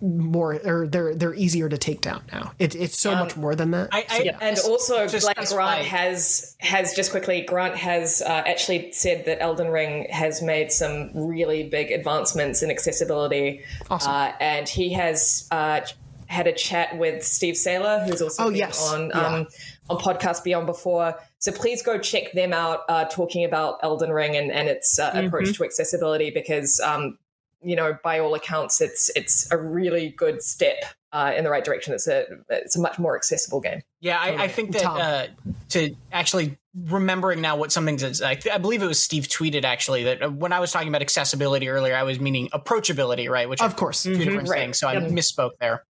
more 0.01 0.59
or 0.65 0.87
they're 0.89 1.15
they're 1.15 1.35
easier 1.35 1.69
to 1.69 1.77
take 1.77 2.01
down 2.01 2.23
now. 2.33 2.53
It, 2.59 2.75
it's 2.75 2.99
so 2.99 3.15
much 3.15 3.37
more 3.37 3.55
than 3.55 3.71
that. 3.73 3.93
So, 4.11 4.23
yeah. 4.23 4.39
and 4.41 4.59
also 4.61 5.07
just 5.07 5.27
like 5.27 5.39
as 5.39 5.53
grant 5.53 5.81
like- 5.81 5.87
has 5.89 6.57
has 6.59 6.95
just 6.95 7.11
quickly 7.11 7.43
grant 7.43 7.77
has 7.77 8.23
uh, 8.23 8.29
actually 8.47 8.93
said 8.93 9.27
that 9.27 9.41
elden 9.43 9.69
ring 9.69 10.07
has 10.11 10.41
made 10.43 10.73
some 10.73 11.11
really 11.15 11.69
big 11.69 11.91
advancements 11.91 12.63
in 12.63 12.71
accessibility 12.71 13.63
Awesome. 13.91 14.11
uh, 14.13 14.33
and 14.41 14.69
he 14.69 14.93
has 14.95 15.47
uh, 15.51 15.81
had 16.27 16.47
a 16.47 16.53
chat 16.53 16.97
with 16.97 17.23
steve 17.25 17.55
saylor 17.57 18.05
who's 18.09 18.23
also 18.23 18.45
Oh, 18.45 18.49
been 18.51 18.59
yes. 18.59 18.93
on 18.93 19.09
Yeah. 19.09 19.27
um, 19.27 19.47
on 19.91 19.99
podcast 19.99 20.45
beyond 20.45 20.67
before 20.67 21.19
so 21.39 21.53
please 21.53 21.83
go 21.83 21.99
check 21.99 22.33
them 22.33 22.53
out 22.53 22.81
uh, 22.89 23.05
talking 23.07 23.45
about 23.45 23.79
elden 23.83 24.11
ring 24.13 24.37
and, 24.37 24.51
and 24.53 24.69
its 24.69 24.99
uh, 24.99 25.11
approach 25.15 25.49
Mhm. 25.49 25.57
to 25.57 25.65
accessibility 25.65 26.31
because 26.31 26.81
um, 26.81 27.19
you 27.63 27.77
know, 27.77 27.97
by 28.03 28.19
all 28.19 28.35
accounts, 28.35 28.81
it's 28.81 29.11
it's 29.17 29.51
a 29.53 29.57
really 29.57 30.11
good 30.11 30.43
step 30.43 30.77
uh, 31.13 31.33
in 31.37 31.45
the 31.45 31.51
right 31.51 31.65
direction. 31.65 31.93
It's 31.95 32.07
a 32.07 32.25
it's 32.49 32.77
a 32.77 32.81
much 32.81 32.99
more 32.99 33.17
accessible 33.17 33.61
game. 33.61 33.83
Yeah, 34.01 34.19
I, 34.19 34.45
I 34.45 34.49
think 34.49 34.73
that 34.73 34.85
uh, 34.87 35.27
to 35.71 35.95
actually 36.13 36.57
remembering 36.75 37.41
now 37.41 37.57
what 37.57 37.73
something 37.73 37.97
that 37.97 38.23
I, 38.23 38.39
I 38.55 38.59
believe 38.59 38.83
it 38.83 38.87
was 38.87 39.03
Steve 39.03 39.25
tweeted 39.25 39.65
actually 39.65 40.05
that 40.05 40.23
uh, 40.23 40.31
when 40.31 40.53
I 40.53 40.61
was 40.61 40.71
talking 40.73 40.89
about 40.89 41.03
accessibility 41.03 41.69
earlier, 41.69 41.95
I 41.97 42.05
was 42.05 42.21
meaning 42.21 42.49
approachability, 42.51 43.29
right? 43.29 43.49
Which 43.49 43.61
Of 43.61 43.77
course. 43.77 44.05
two 44.05 44.17
different 44.17 44.47
Mhm. 44.47 44.51
Right. 44.51 44.59
things. 44.61 44.79
So 44.79 44.89
I 44.89 44.95
Yep. 44.95 45.03
misspoke 45.11 45.51
there. 45.61 45.85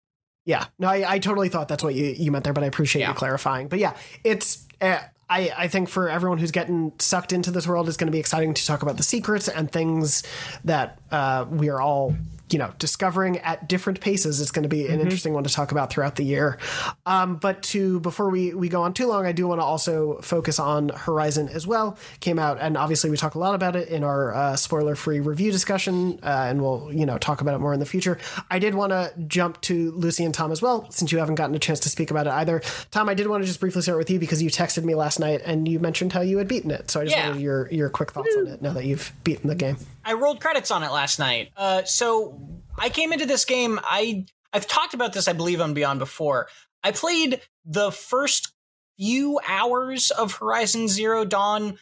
Yeah, 0.45 0.67
no, 0.79 0.89
I, 0.89 1.05
I 1.15 1.19
totally 1.19 1.51
thought 1.51 1.69
that's 1.69 1.85
what 1.85 1.95
you, 1.95 2.07
you 2.17 2.31
meant 2.33 2.45
there, 2.45 2.55
but 2.55 2.65
I 2.65 2.69
appreciate 2.69 3.07
you 3.07 3.13
clarifying. 3.13 3.69
But 3.69 3.81
yeah, 3.81 3.95
it's 4.25 4.67
uh, 4.81 5.01
I 5.31 5.53
I 5.57 5.69
think 5.69 5.89
for 5.89 6.09
everyone 6.09 6.39
who's 6.39 6.51
getting 6.53 6.93
sucked 6.99 7.33
into 7.33 7.51
this 7.51 7.67
world, 7.67 7.89
it's 7.89 7.97
going 7.97 8.07
to 8.07 8.13
be 8.13 8.19
exciting 8.19 8.55
to 8.55 8.67
talk 8.67 8.83
about 8.83 8.97
the 8.97 9.03
secrets 9.03 9.49
and 9.49 9.71
things 9.71 10.23
that 10.65 10.99
uh, 11.11 11.47
we 11.51 11.69
are 11.69 11.81
all 11.81 12.17
you 12.51 12.59
know 12.59 12.73
discovering 12.79 13.39
at 13.39 13.69
different 13.69 14.01
paces. 14.01 14.41
It's 14.41 14.51
going 14.51 14.63
to 14.65 14.69
be 14.69 14.87
an 14.89 14.99
Mhm. 14.99 15.03
interesting 15.03 15.33
one 15.35 15.45
to 15.45 15.53
talk 15.53 15.73
about 15.73 15.91
throughout 15.91 16.17
the 16.17 16.25
year. 16.25 16.59
Um, 17.07 17.37
but 17.37 17.63
to 17.65 18.01
before 18.01 18.31
we 18.31 18.55
we 18.55 18.69
go 18.69 18.83
on 18.83 18.93
too 18.95 19.07
long, 19.07 19.27
I 19.27 19.33
do 19.33 19.47
want 19.47 19.61
to 19.61 19.65
also 19.65 20.21
focus 20.23 20.59
on 20.59 20.89
Horizon 20.91 21.49
as 21.49 21.67
well. 21.67 21.97
Came 22.21 22.39
out, 22.39 22.59
and 22.61 22.77
obviously 22.77 23.11
we 23.11 23.17
talk 23.17 23.35
a 23.35 23.39
lot 23.39 23.55
about 23.55 23.77
it 23.77 23.89
in 23.89 24.05
our 24.05 24.35
uh, 24.35 24.57
spoiler 24.57 24.95
free 24.95 25.21
review 25.21 25.51
discussion, 25.53 26.19
uh, 26.23 26.27
and 26.49 26.61
we'll 26.63 26.91
you 26.93 27.07
know 27.07 27.19
talk 27.19 27.41
about 27.41 27.55
it 27.55 27.59
more 27.59 27.73
in 27.75 27.81
the 27.81 27.87
future. 27.87 28.19
I 28.51 28.59
did 28.59 28.75
want 28.75 28.91
to 28.93 29.13
jump 29.27 29.61
to 29.63 29.93
Lucy 29.93 30.25
and 30.25 30.35
Tom 30.35 30.53
as 30.53 30.63
well, 30.63 30.87
since 30.91 31.13
you 31.13 31.19
haven't 31.19 31.37
gotten 31.37 31.55
a 31.55 31.59
chance 31.59 31.81
to 31.81 31.89
speak 31.89 32.11
about 32.11 32.27
it 32.27 32.33
either. 32.33 32.63
Tom, 32.91 33.09
I 33.09 33.15
did 33.15 33.27
want 33.27 33.43
to 33.43 33.47
just 33.47 33.61
briefly 33.61 33.83
start 33.83 33.99
with 33.99 34.11
you 34.11 34.19
because 34.19 34.43
you 34.43 34.51
texted 34.51 34.85
me 34.85 34.95
last 34.95 35.19
night 35.21 35.43
and 35.45 35.69
you 35.69 35.79
mentioned 35.79 36.13
how 36.13 36.21
you 36.21 36.39
had 36.39 36.49
beaten 36.49 36.71
it. 36.71 36.91
So 36.91 37.01
I 37.01 37.05
just 37.05 37.17
Yeah. 37.17 37.29
wanted 37.29 37.43
your 37.43 37.69
your 37.71 37.89
quick 37.89 38.13
thoughts 38.13 38.35
on 38.39 38.47
it 38.47 38.63
now 38.63 38.73
that 38.73 38.85
you've 38.85 39.13
beaten 39.25 39.49
the 39.49 39.55
game. 39.55 39.77
I 40.09 40.15
rolled 40.15 40.41
credits 40.41 40.71
on 40.71 40.83
it 40.83 40.91
last 40.91 41.19
night. 41.19 41.51
Uh, 41.55 41.85
so 41.85 42.41
I 42.79 42.89
came 42.89 43.13
into 43.13 43.27
this 43.27 43.45
game. 43.45 43.79
I 43.85 44.25
I've 44.55 44.67
talked 44.67 44.95
about 44.95 45.13
this, 45.13 45.29
I 45.29 45.35
believe, 45.35 45.61
on 45.61 45.75
Beyond 45.75 45.99
before. 45.99 46.49
I 46.83 46.93
played 46.93 47.43
the 47.67 47.93
first 47.93 48.55
few 48.97 49.39
hours 49.47 50.11
of 50.11 50.33
Horizon 50.37 50.89
Zero 50.89 51.27
Dawn 51.27 51.79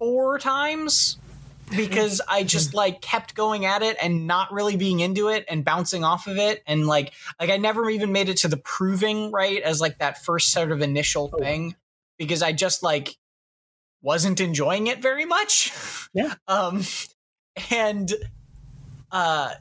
four 0.00 0.40
times 0.40 1.18
because 1.76 2.20
I 2.26 2.42
just 2.42 2.74
like 2.74 3.00
kept 3.00 3.36
going 3.36 3.64
at 3.64 3.82
it 3.82 3.96
and 4.02 4.26
not 4.26 4.52
really 4.52 4.74
being 4.74 4.98
into 4.98 5.28
it 5.28 5.44
and 5.48 5.64
bouncing 5.64 6.02
off 6.02 6.26
of 6.26 6.36
it 6.36 6.64
and 6.66 6.84
like 6.86 7.12
like 7.38 7.50
I 7.50 7.58
never 7.58 7.88
even 7.90 8.10
made 8.10 8.28
it 8.28 8.38
to 8.38 8.48
the 8.48 8.56
proving 8.56 9.30
right 9.30 9.62
as 9.62 9.80
like 9.80 9.98
that 9.98 10.24
first 10.24 10.50
sort 10.50 10.72
of 10.72 10.82
initial 10.82 11.28
thing 11.28 11.76
because 12.18 12.42
I 12.42 12.52
just 12.52 12.82
like 12.82 13.16
wasn't 14.02 14.40
enjoying 14.40 14.88
it 14.88 15.00
very 15.00 15.26
much. 15.26 15.72
Yeah. 16.12 16.34
Um 16.48 16.82
and 17.70 18.12
uh 19.12 19.52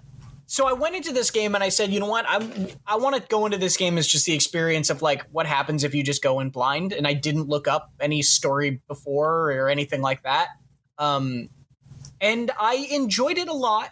so 0.50 0.66
I 0.66 0.72
went 0.72 0.96
into 0.96 1.12
this 1.12 1.30
game 1.30 1.56
and 1.56 1.64
I 1.64 1.68
said, 1.68 1.92
you 1.92 2.00
know 2.00 2.08
what? 2.08 2.26
I'm 2.28 2.68
I 2.86 2.96
want 2.96 3.16
to 3.16 3.22
go 3.22 3.46
into 3.46 3.58
this 3.58 3.76
game 3.76 3.98
as 3.98 4.08
just 4.08 4.26
the 4.26 4.34
experience 4.34 4.90
of 4.90 5.02
like 5.02 5.26
what 5.32 5.46
happens 5.46 5.84
if 5.84 5.94
you 5.94 6.04
just 6.04 6.24
go 6.24 6.40
in 6.40 6.50
blind 6.50 6.94
and 6.94 7.06
I 7.06 7.14
didn't 7.14 7.50
look 7.50 7.68
up 7.68 7.92
any 8.00 8.22
story 8.22 8.82
before 8.88 9.52
or 9.52 9.70
anything 9.70 10.02
like 10.02 10.24
that. 10.24 10.48
Um 10.98 11.50
and 12.22 12.52
I 12.60 12.88
enjoyed 12.92 13.38
it 13.38 13.48
a 13.48 13.54
lot, 13.54 13.92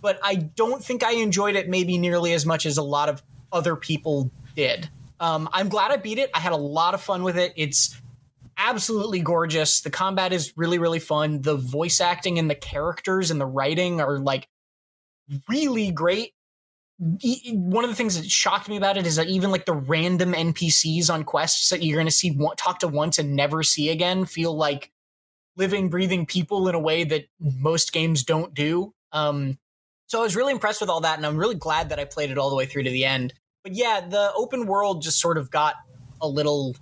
but 0.00 0.18
I 0.22 0.36
don't 0.36 0.82
think 0.82 1.04
I 1.04 1.14
enjoyed 1.14 1.56
it 1.56 1.68
maybe 1.68 1.98
nearly 1.98 2.32
as 2.32 2.46
much 2.46 2.66
as 2.66 2.78
a 2.78 2.82
lot 2.82 3.08
of 3.08 3.22
other 3.52 3.76
people 3.76 4.30
did. 4.54 4.88
Um, 5.20 5.48
I'm 5.52 5.68
glad 5.68 5.90
I 5.90 5.96
beat 5.96 6.18
it. 6.18 6.30
I 6.34 6.40
had 6.40 6.52
a 6.52 6.56
lot 6.58 6.94
of 6.94 7.00
fun 7.00 7.22
with 7.22 7.36
it. 7.36 7.52
It's 7.56 8.00
absolutely 8.56 9.20
gorgeous. 9.20 9.80
The 9.80 9.90
combat 9.90 10.32
is 10.32 10.52
really, 10.56 10.78
really 10.78 10.98
fun. 10.98 11.42
The 11.42 11.56
voice 11.56 12.00
acting 12.00 12.38
and 12.38 12.50
the 12.50 12.54
characters 12.54 13.30
and 13.30 13.40
the 13.40 13.46
writing 13.46 14.00
are 14.00 14.18
like 14.18 14.48
really 15.48 15.90
great. 15.90 16.32
One 16.98 17.84
of 17.84 17.90
the 17.90 17.96
things 17.96 18.18
that 18.18 18.30
shocked 18.30 18.68
me 18.68 18.76
about 18.76 18.96
it 18.96 19.06
is 19.06 19.16
that 19.16 19.26
even 19.26 19.50
like 19.50 19.66
the 19.66 19.74
random 19.74 20.32
NPCs 20.32 21.10
on 21.10 21.24
quests 21.24 21.68
that 21.68 21.82
you're 21.82 21.96
going 21.96 22.06
to 22.06 22.12
see, 22.12 22.38
talk 22.56 22.78
to 22.78 22.88
once 22.88 23.18
and 23.18 23.36
never 23.36 23.62
see 23.62 23.90
again, 23.90 24.24
feel 24.24 24.56
like 24.56 24.90
living, 25.56 25.90
breathing 25.90 26.24
people 26.24 26.68
in 26.68 26.74
a 26.74 26.80
way 26.80 27.04
that 27.04 27.26
most 27.40 27.92
games 27.92 28.24
don't 28.24 28.54
do. 28.54 28.94
Um, 29.12 29.58
so 30.06 30.20
I 30.20 30.22
was 30.22 30.36
really 30.36 30.52
impressed 30.52 30.80
with 30.80 30.88
all 30.88 31.00
that, 31.00 31.16
and 31.16 31.26
I'm 31.26 31.36
really 31.36 31.54
glad 31.54 31.88
that 31.88 31.98
I 31.98 32.04
played 32.04 32.30
it 32.30 32.38
all 32.38 32.48
the 32.48 32.56
way 32.56 32.66
through 32.66 32.84
to 32.84 32.90
the 32.90 33.04
end. 33.04 33.34
But 33.64 33.74
yeah, 33.74 34.00
the 34.00 34.32
open 34.34 34.66
world 34.66 35.02
just 35.02 35.20
sort 35.20 35.36
of 35.36 35.50
got 35.50 35.74
a 36.20 36.28
little 36.28 36.76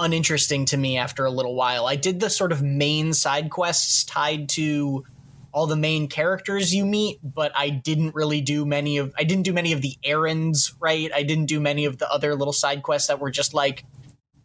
uninteresting 0.00 0.64
to 0.66 0.76
me 0.76 0.96
after 0.96 1.24
a 1.24 1.30
little 1.30 1.54
while. 1.54 1.86
I 1.86 1.96
did 1.96 2.20
the 2.20 2.30
sort 2.30 2.52
of 2.52 2.62
main 2.62 3.12
side 3.12 3.50
quests 3.50 4.04
tied 4.04 4.48
to 4.50 5.04
all 5.52 5.66
the 5.66 5.76
main 5.76 6.08
characters 6.08 6.74
you 6.74 6.84
meet, 6.84 7.18
but 7.22 7.52
I 7.56 7.70
didn't 7.70 8.14
really 8.14 8.40
do 8.40 8.64
many 8.64 8.98
of 8.98 9.12
I 9.18 9.24
didn't 9.24 9.44
do 9.44 9.52
many 9.52 9.72
of 9.72 9.82
the 9.82 9.96
errands, 10.04 10.74
right? 10.80 11.10
I 11.14 11.22
didn't 11.22 11.46
do 11.46 11.60
many 11.60 11.84
of 11.84 11.98
the 11.98 12.10
other 12.10 12.34
little 12.34 12.52
side 12.52 12.82
quests 12.82 13.08
that 13.08 13.20
were 13.20 13.30
just 13.30 13.52
like 13.54 13.84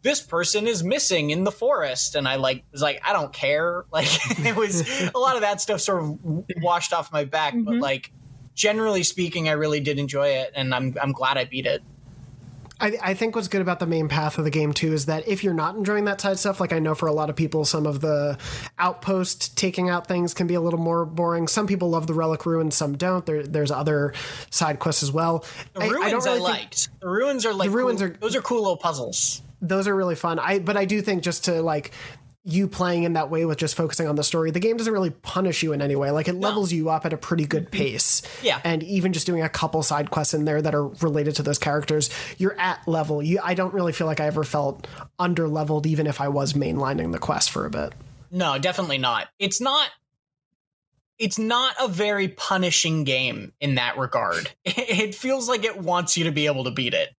this 0.02 0.20
person 0.20 0.66
is 0.66 0.84
missing 0.84 1.30
in 1.30 1.44
the 1.44 1.52
forest 1.52 2.14
and 2.14 2.28
I 2.28 2.36
like 2.36 2.64
was 2.72 2.82
like 2.82 3.00
I 3.04 3.12
don't 3.12 3.32
care. 3.32 3.84
Like 3.92 4.08
it 4.44 4.56
was 4.56 4.82
a 5.14 5.18
lot 5.18 5.36
of 5.36 5.42
that 5.42 5.60
stuff 5.60 5.80
sort 5.80 6.02
of 6.02 6.18
washed 6.60 6.92
off 6.92 7.12
my 7.12 7.24
back, 7.24 7.54
but 7.54 7.72
mm-hmm. 7.72 7.80
like 7.80 8.12
generally 8.54 9.02
speaking 9.02 9.48
I 9.48 9.52
really 9.52 9.80
did 9.80 9.98
enjoy 9.98 10.28
it 10.28 10.52
and 10.54 10.74
I'm 10.74 10.96
I'm 11.00 11.12
glad 11.12 11.38
I 11.38 11.44
beat 11.44 11.66
it. 11.66 11.82
I, 12.78 12.96
I 13.02 13.14
think 13.14 13.34
what's 13.34 13.48
good 13.48 13.62
about 13.62 13.78
the 13.80 13.86
main 13.86 14.08
path 14.08 14.36
of 14.36 14.44
the 14.44 14.50
game 14.50 14.72
too 14.74 14.92
is 14.92 15.06
that 15.06 15.26
if 15.26 15.42
you're 15.42 15.54
not 15.54 15.76
enjoying 15.76 16.04
that 16.04 16.20
side 16.20 16.38
stuff, 16.38 16.60
like 16.60 16.72
I 16.72 16.78
know 16.78 16.94
for 16.94 17.06
a 17.06 17.12
lot 17.12 17.30
of 17.30 17.36
people, 17.36 17.64
some 17.64 17.86
of 17.86 18.00
the 18.00 18.36
outpost 18.78 19.56
taking 19.56 19.88
out 19.88 20.06
things 20.06 20.34
can 20.34 20.46
be 20.46 20.54
a 20.54 20.60
little 20.60 20.78
more 20.78 21.06
boring. 21.06 21.48
Some 21.48 21.66
people 21.66 21.88
love 21.90 22.06
the 22.06 22.14
relic 22.14 22.44
ruins, 22.44 22.74
some 22.74 22.96
don't. 22.96 23.24
There, 23.24 23.42
there's 23.42 23.70
other 23.70 24.12
side 24.50 24.78
quests 24.78 25.02
as 25.02 25.10
well. 25.10 25.44
The 25.74 25.80
ruins 25.88 26.26
I, 26.26 26.30
really 26.30 26.40
liked. 26.40 26.88
The 27.00 27.08
ruins 27.08 27.46
are 27.46 27.54
like 27.54 27.70
The 27.70 27.76
ruins 27.76 28.00
cool- 28.00 28.10
are- 28.10 28.16
those 28.20 28.36
are 28.36 28.42
cool 28.42 28.58
little 28.60 28.76
puzzles. 28.76 29.42
those 29.62 29.88
are 29.88 29.96
really 29.96 30.14
fun. 30.14 30.38
I 30.38 30.58
but 30.58 30.76
I 30.76 30.84
do 30.84 31.00
think 31.00 31.22
just 31.22 31.44
to 31.46 31.62
like 31.62 31.92
you 32.48 32.68
playing 32.68 33.02
in 33.02 33.14
that 33.14 33.28
way 33.28 33.44
with 33.44 33.58
just 33.58 33.74
focusing 33.74 34.06
on 34.06 34.14
the 34.14 34.22
story, 34.22 34.52
the 34.52 34.60
game 34.60 34.76
doesn't 34.76 34.92
really 34.92 35.10
punish 35.10 35.64
you 35.64 35.72
in 35.72 35.82
any 35.82 35.96
way. 35.96 36.12
Like 36.12 36.28
it 36.28 36.36
levels 36.36 36.72
you 36.72 36.88
up 36.90 37.04
at 37.04 37.12
a 37.12 37.16
pretty 37.16 37.44
good 37.44 37.64
mm-hmm. 37.64 37.82
pace. 37.82 38.22
Yeah. 38.40 38.60
And 38.62 38.84
even 38.84 39.12
just 39.12 39.26
doing 39.26 39.42
a 39.42 39.48
couple 39.48 39.82
side 39.82 40.12
quests 40.12 40.32
in 40.32 40.44
there 40.44 40.62
that 40.62 40.72
are 40.72 40.86
related 40.86 41.34
to 41.36 41.42
those 41.42 41.58
characters, 41.58 42.08
you're 42.38 42.58
at 42.58 42.86
level. 42.86 43.20
You 43.20 43.40
I 43.42 43.54
don't 43.54 43.74
really 43.74 43.92
feel 43.92 44.06
like 44.06 44.20
I 44.20 44.26
ever 44.26 44.44
felt 44.44 44.86
under 45.18 45.48
leveled 45.48 45.86
even 45.86 46.06
if 46.06 46.20
I 46.20 46.28
was 46.28 46.52
mainlining 46.52 47.10
the 47.10 47.18
quest 47.18 47.50
for 47.50 47.66
a 47.66 47.70
bit. 47.70 47.94
No, 48.30 48.58
definitely 48.58 48.98
not. 48.98 49.26
It's 49.40 49.60
not 49.60 49.90
it's 51.18 51.38
not 51.38 51.74
a 51.80 51.88
very 51.88 52.28
punishing 52.28 53.02
game 53.02 53.52
in 53.60 53.74
that 53.74 53.98
regard. 53.98 54.52
It 54.64 55.14
feels 55.14 55.48
like 55.48 55.64
it 55.64 55.78
wants 55.78 56.16
you 56.16 56.24
to 56.24 56.32
be 56.32 56.46
able 56.46 56.64
to 56.64 56.70
beat 56.70 56.94
it. 56.94 57.10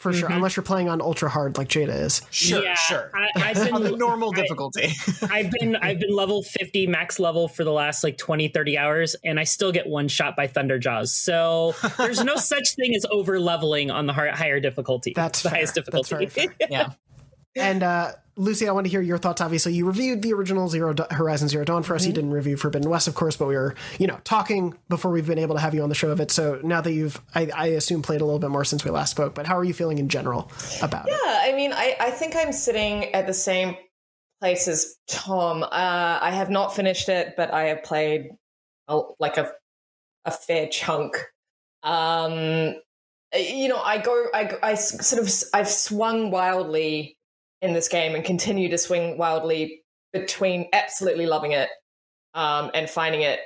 For 0.00 0.12
sure. 0.12 0.28
Mhm. 0.30 0.36
Unless 0.36 0.56
you're 0.56 0.62
playing 0.64 0.88
on 0.88 1.00
ultra 1.00 1.28
hard 1.28 1.56
like 1.58 1.68
Jada 1.68 1.94
is. 1.94 2.22
Sure, 2.30 2.62
Yeah, 2.62 2.74
sure. 2.74 3.12
I, 3.14 3.50
I've 3.50 3.54
been 3.64 3.74
On 3.74 3.82
the 3.82 3.96
normal 3.96 4.32
difficulty. 4.32 4.88
I've 5.30 5.50
been 5.50 5.76
I've 5.76 6.00
been 6.00 6.10
level 6.16 6.42
50 6.42 6.86
max 6.86 7.20
level 7.20 7.46
for 7.48 7.64
the 7.64 7.70
last 7.72 8.02
like 8.02 8.16
20 8.16 8.48
30 8.48 8.78
hours 8.78 9.14
and 9.24 9.38
I 9.38 9.44
still 9.44 9.70
get 9.72 9.86
one 9.86 10.08
shot 10.08 10.36
by 10.36 10.46
Thunderjaws. 10.48 11.08
So 11.10 11.74
there's 11.98 12.24
no 12.24 12.36
such 12.54 12.74
thing 12.76 12.94
as 12.96 13.04
over 13.10 13.38
leveling 13.38 13.90
on 13.90 14.06
the 14.06 14.12
har- 14.14 14.28
higher 14.30 14.58
difficulty. 14.58 15.12
That's 15.14 15.42
the 15.42 15.50
highest 15.50 15.74
fair. 15.74 15.84
That's 15.92 16.08
difficulty. 16.08 16.48
very 16.48 16.70
yeah. 16.70 16.88
And 17.56 17.82
uh, 17.82 18.12
Lucy, 18.36 18.68
I 18.68 18.72
want 18.72 18.86
to 18.86 18.90
hear 18.90 19.00
your 19.00 19.18
thoughts. 19.18 19.40
Obviously, 19.40 19.74
you 19.74 19.84
reviewed 19.86 20.22
the 20.22 20.32
original 20.32 20.68
Zero 20.68 20.92
Da- 20.92 21.08
Horizon 21.10 21.48
Zero 21.48 21.64
Dawn 21.64 21.82
for 21.82 21.94
us. 21.94 22.06
You 22.06 22.12
didn't 22.12 22.30
review 22.30 22.56
Forbidden 22.56 22.88
West, 22.88 23.08
of 23.08 23.14
course, 23.14 23.36
but 23.36 23.48
we 23.48 23.56
were, 23.56 23.74
you 23.98 24.06
know, 24.06 24.18
talking 24.24 24.78
before 24.88 25.10
we've 25.10 25.26
been 25.26 25.38
able 25.38 25.56
to 25.56 25.60
have 25.60 25.74
you 25.74 25.82
on 25.82 25.88
the 25.88 25.94
show 25.94 26.10
of 26.10 26.20
it. 26.20 26.30
So 26.30 26.60
now 26.62 26.80
that 26.80 26.92
you've, 26.92 27.20
I, 27.34 27.50
I 27.54 27.66
assume, 27.66 28.02
played 28.02 28.20
a 28.20 28.24
little 28.24 28.38
bit 28.38 28.50
more 28.50 28.64
since 28.64 28.84
we 28.84 28.90
last 28.90 29.10
spoke. 29.10 29.34
But 29.34 29.46
how 29.46 29.58
are 29.58 29.64
you 29.64 29.74
feeling 29.74 29.98
in 29.98 30.08
general 30.08 30.50
about 30.80 31.08
it? 31.08 31.12
Yeah, 31.12 31.40
I 31.42 31.52
mean, 31.54 31.72
I, 31.72 31.96
I 32.00 32.10
think 32.10 32.34
I'm 32.36 32.52
sitting 32.52 33.12
at 33.14 33.26
the 33.26 33.34
same 33.34 33.76
place 34.40 34.68
as 34.68 34.94
Tom. 35.08 35.62
Uh, 35.64 35.66
I 35.72 36.30
have 36.30 36.50
not 36.50 36.74
finished 36.74 37.08
it, 37.08 37.34
but 37.36 37.52
I 37.52 37.64
have 37.64 37.82
played 37.82 38.28
a, 38.88 39.00
like 39.18 39.36
a 39.38 39.52
a 40.24 40.30
fair 40.30 40.68
chunk. 40.68 41.16
Um, 41.82 42.74
you 43.34 43.68
know, 43.68 43.78
I 43.78 43.98
go, 43.98 44.26
I, 44.34 44.56
I 44.62 44.74
sort 44.74 45.22
of, 45.22 45.32
I've 45.54 45.68
swung 45.68 46.30
wildly 46.30 47.16
in 47.62 47.72
this 47.72 47.88
game 47.88 48.14
and 48.14 48.24
continue 48.24 48.68
to 48.68 48.78
swing 48.78 49.18
wildly 49.18 49.82
between 50.12 50.68
absolutely 50.72 51.26
loving 51.26 51.52
it 51.52 51.68
um, 52.34 52.70
and 52.74 52.88
finding 52.88 53.22
it 53.22 53.40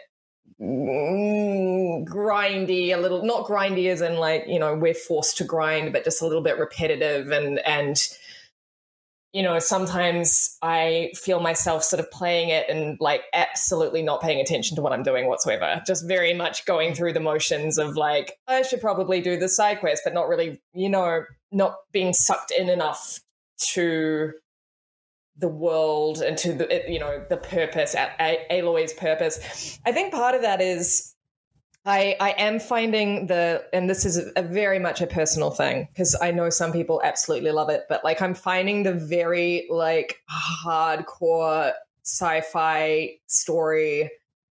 mm, 0.61 2.05
grindy 2.05 2.95
a 2.95 2.97
little 2.97 3.25
not 3.25 3.47
grindy 3.47 3.89
as 3.91 4.01
in 4.01 4.17
like 4.17 4.45
you 4.47 4.59
know 4.59 4.75
we're 4.75 4.95
forced 4.95 5.37
to 5.39 5.45
grind 5.45 5.93
but 5.93 6.05
just 6.05 6.23
a 6.23 6.27
little 6.27 6.43
bit 6.43 6.59
repetitive 6.59 7.31
and 7.31 7.59
and 7.61 8.09
you 9.33 9.43
know 9.43 9.59
sometimes 9.59 10.57
i 10.63 11.11
feel 11.17 11.41
myself 11.41 11.83
sort 11.83 11.99
of 11.99 12.11
playing 12.11 12.51
it 12.51 12.67
and 12.69 12.97
like 13.01 13.23
absolutely 13.33 14.03
not 14.03 14.21
paying 14.21 14.41
attention 14.41 14.77
to 14.77 14.83
what 14.83 14.93
i'm 14.93 15.03
doing 15.03 15.27
whatsoever 15.27 15.83
just 15.87 16.07
very 16.07 16.35
much 16.35 16.65
going 16.67 16.95
through 16.95 17.13
the 17.13 17.21
motions 17.21 17.79
of 17.79 17.97
like 17.97 18.39
i 18.47 18.63
should 18.63 18.81
probably 18.81 19.21
do 19.21 19.37
the 19.37 19.49
side 19.49 19.81
quest 19.81 20.03
but 20.05 20.15
not 20.15 20.29
really 20.29 20.61
you 20.73 20.89
know 20.89 21.25
not 21.51 21.77
being 21.93 22.13
sucked 22.13 22.53
in 22.53 22.69
enough 22.69 23.21
to 23.59 24.33
the 25.37 25.49
world 25.49 26.23
and 26.23 26.39
to 26.39 26.53
the 26.53 26.85
you 26.89 26.99
know 27.01 27.25
the 27.29 27.37
purpose 27.37 27.95
A- 27.95 28.15
A- 28.21 28.61
aloy's 28.61 28.93
purpose. 28.93 29.79
I 29.85 29.93
think 29.93 30.13
part 30.13 30.35
of 30.35 30.43
that 30.43 30.61
is 30.61 31.15
I, 31.87 32.17
I 32.19 32.31
am 32.31 32.61
finding 32.61 33.27
the, 33.27 33.63
and 33.75 33.91
this 33.91 34.07
is 34.07 34.19
a 34.37 34.43
very 34.43 34.79
much 34.79 35.03
a 35.03 35.07
personal 35.07 35.51
thing 35.51 35.87
because 35.93 36.17
I 36.21 36.31
know 36.31 36.49
some 36.49 36.73
people 36.73 37.03
absolutely 37.05 37.51
love 37.51 37.69
it, 37.69 37.85
but 37.91 38.03
like 38.03 38.23
I'm 38.23 38.33
finding 38.33 38.85
the 38.85 38.95
very 38.95 39.67
like 39.69 40.23
hardcore 40.65 41.73
sci-fi 42.03 43.17
story 43.27 44.11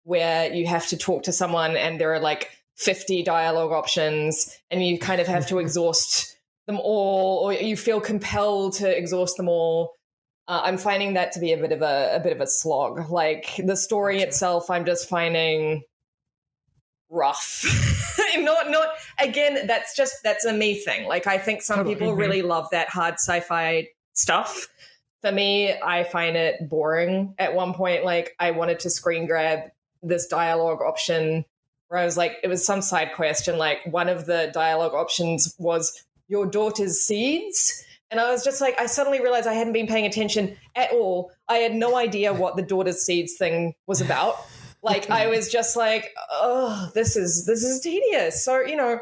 where 0.04 0.54
you 0.54 0.68
have 0.68 0.88
to 0.88 0.98
talk 0.98 1.24
to 1.24 1.34
someone 1.34 1.76
and 1.76 2.00
there 2.00 2.14
are 2.14 2.20
like 2.20 2.50
50 2.76 3.24
dialogue 3.24 3.74
options 3.74 4.58
and 4.72 4.86
you 4.86 4.98
kind 4.98 5.20
of 5.20 5.28
have 5.28 5.48
to 5.48 5.60
exhaust 5.60 6.37
them 6.68 6.80
all 6.80 7.40
or 7.40 7.54
you 7.54 7.76
feel 7.76 8.00
compelled 8.00 8.74
to 8.74 8.98
exhaust 8.98 9.38
them 9.38 9.50
all. 9.50 9.94
Uh, 10.50 10.62
i'm 10.64 10.78
finding 10.78 11.16
that 11.16 11.32
to 11.34 11.40
be 11.40 11.52
a 11.52 11.58
bit 11.58 11.72
of 11.72 11.82
a, 11.82 12.12
a 12.16 12.20
bit 12.20 12.32
of 12.32 12.40
a 12.40 12.48
slog. 12.48 13.10
Like 13.10 13.50
the 13.58 13.76
story 13.76 14.22
itself 14.22 14.70
i'm 14.70 14.86
just 14.86 15.10
finding 15.10 15.82
rough. 17.10 17.66
Not 18.38 18.70
not 18.70 18.90
again 19.20 19.66
that's 19.66 19.96
just 19.96 20.16
that's 20.24 20.46
a 20.46 20.54
me 20.54 20.76
thing. 20.76 21.08
Like 21.08 21.26
i 21.26 21.38
think 21.38 21.64
some 21.64 21.86
people 21.86 22.14
really 22.14 22.44
love 22.44 22.68
that 22.72 22.90
hard 22.90 23.16
sci-fi 23.16 23.88
stuff. 24.14 24.68
For 25.22 25.32
me 25.32 25.74
i 25.74 26.04
find 26.04 26.38
it 26.38 26.70
boring. 26.70 27.34
At 27.40 27.56
one 27.56 27.74
point 27.74 28.06
like 28.06 28.36
i 28.40 28.52
wanted 28.52 28.82
to 28.82 28.90
screen 28.90 29.26
grab 29.26 29.72
this 30.04 30.28
dialogue 30.28 30.82
option 30.82 31.46
where 31.88 32.00
i 32.00 32.06
was 32.06 32.18
like 32.18 32.34
it 32.44 32.48
was 32.48 32.64
some 32.66 32.82
side 32.82 33.14
quest 33.16 33.48
and 33.48 33.58
like 33.58 33.80
one 33.86 34.10
of 34.10 34.26
the 34.26 34.52
dialogue 34.54 34.94
options 34.94 35.56
was 35.58 36.04
your 36.28 36.46
daughter's 36.46 37.00
seeds. 37.02 37.84
And 38.10 38.20
i 38.20 38.32
was 38.32 38.44
just 38.44 38.62
like 38.62 38.80
i 38.80 38.86
suddenly 38.86 39.20
realized 39.20 39.48
i 39.48 39.54
hadn't 39.54 39.74
been 39.74 39.88
paying 39.88 40.06
attention 40.06 40.56
at 40.76 40.92
all. 40.92 41.32
I 41.50 41.56
had 41.58 41.74
no 41.74 41.98
idea 41.98 42.34
what 42.34 42.56
the 42.56 42.62
daughter's 42.62 43.02
seeds 43.02 43.34
thing 43.36 43.76
was 43.86 44.02
about. 44.02 44.36
Like 44.82 45.10
i 45.10 45.28
was 45.28 45.52
just 45.52 45.76
like 45.76 46.14
oh 46.32 46.90
this 46.94 47.16
is 47.16 47.46
this 47.46 47.64
is 47.64 47.82
tedious. 47.82 48.44
So 48.44 48.62
you 48.62 48.76
know 48.76 49.00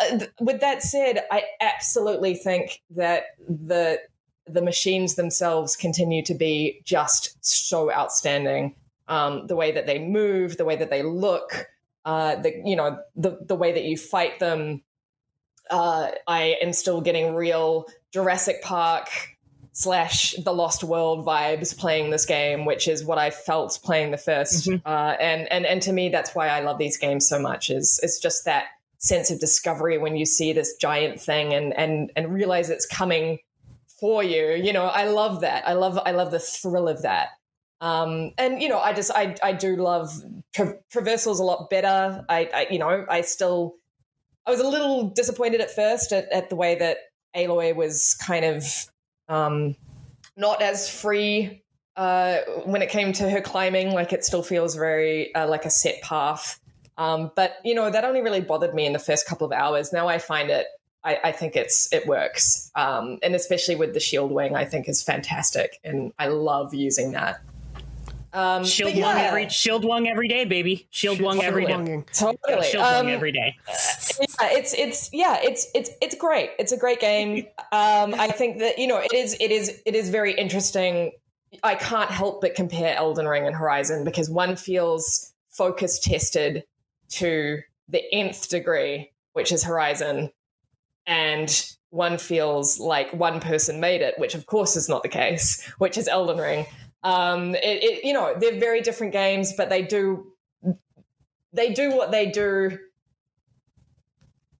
uh, 0.00 0.18
th- 0.18 0.30
with 0.40 0.60
that 0.60 0.82
said 0.82 1.24
i 1.30 1.42
absolutely 1.60 2.34
think 2.34 2.82
that 2.90 3.24
the 3.48 4.00
the 4.46 4.62
machines 4.62 5.14
themselves 5.14 5.76
continue 5.76 6.22
to 6.24 6.34
be 6.34 6.80
just 6.84 7.36
so 7.44 7.92
outstanding. 7.92 8.74
Um, 9.08 9.48
the 9.48 9.56
way 9.56 9.72
that 9.72 9.86
they 9.86 9.98
move 9.98 10.56
the 10.56 10.64
way 10.64 10.76
that 10.76 10.90
they 10.90 11.02
look 11.02 11.66
uh, 12.04 12.36
the 12.36 12.62
you 12.64 12.76
know 12.76 12.98
the 13.16 13.38
the 13.42 13.54
way 13.54 13.72
that 13.72 13.84
you 13.84 13.96
fight 13.96 14.38
them 14.38 14.82
uh, 15.70 16.10
i 16.26 16.56
am 16.60 16.72
still 16.72 17.00
getting 17.00 17.34
real 17.34 17.86
jurassic 18.12 18.62
park 18.62 19.08
slash 19.72 20.34
the 20.44 20.52
lost 20.52 20.82
world 20.82 21.24
vibes 21.24 21.76
playing 21.76 22.10
this 22.10 22.26
game 22.26 22.64
which 22.64 22.88
is 22.88 23.04
what 23.04 23.18
i 23.18 23.30
felt 23.30 23.78
playing 23.84 24.10
the 24.10 24.16
1st 24.16 24.82
uh, 24.84 25.16
and 25.20 25.50
and 25.52 25.64
and 25.64 25.80
to 25.82 25.92
me 25.92 26.08
that's 26.08 26.34
why 26.34 26.48
i 26.48 26.60
love 26.60 26.78
these 26.78 26.98
games 26.98 27.28
so 27.28 27.38
much 27.38 27.70
is 27.70 28.00
it's 28.02 28.18
just 28.18 28.44
that 28.44 28.64
sense 29.00 29.30
of 29.30 29.40
discovery 29.40 29.98
when 29.98 30.14
you 30.14 30.26
see 30.26 30.52
this 30.52 30.74
giant 30.76 31.20
thing 31.20 31.52
and 31.52 31.72
and 31.76 32.12
and 32.16 32.32
realize 32.32 32.68
it's 32.70 32.86
coming 32.86 33.38
for 33.98 34.22
you. 34.22 34.52
You 34.52 34.72
know 34.72 34.84
i 34.84 35.04
love 35.04 35.40
that. 35.40 35.66
I 35.66 35.72
love 35.72 35.98
i 36.04 36.12
love 36.12 36.30
the 36.30 36.38
thrill 36.38 36.88
of 36.88 37.02
that. 37.02 37.28
Um 37.80 38.32
and 38.38 38.62
you 38.62 38.68
know 38.68 38.78
i 38.78 38.92
just 38.92 39.10
i 39.12 39.34
i 39.42 39.52
do 39.52 39.76
love 39.76 40.12
tra- 40.52 40.78
traversals 40.92 41.40
a 41.40 41.42
lot 41.42 41.70
better. 41.70 42.24
I, 42.28 42.50
I 42.54 42.66
you 42.70 42.78
know 42.78 43.06
i 43.08 43.22
still 43.22 43.76
i 44.46 44.50
was 44.50 44.60
a 44.60 44.66
little 44.66 45.08
disappointed 45.08 45.60
at 45.60 45.70
first 45.70 46.12
at, 46.12 46.30
at 46.32 46.50
the 46.50 46.56
way 46.56 46.76
that 46.76 46.98
aloy 47.36 47.74
was 47.74 48.14
kind 48.20 48.44
of 48.44 48.64
um 49.28 49.74
not 50.36 50.62
as 50.62 50.88
free 50.88 51.62
uh 51.96 52.38
when 52.64 52.82
it 52.82 52.88
came 52.88 53.12
to 53.12 53.28
her 53.28 53.40
climbing 53.40 53.92
like 53.92 54.12
it 54.12 54.24
still 54.24 54.42
feels 54.42 54.74
very 54.74 55.34
uh, 55.34 55.46
like 55.48 55.64
a 55.64 55.70
set 55.70 56.00
path. 56.02 56.60
Um 56.98 57.30
but 57.36 57.56
you 57.64 57.74
know 57.74 57.90
that 57.90 58.04
only 58.04 58.22
really 58.22 58.40
bothered 58.40 58.74
me 58.74 58.86
in 58.86 58.92
the 58.92 58.98
first 58.98 59.26
couple 59.26 59.46
of 59.46 59.52
hours. 59.52 59.92
Now 59.92 60.08
i 60.08 60.18
find 60.18 60.50
it 60.50 60.66
I, 61.02 61.18
I 61.24 61.32
think 61.32 61.56
it's 61.56 61.90
it 61.92 62.06
works, 62.06 62.70
um, 62.74 63.18
and 63.22 63.34
especially 63.34 63.74
with 63.74 63.94
the 63.94 64.00
shield 64.00 64.30
wing, 64.32 64.54
I 64.54 64.66
think 64.66 64.88
is 64.88 65.02
fantastic, 65.02 65.80
and 65.82 66.12
I 66.18 66.26
love 66.28 66.74
using 66.74 67.12
that. 67.12 67.40
Um, 68.32 68.64
Shield 68.64 68.94
but 68.94 69.02
wong 69.02 69.16
yeah. 69.16 69.22
every 69.24 69.48
shield 69.48 69.84
wong 69.84 70.06
every 70.08 70.28
day, 70.28 70.44
baby. 70.44 70.86
Shield 70.90 71.20
wong 71.20 71.42
every 71.42 71.66
day. 71.66 71.72
wonging. 71.72 72.06
Totally. 72.12 72.66
Shield 72.68 72.82
wong 72.84 73.06
Um, 73.06 73.08
every 73.08 73.32
day. 73.32 73.56
yeah, 73.66 74.48
it's 74.52 74.72
it's 74.74 75.10
yeah, 75.12 75.38
it's 75.42 75.66
it's 75.74 75.90
it's 76.00 76.14
great. 76.14 76.50
It's 76.58 76.72
a 76.72 76.76
great 76.76 77.00
game. 77.00 77.46
Um, 77.72 78.14
I 78.18 78.28
think 78.32 78.58
that 78.58 78.78
you 78.78 78.88
know 78.88 78.98
it 78.98 79.12
is 79.12 79.36
it 79.38 79.52
is 79.52 79.80
it 79.86 79.94
is 79.94 80.08
very 80.10 80.32
interesting. 80.34 81.12
I 81.62 81.76
can't 81.76 82.10
help 82.10 82.40
but 82.40 82.54
compare 82.56 82.96
Elden 82.96 83.26
Ring 83.28 83.46
and 83.46 83.54
Horizon 83.54 84.02
because 84.04 84.28
one 84.28 84.56
feels 84.56 85.32
focus 85.50 86.00
tested 86.00 86.64
to 87.10 87.60
the 87.88 88.02
nth 88.12 88.48
degree, 88.48 89.12
which 89.34 89.52
is 89.52 89.62
Horizon, 89.62 90.30
and 91.06 91.64
one 91.90 92.18
feels 92.18 92.80
like 92.80 93.12
one 93.12 93.38
person 93.40 93.78
made 93.80 94.00
it, 94.00 94.18
which 94.18 94.34
of 94.34 94.46
course 94.46 94.74
is 94.74 94.88
not 94.88 95.02
the 95.04 95.08
case, 95.08 95.64
which 95.78 95.96
is 95.96 96.08
Elden 96.08 96.38
Ring. 96.38 96.66
Um, 97.02 97.54
it, 97.54 97.82
it, 97.82 98.04
you 98.04 98.12
know, 98.12 98.34
they're 98.38 98.60
very 98.60 98.80
different 98.82 99.12
games, 99.12 99.52
but 99.56 99.68
they 99.70 99.82
do 99.82 100.32
they 101.52 101.72
do 101.72 101.96
what 101.96 102.10
they 102.10 102.26
do 102.26 102.78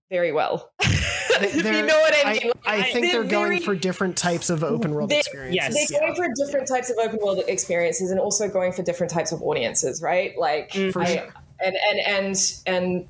very 0.09 0.31
well. 0.31 0.71
if 0.81 1.55
you 1.55 1.63
know 1.63 1.99
what 1.99 2.13
I 2.25 2.33
mean. 2.33 2.51
I, 2.65 2.77
Like, 2.79 2.91
think 2.93 3.11
they're, 3.11 3.23
going 3.23 3.49
very- 3.49 3.59
for 3.59 3.75
different 3.75 4.17
types 4.17 4.49
of 4.49 4.63
open 4.63 4.93
world 4.93 5.09
they're, 5.09 5.19
experiences. 5.19 5.87
they're 5.87 5.99
going 6.01 6.15
for 6.15 6.27
different 6.35 6.67
types 6.67 6.89
of 6.89 6.97
open 6.97 7.19
world 7.21 7.43
experiences 7.47 8.11
and 8.11 8.19
also 8.19 8.47
going 8.49 8.73
for 8.73 8.83
different 8.83 9.11
types 9.11 9.31
of 9.31 9.41
audiences, 9.41 10.01
right? 10.01 10.37
Like, 10.37 10.73
For 10.91 11.01
I, 11.01 11.15
sure. 11.15 11.33
and 11.63 11.75
and 11.89 11.99
and 12.07 12.53
and 12.65 13.07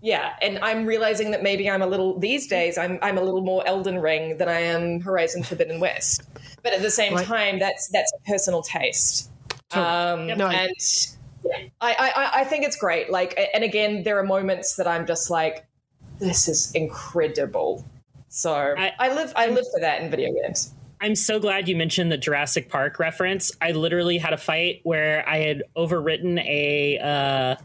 yeah, 0.00 0.34
and 0.40 0.58
I'm 0.60 0.86
realizing 0.86 1.30
that 1.32 1.42
maybe 1.42 1.68
I'm 1.68 1.82
a 1.82 1.86
little 1.86 2.18
these 2.18 2.46
days 2.46 2.78
I'm 2.78 2.98
I'm 3.02 3.18
a 3.18 3.22
little 3.22 3.42
more 3.42 3.66
Elden 3.66 3.98
Ring 3.98 4.36
than 4.38 4.48
I 4.48 4.60
am 4.60 5.00
Horizon 5.00 5.42
Forbidden 5.42 5.80
West, 5.80 6.22
but 6.62 6.72
at 6.72 6.82
the 6.82 6.90
same 6.90 7.14
Like- 7.14 7.26
time, 7.26 7.58
that's 7.58 7.88
that's 7.88 8.12
a 8.12 8.30
personal 8.30 8.62
taste. 8.62 9.30
Um, 9.72 10.28
No, 10.28 10.46
and 10.46 10.70
I, 11.80 11.94
I 11.94 12.30
I 12.40 12.44
think 12.44 12.64
it's 12.64 12.76
great. 12.76 13.10
Like, 13.10 13.38
and 13.54 13.62
again, 13.64 14.02
there 14.02 14.18
are 14.18 14.22
moments 14.22 14.76
that 14.76 14.86
I'm 14.86 15.06
just 15.06 15.30
like, 15.30 15.66
this 16.18 16.48
is 16.48 16.72
incredible. 16.72 17.84
So 18.28 18.52
I, 18.54 19.14
live 19.14 19.32
I 19.36 19.46
live 19.48 19.64
for 19.72 19.80
that 19.80 20.02
in 20.02 20.10
video 20.10 20.32
games. 20.32 20.72
I'm 21.00 21.14
so 21.14 21.38
glad 21.38 21.68
you 21.68 21.76
mentioned 21.76 22.10
the 22.10 22.18
Jurassic 22.18 22.68
Park 22.68 22.98
reference. 22.98 23.52
I 23.60 23.72
literally 23.72 24.18
had 24.18 24.32
a 24.32 24.36
fight 24.36 24.80
where 24.82 25.26
I 25.28 25.38
had 25.38 25.62
overwritten 25.76 26.38
a 26.44 26.98
uh, 26.98 27.56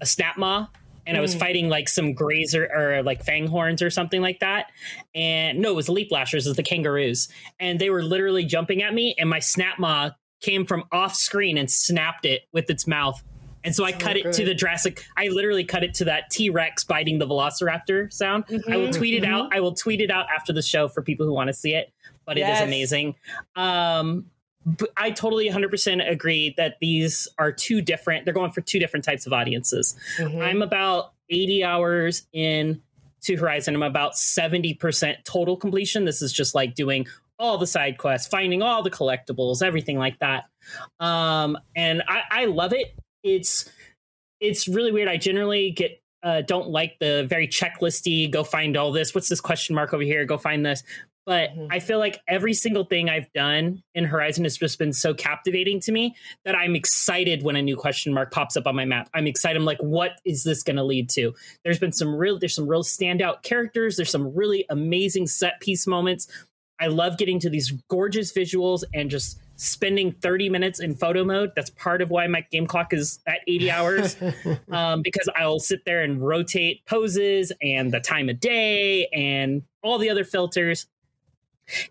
a 0.00 0.06
snap 0.06 0.36
maw 0.36 0.66
and 1.06 1.16
I 1.16 1.20
was 1.20 1.34
Mm. 1.34 1.38
fighting 1.38 1.68
like 1.68 1.88
some 1.88 2.12
grazer 2.14 2.68
or 2.74 3.02
like 3.02 3.24
fanghorns 3.24 3.82
or 3.82 3.90
something 3.90 4.20
like 4.22 4.40
that. 4.40 4.66
And 5.14 5.58
no, 5.58 5.70
it 5.70 5.76
was 5.76 5.86
the 5.86 5.92
leap 5.92 6.10
lashers, 6.12 6.46
it 6.46 6.50
was 6.50 6.56
the 6.56 6.62
kangaroos. 6.62 7.28
And 7.60 7.78
they 7.78 7.90
were 7.90 8.02
literally 8.02 8.44
jumping 8.44 8.82
at 8.82 8.94
me, 8.94 9.14
and 9.18 9.28
my 9.28 9.38
snap 9.40 9.78
maw 9.78 10.10
came 10.40 10.66
from 10.66 10.84
off 10.92 11.14
screen 11.14 11.56
and 11.58 11.70
snapped 11.70 12.24
it 12.26 12.42
with 12.52 12.68
its 12.70 12.86
mouth. 12.86 13.22
And 13.64 13.74
so 13.74 13.82
I 13.82 13.92
cut 13.92 14.18
it 14.18 14.30
to 14.34 14.44
the 14.44 14.52
Jurassic. 14.54 15.06
I 15.16 15.28
literally 15.28 15.64
cut 15.64 15.82
it 15.82 15.94
to 15.94 16.04
that 16.04 16.28
T 16.30 16.50
Rex 16.50 16.84
biting 16.84 17.18
the 17.18 17.26
Velociraptor 17.26 18.12
sound. 18.12 18.44
I 18.68 18.76
will 18.76 18.88
Mhm. 18.88 18.96
tweet 18.96 19.14
it 19.14 19.24
out. 19.24 19.50
Mhm. 19.50 19.56
I 19.56 19.60
will 19.60 19.72
tweet 19.72 20.02
it 20.02 20.10
out 20.10 20.26
after 20.34 20.52
the 20.52 20.60
show 20.60 20.86
for 20.86 21.00
people 21.00 21.24
who 21.24 21.32
want 21.32 21.48
to 21.48 21.54
see 21.54 21.72
it. 21.72 21.90
But 22.26 22.36
it 22.36 22.40
Yes. 22.40 22.60
is 22.60 22.66
amazing. 22.66 23.14
Um, 23.56 24.26
I 24.96 25.10
totally 25.10 25.48
100% 25.48 26.10
agree 26.10 26.54
that 26.56 26.76
these 26.80 27.28
are 27.38 27.52
two 27.52 27.80
different. 27.80 28.24
They're 28.24 28.34
going 28.34 28.52
for 28.52 28.60
two 28.60 28.78
different 28.78 29.04
types 29.04 29.26
of 29.26 29.32
audiences. 29.32 29.96
Mm-hmm. 30.16 30.40
I'm 30.40 30.62
about 30.62 31.12
80 31.30 31.64
hours 31.64 32.26
in 32.32 32.82
to 33.22 33.36
Horizon. 33.36 33.74
I'm 33.74 33.82
about 33.82 34.14
70% 34.14 35.24
total 35.24 35.56
completion. 35.56 36.04
This 36.04 36.22
is 36.22 36.32
just 36.32 36.54
like 36.54 36.74
doing 36.74 37.06
all 37.38 37.58
the 37.58 37.66
side 37.66 37.98
quests, 37.98 38.28
finding 38.28 38.62
all 38.62 38.82
the 38.82 38.90
collectibles, 38.90 39.62
everything 39.62 39.98
like 39.98 40.18
that. 40.20 40.44
Um, 41.00 41.58
and 41.74 42.02
I, 42.08 42.22
I 42.30 42.44
love 42.46 42.72
it. 42.72 42.94
It's 43.22 43.68
it's 44.40 44.68
really 44.68 44.92
weird. 44.92 45.08
I 45.08 45.16
generally 45.16 45.70
get 45.70 46.02
uh, 46.22 46.42
don't 46.42 46.68
like 46.68 46.98
the 47.00 47.26
very 47.28 47.48
checklisty. 47.48 48.30
Go 48.30 48.44
find 48.44 48.76
all 48.76 48.92
this. 48.92 49.14
What's 49.14 49.28
this 49.28 49.40
question 49.40 49.74
mark 49.74 49.92
over 49.92 50.02
here? 50.02 50.24
Go 50.24 50.38
find 50.38 50.64
this. 50.64 50.82
But 51.26 51.50
I 51.70 51.78
feel 51.78 51.98
like 51.98 52.20
every 52.28 52.52
single 52.52 52.84
thing 52.84 53.08
I've 53.08 53.32
done 53.32 53.82
in 53.94 54.04
Horizon 54.04 54.44
has 54.44 54.58
just 54.58 54.78
been 54.78 54.92
so 54.92 55.14
captivating 55.14 55.80
to 55.80 55.92
me 55.92 56.14
that 56.44 56.54
I'm 56.54 56.76
excited 56.76 57.42
when 57.42 57.56
a 57.56 57.62
new 57.62 57.76
question 57.76 58.12
mark 58.12 58.30
pops 58.30 58.58
up 58.58 58.66
on 58.66 58.76
my 58.76 58.84
map. 58.84 59.08
I'm 59.14 59.26
excited. 59.26 59.56
I'm 59.56 59.64
like, 59.64 59.82
what 59.82 60.20
is 60.26 60.44
this 60.44 60.62
going 60.62 60.76
to 60.76 60.84
lead 60.84 61.08
to? 61.10 61.34
There's 61.64 61.78
been 61.78 61.92
some 61.92 62.14
real, 62.14 62.38
there's 62.38 62.54
some 62.54 62.68
real 62.68 62.84
standout 62.84 63.42
characters. 63.42 63.96
There's 63.96 64.10
some 64.10 64.34
really 64.34 64.66
amazing 64.68 65.26
set 65.26 65.60
piece 65.60 65.86
moments. 65.86 66.28
I 66.78 66.88
love 66.88 67.16
getting 67.16 67.38
to 67.40 67.48
these 67.48 67.72
gorgeous 67.88 68.32
visuals 68.32 68.84
and 68.92 69.08
just 69.08 69.38
spending 69.56 70.12
30 70.12 70.48
minutes 70.48 70.80
in 70.80 70.94
photo 70.94 71.24
mode. 71.24 71.52
That's 71.54 71.70
part 71.70 72.02
of 72.02 72.10
why 72.10 72.26
my 72.26 72.44
game 72.50 72.66
clock 72.66 72.92
is 72.92 73.20
at 73.26 73.38
80 73.46 73.70
hours 73.70 74.16
um, 74.70 75.02
because 75.02 75.28
I'll 75.36 75.60
sit 75.60 75.84
there 75.84 76.02
and 76.02 76.20
rotate 76.20 76.84
poses 76.86 77.52
and 77.62 77.92
the 77.92 78.00
time 78.00 78.28
of 78.28 78.40
day 78.40 79.06
and 79.12 79.62
all 79.82 79.98
the 79.98 80.10
other 80.10 80.24
filters. 80.24 80.86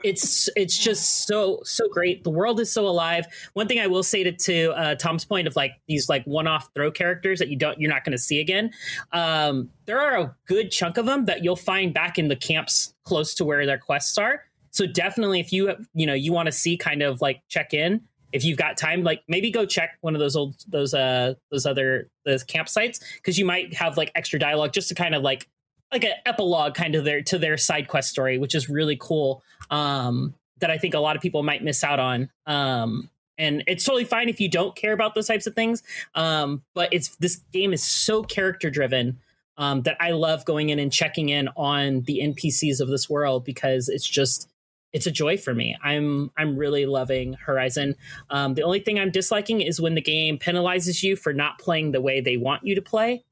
It's 0.03 0.49
it's 0.55 0.77
just 0.77 1.27
so 1.27 1.59
so 1.63 1.87
great. 1.89 2.23
The 2.23 2.29
world 2.29 2.59
is 2.59 2.71
so 2.71 2.87
alive. 2.87 3.25
One 3.53 3.67
thing 3.67 3.79
i 3.79 3.87
will 3.87 4.03
say 4.03 4.23
to, 4.23 4.31
to 4.31 4.71
uh, 4.71 4.95
tom's 4.95 5.25
point 5.25 5.47
of 5.47 5.55
like 5.55 5.73
these 5.87 6.09
like 6.09 6.23
one-off 6.25 6.69
throw 6.73 6.91
characters 6.91 7.39
that 7.39 7.49
you 7.49 7.55
don't 7.55 7.79
you're 7.79 7.91
not 7.91 8.03
going 8.03 8.11
to 8.11 8.17
see 8.17 8.39
again 8.39 8.71
um, 9.11 9.69
there 9.85 9.99
are 9.99 10.17
a 10.17 10.35
good 10.47 10.71
chunk 10.71 10.97
of 10.97 11.05
them 11.05 11.25
that 11.25 11.43
you'll 11.43 11.55
find 11.55 11.93
back 11.93 12.17
in 12.17 12.27
the 12.27 12.35
camps 12.35 12.93
close 13.03 13.33
to 13.35 13.45
where 13.45 13.65
their 13.65 13.77
quests 13.77 14.17
are. 14.17 14.43
So 14.71 14.85
definitely 14.87 15.39
if 15.39 15.51
you 15.51 15.75
you 15.93 16.05
know 16.05 16.13
you 16.13 16.33
want 16.33 16.47
to 16.47 16.51
see 16.51 16.77
kind 16.77 17.01
of 17.01 17.21
like 17.21 17.41
check 17.49 17.73
in 17.73 18.01
if 18.33 18.43
you've 18.43 18.57
got 18.57 18.75
time 18.75 19.03
like 19.03 19.21
maybe 19.27 19.51
go 19.51 19.65
check 19.65 19.97
one 20.01 20.15
of 20.15 20.19
those 20.19 20.35
old 20.35 20.55
those 20.67 20.93
uh 20.93 21.35
those 21.51 21.65
other 21.65 22.09
those 22.25 22.43
campsites 22.43 22.99
because 23.15 23.37
you 23.37 23.45
might 23.45 23.73
have 23.73 23.95
like 23.95 24.11
extra 24.15 24.39
dialogue 24.39 24.73
just 24.73 24.89
to 24.89 24.95
kind 24.95 25.15
of 25.15 25.21
like 25.21 25.47
like 25.93 26.03
an 26.03 26.13
epilogue 26.25 26.73
kind 26.73 26.95
of 26.95 27.05
their 27.05 27.21
to 27.23 27.37
their 27.37 27.57
side 27.57 27.87
quest 27.87 28.09
story, 28.09 28.37
which 28.37 28.55
is 28.55 28.69
really 28.69 28.97
cool. 28.99 29.43
Um, 29.69 30.33
that 30.59 30.71
I 30.71 30.77
think 30.77 30.93
a 30.93 30.99
lot 30.99 31.15
of 31.15 31.21
people 31.21 31.43
might 31.43 31.63
miss 31.63 31.83
out 31.83 31.99
on. 31.99 32.29
Um, 32.45 33.09
and 33.37 33.63
it's 33.67 33.83
totally 33.83 34.05
fine 34.05 34.29
if 34.29 34.39
you 34.39 34.47
don't 34.47 34.75
care 34.75 34.93
about 34.93 35.15
those 35.15 35.27
types 35.27 35.47
of 35.47 35.55
things. 35.55 35.83
Um, 36.15 36.63
but 36.73 36.89
it's 36.91 37.15
this 37.17 37.41
game 37.51 37.73
is 37.73 37.83
so 37.83 38.23
character 38.23 38.69
driven 38.69 39.19
um, 39.57 39.81
that 39.83 39.97
I 39.99 40.11
love 40.11 40.45
going 40.45 40.69
in 40.69 40.79
and 40.79 40.91
checking 40.91 41.29
in 41.29 41.49
on 41.55 42.01
the 42.01 42.19
NPCs 42.19 42.79
of 42.79 42.87
this 42.87 43.09
world 43.09 43.43
because 43.43 43.89
it's 43.89 44.07
just 44.07 44.49
it's 44.93 45.07
a 45.07 45.11
joy 45.11 45.37
for 45.37 45.53
me. 45.53 45.75
I'm 45.83 46.31
I'm 46.37 46.55
really 46.55 46.85
loving 46.85 47.33
Horizon. 47.33 47.95
Um, 48.29 48.53
the 48.53 48.63
only 48.63 48.79
thing 48.79 48.99
I'm 48.99 49.11
disliking 49.11 49.61
is 49.61 49.81
when 49.81 49.95
the 49.95 50.01
game 50.01 50.37
penalizes 50.37 51.03
you 51.03 51.15
for 51.15 51.33
not 51.33 51.59
playing 51.59 51.91
the 51.91 52.01
way 52.01 52.21
they 52.21 52.37
want 52.37 52.65
you 52.65 52.75
to 52.75 52.81
play. 52.81 53.23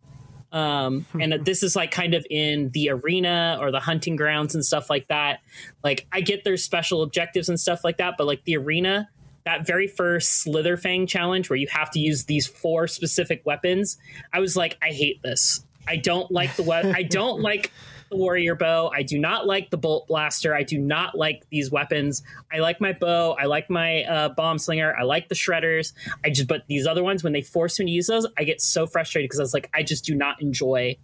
Um, 0.52 1.06
and 1.20 1.34
this 1.46 1.64
is 1.64 1.76
like 1.76 1.92
kind 1.92 2.14
of 2.14 2.26
in 2.30 2.70
the 2.70 2.90
arena 2.90 3.58
or 3.60 3.72
the 3.72 3.80
hunting 3.80 4.16
grounds 4.16 4.56
and 4.56 4.66
stuff 4.66 4.90
like 4.90 5.08
that. 5.08 5.40
Like 5.84 6.08
I 6.12 6.22
get 6.22 6.44
there's 6.44 6.64
special 6.64 7.04
objectives 7.04 7.50
and 7.50 7.60
stuff 7.60 7.84
like 7.84 7.98
that, 7.98 8.16
but 8.18 8.28
like 8.28 8.44
the 8.46 8.58
arena, 8.58 9.10
that 9.44 9.66
very 9.66 9.88
first 9.88 10.46
Slitherfang 10.46 11.08
challenge 11.08 11.50
where 11.50 11.58
you 11.58 11.68
have 11.68 11.90
to 11.92 12.00
use 12.00 12.26
these 12.26 12.46
four 12.46 12.88
specific 12.88 13.42
weapons, 13.46 13.98
I 14.34 14.40
was 14.40 14.56
like, 14.56 14.78
I 14.82 14.90
hate 14.90 15.22
this. 15.24 15.66
I 15.88 15.96
don't 15.98 16.30
like 16.32 16.56
the 16.56 16.64
we- 16.64 16.72
I 16.74 17.04
don't 17.04 17.42
like 17.50 17.72
the 18.12 18.18
warrior 18.18 18.54
bow. 18.56 18.92
I 18.94 19.02
do 19.02 19.18
not 19.18 19.48
like 19.48 19.72
the 19.72 19.78
bolt 19.78 20.08
blaster. 20.08 20.54
I 20.54 20.64
do 20.64 20.78
not 20.78 21.18
like 21.18 21.44
these 21.50 21.72
weapons. 21.72 22.22
I 22.54 22.60
like 22.60 22.80
my 22.80 22.94
bow. 22.94 23.36
I 23.40 23.46
like 23.46 23.70
my 23.70 24.04
uh, 24.04 24.30
bomb 24.30 24.60
slinger. 24.60 24.96
I 24.96 25.04
like 25.04 25.30
the 25.30 25.36
shredders. 25.36 25.94
I 26.24 26.30
just, 26.30 26.48
but 26.48 26.64
these 26.68 26.86
other 26.86 27.04
ones, 27.04 27.24
when 27.24 27.34
they 27.34 27.42
force 27.42 27.80
me 27.80 27.86
to 27.86 27.92
use 27.92 28.08
those, 28.08 28.28
I 28.38 28.44
get 28.44 28.62
so 28.62 28.86
frustrated 28.86 29.30
because 29.30 29.40
I 29.40 29.44
was 29.44 29.54
like, 29.54 29.70
I 29.74 29.82
just 29.82 30.06
do 30.06 30.14
not 30.14 30.42
enjoy 30.42 30.98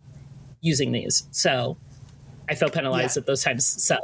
using 0.61 0.91
these. 0.91 1.27
So 1.31 1.77
I 2.49 2.55
feel 2.55 2.69
penalized 2.69 3.15
Yeah. 3.17 3.21
at 3.21 3.25
those 3.25 3.43
times. 3.43 3.65
So 3.65 3.97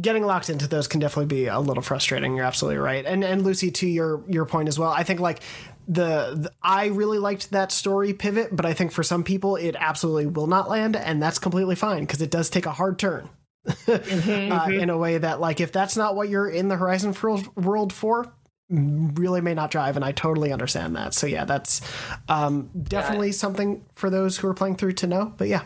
getting 0.00 0.24
locked 0.24 0.48
into 0.50 0.66
those 0.66 0.86
can 0.88 1.00
definitely 1.00 1.34
be 1.34 1.46
a 1.46 1.58
little 1.60 1.82
frustrating. 1.82 2.34
You're 2.36 2.44
absolutely 2.46 2.78
right. 2.78 3.04
And 3.04 3.22
and 3.24 3.42
Lucy, 3.42 3.70
to 3.72 3.86
your 3.86 4.22
your 4.28 4.44
point 4.46 4.68
as 4.68 4.78
well, 4.78 4.90
I 4.90 5.02
think 5.02 5.20
like 5.20 5.40
the, 5.86 6.34
the 6.36 6.52
I 6.62 6.86
really 6.86 7.18
liked 7.18 7.50
that 7.50 7.72
story 7.72 8.12
pivot, 8.12 8.54
but 8.54 8.66
I 8.66 8.72
think 8.72 8.92
for 8.92 9.02
some 9.02 9.24
people 9.24 9.56
it 9.56 9.76
absolutely 9.78 10.26
will 10.26 10.46
not 10.46 10.68
land, 10.68 10.96
and 10.96 11.22
that's 11.22 11.38
completely 11.38 11.74
fine 11.74 12.00
because 12.00 12.22
it 12.22 12.30
does 12.30 12.50
take 12.50 12.66
a 12.66 12.72
hard 12.72 12.98
turn. 12.98 13.28
uh, 13.88 14.68
in 14.70 14.90
a 14.90 14.98
way 14.98 15.16
that 15.16 15.40
like 15.40 15.58
if 15.58 15.72
that's 15.72 15.96
not 15.96 16.14
what 16.14 16.28
you're 16.28 16.48
in 16.48 16.68
the 16.68 16.76
horizon 16.76 17.14
world, 17.22 17.56
world 17.56 17.94
for 17.94 18.30
really 18.68 19.40
may 19.40 19.54
not 19.54 19.70
drive 19.70 19.96
and 19.96 20.04
i 20.04 20.12
totally 20.12 20.52
understand 20.52 20.96
that. 20.96 21.14
So 21.14 21.26
yeah 21.26 21.44
that's 21.44 21.80
um, 22.28 22.70
definitely 22.82 23.32
something 23.32 23.84
for 23.94 24.10
those 24.10 24.36
who 24.36 24.48
are 24.48 24.54
playing 24.54 24.76
through 24.76 24.92
to 24.92 25.06
know 25.06 25.32
but 25.36 25.48
yeah 25.48 25.62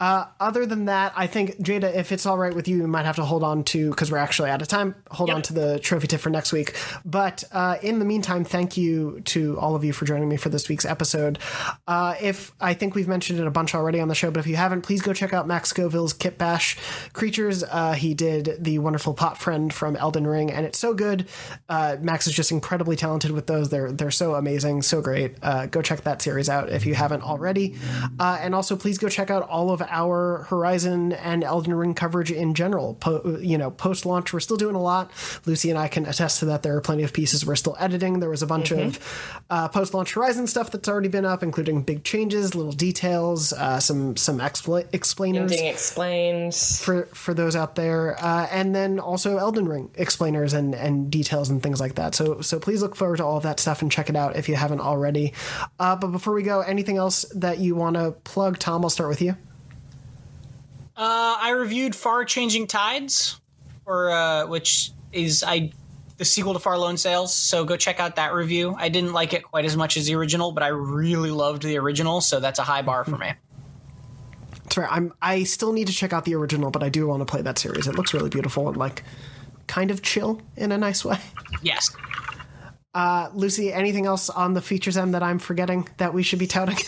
uh, 0.00 0.26
other 0.38 0.66
than 0.66 0.86
that, 0.86 1.12
I 1.16 1.26
think 1.26 1.56
Jada, 1.58 1.94
if 1.94 2.12
it's 2.12 2.26
all 2.26 2.36
right 2.36 2.54
with 2.54 2.68
you, 2.68 2.78
you 2.78 2.86
might 2.86 3.06
have 3.06 3.16
to 3.16 3.24
hold 3.24 3.42
on 3.42 3.64
to 3.64 3.90
because 3.90 4.12
we're 4.12 4.18
actually 4.18 4.50
out 4.50 4.60
of 4.60 4.68
time. 4.68 4.94
Hold 5.10 5.30
on 5.30 5.42
to 5.42 5.54
the 5.54 5.78
trophy 5.78 6.06
tip 6.06 6.20
for 6.20 6.30
next 6.30 6.52
week. 6.52 6.76
But 7.04 7.44
uh, 7.52 7.78
in 7.82 7.98
the 7.98 8.04
meantime, 8.04 8.44
thank 8.44 8.76
you 8.76 9.20
to 9.26 9.58
all 9.58 9.74
of 9.74 9.84
you 9.84 9.92
for 9.92 10.04
joining 10.04 10.28
me 10.28 10.36
for 10.36 10.50
this 10.50 10.68
week's 10.68 10.84
episode. 10.84 11.38
Uh, 11.86 12.14
if 12.20 12.52
I 12.60 12.74
think 12.74 12.94
we've 12.94 13.08
mentioned 13.08 13.40
it 13.40 13.46
a 13.46 13.50
bunch 13.50 13.74
already 13.74 14.00
on 14.00 14.08
the 14.08 14.14
show, 14.14 14.30
but 14.30 14.40
if 14.40 14.46
you 14.46 14.56
haven't, 14.56 14.82
please 14.82 15.00
go 15.00 15.12
check 15.14 15.32
out 15.32 15.46
Max 15.46 15.70
Scoville's 15.70 16.12
Kit 16.12 16.36
Bash 16.36 16.76
Creatures. 17.12 17.64
Uh, 17.64 17.92
he 17.92 18.12
did 18.12 18.56
the 18.58 18.78
wonderful 18.78 19.14
Pot 19.14 19.38
Friend 19.38 19.72
from 19.72 19.96
Elden 19.96 20.26
Ring, 20.26 20.50
and 20.50 20.66
it's 20.66 20.78
so 20.78 20.92
good. 20.92 21.26
Uh, 21.68 21.96
Max 22.00 22.26
is 22.26 22.34
just 22.34 22.52
incredibly 22.52 22.96
talented 22.96 23.30
with 23.30 23.46
those. 23.46 23.70
They're 23.70 23.92
they're 23.92 24.10
so 24.10 24.34
amazing, 24.34 24.82
so 24.82 25.00
great. 25.00 25.36
Uh, 25.42 25.66
go 25.66 25.80
check 25.80 26.02
that 26.02 26.20
series 26.20 26.48
out 26.48 26.68
if 26.68 26.84
you 26.84 26.94
haven't 26.94 27.22
already, 27.22 27.76
uh, 28.18 28.38
and 28.40 28.54
also 28.54 28.76
please 28.76 28.98
go 28.98 29.08
check 29.08 29.30
out 29.30 29.42
all 29.48 29.70
of 29.70 29.80
our 29.90 30.46
Horizon 30.48 31.12
and 31.12 31.42
Elden 31.44 31.74
Ring 31.74 31.94
coverage 31.94 32.30
in 32.32 32.54
general. 32.54 32.94
Po- 32.94 33.38
you 33.40 33.56
know, 33.58 33.70
post 33.70 34.06
launch, 34.06 34.32
we're 34.32 34.40
still 34.40 34.56
doing 34.56 34.74
a 34.74 34.80
lot. 34.82 35.10
Lucy 35.46 35.70
and 35.70 35.78
I 35.78 35.88
can 35.88 36.06
attest 36.06 36.40
to 36.40 36.46
that. 36.46 36.62
There 36.62 36.76
are 36.76 36.80
plenty 36.80 37.02
of 37.02 37.12
pieces 37.12 37.44
we're 37.46 37.56
still 37.56 37.76
editing. 37.78 38.20
There 38.20 38.30
was 38.30 38.42
a 38.42 38.46
bunch 38.46 38.70
Mhm. 38.70 38.86
of 38.86 39.42
uh, 39.50 39.68
post 39.68 39.94
launch 39.94 40.14
Horizon 40.14 40.46
stuff 40.46 40.70
that's 40.70 40.88
already 40.88 41.08
been 41.08 41.24
up, 41.24 41.42
including 41.42 41.82
big 41.82 42.04
changes, 42.04 42.54
little 42.54 42.72
details, 42.72 43.52
uh, 43.52 43.78
some 43.80 44.16
some 44.16 44.38
expla- 44.38 44.86
explainers 44.92 45.52
Ending 45.52 45.66
explained 45.66 46.54
for 46.54 47.06
for 47.12 47.34
those 47.34 47.54
out 47.56 47.74
there, 47.74 48.16
uh, 48.22 48.46
and 48.50 48.74
then 48.74 48.98
also 48.98 49.38
Elden 49.38 49.68
Ring 49.68 49.90
explainers 49.94 50.52
and 50.52 50.74
and 50.74 51.10
details 51.10 51.48
and 51.48 51.62
things 51.62 51.80
like 51.80 51.94
that. 51.96 52.14
So 52.14 52.40
so 52.40 52.58
please 52.58 52.82
look 52.82 52.96
forward 52.96 53.16
to 53.18 53.24
all 53.24 53.36
of 53.36 53.42
that 53.44 53.60
stuff 53.60 53.82
and 53.82 53.90
check 53.90 54.08
it 54.08 54.16
out 54.16 54.36
if 54.36 54.48
you 54.48 54.56
haven't 54.56 54.80
already. 54.80 55.32
Uh, 55.78 55.96
but 55.96 56.08
before 56.08 56.32
we 56.34 56.42
go, 56.42 56.60
anything 56.60 56.96
else 56.96 57.24
that 57.34 57.58
you 57.58 57.74
want 57.74 57.94
to 57.96 58.12
plug? 58.24 58.58
Tom, 58.58 58.84
I'll 58.84 58.90
start 58.90 59.08
with 59.08 59.22
you. 59.22 59.36
Uh, 60.96 61.36
I 61.40 61.50
reviewed 61.50 61.94
Far 61.94 62.24
Changing 62.24 62.66
Tides, 62.66 63.38
or 63.84 64.10
uh, 64.10 64.46
which 64.46 64.92
is 65.12 65.44
I 65.46 65.72
the 66.16 66.24
sequel 66.24 66.54
to 66.54 66.58
Far 66.58 66.78
Lone 66.78 66.96
Sails. 66.96 67.34
So 67.34 67.64
go 67.64 67.76
check 67.76 68.00
out 68.00 68.16
that 68.16 68.32
review. 68.32 68.74
I 68.78 68.88
didn't 68.88 69.12
like 69.12 69.34
it 69.34 69.42
quite 69.42 69.66
as 69.66 69.76
much 69.76 69.98
as 69.98 70.06
the 70.06 70.14
original, 70.14 70.52
but 70.52 70.62
I 70.62 70.68
really 70.68 71.30
loved 71.30 71.62
the 71.62 71.76
original, 71.76 72.20
so 72.22 72.40
that's 72.40 72.58
a 72.58 72.62
high 72.62 72.82
bar 72.82 73.04
for 73.04 73.18
me. 73.18 73.32
That's 74.62 74.74
fair. 74.74 74.90
I'm 74.90 75.12
I 75.20 75.42
still 75.44 75.72
need 75.72 75.88
to 75.88 75.92
check 75.92 76.12
out 76.12 76.24
the 76.24 76.34
original, 76.34 76.70
but 76.70 76.82
I 76.82 76.88
do 76.88 77.06
want 77.06 77.20
to 77.20 77.26
play 77.26 77.42
that 77.42 77.58
series. 77.58 77.86
It 77.86 77.94
looks 77.94 78.14
really 78.14 78.30
beautiful 78.30 78.68
and 78.68 78.76
like 78.76 79.02
kind 79.66 79.90
of 79.90 80.00
chill 80.02 80.40
in 80.56 80.72
a 80.72 80.78
nice 80.78 81.04
way. 81.04 81.18
Yes. 81.62 81.90
Uh, 82.94 83.30
Lucy, 83.34 83.72
anything 83.72 84.04
else 84.04 84.28
on 84.28 84.54
the 84.54 84.60
features 84.60 84.96
M 84.96 85.12
that 85.12 85.22
I'm 85.22 85.38
forgetting 85.38 85.88
that 85.96 86.12
we 86.12 86.22
should 86.22 86.38
be 86.38 86.46
touting? 86.46 86.76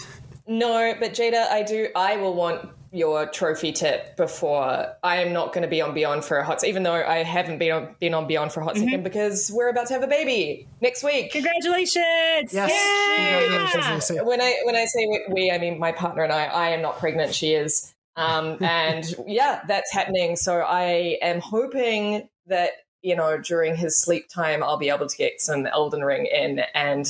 No, 0.51 0.95
but 0.99 1.13
Jada, 1.13 1.47
I 1.49 1.63
do. 1.63 1.89
I 1.95 2.17
will 2.17 2.33
want 2.35 2.71
your 2.93 3.27
trophy 3.27 3.73
tip 3.73 4.17
before 4.17 4.95
I 5.03 5.17
am 5.17 5.33
not 5.33 5.53
going 5.53 5.63
to 5.63 5.69
be 5.69 5.81
on 5.83 5.95
Beyond 5.95 6.25
for 6.25 6.39
a 6.39 6.45
hot. 6.45 6.65
Even 6.65 6.83
though 6.83 6.95
I 6.95 7.23
haven't 7.23 7.59
been 7.59 7.73
on 7.73 7.95
been 8.01 8.15
on 8.15 8.27
Beyond 8.27 8.53
for 8.53 8.61
a 8.61 8.65
hot 8.65 8.77
second 8.77 9.05
because 9.05 9.51
we're 9.53 9.69
about 9.69 9.89
to 9.89 9.95
have 9.95 10.03
a 10.03 10.07
baby 10.07 10.67
next 10.81 11.03
week. 11.05 11.33
Congratulations! 11.33 12.53
Yes, 12.53 12.73
congratulations, 13.17 14.11
Lucy. 14.11 14.25
When 14.25 14.41
I 14.41 14.55
when 14.65 14.77
I 14.77 14.85
say 14.87 15.07
we- 15.07 15.25
we, 15.31 15.51
I 15.51 15.59
mean 15.59 15.79
my 15.79 15.93
partner 15.93 16.23
and 16.23 16.33
I. 16.33 16.45
I 16.45 16.69
am 16.71 16.83
not 16.83 16.99
pregnant. 16.99 17.35
She 17.35 17.53
is. 17.53 17.95
Um, 18.17 18.57
and 18.63 19.05
yeah, 19.27 19.63
that's 19.69 19.93
happening. 19.93 20.37
So 20.37 20.61
I 20.61 21.19
am 21.23 21.41
hoping 21.41 22.29
that 22.47 22.71
you 23.03 23.15
know 23.17 23.39
during 23.39 23.77
his 23.77 24.01
sleep 24.01 24.29
time, 24.29 24.63
I'll 24.63 24.79
be 24.79 24.89
able 24.89 25.07
to 25.07 25.17
get 25.17 25.41
some 25.41 25.67
Elden 25.67 26.03
Ring 26.03 26.27
in. 26.27 26.63
And 26.75 27.07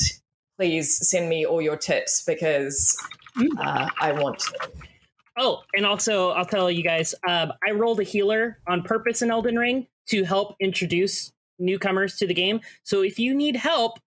please 0.57 1.09
send 1.09 1.29
me 1.29 1.47
all 1.47 1.63
your 1.63 1.77
tips 1.77 2.25
because 2.27 2.97
uh, 3.59 3.89
I 4.01 4.13
want 4.13 4.41
to. 4.41 4.53
Oh, 5.39 5.63
and 5.77 5.87
also 5.87 6.31
I'll 6.31 6.45
tell 6.45 6.71
you 6.71 6.83
guys, 6.83 7.15
um, 7.29 7.53
I 7.67 7.71
rolled 7.71 8.01
a 8.01 8.05
healer 8.05 8.59
on 8.67 8.83
purpose 8.83 9.23
in 9.23 9.31
Elden 9.31 9.57
Ring 9.57 9.87
to 10.09 10.25
help 10.25 10.57
introduce 10.61 11.33
newcomers 11.59 12.17
to 12.17 12.27
the 12.27 12.35
game. 12.35 12.61
So 12.83 13.03
if 13.03 13.19
you 13.19 13.35
need 13.35 13.57
help, 13.57 13.99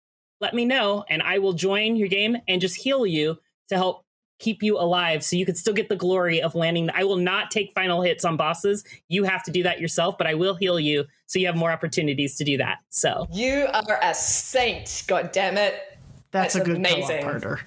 let 0.42 0.54
me 0.54 0.66
know, 0.66 1.06
and 1.10 1.22
I 1.22 1.38
will 1.38 1.54
join 1.54 1.96
your 1.96 2.08
game 2.08 2.38
and 2.48 2.60
just 2.60 2.76
heal 2.76 3.06
you 3.06 3.40
to 3.70 3.76
help 3.78 4.04
keep 4.40 4.64
you 4.64 4.76
alive, 4.80 5.24
so 5.24 5.36
you 5.36 5.46
can 5.46 5.54
still 5.54 5.74
get 5.74 5.88
the 5.88 5.96
glory 5.96 6.42
of 6.42 6.56
landing. 6.56 6.90
I 6.96 7.04
will 7.04 7.18
not 7.18 7.52
take 7.52 7.72
final 7.74 8.02
hits 8.02 8.26
on 8.26 8.38
bosses. 8.38 8.84
You 9.08 9.24
have 9.24 9.44
to 9.44 9.52
do 9.52 9.62
that 9.62 9.80
yourself, 9.80 10.18
but 10.18 10.26
I 10.26 10.34
will 10.34 10.56
heal 10.56 10.80
you, 10.80 11.06
so 11.28 11.38
you 11.38 11.46
have 11.46 11.56
more 11.56 11.72
opportunities 11.72 12.36
to 12.38 12.44
do 12.44 12.58
that. 12.58 12.80
So 12.90 13.28
You 13.32 13.68
are 13.72 14.00
a 14.02 14.16
saint. 14.16 15.04
God 15.08 15.32
damn 15.32 15.58
it. 15.60 16.00
That's, 16.32 16.56
a 16.56 16.64
good 16.64 16.78
amazing. 16.78 17.22
co-op 17.22 17.22
partner. 17.22 17.60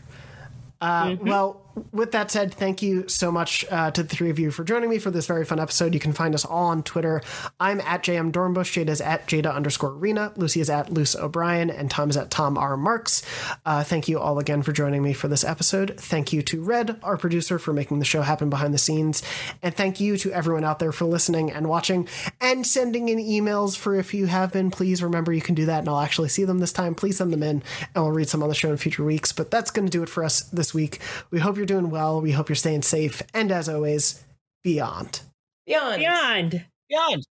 Uh, 0.81 1.17
Well, 1.21 1.64
with 1.93 2.13
that 2.13 2.31
said, 2.31 2.55
thank 2.55 2.83
you 2.83 3.09
so 3.09 3.33
much 3.33 3.65
uh, 3.71 3.91
to 3.91 4.03
the 4.03 4.09
three 4.09 4.31
of 4.31 4.39
you 4.39 4.51
for 4.51 4.65
joining 4.65 4.91
me 4.91 4.99
for 4.99 5.11
this 5.11 5.27
very 5.27 5.45
fun 5.45 5.59
episode. 5.59 5.95
You 5.95 6.01
can 6.01 6.13
find 6.13 6.35
us 6.35 6.45
all 6.45 6.67
on 6.67 6.83
Twitter. 6.83 7.21
I'm 7.59 7.81
at 7.81 8.03
JM 8.03 8.33
Dornbush, 8.33 8.85
Jada 8.85 8.91
is 8.91 9.01
at 9.01 9.27
Jada 9.27 9.55
underscore 9.55 9.93
Rena, 9.93 10.33
Lucy 10.37 10.61
is 10.61 10.71
at 10.71 10.93
Luce 10.93 11.17
O'Brien, 11.17 11.71
and 11.71 11.91
Tom 11.91 12.11
is 12.11 12.17
at 12.17 12.31
Tom 12.31 12.57
R. 12.57 12.77
Marks. 12.77 13.23
Uh, 13.65 13.83
thank 13.83 14.09
you 14.09 14.19
all 14.19 14.39
again 14.39 14.63
for 14.63 14.73
joining 14.73 15.03
me 15.03 15.13
for 15.13 15.29
this 15.29 15.45
episode. 15.45 15.95
Thank 15.99 16.33
you 16.33 16.43
to 16.43 16.63
Red, 16.63 16.99
our 17.03 17.17
producer, 17.17 17.59
for 17.59 17.73
making 17.73 17.99
the 17.99 18.05
show 18.05 18.23
happen 18.23 18.51
behind 18.51 18.73
the 18.73 18.79
scenes. 18.79 19.23
And 19.63 19.75
thank 19.75 20.01
you 20.01 20.17
to 20.19 20.33
everyone 20.33 20.65
out 20.65 20.79
there 20.79 20.93
for 20.93 21.07
listening 21.07 21.51
and 21.51 21.69
watching 21.69 22.09
and 22.41 22.67
sending 22.67 23.09
in 23.09 23.19
emails 23.19 23.77
for 23.77 23.95
if 23.95 24.15
you 24.15 24.27
have 24.27 24.53
been. 24.53 24.71
Please 24.71 25.03
remember 25.03 25.33
you 25.33 25.41
can 25.41 25.55
do 25.55 25.67
that 25.67 25.81
and 25.81 25.89
I'll 25.89 26.01
actually 26.01 26.29
see 26.29 26.45
them 26.45 26.59
this 26.59 26.73
time. 26.73 26.95
Please 26.95 27.19
send 27.19 27.33
them 27.33 27.43
in 27.43 27.63
and 27.95 28.05
we'll 28.05 28.13
read 28.13 28.29
some 28.29 28.43
on 28.43 28.49
the 28.49 28.55
show 28.55 28.71
in 28.71 28.77
future 28.77 29.05
weeks. 29.05 29.33
But 29.33 29.51
that's 29.51 29.71
going 29.71 29.87
to 29.87 29.91
do 29.91 30.03
it 30.03 30.09
for 30.09 30.25
us 30.25 30.43
this 30.43 30.73
week. 30.73 31.01
We 31.31 31.41
hope 31.41 31.57
you're 31.69 31.81
doing 31.81 31.91
well. 31.91 32.21
We 32.21 32.33
hope 32.33 32.49
you're 32.49 32.57
staying 32.57 32.83
safe. 32.83 33.23
And 33.33 33.51
as 33.51 33.69
always, 33.69 34.23
beyond. 34.63 35.23
Beyond. 35.67 35.99
Beyond. 35.99 36.65
Beyond. 36.91 37.25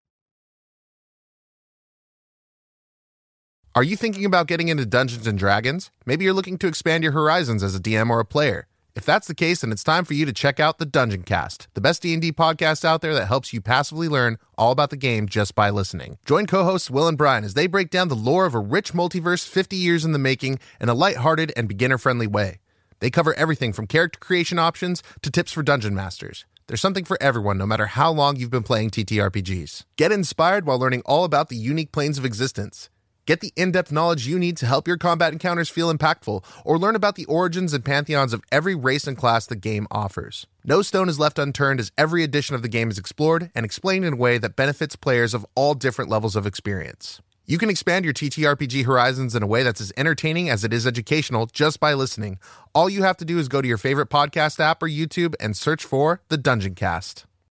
Are 3.75 3.83
you 3.83 3.97
thinking 3.97 4.25
about 4.25 4.49
getting 4.49 4.69
into 4.69 4.87
Dungeons 4.87 5.27
and 5.27 5.39
Dragons? 5.39 5.91
Maybe 6.07 6.25
you're 6.25 6.35
looking 6.35 6.59
to 6.59 6.67
expand 6.67 7.03
your 7.03 7.13
horizons 7.13 7.63
as 7.63 7.75
a 7.75 7.81
DM 7.81 8.11
or 8.11 8.21
a 8.21 8.25
player. 8.25 8.67
If 8.95 9.07
that's 9.07 9.27
the 9.27 9.35
case, 9.35 9.63
then 9.63 9.73
it's 9.73 9.85
time 9.85 10.05
for 10.05 10.13
you 10.13 10.27
to 10.27 10.33
check 10.35 10.61
out 10.61 10.77
the 10.77 10.85
Dungeon 10.85 11.23
Cast, 11.23 11.69
the 11.73 11.81
best 11.81 12.03
D&D 12.03 12.33
podcast 12.33 12.85
out 12.85 13.01
there 13.01 13.15
that 13.15 13.29
helps 13.29 13.55
you 13.55 13.63
passively 13.63 14.09
learn 14.09 14.37
all 14.59 14.73
about 14.73 14.91
the 14.91 14.99
game 14.99 15.27
just 15.27 15.55
by 15.55 15.71
listening. 15.71 16.19
Join 16.27 16.47
co-hosts 16.47 16.91
Will 16.91 17.09
and 17.09 17.17
Brian 17.17 17.45
as 17.45 17.55
they 17.55 17.67
break 17.67 17.89
down 17.89 18.09
the 18.09 18.15
lore 18.15 18.45
of 18.45 18.55
a 18.55 18.59
rich 18.59 18.93
multiverse 18.93 19.49
50 19.49 19.77
years 19.77 20.05
in 20.05 20.13
the 20.13 20.19
making 20.19 20.59
in 20.79 20.91
a 20.91 20.95
lighthearted 20.95 21.53
and 21.57 21.69
beginner-friendly 21.69 22.27
way. 22.27 22.59
They 23.03 23.11
cover 23.11 23.35
everything 23.35 23.73
from 23.73 23.89
character 23.89 24.20
creation 24.20 24.61
options 24.61 25.03
to 25.23 25.31
tips 25.33 25.51
for 25.51 25.65
dungeon 25.65 25.93
masters. 25.93 26.45
There's 26.69 26.81
something 26.81 27.05
for 27.05 27.20
everyone, 27.20 27.59
no 27.59 27.66
matter 27.66 27.87
how 27.87 28.12
long 28.12 28.37
you've 28.37 28.53
been 28.53 28.62
playing 28.62 28.91
TTRPGs. 28.91 29.83
Get 29.97 30.12
inspired 30.12 30.66
while 30.66 30.79
learning 30.79 31.03
all 31.05 31.24
about 31.24 31.49
the 31.49 31.57
unique 31.57 31.91
planes 31.91 32.16
of 32.16 32.24
existence. 32.24 32.91
Get 33.27 33.41
the 33.41 33.53
in 33.57 33.73
depth 33.73 33.91
knowledge 33.91 34.29
you 34.29 34.39
need 34.39 34.57
to 34.59 34.66
help 34.66 34.87
your 34.87 34.99
combat 34.99 35.33
encounters 35.33 35.69
feel 35.69 35.93
impactful, 35.93 36.45
or 36.65 36.79
learn 36.79 36.95
about 36.95 37.16
the 37.16 37.24
origins 37.24 37.74
and 37.74 37.85
pantheons 37.85 38.33
of 38.33 38.45
every 38.53 38.77
race 38.77 39.09
and 39.09 39.16
class 39.16 39.47
the 39.47 39.57
game 39.57 39.89
offers. 39.91 40.47
No 40.65 40.81
stone 40.81 41.09
is 41.09 41.19
left 41.19 41.41
unturned 41.41 41.81
as 41.81 41.91
every 41.99 42.23
edition 42.23 42.55
of 42.55 42.62
the 42.62 42.69
game 42.69 42.89
is 42.89 42.99
explored 42.99 43.51
and 43.53 43.65
explained 43.65 44.05
in 44.05 44.12
a 44.12 44.16
way 44.16 44.39
that 44.39 44.55
benefits 44.55 44.95
players 44.95 45.35
of 45.35 45.45
all 45.57 45.74
different 45.74 46.09
levels 46.09 46.37
of 46.37 46.47
experience. 46.47 47.20
You 47.44 47.59
can 47.59 47.70
expand 47.70 48.05
your 48.05 48.14
TTRPG 48.14 48.85
horizons 48.85 49.35
in 49.35 49.43
a 49.43 49.48
way 49.48 49.64
that's 49.64 49.81
as 49.81 49.93
entertaining 49.97 50.48
as 50.48 50.62
it 50.62 50.73
is 50.73 50.86
educational 50.86 51.47
just 51.47 51.81
by 51.81 51.93
listening. 51.93 52.39
All 52.73 52.89
you 52.89 53.02
have 53.02 53.16
to 53.16 53.24
do 53.24 53.39
is 53.40 53.48
go 53.48 53.60
to 53.60 53.66
your 53.66 53.78
favorite 53.78 54.10
podcast 54.10 54.60
app 54.60 54.81
or 54.81 54.89
YouTube 54.89 55.35
and 55.40 55.56
search 55.56 55.85
for 55.85 56.20
The 56.28 56.36
Dungeon 56.36 56.77
Cast. 56.77 57.27